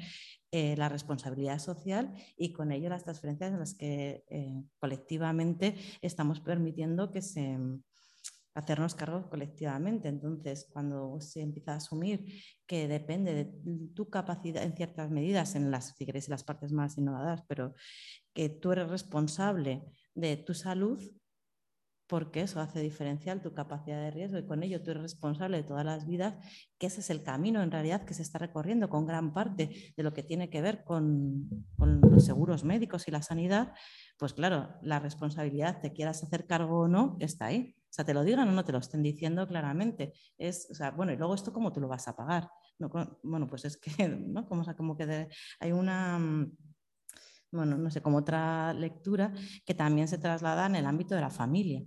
eh, 0.51 0.75
la 0.77 0.89
responsabilidad 0.89 1.59
social 1.59 2.13
y 2.37 2.53
con 2.53 2.71
ello 2.71 2.89
las 2.89 3.03
transferencias 3.03 3.51
en 3.51 3.59
las 3.59 3.75
que 3.75 4.23
eh, 4.29 4.63
colectivamente 4.79 5.75
estamos 6.01 6.39
permitiendo 6.39 7.11
que 7.11 7.21
se 7.21 7.57
hacernos 8.59 8.95
cargo 8.95 9.29
colectivamente. 9.29 10.09
Entonces, 10.09 10.67
cuando 10.71 11.19
se 11.21 11.41
empieza 11.41 11.73
a 11.73 11.77
asumir 11.77 12.25
que 12.67 12.87
depende 12.87 13.33
de 13.33 13.45
tu 13.95 14.09
capacidad 14.09 14.63
en 14.63 14.75
ciertas 14.75 15.09
medidas, 15.09 15.55
en 15.55 15.71
las, 15.71 15.95
si 15.97 16.05
las 16.29 16.43
partes 16.43 16.71
más 16.71 16.97
innovadoras, 16.97 17.43
pero 17.47 17.73
que 18.33 18.49
tú 18.49 18.71
eres 18.71 18.89
responsable 18.89 19.83
de 20.13 20.37
tu 20.37 20.53
salud, 20.53 21.01
porque 22.09 22.41
eso 22.41 22.59
hace 22.59 22.81
diferencial 22.81 23.39
tu 23.39 23.53
capacidad 23.53 24.01
de 24.01 24.09
riesgo 24.09 24.39
y 24.39 24.45
con 24.47 24.63
ello 24.63 24.81
tú 24.81 24.89
eres 24.89 25.03
responsable 25.03 25.57
de 25.57 25.63
todas 25.63 25.85
las 25.85 26.07
vidas, 26.07 26.35
que 26.79 26.87
ese 26.87 27.01
es 27.01 27.11
el 27.11 27.21
camino 27.21 27.61
en 27.61 27.69
realidad 27.69 28.03
que 28.03 28.15
se 28.15 28.23
está 28.23 28.39
recorriendo 28.39 28.89
con 28.89 29.05
gran 29.05 29.31
parte 29.31 29.93
de 29.95 30.03
lo 30.03 30.11
que 30.11 30.23
tiene 30.23 30.49
que 30.49 30.61
ver 30.61 30.83
con, 30.83 31.47
los 31.77 32.25
seguros 32.25 32.63
médicos 32.63 33.07
y 33.07 33.11
la 33.11 33.21
sanidad, 33.21 33.73
pues 34.17 34.33
claro, 34.33 34.73
la 34.81 34.99
responsabilidad, 34.99 35.81
te 35.81 35.93
quieras 35.93 36.23
hacer 36.23 36.47
cargo 36.47 36.81
o 36.81 36.87
no, 36.87 37.15
está 37.19 37.45
ahí. 37.45 37.75
O 37.89 37.91
sea, 37.91 38.05
te 38.05 38.13
lo 38.13 38.23
digan 38.23 38.47
o 38.49 38.51
no 38.51 38.63
te 38.63 38.71
lo 38.71 38.77
estén 38.77 39.01
diciendo 39.01 39.47
claramente. 39.47 40.13
Es, 40.37 40.67
o 40.69 40.75
sea, 40.75 40.91
bueno, 40.91 41.11
y 41.11 41.17
luego 41.17 41.33
esto 41.33 41.51
cómo 41.51 41.71
tú 41.73 41.81
lo 41.81 41.87
vas 41.87 42.07
a 42.07 42.15
pagar. 42.15 42.49
bueno, 43.23 43.47
pues 43.47 43.65
es 43.65 43.77
que, 43.77 43.89
¿no? 44.07 44.47
Como, 44.47 44.63
como 44.75 44.95
que 44.95 45.29
hay 45.59 45.71
una 45.71 46.19
mm, 46.19 46.51
bueno, 47.51 47.77
no 47.77 47.89
sé, 47.89 48.01
como 48.01 48.17
otra 48.19 48.73
lectura 48.73 49.33
que 49.65 49.73
también 49.73 50.07
se 50.07 50.17
traslada 50.19 50.67
en 50.67 50.75
el 50.75 50.85
ámbito 50.85 51.15
de 51.15 51.21
la 51.21 51.29
familia. 51.29 51.83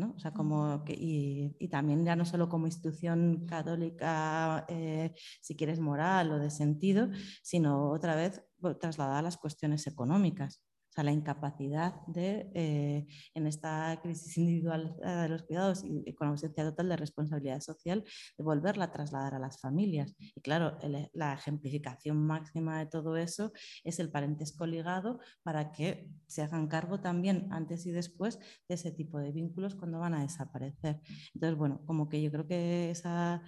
O 0.00 0.18
sea, 0.20 0.32
como 0.32 0.84
que, 0.84 0.94
y, 0.96 1.68
también 1.68 2.04
ya 2.04 2.14
no 2.14 2.24
solo 2.24 2.48
como 2.48 2.66
institución 2.66 3.46
católica, 3.46 4.64
eh, 4.68 5.12
si 5.40 5.56
quieres, 5.56 5.80
moral 5.80 6.30
o 6.30 6.38
de 6.38 6.50
sentido, 6.50 7.08
sino 7.42 7.90
otra 7.90 8.14
vez 8.14 8.42
trasladada 8.80 9.18
a 9.18 9.22
las 9.22 9.36
cuestiones 9.38 9.86
económicas 9.88 10.62
la 11.02 11.12
incapacidad 11.12 11.94
de, 12.06 12.50
eh, 12.54 13.06
en 13.34 13.46
esta 13.46 13.98
crisis 14.02 14.36
individual 14.38 14.96
eh, 15.04 15.08
de 15.08 15.28
los 15.28 15.42
cuidados 15.44 15.84
y, 15.84 16.12
con 16.14 16.28
ausencia 16.28 16.64
total 16.64 16.88
de 16.88 16.96
responsabilidad 16.96 17.60
social, 17.60 18.04
de 18.36 18.44
volverla 18.44 18.84
a 18.84 18.92
trasladar 18.92 19.34
a 19.34 19.38
las 19.38 19.60
familias. 19.60 20.14
Y 20.18 20.40
claro, 20.40 20.78
la 21.12 21.34
ejemplificación 21.34 22.16
máxima 22.26 22.78
de 22.78 22.86
todo 22.86 23.16
eso 23.16 23.52
es 23.84 23.98
el 23.98 24.10
parentesco 24.10 24.66
ligado 24.66 25.20
para 25.42 25.72
que 25.72 26.08
se 26.26 26.42
hagan 26.42 26.68
cargo 26.68 27.00
también 27.00 27.48
antes 27.50 27.86
y 27.86 27.90
después 27.90 28.38
de 28.68 28.74
ese 28.74 28.92
tipo 28.92 29.18
de 29.18 29.32
vínculos 29.32 29.74
cuando 29.74 29.98
van 29.98 30.14
a 30.14 30.22
desaparecer. 30.22 31.00
Entonces, 31.34 31.58
bueno, 31.58 31.82
como 31.86 32.08
que 32.08 32.22
yo 32.22 32.30
creo 32.30 32.46
que 32.46 32.90
esa 32.90 33.42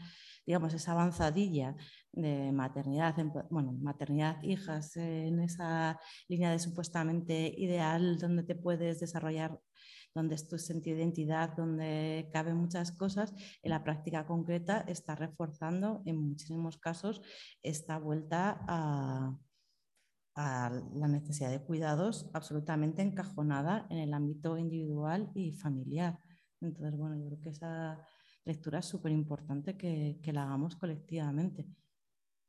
digamos, 0.46 0.74
esa 0.74 0.92
avanzadilla 0.92 1.76
de 2.12 2.52
maternidad, 2.52 3.14
bueno, 3.50 3.72
maternidad, 3.72 4.42
hijas, 4.42 4.96
en 4.96 5.40
esa 5.40 5.98
línea 6.28 6.50
de 6.50 6.58
supuestamente 6.58 7.54
ideal 7.56 8.18
donde 8.18 8.42
te 8.42 8.54
puedes 8.54 9.00
desarrollar, 9.00 9.60
donde 10.14 10.34
es 10.34 10.48
tu 10.48 10.58
sentido 10.58 10.96
de 10.96 11.02
identidad, 11.02 11.56
donde 11.56 12.28
caben 12.32 12.56
muchas 12.56 12.92
cosas, 12.92 13.32
en 13.62 13.70
la 13.70 13.84
práctica 13.84 14.26
concreta 14.26 14.84
está 14.88 15.14
reforzando 15.14 16.02
en 16.04 16.16
muchísimos 16.16 16.78
casos 16.78 17.22
esta 17.62 17.98
vuelta 17.98 18.60
a, 18.66 19.36
a 20.34 20.70
la 20.94 21.08
necesidad 21.08 21.50
de 21.50 21.62
cuidados 21.62 22.30
absolutamente 22.32 23.02
encajonada 23.02 23.86
en 23.90 23.98
el 23.98 24.14
ámbito 24.14 24.58
individual 24.58 25.30
y 25.34 25.52
familiar. 25.52 26.18
Entonces, 26.60 26.96
bueno, 26.96 27.16
yo 27.16 27.26
creo 27.26 27.40
que 27.40 27.50
esa 27.50 28.04
lectura 28.44 28.78
es 28.78 28.86
súper 28.86 29.12
importante 29.12 29.76
que, 29.76 30.18
que, 30.22 30.32
la 30.32 30.44
hagamos 30.44 30.76
colectivamente. 30.76 31.66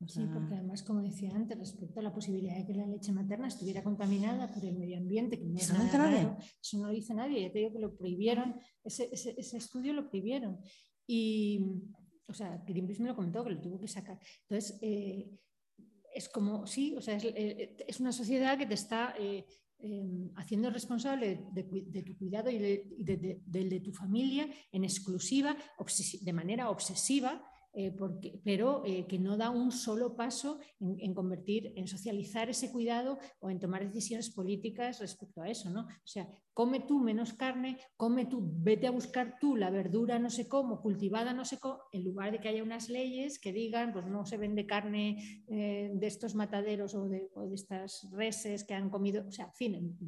sí, 0.06 0.26
porque 0.32 0.54
además, 0.54 0.82
como 0.82 1.02
decía 1.02 1.30
antes, 1.34 1.58
respecto 1.58 2.00
a 2.00 2.02
la 2.02 2.12
posibilidad 2.12 2.56
de 2.56 2.66
que 2.66 2.74
la 2.74 2.86
leche 2.86 3.12
materna 3.12 3.48
estuviera 3.48 3.82
contaminada 3.82 4.52
por 4.52 4.64
el 4.64 4.76
medio 4.76 4.98
ambiente, 4.98 5.38
que 5.38 5.46
no 5.46 5.56
es 5.56 5.72
nada 5.72 6.10
raro, 6.10 6.36
eso 6.60 6.78
no 6.78 6.86
lo 6.86 6.92
dice 6.92 7.14
nadie, 7.14 7.42
ya 7.42 7.52
te 7.52 7.58
digo 7.60 7.72
que 7.72 7.78
lo 7.78 7.96
prohibieron, 7.96 8.56
ese, 8.82 9.08
ese, 9.12 9.34
ese 9.38 9.56
estudio 9.58 9.92
lo 9.92 10.08
prohibieron. 10.08 10.58
Y, 11.06 11.64
o 12.26 12.34
sea, 12.34 12.62
Greenpeace 12.66 13.02
me 13.02 13.08
lo 13.08 13.16
comentó, 13.16 13.44
que 13.44 13.50
lo 13.50 13.60
tuvo 13.60 13.80
que 13.80 13.88
sacar. 13.88 14.18
Entonces, 14.48 14.78
eh, 14.82 15.30
es 16.14 16.28
como, 16.28 16.66
sí, 16.66 16.94
o 16.96 17.00
sea, 17.00 17.16
es, 17.16 17.24
eh, 17.24 17.76
es, 17.86 18.00
una 18.00 18.12
sociedad 18.12 18.58
que 18.58 18.66
te 18.66 18.74
está 18.74 19.14
eh, 19.18 19.44
Em, 19.84 20.30
haciendo 20.36 20.70
responsable 20.70 21.40
de, 21.50 22.02
tu 22.04 22.16
cuidado 22.16 22.48
y 22.50 22.58
del 22.58 23.68
de, 23.68 23.80
tu 23.80 23.92
familia 23.92 24.48
en 24.70 24.84
exclusiva, 24.84 25.56
de 26.20 26.32
manera 26.32 26.70
obsesiva, 26.70 27.42
eh, 27.74 27.90
porque, 27.90 28.38
pero 28.44 28.82
eh, 28.84 29.06
que 29.06 29.18
no 29.18 29.38
da 29.38 29.48
un 29.48 29.72
solo 29.72 30.14
paso 30.14 30.58
en, 30.78 31.14
convertir, 31.14 31.72
en 31.76 31.88
socializar 31.88 32.50
ese 32.50 32.70
cuidado 32.70 33.18
o 33.40 33.48
en 33.48 33.58
tomar 33.58 33.86
decisiones 33.86 34.28
políticas 34.28 35.00
respecto 35.00 35.40
a 35.40 35.48
eso, 35.48 35.70
¿no? 35.70 35.82
O 35.82 36.06
sea, 36.06 36.28
come 36.52 36.80
tú 36.80 37.00
menos 37.00 37.32
carne, 37.32 37.78
come 37.96 38.26
tú, 38.26 38.42
vete 38.42 38.86
a 38.86 38.90
buscar 38.90 39.38
tú 39.40 39.56
la 39.56 39.70
verdura 39.70 40.18
no 40.18 40.28
sé 40.28 40.48
cómo, 40.48 40.82
cultivada 40.82 41.32
no 41.32 41.46
sé 41.46 41.58
cómo, 41.58 41.80
en 41.92 42.04
lugar 42.04 42.32
de 42.32 42.40
que 42.40 42.48
haya 42.48 42.62
unas 42.62 42.90
leyes 42.90 43.38
que 43.38 43.54
digan, 43.54 43.92
pues 43.92 44.06
no 44.06 44.26
se 44.26 44.36
vende 44.36 44.66
carne 44.66 45.42
eh, 45.48 45.92
de 45.94 46.06
estos 46.06 46.34
mataderos 46.34 46.94
o 46.94 47.08
de, 47.08 47.30
estas 47.54 48.06
reses 48.12 48.64
que 48.64 48.74
han 48.74 48.90
comido, 48.90 49.26
o 49.26 49.32
sea, 49.32 49.46
en 49.46 49.54
fin, 49.54 49.98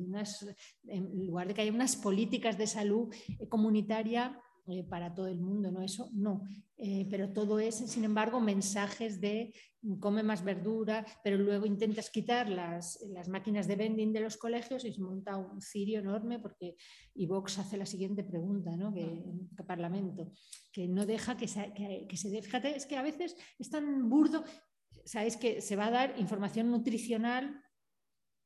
en 0.86 1.26
lugar 1.26 1.48
de 1.48 1.54
que 1.54 1.62
haya 1.62 1.72
unas 1.72 1.96
políticas 1.96 2.58
de 2.58 2.66
salud 2.66 3.08
comunitaria 3.48 4.38
eh, 4.66 4.82
para 4.82 5.14
todo 5.14 5.26
el 5.26 5.40
mundo, 5.40 5.70
¿no? 5.70 5.82
Eso 5.82 6.08
no. 6.12 6.42
Eh, 6.76 7.06
pero 7.10 7.32
todo 7.32 7.58
es, 7.58 7.74
sin 7.74 8.04
embargo, 8.04 8.40
mensajes 8.40 9.20
de 9.20 9.52
come 10.00 10.22
más 10.22 10.42
verdura, 10.42 11.04
pero 11.22 11.36
luego 11.36 11.66
intentas 11.66 12.08
quitar 12.08 12.48
las, 12.48 12.98
las 13.08 13.28
máquinas 13.28 13.68
de 13.68 13.76
vending 13.76 14.12
de 14.12 14.20
los 14.20 14.38
colegios 14.38 14.84
y 14.84 14.92
se 14.92 15.00
monta 15.02 15.36
un 15.36 15.60
cirio 15.60 16.00
enorme 16.00 16.38
porque 16.38 16.76
y 17.14 17.26
Vox 17.26 17.58
hace 17.58 17.76
la 17.76 17.84
siguiente 17.84 18.24
pregunta, 18.24 18.76
¿no? 18.76 18.92
Que, 18.94 19.22
Parlamento, 19.66 20.32
que 20.72 20.88
no 20.88 21.04
deja 21.04 21.36
que 21.36 21.48
se, 21.48 21.72
que, 21.74 22.06
que 22.08 22.16
se 22.16 22.30
dé. 22.30 22.40
Fíjate, 22.40 22.76
es 22.76 22.86
que 22.86 22.96
a 22.96 23.02
veces 23.02 23.36
es 23.58 23.68
tan 23.68 24.08
burdo, 24.08 24.44
sabéis 25.04 25.36
que 25.36 25.60
se 25.60 25.76
va 25.76 25.86
a 25.86 25.90
dar 25.90 26.14
información 26.18 26.70
nutricional 26.70 27.60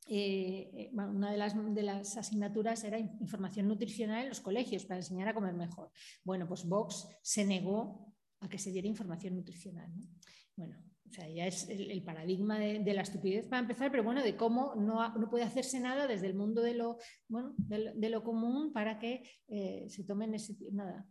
eh, 0.09 0.70
eh, 0.74 0.90
una 0.93 1.30
de 1.30 1.36
las, 1.36 1.55
de 1.74 1.82
las, 1.82 2.16
asignaturas 2.16 2.82
era 2.85 2.98
información 2.98 3.68
nutricional 3.68 4.22
en 4.22 4.28
los 4.30 4.40
colegios 4.40 4.85
para 4.86 5.01
enseñar 5.01 5.28
a 5.28 5.35
comer 5.35 5.55
mejor. 5.55 5.90
Bueno, 6.24 6.48
pues 6.48 6.64
Vox 6.64 7.06
se 7.22 7.44
negó 7.44 8.14
a 8.40 8.48
que 8.48 8.59
se 8.59 8.72
diera 8.72 8.89
información 8.89 9.36
nutricional. 9.36 9.93
Bueno, 10.56 10.76
o 11.09 11.12
sea, 11.12 11.28
ya 11.28 11.47
es 11.47 11.68
el, 11.68 12.02
paradigma 12.02 12.59
de, 12.59 12.94
la 12.94 13.02
estupidez 13.02 13.48
para 13.48 13.60
empezar, 13.60 13.90
pero 13.90 14.05
bueno, 14.05 14.22
de 14.22 14.36
cómo 14.36 14.74
no, 14.76 15.16
no 15.16 15.30
puede 15.30 15.44
hacerse 15.44 15.80
nada 15.80 16.06
desde 16.06 16.26
el 16.26 16.35
mundo 16.35 16.62
de 16.62 16.74
lo, 16.74 16.98
bueno, 17.28 17.55
de, 17.59 18.10
lo 18.10 18.22
común 18.22 18.72
para 18.72 18.98
que 18.98 19.22
eh, 19.48 19.86
se 19.89 20.05
tomen 20.05 20.35
ese... 20.35 20.56
Nada, 20.72 21.06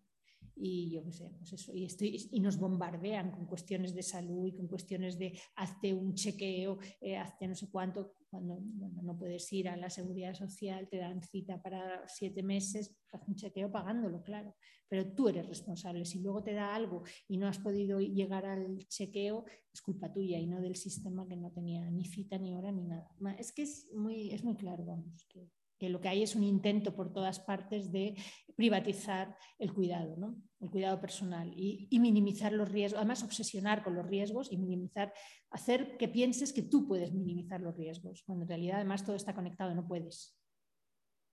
y 0.59 0.91
yo 0.91 1.03
qué 1.03 1.11
sé, 1.11 1.29
pues 1.38 1.53
eso, 1.53 1.75
y, 1.75 1.85
estoy, 1.85 2.29
y 2.31 2.39
nos 2.39 2.57
bombardean 2.57 3.31
con 3.31 3.45
cuestiones 3.45 3.93
de 3.93 4.03
salud 4.03 4.47
y 4.47 4.53
con 4.53 4.67
cuestiones 4.67 5.17
de 5.17 5.39
hazte 5.55 5.93
un 5.93 6.13
chequeo, 6.13 6.79
eh, 6.99 7.17
hazte 7.17 7.47
no 7.47 7.55
sé 7.55 7.69
cuánto, 7.69 8.13
cuando 8.29 8.59
no 9.03 9.17
puedes 9.17 9.51
ir 9.53 9.69
a 9.69 9.77
la 9.77 9.89
seguridad 9.89 10.34
social, 10.34 10.88
te 10.89 10.97
dan 10.97 11.21
cita 11.21 11.61
para 11.61 12.07
siete 12.07 12.43
meses, 12.43 12.95
haz 13.11 13.27
un 13.27 13.35
chequeo 13.35 13.71
pagándolo, 13.71 14.21
claro, 14.23 14.55
pero 14.88 15.13
tú 15.13 15.29
eres 15.29 15.47
responsable. 15.47 16.05
Si 16.05 16.19
luego 16.19 16.43
te 16.43 16.53
da 16.53 16.73
algo 16.73 17.03
y 17.27 17.38
no 17.38 17.47
has 17.47 17.59
podido 17.59 17.99
llegar 17.99 18.45
al 18.45 18.88
chequeo, 18.88 19.45
es 19.73 19.81
culpa 19.81 20.11
tuya 20.11 20.39
y 20.39 20.47
no 20.47 20.61
del 20.61 20.75
sistema 20.75 21.27
que 21.27 21.35
no 21.35 21.51
tenía 21.51 21.89
ni 21.89 22.05
cita, 22.05 22.38
ni 22.38 22.53
hora, 22.53 22.71
ni 22.71 22.84
nada. 22.84 23.09
Es 23.38 23.51
que 23.51 23.63
es 23.63 23.88
muy, 23.93 24.31
es 24.31 24.43
muy 24.43 24.55
claro, 24.55 24.85
vamos, 24.85 25.25
que 25.29 25.49
que 25.78 25.90
lo 25.90 26.02
que 26.02 26.10
hay 26.10 26.24
es 26.24 26.36
un 26.36 26.44
intento 26.44 26.95
por 26.95 27.14
todas 27.14 27.40
partes 27.40 27.91
de 27.91 28.16
privatizar 28.56 29.38
el 29.60 29.74
cuidado, 29.74 30.16
¿no? 30.18 30.36
el 30.60 30.72
cuidado 30.72 30.99
personal 30.99 31.54
y, 31.56 31.88
minimizar 31.99 32.52
los 32.52 32.70
riesgos, 32.72 32.98
además 32.98 33.24
obsesionar 33.24 33.84
con 33.84 33.95
los 33.95 34.08
riesgos 34.08 34.52
y 34.52 34.58
minimizar, 34.58 35.14
hacer 35.52 35.98
que 35.98 36.08
pienses 36.08 36.52
que 36.52 36.64
tú 36.64 36.88
puedes 36.88 37.14
minimizar 37.14 37.62
los 37.62 37.76
riesgos, 37.78 38.24
cuando 38.24 38.44
en 38.44 38.49
realidad 38.49 38.78
además 38.78 39.06
todo 39.06 39.16
está 39.16 39.36
conectado, 39.36 39.76
no 39.76 39.88
puedes. 39.88 40.36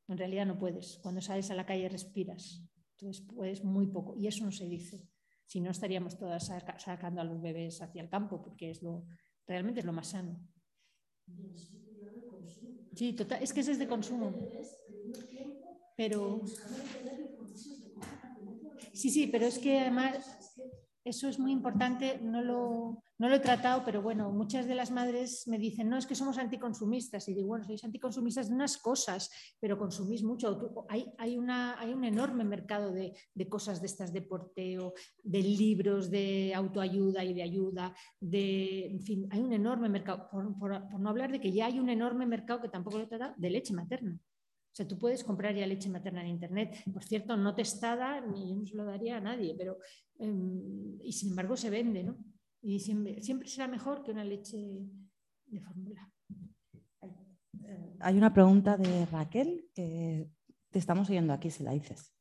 En 0.09 0.19
realidad 0.19 0.45
no 0.45 0.59
puedes. 0.59 0.99
Cuando 1.03 1.23
sales 1.23 1.51
a 1.51 1.55
la 1.55 1.65
calle 1.65 1.89
respiras, 1.89 2.63
entonces 2.99 3.27
puedes 3.27 3.65
muy 3.65 3.87
poco 3.87 4.15
y 4.19 4.27
eso 4.27 4.45
no 4.45 4.53
se 4.53 4.69
dice. 4.69 5.09
Si 5.47 5.61
no 5.61 5.71
estaríamos 5.71 6.19
todas 6.19 6.51
sacando 6.79 7.21
a 7.21 7.25
los 7.25 7.41
bebés 7.41 7.81
hacia 7.81 8.03
el 8.03 8.11
campo 8.11 8.43
porque 8.43 8.71
es 8.71 8.83
lo, 8.83 9.07
realmente 9.47 9.81
es 9.81 9.87
lo 9.87 9.93
más 9.93 10.09
sano. 10.09 10.39
Sí, 11.27 11.84
total, 13.17 13.43
es 13.43 13.53
que 13.53 13.61
ese 13.61 13.73
es 13.73 13.79
de 13.79 13.89
consumo. 13.89 14.51
Pero. 15.97 16.43
Sí, 18.93 19.11
sí, 19.11 19.27
pero 19.27 19.47
es 19.47 19.59
que 19.59 19.81
además 19.81 20.44
eso 21.05 21.29
es 21.29 21.39
muy 21.39 21.53
importante, 21.53 22.19
no 22.23 22.41
lo, 22.41 23.03
he 23.19 23.39
tratado, 23.39 23.85
pero 23.85 24.01
bueno, 24.01 24.31
muchas 24.31 24.67
de 24.67 24.75
las 24.75 24.91
madres 24.91 25.47
me 25.47 25.59
dicen, 25.59 25.89
no, 25.89 25.99
es 25.99 26.07
que 26.07 26.15
somos 26.15 26.39
anticonsumistas. 26.39 27.29
Y 27.29 27.35
digo, 27.35 27.49
bueno, 27.49 27.65
sois 27.65 27.85
anticonsumistas 27.85 28.49
de 28.49 28.55
unas 28.55 28.79
cosas, 28.79 29.31
pero 29.61 29.79
consumís 29.79 30.23
mucho. 30.23 30.85
Hay, 30.89 31.37
un 31.37 32.05
enorme 32.05 32.45
mercado 32.45 32.91
de, 32.91 33.13
de, 33.35 33.49
cosas 33.49 33.81
de 33.81 33.87
estas 33.87 34.13
de 34.13 34.23
porteo, 34.23 34.95
de 35.23 35.43
libros 35.43 36.11
de 36.11 36.55
autoayuda 36.55 37.23
y 37.23 37.35
de 37.35 37.43
ayuda, 37.43 37.95
de, 38.19 38.87
en 38.87 39.01
fin, 39.01 39.29
hay 39.31 39.41
un 39.41 39.53
enorme 39.53 39.91
mercado, 39.91 40.29
por, 40.31 40.59
por, 40.59 41.01
no 41.01 41.09
hablar 41.11 41.31
de 41.31 41.41
que 41.41 41.53
ya 41.53 41.67
hay 41.67 41.79
un 41.79 41.91
enorme 41.91 42.25
mercado 42.25 42.63
que 42.63 42.71
tampoco 42.71 42.99
lo 42.99 43.05
he 43.05 43.09
tratado, 43.09 43.35
de 43.37 43.51
leche 43.51 43.75
materna. 43.75 44.19
O 44.75 44.77
sea, 44.77 44.89
tú 44.89 44.99
puedes 44.99 45.23
comprar 45.23 45.55
ya 45.55 45.69
leche 45.69 45.89
materna 45.89 46.23
en 46.23 46.31
Internet, 46.31 46.83
por 46.93 47.05
cierto, 47.05 47.37
no 47.37 47.55
testada, 47.55 48.21
ni 48.21 48.51
yo 48.51 48.57
no 48.57 48.67
se 48.67 48.75
lo 48.75 48.85
daría 48.85 49.19
a 49.19 49.21
nadie, 49.21 49.55
pero 49.57 49.79
em, 50.19 50.99
y 51.01 51.13
sin 51.13 51.31
embargo 51.31 51.57
se 51.57 51.71
vende, 51.71 52.03
¿no? 52.03 52.17
Y 52.61 52.81
siempre, 52.81 53.23
siempre 53.23 53.47
será 53.47 53.69
mejor 53.69 54.03
que 54.03 54.11
una 54.11 54.25
leche 54.25 54.59
de 55.47 55.61
fórmula. 55.61 56.11
Hay 58.01 58.19
una 58.19 58.35
pregunta 58.35 58.77
de 58.77 59.07
Raquel 59.07 59.71
que 59.77 60.29
te 60.71 60.79
estamos 60.81 61.09
oyendo 61.09 61.33
aquí, 61.33 61.51
si 61.51 61.63
la 61.63 61.71
dices. 61.71 62.13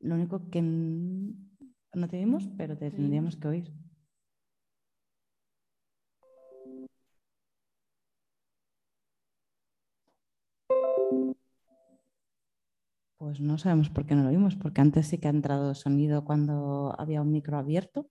Lo 0.00 0.16
único 0.16 0.50
que 0.50 0.60
no 0.60 2.08
te 2.08 2.18
vimos, 2.18 2.48
pero 2.58 2.76
te 2.76 2.90
tendríamos 2.90 3.36
que 3.36 3.46
oír. 3.46 3.72
Pues 13.22 13.38
no 13.38 13.56
sabemos 13.56 13.88
por 13.88 14.04
qué 14.04 14.16
no 14.16 14.24
lo 14.24 14.30
vimos, 14.30 14.56
porque 14.56 14.80
antes 14.80 15.06
sí 15.06 15.16
que 15.18 15.28
ha 15.28 15.30
entrado 15.30 15.76
sonido 15.76 16.24
cuando 16.24 16.92
había 16.98 17.22
un 17.22 17.30
micro 17.30 17.56
abierto. 17.56 18.10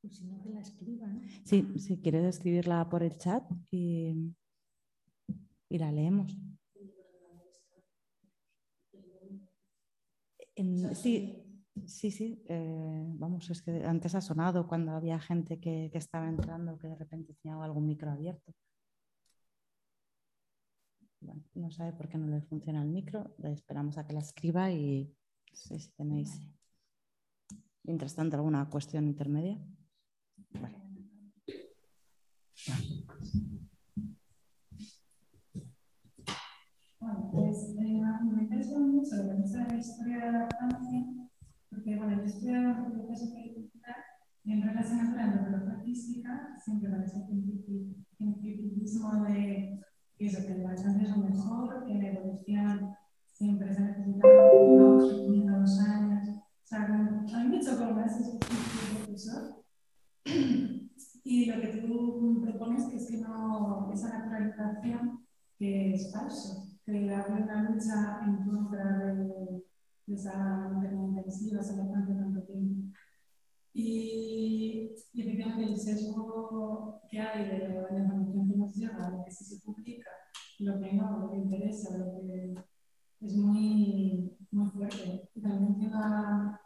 Pues 0.00 0.14
si 0.14 0.24
no, 0.24 0.40
que 0.40 0.50
la 0.50 0.60
escriba, 0.60 1.08
Sí, 1.42 1.66
si 1.80 1.96
quieres 1.96 2.26
escribirla 2.26 2.88
por 2.88 3.02
el 3.02 3.18
chat 3.18 3.42
y, 3.72 4.14
la 5.70 5.90
leemos. 5.90 6.38
sí, 10.94 11.44
sí, 11.86 12.12
sí. 12.12 12.40
Eh, 12.46 13.02
vamos, 13.18 13.50
es 13.50 13.62
que 13.62 13.84
antes 13.84 14.14
ha 14.14 14.20
sonado 14.20 14.68
cuando 14.68 14.92
había 14.92 15.18
gente 15.18 15.58
que, 15.58 15.90
que 15.90 15.98
estaba 15.98 16.28
entrando 16.28 16.78
que 16.78 16.86
de 16.86 16.94
repente 16.94 17.34
tenía 17.42 17.60
algún 17.64 17.84
micro 17.84 18.12
abierto 18.12 18.54
no 21.54 21.70
sabe 21.70 21.92
por 21.92 22.08
qué 22.08 22.18
no 22.18 22.26
le 22.26 22.40
funciona 22.42 22.82
el 22.82 22.88
micro. 22.88 23.34
Le 23.38 23.52
esperamos 23.52 23.98
a 23.98 24.06
que 24.06 24.12
la 24.12 24.20
escriba 24.20 24.70
y 24.70 25.14
sé 25.54 25.78
si 25.78 25.90
tenéis, 25.92 26.40
mientras 27.82 28.14
tanto, 28.14 28.36
alguna 28.36 28.68
cuestión 28.68 29.06
intermedia. 29.06 29.58
Vale. 30.60 30.78
Bueno, 37.00 37.30
pues 37.32 37.76
eh, 37.78 38.02
me 38.24 38.42
interesa 38.42 38.78
mucho 38.78 39.16
lo 39.16 39.36
que 39.36 39.42
es 39.42 39.52
la 39.52 39.76
historia 39.76 40.26
de 40.26 40.32
la 40.32 40.48
Francia, 40.48 41.04
porque 41.70 41.96
bueno, 41.96 42.16
yo 42.16 42.24
estudio 42.24 42.70
educación 42.70 43.32
política 43.32 43.96
y 44.44 44.52
en 44.52 44.62
relación 44.62 45.00
a 45.00 45.14
la 45.14 45.26
neurofísica 45.26 46.56
siempre 46.64 46.90
con 46.90 47.02
ese 47.02 47.26
cientificismo 48.16 49.24
de 49.24 49.83
que 50.16 50.26
eso, 50.26 50.46
que 50.46 50.58
las 50.58 50.84
antes 50.84 51.08
son 51.08 51.24
mejor, 51.24 51.84
que 51.86 51.94
la 51.94 52.08
evolución 52.08 52.94
siempre 53.32 53.74
se 53.74 53.82
ha 53.82 53.86
necesitado 53.86 54.98
dos, 54.98 55.80
años. 55.80 56.28
O 56.28 56.66
sea, 56.66 56.84
a 56.84 57.44
mí 57.44 57.48
me 57.48 57.60
chocó 57.60 57.92
más 57.92 58.20
ese 58.20 58.38
profesor. 58.38 59.64
Y 61.26 61.46
lo 61.46 61.58
que 61.58 61.68
tú 61.78 62.42
propones 62.42 62.84
que 62.84 62.96
es 62.96 63.06
que 63.06 63.16
no, 63.16 63.90
esa 63.90 64.18
naturalización 64.18 65.24
que 65.58 65.94
es 65.94 66.12
falso, 66.12 66.66
que 66.84 66.92
hay 66.92 67.42
una 67.42 67.62
lucha 67.62 68.20
en 68.26 68.44
contra 68.44 69.14
de, 69.14 69.64
de 70.06 70.14
esa 70.14 70.70
esa 71.60 71.76
lactancia 71.76 72.16
tanto 72.16 72.42
tiempo. 72.42 72.93
Y, 73.76 74.92
y 75.12 75.20
efectivamente 75.20 75.64
el 75.64 75.76
sesgo 75.76 77.02
que 77.10 77.20
hay 77.20 77.44
de 77.44 77.58
la 77.68 77.98
información 77.98 78.48
que 78.48 78.56
nos 78.56 78.74
llega, 78.74 79.10
lo 79.10 79.24
que 79.24 79.32
sí 79.32 79.44
se 79.44 79.60
publica, 79.60 80.10
lo 80.60 80.80
que 80.80 80.92
no, 80.92 81.18
lo 81.18 81.30
que 81.30 81.36
interesa, 81.38 81.98
lo 81.98 82.20
que 82.20 82.54
es 83.20 83.36
muy, 83.36 84.32
muy 84.52 84.70
fuerte. 84.70 85.28
Y 85.34 85.40
también 85.40 85.72
menciona, 85.72 86.60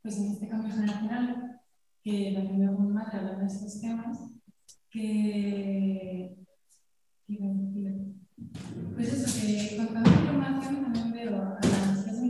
pues 0.00 0.16
en 0.18 0.32
este 0.32 0.48
cambio 0.48 0.72
generacional, 0.72 1.60
que 2.02 2.32
también 2.34 2.60
veo 2.60 2.76
con 2.76 2.92
madre 2.92 3.18
hablando 3.18 3.40
de 3.40 3.46
estos 3.46 3.80
temas, 3.80 4.18
que, 4.90 6.36
Pues 8.94 9.12
eso, 9.12 9.40
que 9.40 9.76
con 9.76 9.92
tanta 9.92 10.10
información 10.10 10.82
también 10.84 11.12
veo 11.12 11.36
a 11.36 11.58
las 11.60 12.04
clases 12.04 12.20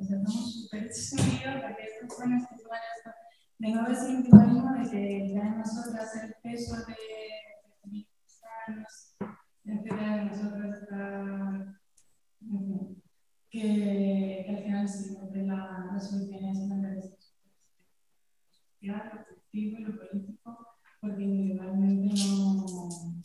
estamos 0.00 0.54
súper 0.54 0.84
lío 0.84 1.60
porque 1.62 1.84
estos 1.84 2.16
jóvenes 2.16 2.46
que 2.48 2.58
suban 2.58 2.80
esto, 2.96 3.10
de 3.58 3.68
no 3.70 3.86
ese 3.86 4.12
individualismo 4.12 4.72
de 4.72 4.90
que 4.90 5.34
ya 5.34 5.44
nosotras 5.50 6.16
el 6.16 6.34
peso 6.42 6.76
de, 6.86 6.96
de 7.84 8.06
años, 8.66 9.16
etcétera, 9.64 10.16
de 10.16 10.24
nosotros 10.24 10.76
está, 10.82 11.80
que, 13.50 14.44
que 14.46 14.56
al 14.56 14.62
final 14.64 14.88
siempre 14.88 15.42
la, 15.46 15.90
la 15.92 16.00
solución 16.00 16.44
es 16.44 16.58
una 16.58 16.94
social, 17.00 17.26
lo 18.80 19.26
colectivo 19.26 19.78
y 19.78 19.84
lo 19.84 19.98
político, 19.98 20.66
porque 21.00 21.22
individualmente 21.22 22.14
no 22.14 23.20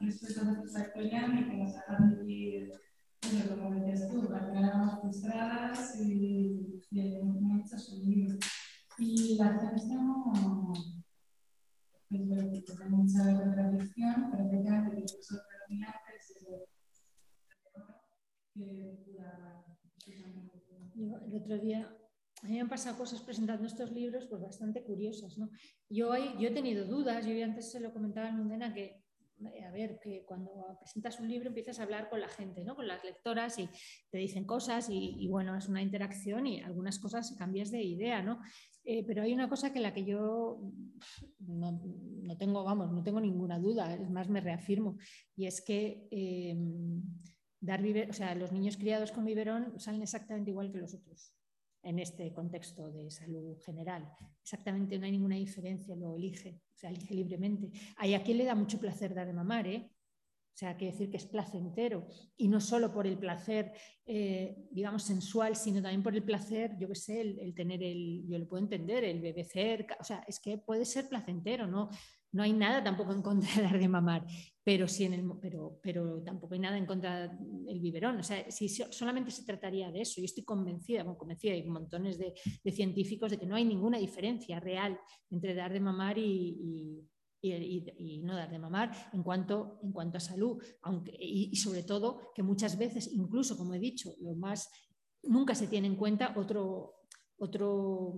respeto 0.00 0.40
a 0.40 0.44
nuestra 0.44 0.82
actualidad 0.82 1.28
y 1.34 1.48
que 1.48 1.56
nos 1.56 1.76
haga 1.76 1.98
vivir, 2.18 2.72
pues, 3.30 3.48
como 3.48 3.74
decías 3.74 4.08
tú, 4.08 4.28
éramos 4.54 5.00
frustradas 5.00 6.00
y, 6.00 6.82
y 6.90 7.18
muchas 7.22 7.88
unidas. 7.90 8.38
Y 8.98 9.36
la 9.36 9.58
ciencia 9.58 9.96
no, 9.96 10.32
pues 12.08 12.26
bueno, 12.26 12.50
tiene 12.50 12.88
mucha 12.88 13.24
contradicción, 13.38 14.30
pero 14.30 14.48
que 14.48 15.00
los 15.00 15.42
predominantes 15.48 16.30
es 16.30 16.44
que 16.44 16.76
Yo, 20.94 21.18
el 21.26 21.34
otro 21.36 21.58
día 21.58 21.94
a 22.42 22.46
mí 22.46 22.54
me 22.54 22.60
han 22.60 22.68
pasado 22.68 22.96
cosas 22.96 23.20
presentando 23.20 23.66
estos 23.66 23.92
libros 23.92 24.26
pues 24.28 24.40
bastante 24.40 24.82
curiosas. 24.82 25.36
¿no? 25.36 25.50
Yo, 25.90 26.12
hay, 26.12 26.34
yo 26.38 26.48
he 26.48 26.52
tenido 26.52 26.86
dudas, 26.86 27.26
yo 27.26 27.32
antes 27.44 27.70
se 27.70 27.80
lo 27.80 27.92
comentaba 27.92 28.28
en 28.28 28.36
Mundena 28.36 28.72
que, 28.72 29.04
a 29.66 29.70
ver, 29.70 29.98
que 29.98 30.24
cuando 30.24 30.50
presentas 30.78 31.20
un 31.20 31.28
libro 31.28 31.48
empiezas 31.48 31.78
a 31.78 31.82
hablar 31.82 32.08
con 32.08 32.20
la 32.20 32.28
gente, 32.28 32.64
¿no? 32.64 32.74
con 32.74 32.88
las 32.88 33.04
lectoras 33.04 33.58
y 33.58 33.68
te 34.10 34.18
dicen 34.18 34.44
cosas 34.44 34.88
y, 34.88 35.16
y 35.18 35.28
bueno, 35.28 35.56
es 35.56 35.68
una 35.68 35.82
interacción 35.82 36.46
y 36.46 36.62
algunas 36.62 36.98
cosas 36.98 37.34
cambias 37.38 37.70
de 37.70 37.82
idea, 37.82 38.22
¿no? 38.22 38.40
Eh, 38.84 39.04
pero 39.04 39.22
hay 39.22 39.34
una 39.34 39.48
cosa 39.48 39.72
que 39.72 39.80
la 39.80 39.92
que 39.92 40.04
yo 40.04 40.60
no, 41.40 41.80
no, 42.22 42.36
tengo, 42.38 42.62
vamos, 42.62 42.92
no 42.92 43.02
tengo 43.02 43.20
ninguna 43.20 43.58
duda, 43.58 43.92
es 43.94 44.08
más, 44.10 44.28
me 44.28 44.40
reafirmo, 44.40 44.96
y 45.34 45.46
es 45.46 45.60
que 45.60 46.06
eh, 46.10 46.56
dar 47.60 47.82
o 48.08 48.12
sea, 48.12 48.34
los 48.36 48.52
niños 48.52 48.76
criados 48.76 49.10
con 49.10 49.24
biberón 49.24 49.78
salen 49.80 50.02
exactamente 50.02 50.50
igual 50.50 50.70
que 50.70 50.78
los 50.78 50.94
otros 50.94 51.34
en 51.86 52.00
este 52.00 52.32
contexto 52.32 52.90
de 52.90 53.10
salud 53.10 53.56
general. 53.64 54.12
Exactamente, 54.42 54.98
no 54.98 55.04
hay 55.04 55.12
ninguna 55.12 55.36
diferencia, 55.36 55.94
lo 55.94 56.16
elige, 56.16 56.60
o 56.74 56.76
sea, 56.76 56.90
elige 56.90 57.14
libremente. 57.14 57.70
Hay 57.96 58.14
a 58.14 58.22
quien 58.24 58.38
le 58.38 58.44
da 58.44 58.56
mucho 58.56 58.80
placer 58.80 59.14
dar 59.14 59.26
de 59.26 59.32
mamar, 59.32 59.68
¿eh? 59.68 59.88
O 60.56 60.58
sea, 60.58 60.76
quiere 60.76 60.92
decir 60.92 61.10
que 61.10 61.18
es 61.18 61.26
placentero 61.26 62.08
y 62.36 62.48
no 62.48 62.60
solo 62.60 62.90
por 62.90 63.06
el 63.06 63.18
placer, 63.18 63.72
eh, 64.06 64.56
digamos, 64.70 65.02
sensual, 65.02 65.54
sino 65.54 65.82
también 65.82 66.02
por 66.02 66.14
el 66.14 66.24
placer, 66.24 66.76
yo 66.78 66.88
qué 66.88 66.94
sé, 66.94 67.20
el, 67.20 67.54
tener 67.54 67.82
el, 67.82 68.24
yo 68.26 68.38
lo 68.38 68.48
puedo 68.48 68.64
entender, 68.64 69.04
el 69.04 69.20
bebé 69.20 69.44
cerca, 69.44 69.96
o 70.00 70.04
sea, 70.04 70.24
es 70.26 70.40
que 70.40 70.58
puede 70.58 70.86
ser 70.86 71.08
placentero, 71.08 71.66
¿no? 71.66 71.90
No 72.36 72.42
hay 72.42 72.52
nada 72.52 72.84
tampoco 72.84 73.14
en 73.14 73.22
contra 73.22 73.48
de 73.56 73.62
dar 73.62 73.78
de 73.78 73.88
mamar, 73.88 74.26
pero, 74.62 74.86
sí 74.86 75.04
en 75.04 75.14
el, 75.14 75.24
pero, 75.40 75.80
pero 75.82 76.22
tampoco 76.22 76.52
hay 76.52 76.60
nada 76.60 76.76
en 76.76 76.84
contra 76.84 77.28
del 77.28 77.80
biberón. 77.80 78.18
O 78.18 78.22
sea, 78.22 78.50
si 78.50 78.68
solamente 78.68 79.30
se 79.30 79.46
trataría 79.46 79.90
de 79.90 80.02
eso, 80.02 80.20
yo 80.20 80.26
estoy 80.26 80.44
convencida, 80.44 81.02
bueno, 81.02 81.16
convencida, 81.16 81.54
hay 81.54 81.66
montones 81.66 82.18
de, 82.18 82.34
científicos 82.70 83.30
de 83.30 83.38
que 83.38 83.46
no 83.46 83.56
hay 83.56 83.64
ninguna 83.64 83.96
diferencia 83.96 84.60
real 84.60 85.00
entre 85.30 85.54
dar 85.54 85.72
de 85.72 85.80
mamar 85.80 86.18
y, 86.18 87.08
y, 87.40 87.52
y, 87.54 87.86
y, 87.96 88.18
no 88.18 88.36
dar 88.36 88.50
de 88.50 88.58
mamar 88.58 88.90
en 89.14 89.22
cuanto, 89.22 89.80
en 89.82 89.92
cuanto 89.92 90.18
a 90.18 90.20
salud, 90.20 90.62
aunque, 90.82 91.16
y, 91.18 91.56
sobre 91.56 91.84
todo 91.84 92.34
que 92.34 92.42
muchas 92.42 92.76
veces, 92.76 93.10
incluso 93.14 93.56
como 93.56 93.72
he 93.72 93.78
dicho, 93.78 94.12
lo 94.20 94.34
más 94.34 94.68
nunca 95.22 95.54
se 95.54 95.68
tiene 95.68 95.86
en 95.86 95.96
cuenta 95.96 96.34
otro, 96.36 96.96
otro 97.38 98.12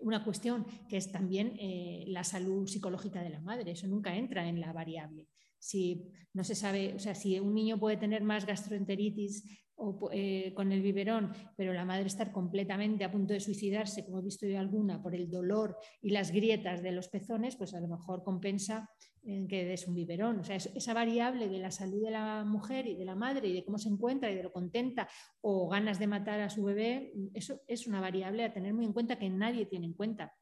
una 0.00 0.24
cuestión 0.24 0.66
que 0.88 0.96
es 0.96 1.12
también 1.12 1.56
eh, 1.58 2.04
la 2.08 2.24
salud 2.24 2.66
psicológica 2.66 3.22
de 3.22 3.30
la 3.30 3.40
madre. 3.40 3.72
Eso 3.72 3.86
nunca 3.86 4.16
entra 4.16 4.48
en 4.48 4.60
la 4.60 4.72
variable. 4.72 5.28
Si 5.58 6.10
no 6.32 6.44
se 6.44 6.54
sabe, 6.54 6.94
o 6.94 6.98
sea, 6.98 7.14
si 7.14 7.38
un 7.38 7.54
niño 7.54 7.78
puede 7.78 7.96
tener 7.96 8.22
más 8.22 8.46
gastroenteritis 8.46 9.44
o, 9.80 10.10
eh, 10.12 10.52
con 10.54 10.72
el 10.72 10.82
biberón, 10.82 11.32
pero 11.56 11.72
la 11.72 11.84
madre 11.84 12.06
estar 12.06 12.32
completamente 12.32 13.04
a 13.04 13.10
punto 13.10 13.32
de 13.32 13.40
suicidarse, 13.40 14.04
como 14.04 14.20
he 14.20 14.22
visto 14.22 14.46
yo 14.46 14.58
alguna, 14.58 15.02
por 15.02 15.14
el 15.14 15.30
dolor 15.30 15.76
y 16.02 16.10
las 16.10 16.30
grietas 16.30 16.82
de 16.82 16.92
los 16.92 17.08
pezones, 17.08 17.56
pues 17.56 17.74
a 17.74 17.80
lo 17.80 17.88
mejor 17.88 18.22
compensa 18.22 18.90
en 19.22 19.48
que 19.48 19.72
es 19.72 19.86
un 19.86 19.94
biberón. 19.94 20.40
O 20.40 20.44
sea, 20.44 20.56
esa 20.56 20.94
variable 20.94 21.48
de 21.48 21.58
la 21.58 21.70
salud 21.70 22.02
de 22.02 22.10
la 22.10 22.44
mujer 22.44 22.86
y 22.86 22.94
de 22.94 23.04
la 23.04 23.14
madre 23.14 23.48
y 23.48 23.54
de 23.54 23.64
cómo 23.64 23.78
se 23.78 23.88
encuentra 23.88 24.30
y 24.30 24.34
de 24.34 24.42
lo 24.42 24.52
contenta 24.52 25.08
o 25.40 25.68
ganas 25.68 25.98
de 25.98 26.06
matar 26.06 26.40
a 26.40 26.50
su 26.50 26.64
bebé, 26.64 27.12
eso 27.34 27.60
es 27.66 27.86
una 27.86 28.00
variable 28.00 28.44
a 28.44 28.52
tener 28.52 28.74
muy 28.74 28.84
en 28.84 28.92
cuenta 28.92 29.18
que 29.18 29.30
nadie 29.30 29.66
tiene 29.66 29.86
en 29.86 29.94
cuenta. 29.94 30.34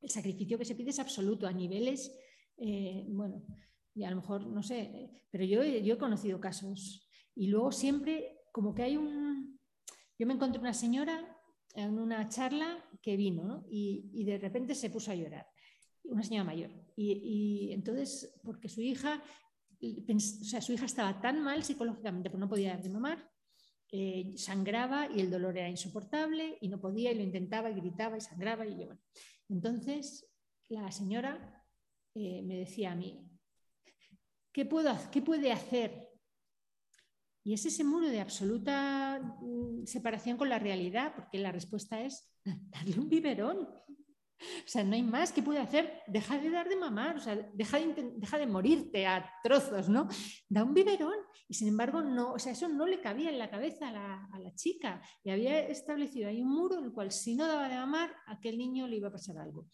El 0.00 0.10
sacrificio 0.10 0.58
que 0.58 0.64
se 0.64 0.74
pide 0.74 0.90
es 0.90 0.98
absoluto 0.98 1.46
a 1.46 1.52
niveles, 1.52 2.14
eh, 2.58 3.04
bueno, 3.08 3.42
y 3.94 4.04
a 4.04 4.10
lo 4.10 4.16
mejor, 4.16 4.46
no 4.46 4.62
sé, 4.62 5.10
pero 5.30 5.44
yo, 5.44 5.64
yo 5.64 5.94
he 5.94 5.98
conocido 5.98 6.40
casos 6.40 7.08
y 7.34 7.48
luego 7.48 7.72
siempre 7.72 8.33
como 8.54 8.72
que 8.72 8.84
hay 8.84 8.96
un... 8.96 9.58
Yo 10.16 10.28
me 10.28 10.34
encontré 10.34 10.60
una 10.60 10.72
señora 10.72 11.36
en 11.74 11.98
una 11.98 12.28
charla 12.28 12.88
que 13.02 13.16
vino 13.16 13.42
¿no? 13.42 13.66
y, 13.68 14.22
de 14.22 14.38
repente 14.38 14.76
se 14.76 14.90
puso 14.90 15.10
a 15.10 15.16
llorar, 15.16 15.44
una 16.04 16.22
señora 16.22 16.44
mayor. 16.44 16.70
Y, 16.94 17.72
entonces, 17.72 18.32
porque 18.44 18.68
su 18.68 18.80
hija, 18.80 19.20
o 19.82 20.20
sea, 20.20 20.60
su 20.60 20.72
hija 20.72 20.84
estaba 20.84 21.20
tan 21.20 21.42
mal 21.42 21.64
psicológicamente, 21.64 22.30
porque 22.30 22.42
no 22.42 22.48
podía 22.48 22.74
dar 22.74 22.82
de 22.84 22.90
mamar, 22.90 23.28
eh, 23.90 24.32
sangraba 24.36 25.10
y 25.10 25.18
el 25.18 25.32
dolor 25.32 25.58
era 25.58 25.68
insoportable 25.68 26.56
y 26.60 26.68
no 26.68 26.80
podía 26.80 27.10
y 27.10 27.16
lo 27.16 27.24
intentaba 27.24 27.70
y 27.70 27.74
gritaba 27.74 28.16
y 28.16 28.20
sangraba 28.20 28.64
y 28.68 28.78
yo. 28.78 28.96
Entonces, 29.48 30.30
la 30.68 30.92
señora 30.92 31.60
eh, 32.14 32.40
me 32.42 32.58
decía 32.58 32.92
a 32.92 32.94
mí, 32.94 33.28
¿qué, 34.52 34.64
puedo, 34.64 34.96
¿qué 35.10 35.22
puede 35.22 35.50
hacer 35.50 36.03
y 37.44 37.52
es 37.52 37.66
ese 37.66 37.84
muro 37.84 38.08
de 38.08 38.20
absoluta 38.20 39.20
mm, 39.20 39.84
separación 39.84 40.38
con 40.38 40.48
la 40.48 40.58
realidad, 40.58 41.12
porque 41.14 41.38
la 41.38 41.52
respuesta 41.52 42.00
es 42.00 42.34
darle 42.44 42.98
un 42.98 43.08
biberón. 43.08 43.68
O 44.40 44.66
sea, 44.66 44.82
no 44.82 44.94
hay 44.94 45.02
más 45.02 45.30
que 45.30 45.42
puede 45.42 45.60
hacer. 45.60 46.02
Deja 46.06 46.38
de 46.38 46.50
dar 46.50 46.68
de 46.68 46.76
mamar, 46.76 47.16
o 47.16 47.20
sea, 47.20 47.36
deja 47.54 47.78
de, 47.78 48.12
deja 48.16 48.38
de 48.38 48.46
morirte 48.46 49.06
a 49.06 49.30
trozos, 49.42 49.88
¿no? 49.90 50.08
Da 50.48 50.64
un 50.64 50.72
biberón. 50.72 51.14
Y 51.46 51.54
sin 51.54 51.68
embargo, 51.68 52.02
no, 52.02 52.32
o 52.32 52.38
sea, 52.38 52.52
eso 52.52 52.66
no 52.68 52.86
le 52.86 53.00
cabía 53.00 53.30
en 53.30 53.38
la 53.38 53.50
cabeza 53.50 53.88
a 53.88 53.92
la, 53.92 54.24
a 54.32 54.38
la 54.38 54.54
chica. 54.54 55.02
Y 55.22 55.30
había 55.30 55.60
establecido 55.68 56.28
ahí 56.28 56.40
un 56.40 56.50
muro 56.50 56.78
en 56.78 56.84
el 56.84 56.92
cual 56.92 57.12
si 57.12 57.34
no 57.34 57.46
daba 57.46 57.68
de 57.68 57.76
mamar, 57.76 58.14
a 58.26 58.32
aquel 58.32 58.56
niño 58.56 58.88
le 58.88 58.96
iba 58.96 59.08
a 59.08 59.12
pasar 59.12 59.36
algo. 59.38 59.68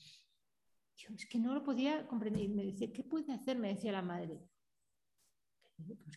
Yo 0.97 1.15
es 1.15 1.27
que 1.27 1.39
no 1.39 1.55
lo 1.55 1.63
podía 1.63 2.07
comprender. 2.07 2.49
Me 2.49 2.65
decía, 2.65 2.93
¿qué 2.93 3.05
puede 3.05 3.33
hacer? 3.33 3.59
Me 3.59 3.69
decía 3.69 3.93
la 3.93 4.03
madre 4.03 4.41
pues 6.05 6.17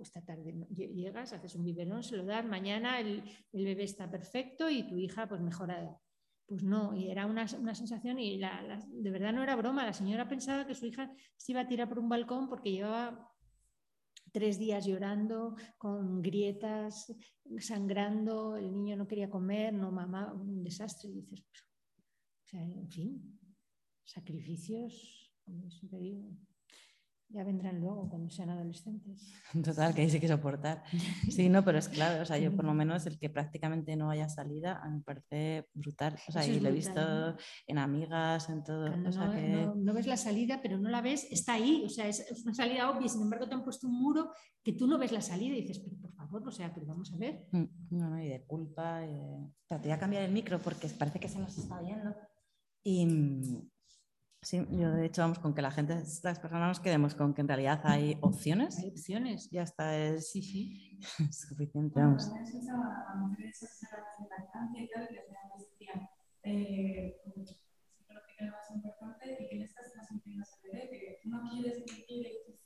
esta 0.00 0.24
tarde, 0.24 0.66
llegas, 0.70 1.32
haces 1.32 1.54
un 1.54 1.64
biberón, 1.64 2.02
se 2.02 2.16
lo 2.16 2.24
das, 2.24 2.44
mañana 2.44 3.00
el, 3.00 3.22
el, 3.52 3.64
bebé 3.64 3.84
está 3.84 4.10
perfecto 4.10 4.68
y 4.70 4.86
tu 4.86 4.96
hija 4.98 5.28
pues 5.28 5.40
mejorada. 5.40 6.00
Pues 6.46 6.64
no, 6.64 6.96
y 6.96 7.10
era 7.10 7.26
una, 7.26 7.46
una 7.58 7.74
sensación 7.74 8.18
y 8.18 8.38
la, 8.38 8.82
de 8.88 9.10
verdad 9.10 9.32
no 9.32 9.42
era 9.42 9.54
broma, 9.54 9.86
la 9.86 9.92
señora 9.92 10.28
pensaba 10.28 10.66
que 10.66 10.74
su 10.74 10.86
hija 10.86 11.12
se 11.36 11.52
iba 11.52 11.60
a 11.60 11.68
tirar 11.68 11.88
por 11.88 12.00
un 12.00 12.08
balcón 12.08 12.48
porque 12.48 12.72
llevaba 12.72 13.30
tres 14.32 14.58
días 14.58 14.86
llorando, 14.86 15.54
con 15.78 16.22
grietas, 16.22 17.14
sangrando, 17.58 18.56
el 18.56 18.72
niño 18.72 18.96
no 18.96 19.06
quería 19.06 19.30
comer, 19.30 19.72
no 19.72 19.90
mamá, 19.90 20.32
un 20.32 20.62
desastre. 20.62 21.10
Y 21.10 21.14
dices, 21.20 21.44
pues, 21.48 21.62
o 21.62 22.48
sea, 22.48 22.62
en 22.62 22.90
fin, 22.90 23.40
sacrificios, 24.04 25.32
como 25.44 25.70
siempre 25.70 26.00
digo, 26.00 26.30
ya 27.32 27.44
vendrán 27.44 27.80
luego 27.80 28.08
cuando 28.08 28.30
sean 28.30 28.50
adolescentes. 28.50 29.32
Total, 29.64 29.94
que 29.94 30.02
hay 30.02 30.20
que 30.20 30.28
soportar. 30.28 30.82
Sí, 31.28 31.48
no, 31.48 31.64
pero 31.64 31.78
es 31.78 31.88
claro, 31.88 32.22
o 32.22 32.24
sea, 32.24 32.38
yo 32.38 32.54
por 32.54 32.64
lo 32.64 32.74
menos 32.74 33.06
el 33.06 33.18
que 33.18 33.30
prácticamente 33.30 33.96
no 33.96 34.10
haya 34.10 34.28
salida, 34.28 34.80
a 34.82 34.88
mí 34.88 34.98
me 34.98 35.02
parece 35.02 35.68
brutal. 35.74 36.16
O 36.28 36.32
sea, 36.32 36.46
y 36.46 36.60
lo 36.60 36.68
he 36.68 36.72
visto 36.72 37.00
¿no? 37.00 37.36
en 37.66 37.78
amigas, 37.78 38.48
en 38.48 38.64
todo. 38.64 38.96
No, 38.96 39.08
o 39.08 39.12
sea, 39.12 39.30
que... 39.30 39.48
no, 39.48 39.74
no, 39.74 39.94
ves 39.94 40.06
la 40.06 40.16
salida, 40.16 40.60
pero 40.62 40.78
no 40.78 40.88
la 40.88 41.00
ves, 41.00 41.26
está 41.30 41.54
ahí. 41.54 41.82
O 41.84 41.88
sea, 41.88 42.08
es, 42.08 42.20
es, 42.20 42.44
una 42.44 42.54
salida 42.54 42.90
obvia, 42.90 43.08
sin 43.08 43.22
embargo 43.22 43.48
te 43.48 43.54
han 43.54 43.64
puesto 43.64 43.86
un 43.86 44.00
muro 44.00 44.32
que 44.62 44.72
tú 44.72 44.86
no 44.86 44.98
ves 44.98 45.12
la 45.12 45.20
salida 45.20 45.54
y 45.54 45.62
dices, 45.62 45.78
pero 45.78 45.96
por 46.00 46.12
favor, 46.12 46.48
o 46.48 46.50
sea, 46.50 46.72
pero 46.74 46.86
vamos 46.86 47.12
a 47.12 47.16
ver. 47.16 47.46
Mm, 47.52 47.64
no, 47.90 48.10
no, 48.10 48.22
y 48.22 48.28
de 48.28 48.44
culpa. 48.44 49.04
Y 49.04 49.12
de... 49.12 49.50
Pero 49.68 49.80
te 49.80 49.88
voy 49.88 49.94
a 49.96 49.98
cambiar 49.98 50.24
el 50.24 50.32
micro 50.32 50.58
porque 50.58 50.88
parece 50.88 51.20
que 51.20 51.28
se 51.28 51.38
nos 51.38 51.56
está 51.56 51.80
viendo. 51.80 52.14
Y, 52.82 53.06
Sí, 54.42 54.66
yo 54.70 54.90
de 54.92 55.04
hecho 55.04 55.20
vamos 55.20 55.38
con 55.38 55.54
que 55.54 55.60
la 55.60 55.70
gente, 55.70 55.94
las 56.22 56.38
personas 56.38 56.68
nos 56.68 56.80
quedemos 56.80 57.14
con 57.14 57.34
que 57.34 57.42
en 57.42 57.48
realidad 57.48 57.80
hay 57.84 58.16
opciones. 58.22 58.78
Hay 58.78 58.88
opciones. 58.88 59.50
Ya 59.50 59.62
está, 59.62 59.96
es 59.96 60.30
sí, 60.30 60.42
sí. 60.42 60.98
suficiente. 61.32 62.00
Vamos. 62.00 62.30
lo 68.40 68.52
más 68.52 68.70
importante 68.70 69.36
y 69.38 69.48
que 69.48 69.56
en 69.56 69.62
estas 69.62 69.92
transmisiones 69.92 70.48
se 70.48 70.70
ve 70.70 70.88
que 70.90 71.28
no 71.28 71.42
quieres 71.50 71.84
que 71.86 72.04
quiere 72.06 72.59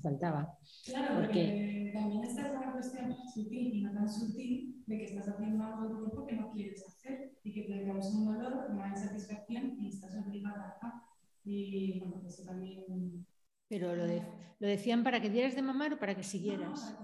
faltaba. 0.00 0.58
Claro, 0.84 1.20
porque 1.20 1.90
también 1.92 2.24
está 2.24 2.48
esa 2.48 2.72
cuestión 2.72 3.16
sutil 3.34 3.74
y 3.74 3.82
no 3.82 3.92
tan 3.92 4.08
sutil 4.08 4.82
de 4.86 4.98
que 4.98 5.04
estás 5.04 5.28
haciendo 5.28 5.64
algo 5.64 5.88
del 5.88 5.98
cuerpo 5.98 6.26
que 6.26 6.36
no 6.36 6.50
quieres 6.50 6.86
hacer 6.86 7.38
y 7.44 7.52
que 7.52 7.62
te 7.62 7.86
causa 7.86 8.10
un 8.10 8.26
dolor, 8.26 8.66
una 8.70 8.88
insatisfacción 8.88 9.76
y 9.80 9.88
estás 9.88 10.16
obligada 10.16 10.78
a. 10.82 11.02
Y 11.44 12.00
bueno, 12.00 12.22
eso 12.26 12.44
también. 12.44 13.26
Pero 13.68 13.94
lo, 13.94 14.06
de, 14.06 14.22
lo 14.58 14.66
decían 14.66 15.04
para 15.04 15.20
que 15.20 15.30
dieras 15.30 15.54
de 15.54 15.62
mamar 15.62 15.94
o 15.94 15.98
para 15.98 16.14
que 16.14 16.22
siguieras. 16.22 16.96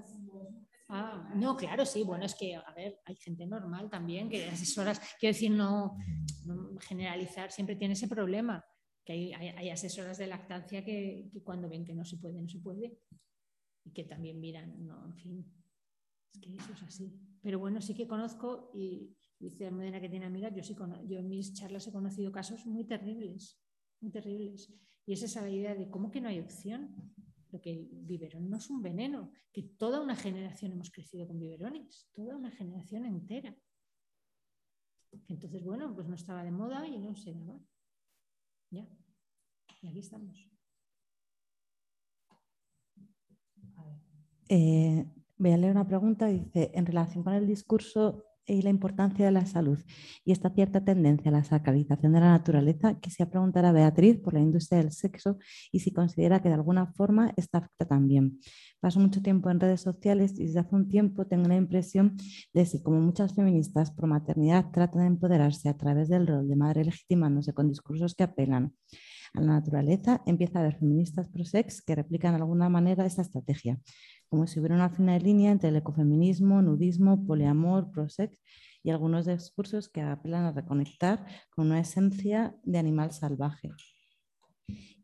Ah, 0.89 1.31
no, 1.35 1.57
claro, 1.57 1.85
sí, 1.87 2.03
bueno, 2.03 2.27
es 2.27 2.35
que, 2.35 2.55
a 2.55 2.73
ver, 2.75 3.01
hay 3.07 3.17
gente 3.17 3.47
normal 3.47 3.89
también, 3.91 4.29
que 4.29 4.47
asesoras, 4.49 5.01
quiero 5.19 5.33
decir, 5.33 5.51
no, 5.51 5.97
no 6.45 6.79
generalizar, 6.79 7.51
siempre 7.51 7.75
tiene 7.75 7.95
ese 7.95 8.07
problema, 8.07 8.65
que 9.05 9.13
hay, 9.35 9.71
asesoras 9.71 10.19
de 10.19 10.27
lactancia 10.27 10.85
que, 10.85 11.31
cuando 11.45 11.69
ven 11.69 11.85
que 11.85 11.95
no 11.95 12.05
se 12.05 12.17
puede, 12.17 12.41
no 12.41 12.49
se 12.49 12.59
puede, 12.59 12.99
y 13.85 13.91
que 13.91 14.05
también 14.05 14.41
miran, 14.41 14.87
no, 14.87 15.05
en 15.07 15.15
fin, 15.15 15.47
es 16.33 16.41
que 16.41 16.55
eso 16.55 16.73
es 16.73 16.83
así. 16.83 17.13
Pero 17.43 17.59
bueno, 17.59 17.81
sí 17.81 17.95
que 17.95 18.09
conozco, 18.09 18.71
y 18.75 19.15
dice 19.39 19.67
Almudena 19.67 20.01
que 20.01 20.09
tiene 20.09 20.27
amigas, 20.27 20.55
yo, 20.55 20.63
sí, 20.63 20.75
yo 21.07 21.19
en 21.19 21.29
mis 21.29 21.53
charlas 21.53 21.87
he 21.87 21.93
conocido 21.93 22.33
casos 22.33 22.67
muy 22.67 22.85
terribles, 22.85 23.61
muy 24.01 24.11
terribles, 24.11 24.73
y 25.07 25.13
es 25.13 25.23
esa 25.23 25.43
la 25.43 25.51
idea 25.51 25.75
de 25.75 25.91
cómo 25.91 26.11
que 26.11 26.21
no 26.21 26.29
hay 26.29 26.41
opción 26.41 27.13
que 27.61 27.73
el 27.73 27.89
biberón 27.93 28.49
no 28.51 28.57
es 28.57 28.71
un 28.71 28.83
veneno, 28.83 29.31
que 29.53 29.63
toda 29.63 30.01
una 30.01 30.17
generación 30.17 30.73
hemos 30.73 30.91
crecido 30.91 31.27
con 31.27 31.39
biberones, 31.39 32.09
toda 32.15 32.37
una 32.37 32.51
generación 32.51 33.07
entera. 33.07 33.57
Entonces, 35.29 35.63
bueno, 35.63 35.95
pues 35.95 36.09
no 36.09 36.15
estaba 36.15 36.43
de 36.45 36.51
moda 36.51 36.87
y 36.87 36.99
no 36.99 37.15
se 37.15 37.33
daba. 37.33 37.61
Ya, 38.71 38.87
y 39.83 39.89
aquí 39.89 39.99
estamos. 39.99 40.49
Eh, 44.49 45.07
voy 45.37 45.53
a 45.53 45.57
leer 45.57 45.73
una 45.73 45.87
pregunta, 45.87 46.27
dice, 46.27 46.71
en 46.75 46.87
relación 46.87 47.25
con 47.25 47.35
el 47.35 47.47
discurso 47.47 48.25
y 48.47 48.63
la 48.63 48.71
importancia 48.71 49.25
de 49.25 49.33
la 49.33 49.47
salud 49.47 49.79
y 50.25 50.33
esta 50.33 50.51
cierta 50.51 50.85
tendencia 50.85 51.31
a 51.31 51.33
la 51.33 51.45
sacralización 51.45 52.13
de 52.13 52.21
la 52.21 52.33
naturaleza, 52.33 52.99
quisiera 53.01 53.31
preguntar 53.31 53.65
a 53.65 53.73
Beatriz 53.73 54.19
por 54.19 54.35
la 54.35 54.41
industria 54.41 54.81
del 54.81 54.93
sexo 54.93 55.39
y 55.73 55.81
si 55.81 55.93
considera 55.93 56.41
que 56.41 56.49
de 56.49 56.55
alguna 56.55 56.87
forma 56.93 57.33
esta 57.37 57.59
afecta 57.59 57.87
también. 57.87 58.41
Paso 58.81 59.01
mucho 59.01 59.23
tiempo 59.23 59.51
en 59.51 59.61
redes 59.61 59.81
sociales 59.81 60.39
y 60.39 60.45
desde 60.45 60.61
hace 60.61 60.75
un 60.75 60.89
tiempo 60.89 61.27
tengo 61.27 61.49
la 61.49 61.57
impresión 61.57 62.17
de 62.53 62.65
que 62.65 62.83
como 62.83 63.01
muchas 63.01 63.35
feministas 63.35 63.91
por 63.91 64.07
maternidad 64.07 64.71
tratan 64.73 65.03
de 65.03 65.07
empoderarse 65.07 65.69
a 65.69 65.77
través 65.77 66.09
del 66.09 66.27
rol 66.27 66.49
de 66.49 66.57
madre 66.57 66.85
legitimándose 66.85 67.55
con 67.55 67.69
discursos 67.69 68.15
que 68.15 68.25
apelan 68.25 68.75
a 69.35 69.41
la 69.41 69.55
naturaleza, 69.55 70.23
empieza 70.27 70.59
a 70.59 70.63
haber 70.63 70.79
feministas 70.79 71.29
pro-sex 71.29 71.83
que 71.83 71.95
replican 71.95 72.33
de 72.33 72.43
alguna 72.43 72.69
manera 72.69 73.05
esta 73.05 73.23
estrategia 73.23 73.81
como 74.35 74.49
si 74.49 74.59
hubiera 74.59 74.75
una 74.75 74.91
fina 74.91 75.17
línea 75.17 75.53
entre 75.53 75.69
el 75.69 75.77
ecofeminismo, 75.77 76.61
nudismo, 76.61 77.25
poliamor, 77.25 77.93
prosex 77.93 78.43
y 78.83 78.91
algunos 78.91 79.27
discursos 79.27 79.89
que 79.89 80.03
apelan 80.03 80.43
a 80.43 80.51
reconectar 80.51 81.25
con 81.51 81.67
una 81.67 81.79
esencia 81.79 82.57
de 82.65 82.81
animal 82.81 83.13
salvaje. 83.13 83.71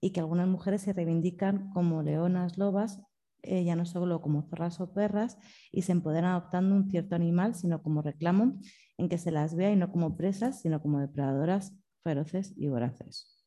Y 0.00 0.10
que 0.10 0.18
algunas 0.18 0.48
mujeres 0.48 0.82
se 0.82 0.92
reivindican 0.92 1.70
como 1.70 2.02
leonas, 2.02 2.58
lobas, 2.58 3.00
eh, 3.42 3.62
ya 3.62 3.76
no 3.76 3.86
solo 3.86 4.20
como 4.20 4.42
zorras 4.42 4.80
o 4.80 4.92
perras, 4.92 5.38
y 5.70 5.82
se 5.82 5.92
empoderan 5.92 6.32
adoptando 6.32 6.74
un 6.74 6.90
cierto 6.90 7.14
animal, 7.14 7.54
sino 7.54 7.84
como 7.84 8.02
reclamo 8.02 8.58
en 8.98 9.08
que 9.08 9.16
se 9.16 9.30
las 9.30 9.54
vea 9.54 9.70
y 9.70 9.76
no 9.76 9.92
como 9.92 10.16
presas, 10.16 10.60
sino 10.60 10.82
como 10.82 10.98
depredadoras 10.98 11.72
feroces 12.02 12.52
y 12.56 12.66
voraces. 12.66 13.39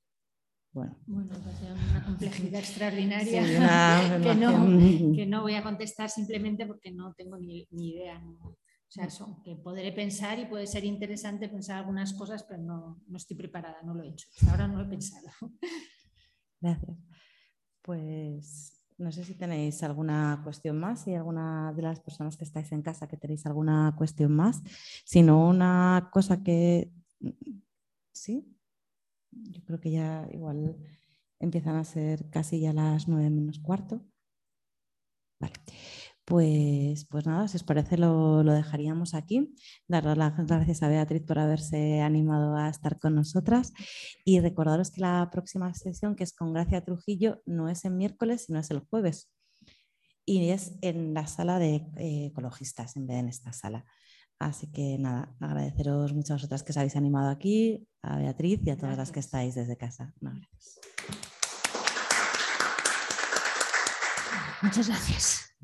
Bueno, 0.73 0.97
bueno 1.05 1.29
pues 1.43 1.55
una 1.91 2.03
complejidad 2.03 2.59
extraordinaria 2.59 3.43
que, 4.23 4.35
no, 4.35 5.15
que, 5.15 5.25
no, 5.25 5.41
voy 5.41 5.53
a 5.53 5.63
contestar 5.63 6.09
simplemente 6.09 6.65
porque 6.65 6.91
no 6.91 7.13
tengo 7.13 7.37
ni, 7.37 7.67
ni 7.71 7.91
idea. 7.91 8.19
¿no? 8.19 8.33
O 8.41 8.57
sea, 8.95 9.05
eso, 9.05 9.41
que 9.43 9.55
podré 9.55 9.91
pensar 9.91 10.37
y 10.39 10.45
puede 10.45 10.67
ser 10.67 10.83
interesante 10.83 11.49
pensar 11.49 11.77
algunas 11.77 12.13
cosas, 12.13 12.43
pero 12.43 12.61
no, 12.61 13.01
no 13.07 13.17
estoy 13.17 13.35
preparada, 13.35 13.81
no 13.83 13.95
lo 13.95 14.03
he 14.03 14.09
hecho. 14.09 14.27
ahora 14.49 14.67
no 14.67 14.77
lo 14.77 14.85
he 14.85 14.89
pensado. 14.89 15.27
Gracias. 16.61 16.97
Pues 17.81 18.85
no 18.97 19.11
sé 19.11 19.23
si 19.23 19.35
tenéis 19.35 19.81
alguna 19.83 20.41
cuestión 20.43 20.79
más, 20.79 21.03
si 21.03 21.13
alguna 21.13 21.73
de 21.73 21.81
las 21.81 21.99
personas 21.99 22.37
que 22.37 22.43
estáis 22.43 22.71
en 22.71 22.81
casa 22.81 23.07
que 23.07 23.17
tenéis 23.17 23.45
alguna 23.45 23.95
cuestión 23.97 24.31
más, 24.31 24.61
sino 25.05 25.47
una 25.49 26.09
cosa 26.11 26.43
que... 26.43 26.91
¿Sí? 28.11 28.47
Yo 29.49 29.63
creo 29.65 29.79
que 29.79 29.91
ya 29.91 30.27
igual 30.31 30.77
empiezan 31.39 31.75
a 31.75 31.83
ser 31.83 32.29
casi 32.29 32.59
ya 32.59 32.73
las 32.73 33.07
nueve 33.07 33.29
menos 33.29 33.59
cuarto. 33.59 34.05
Vale. 35.39 35.53
Pues, 36.25 37.05
pues 37.05 37.25
nada, 37.25 37.49
si 37.49 37.57
os 37.57 37.63
parece 37.63 37.97
lo, 37.97 38.43
lo, 38.43 38.53
dejaríamos 38.53 39.13
aquí. 39.13 39.53
Dar 39.89 40.17
las 40.17 40.37
gracias 40.37 40.81
a 40.81 40.87
Beatriz 40.87 41.23
por 41.23 41.37
haberse 41.37 41.99
animado 42.01 42.55
a 42.55 42.69
estar 42.69 42.97
con 42.97 43.15
nosotras 43.15 43.73
y 44.23 44.39
recordaros 44.39 44.91
que 44.91 45.01
la 45.01 45.29
próxima 45.31 45.73
sesión, 45.73 46.15
que 46.15 46.23
es 46.23 46.33
con 46.33 46.53
Gracia 46.53 46.83
Trujillo, 46.83 47.41
no 47.45 47.67
es 47.67 47.83
el 47.83 47.93
miércoles, 47.93 48.45
sino 48.45 48.59
es 48.59 48.71
el 48.71 48.79
jueves. 48.79 49.29
Y 50.25 50.49
es 50.49 50.77
en 50.81 51.13
la 51.13 51.27
sala 51.27 51.59
de 51.59 51.75
eh, 51.97 52.27
ecologistas, 52.27 52.95
en 52.95 53.05
vez 53.05 53.15
de 53.15 53.19
en 53.19 53.29
esta 53.29 53.51
sala. 53.51 53.85
Así 54.43 54.67
que 54.67 54.97
nada, 54.99 55.33
agradeceros 55.39 56.13
mucho 56.13 56.33
a 56.33 56.35
vosotras 56.35 56.63
que 56.63 56.71
os 56.71 56.77
habéis 56.77 56.97
animado 56.97 57.29
aquí, 57.29 57.87
a 58.01 58.17
Beatriz 58.17 58.59
y 58.65 58.71
a 58.71 58.77
todas 58.77 58.97
las 58.97 59.09
que 59.13 59.21
estáis 59.21 59.55
desde 59.55 59.77
casa. 59.77 60.13
Muchas 64.61 64.87
gracias. 64.89 65.55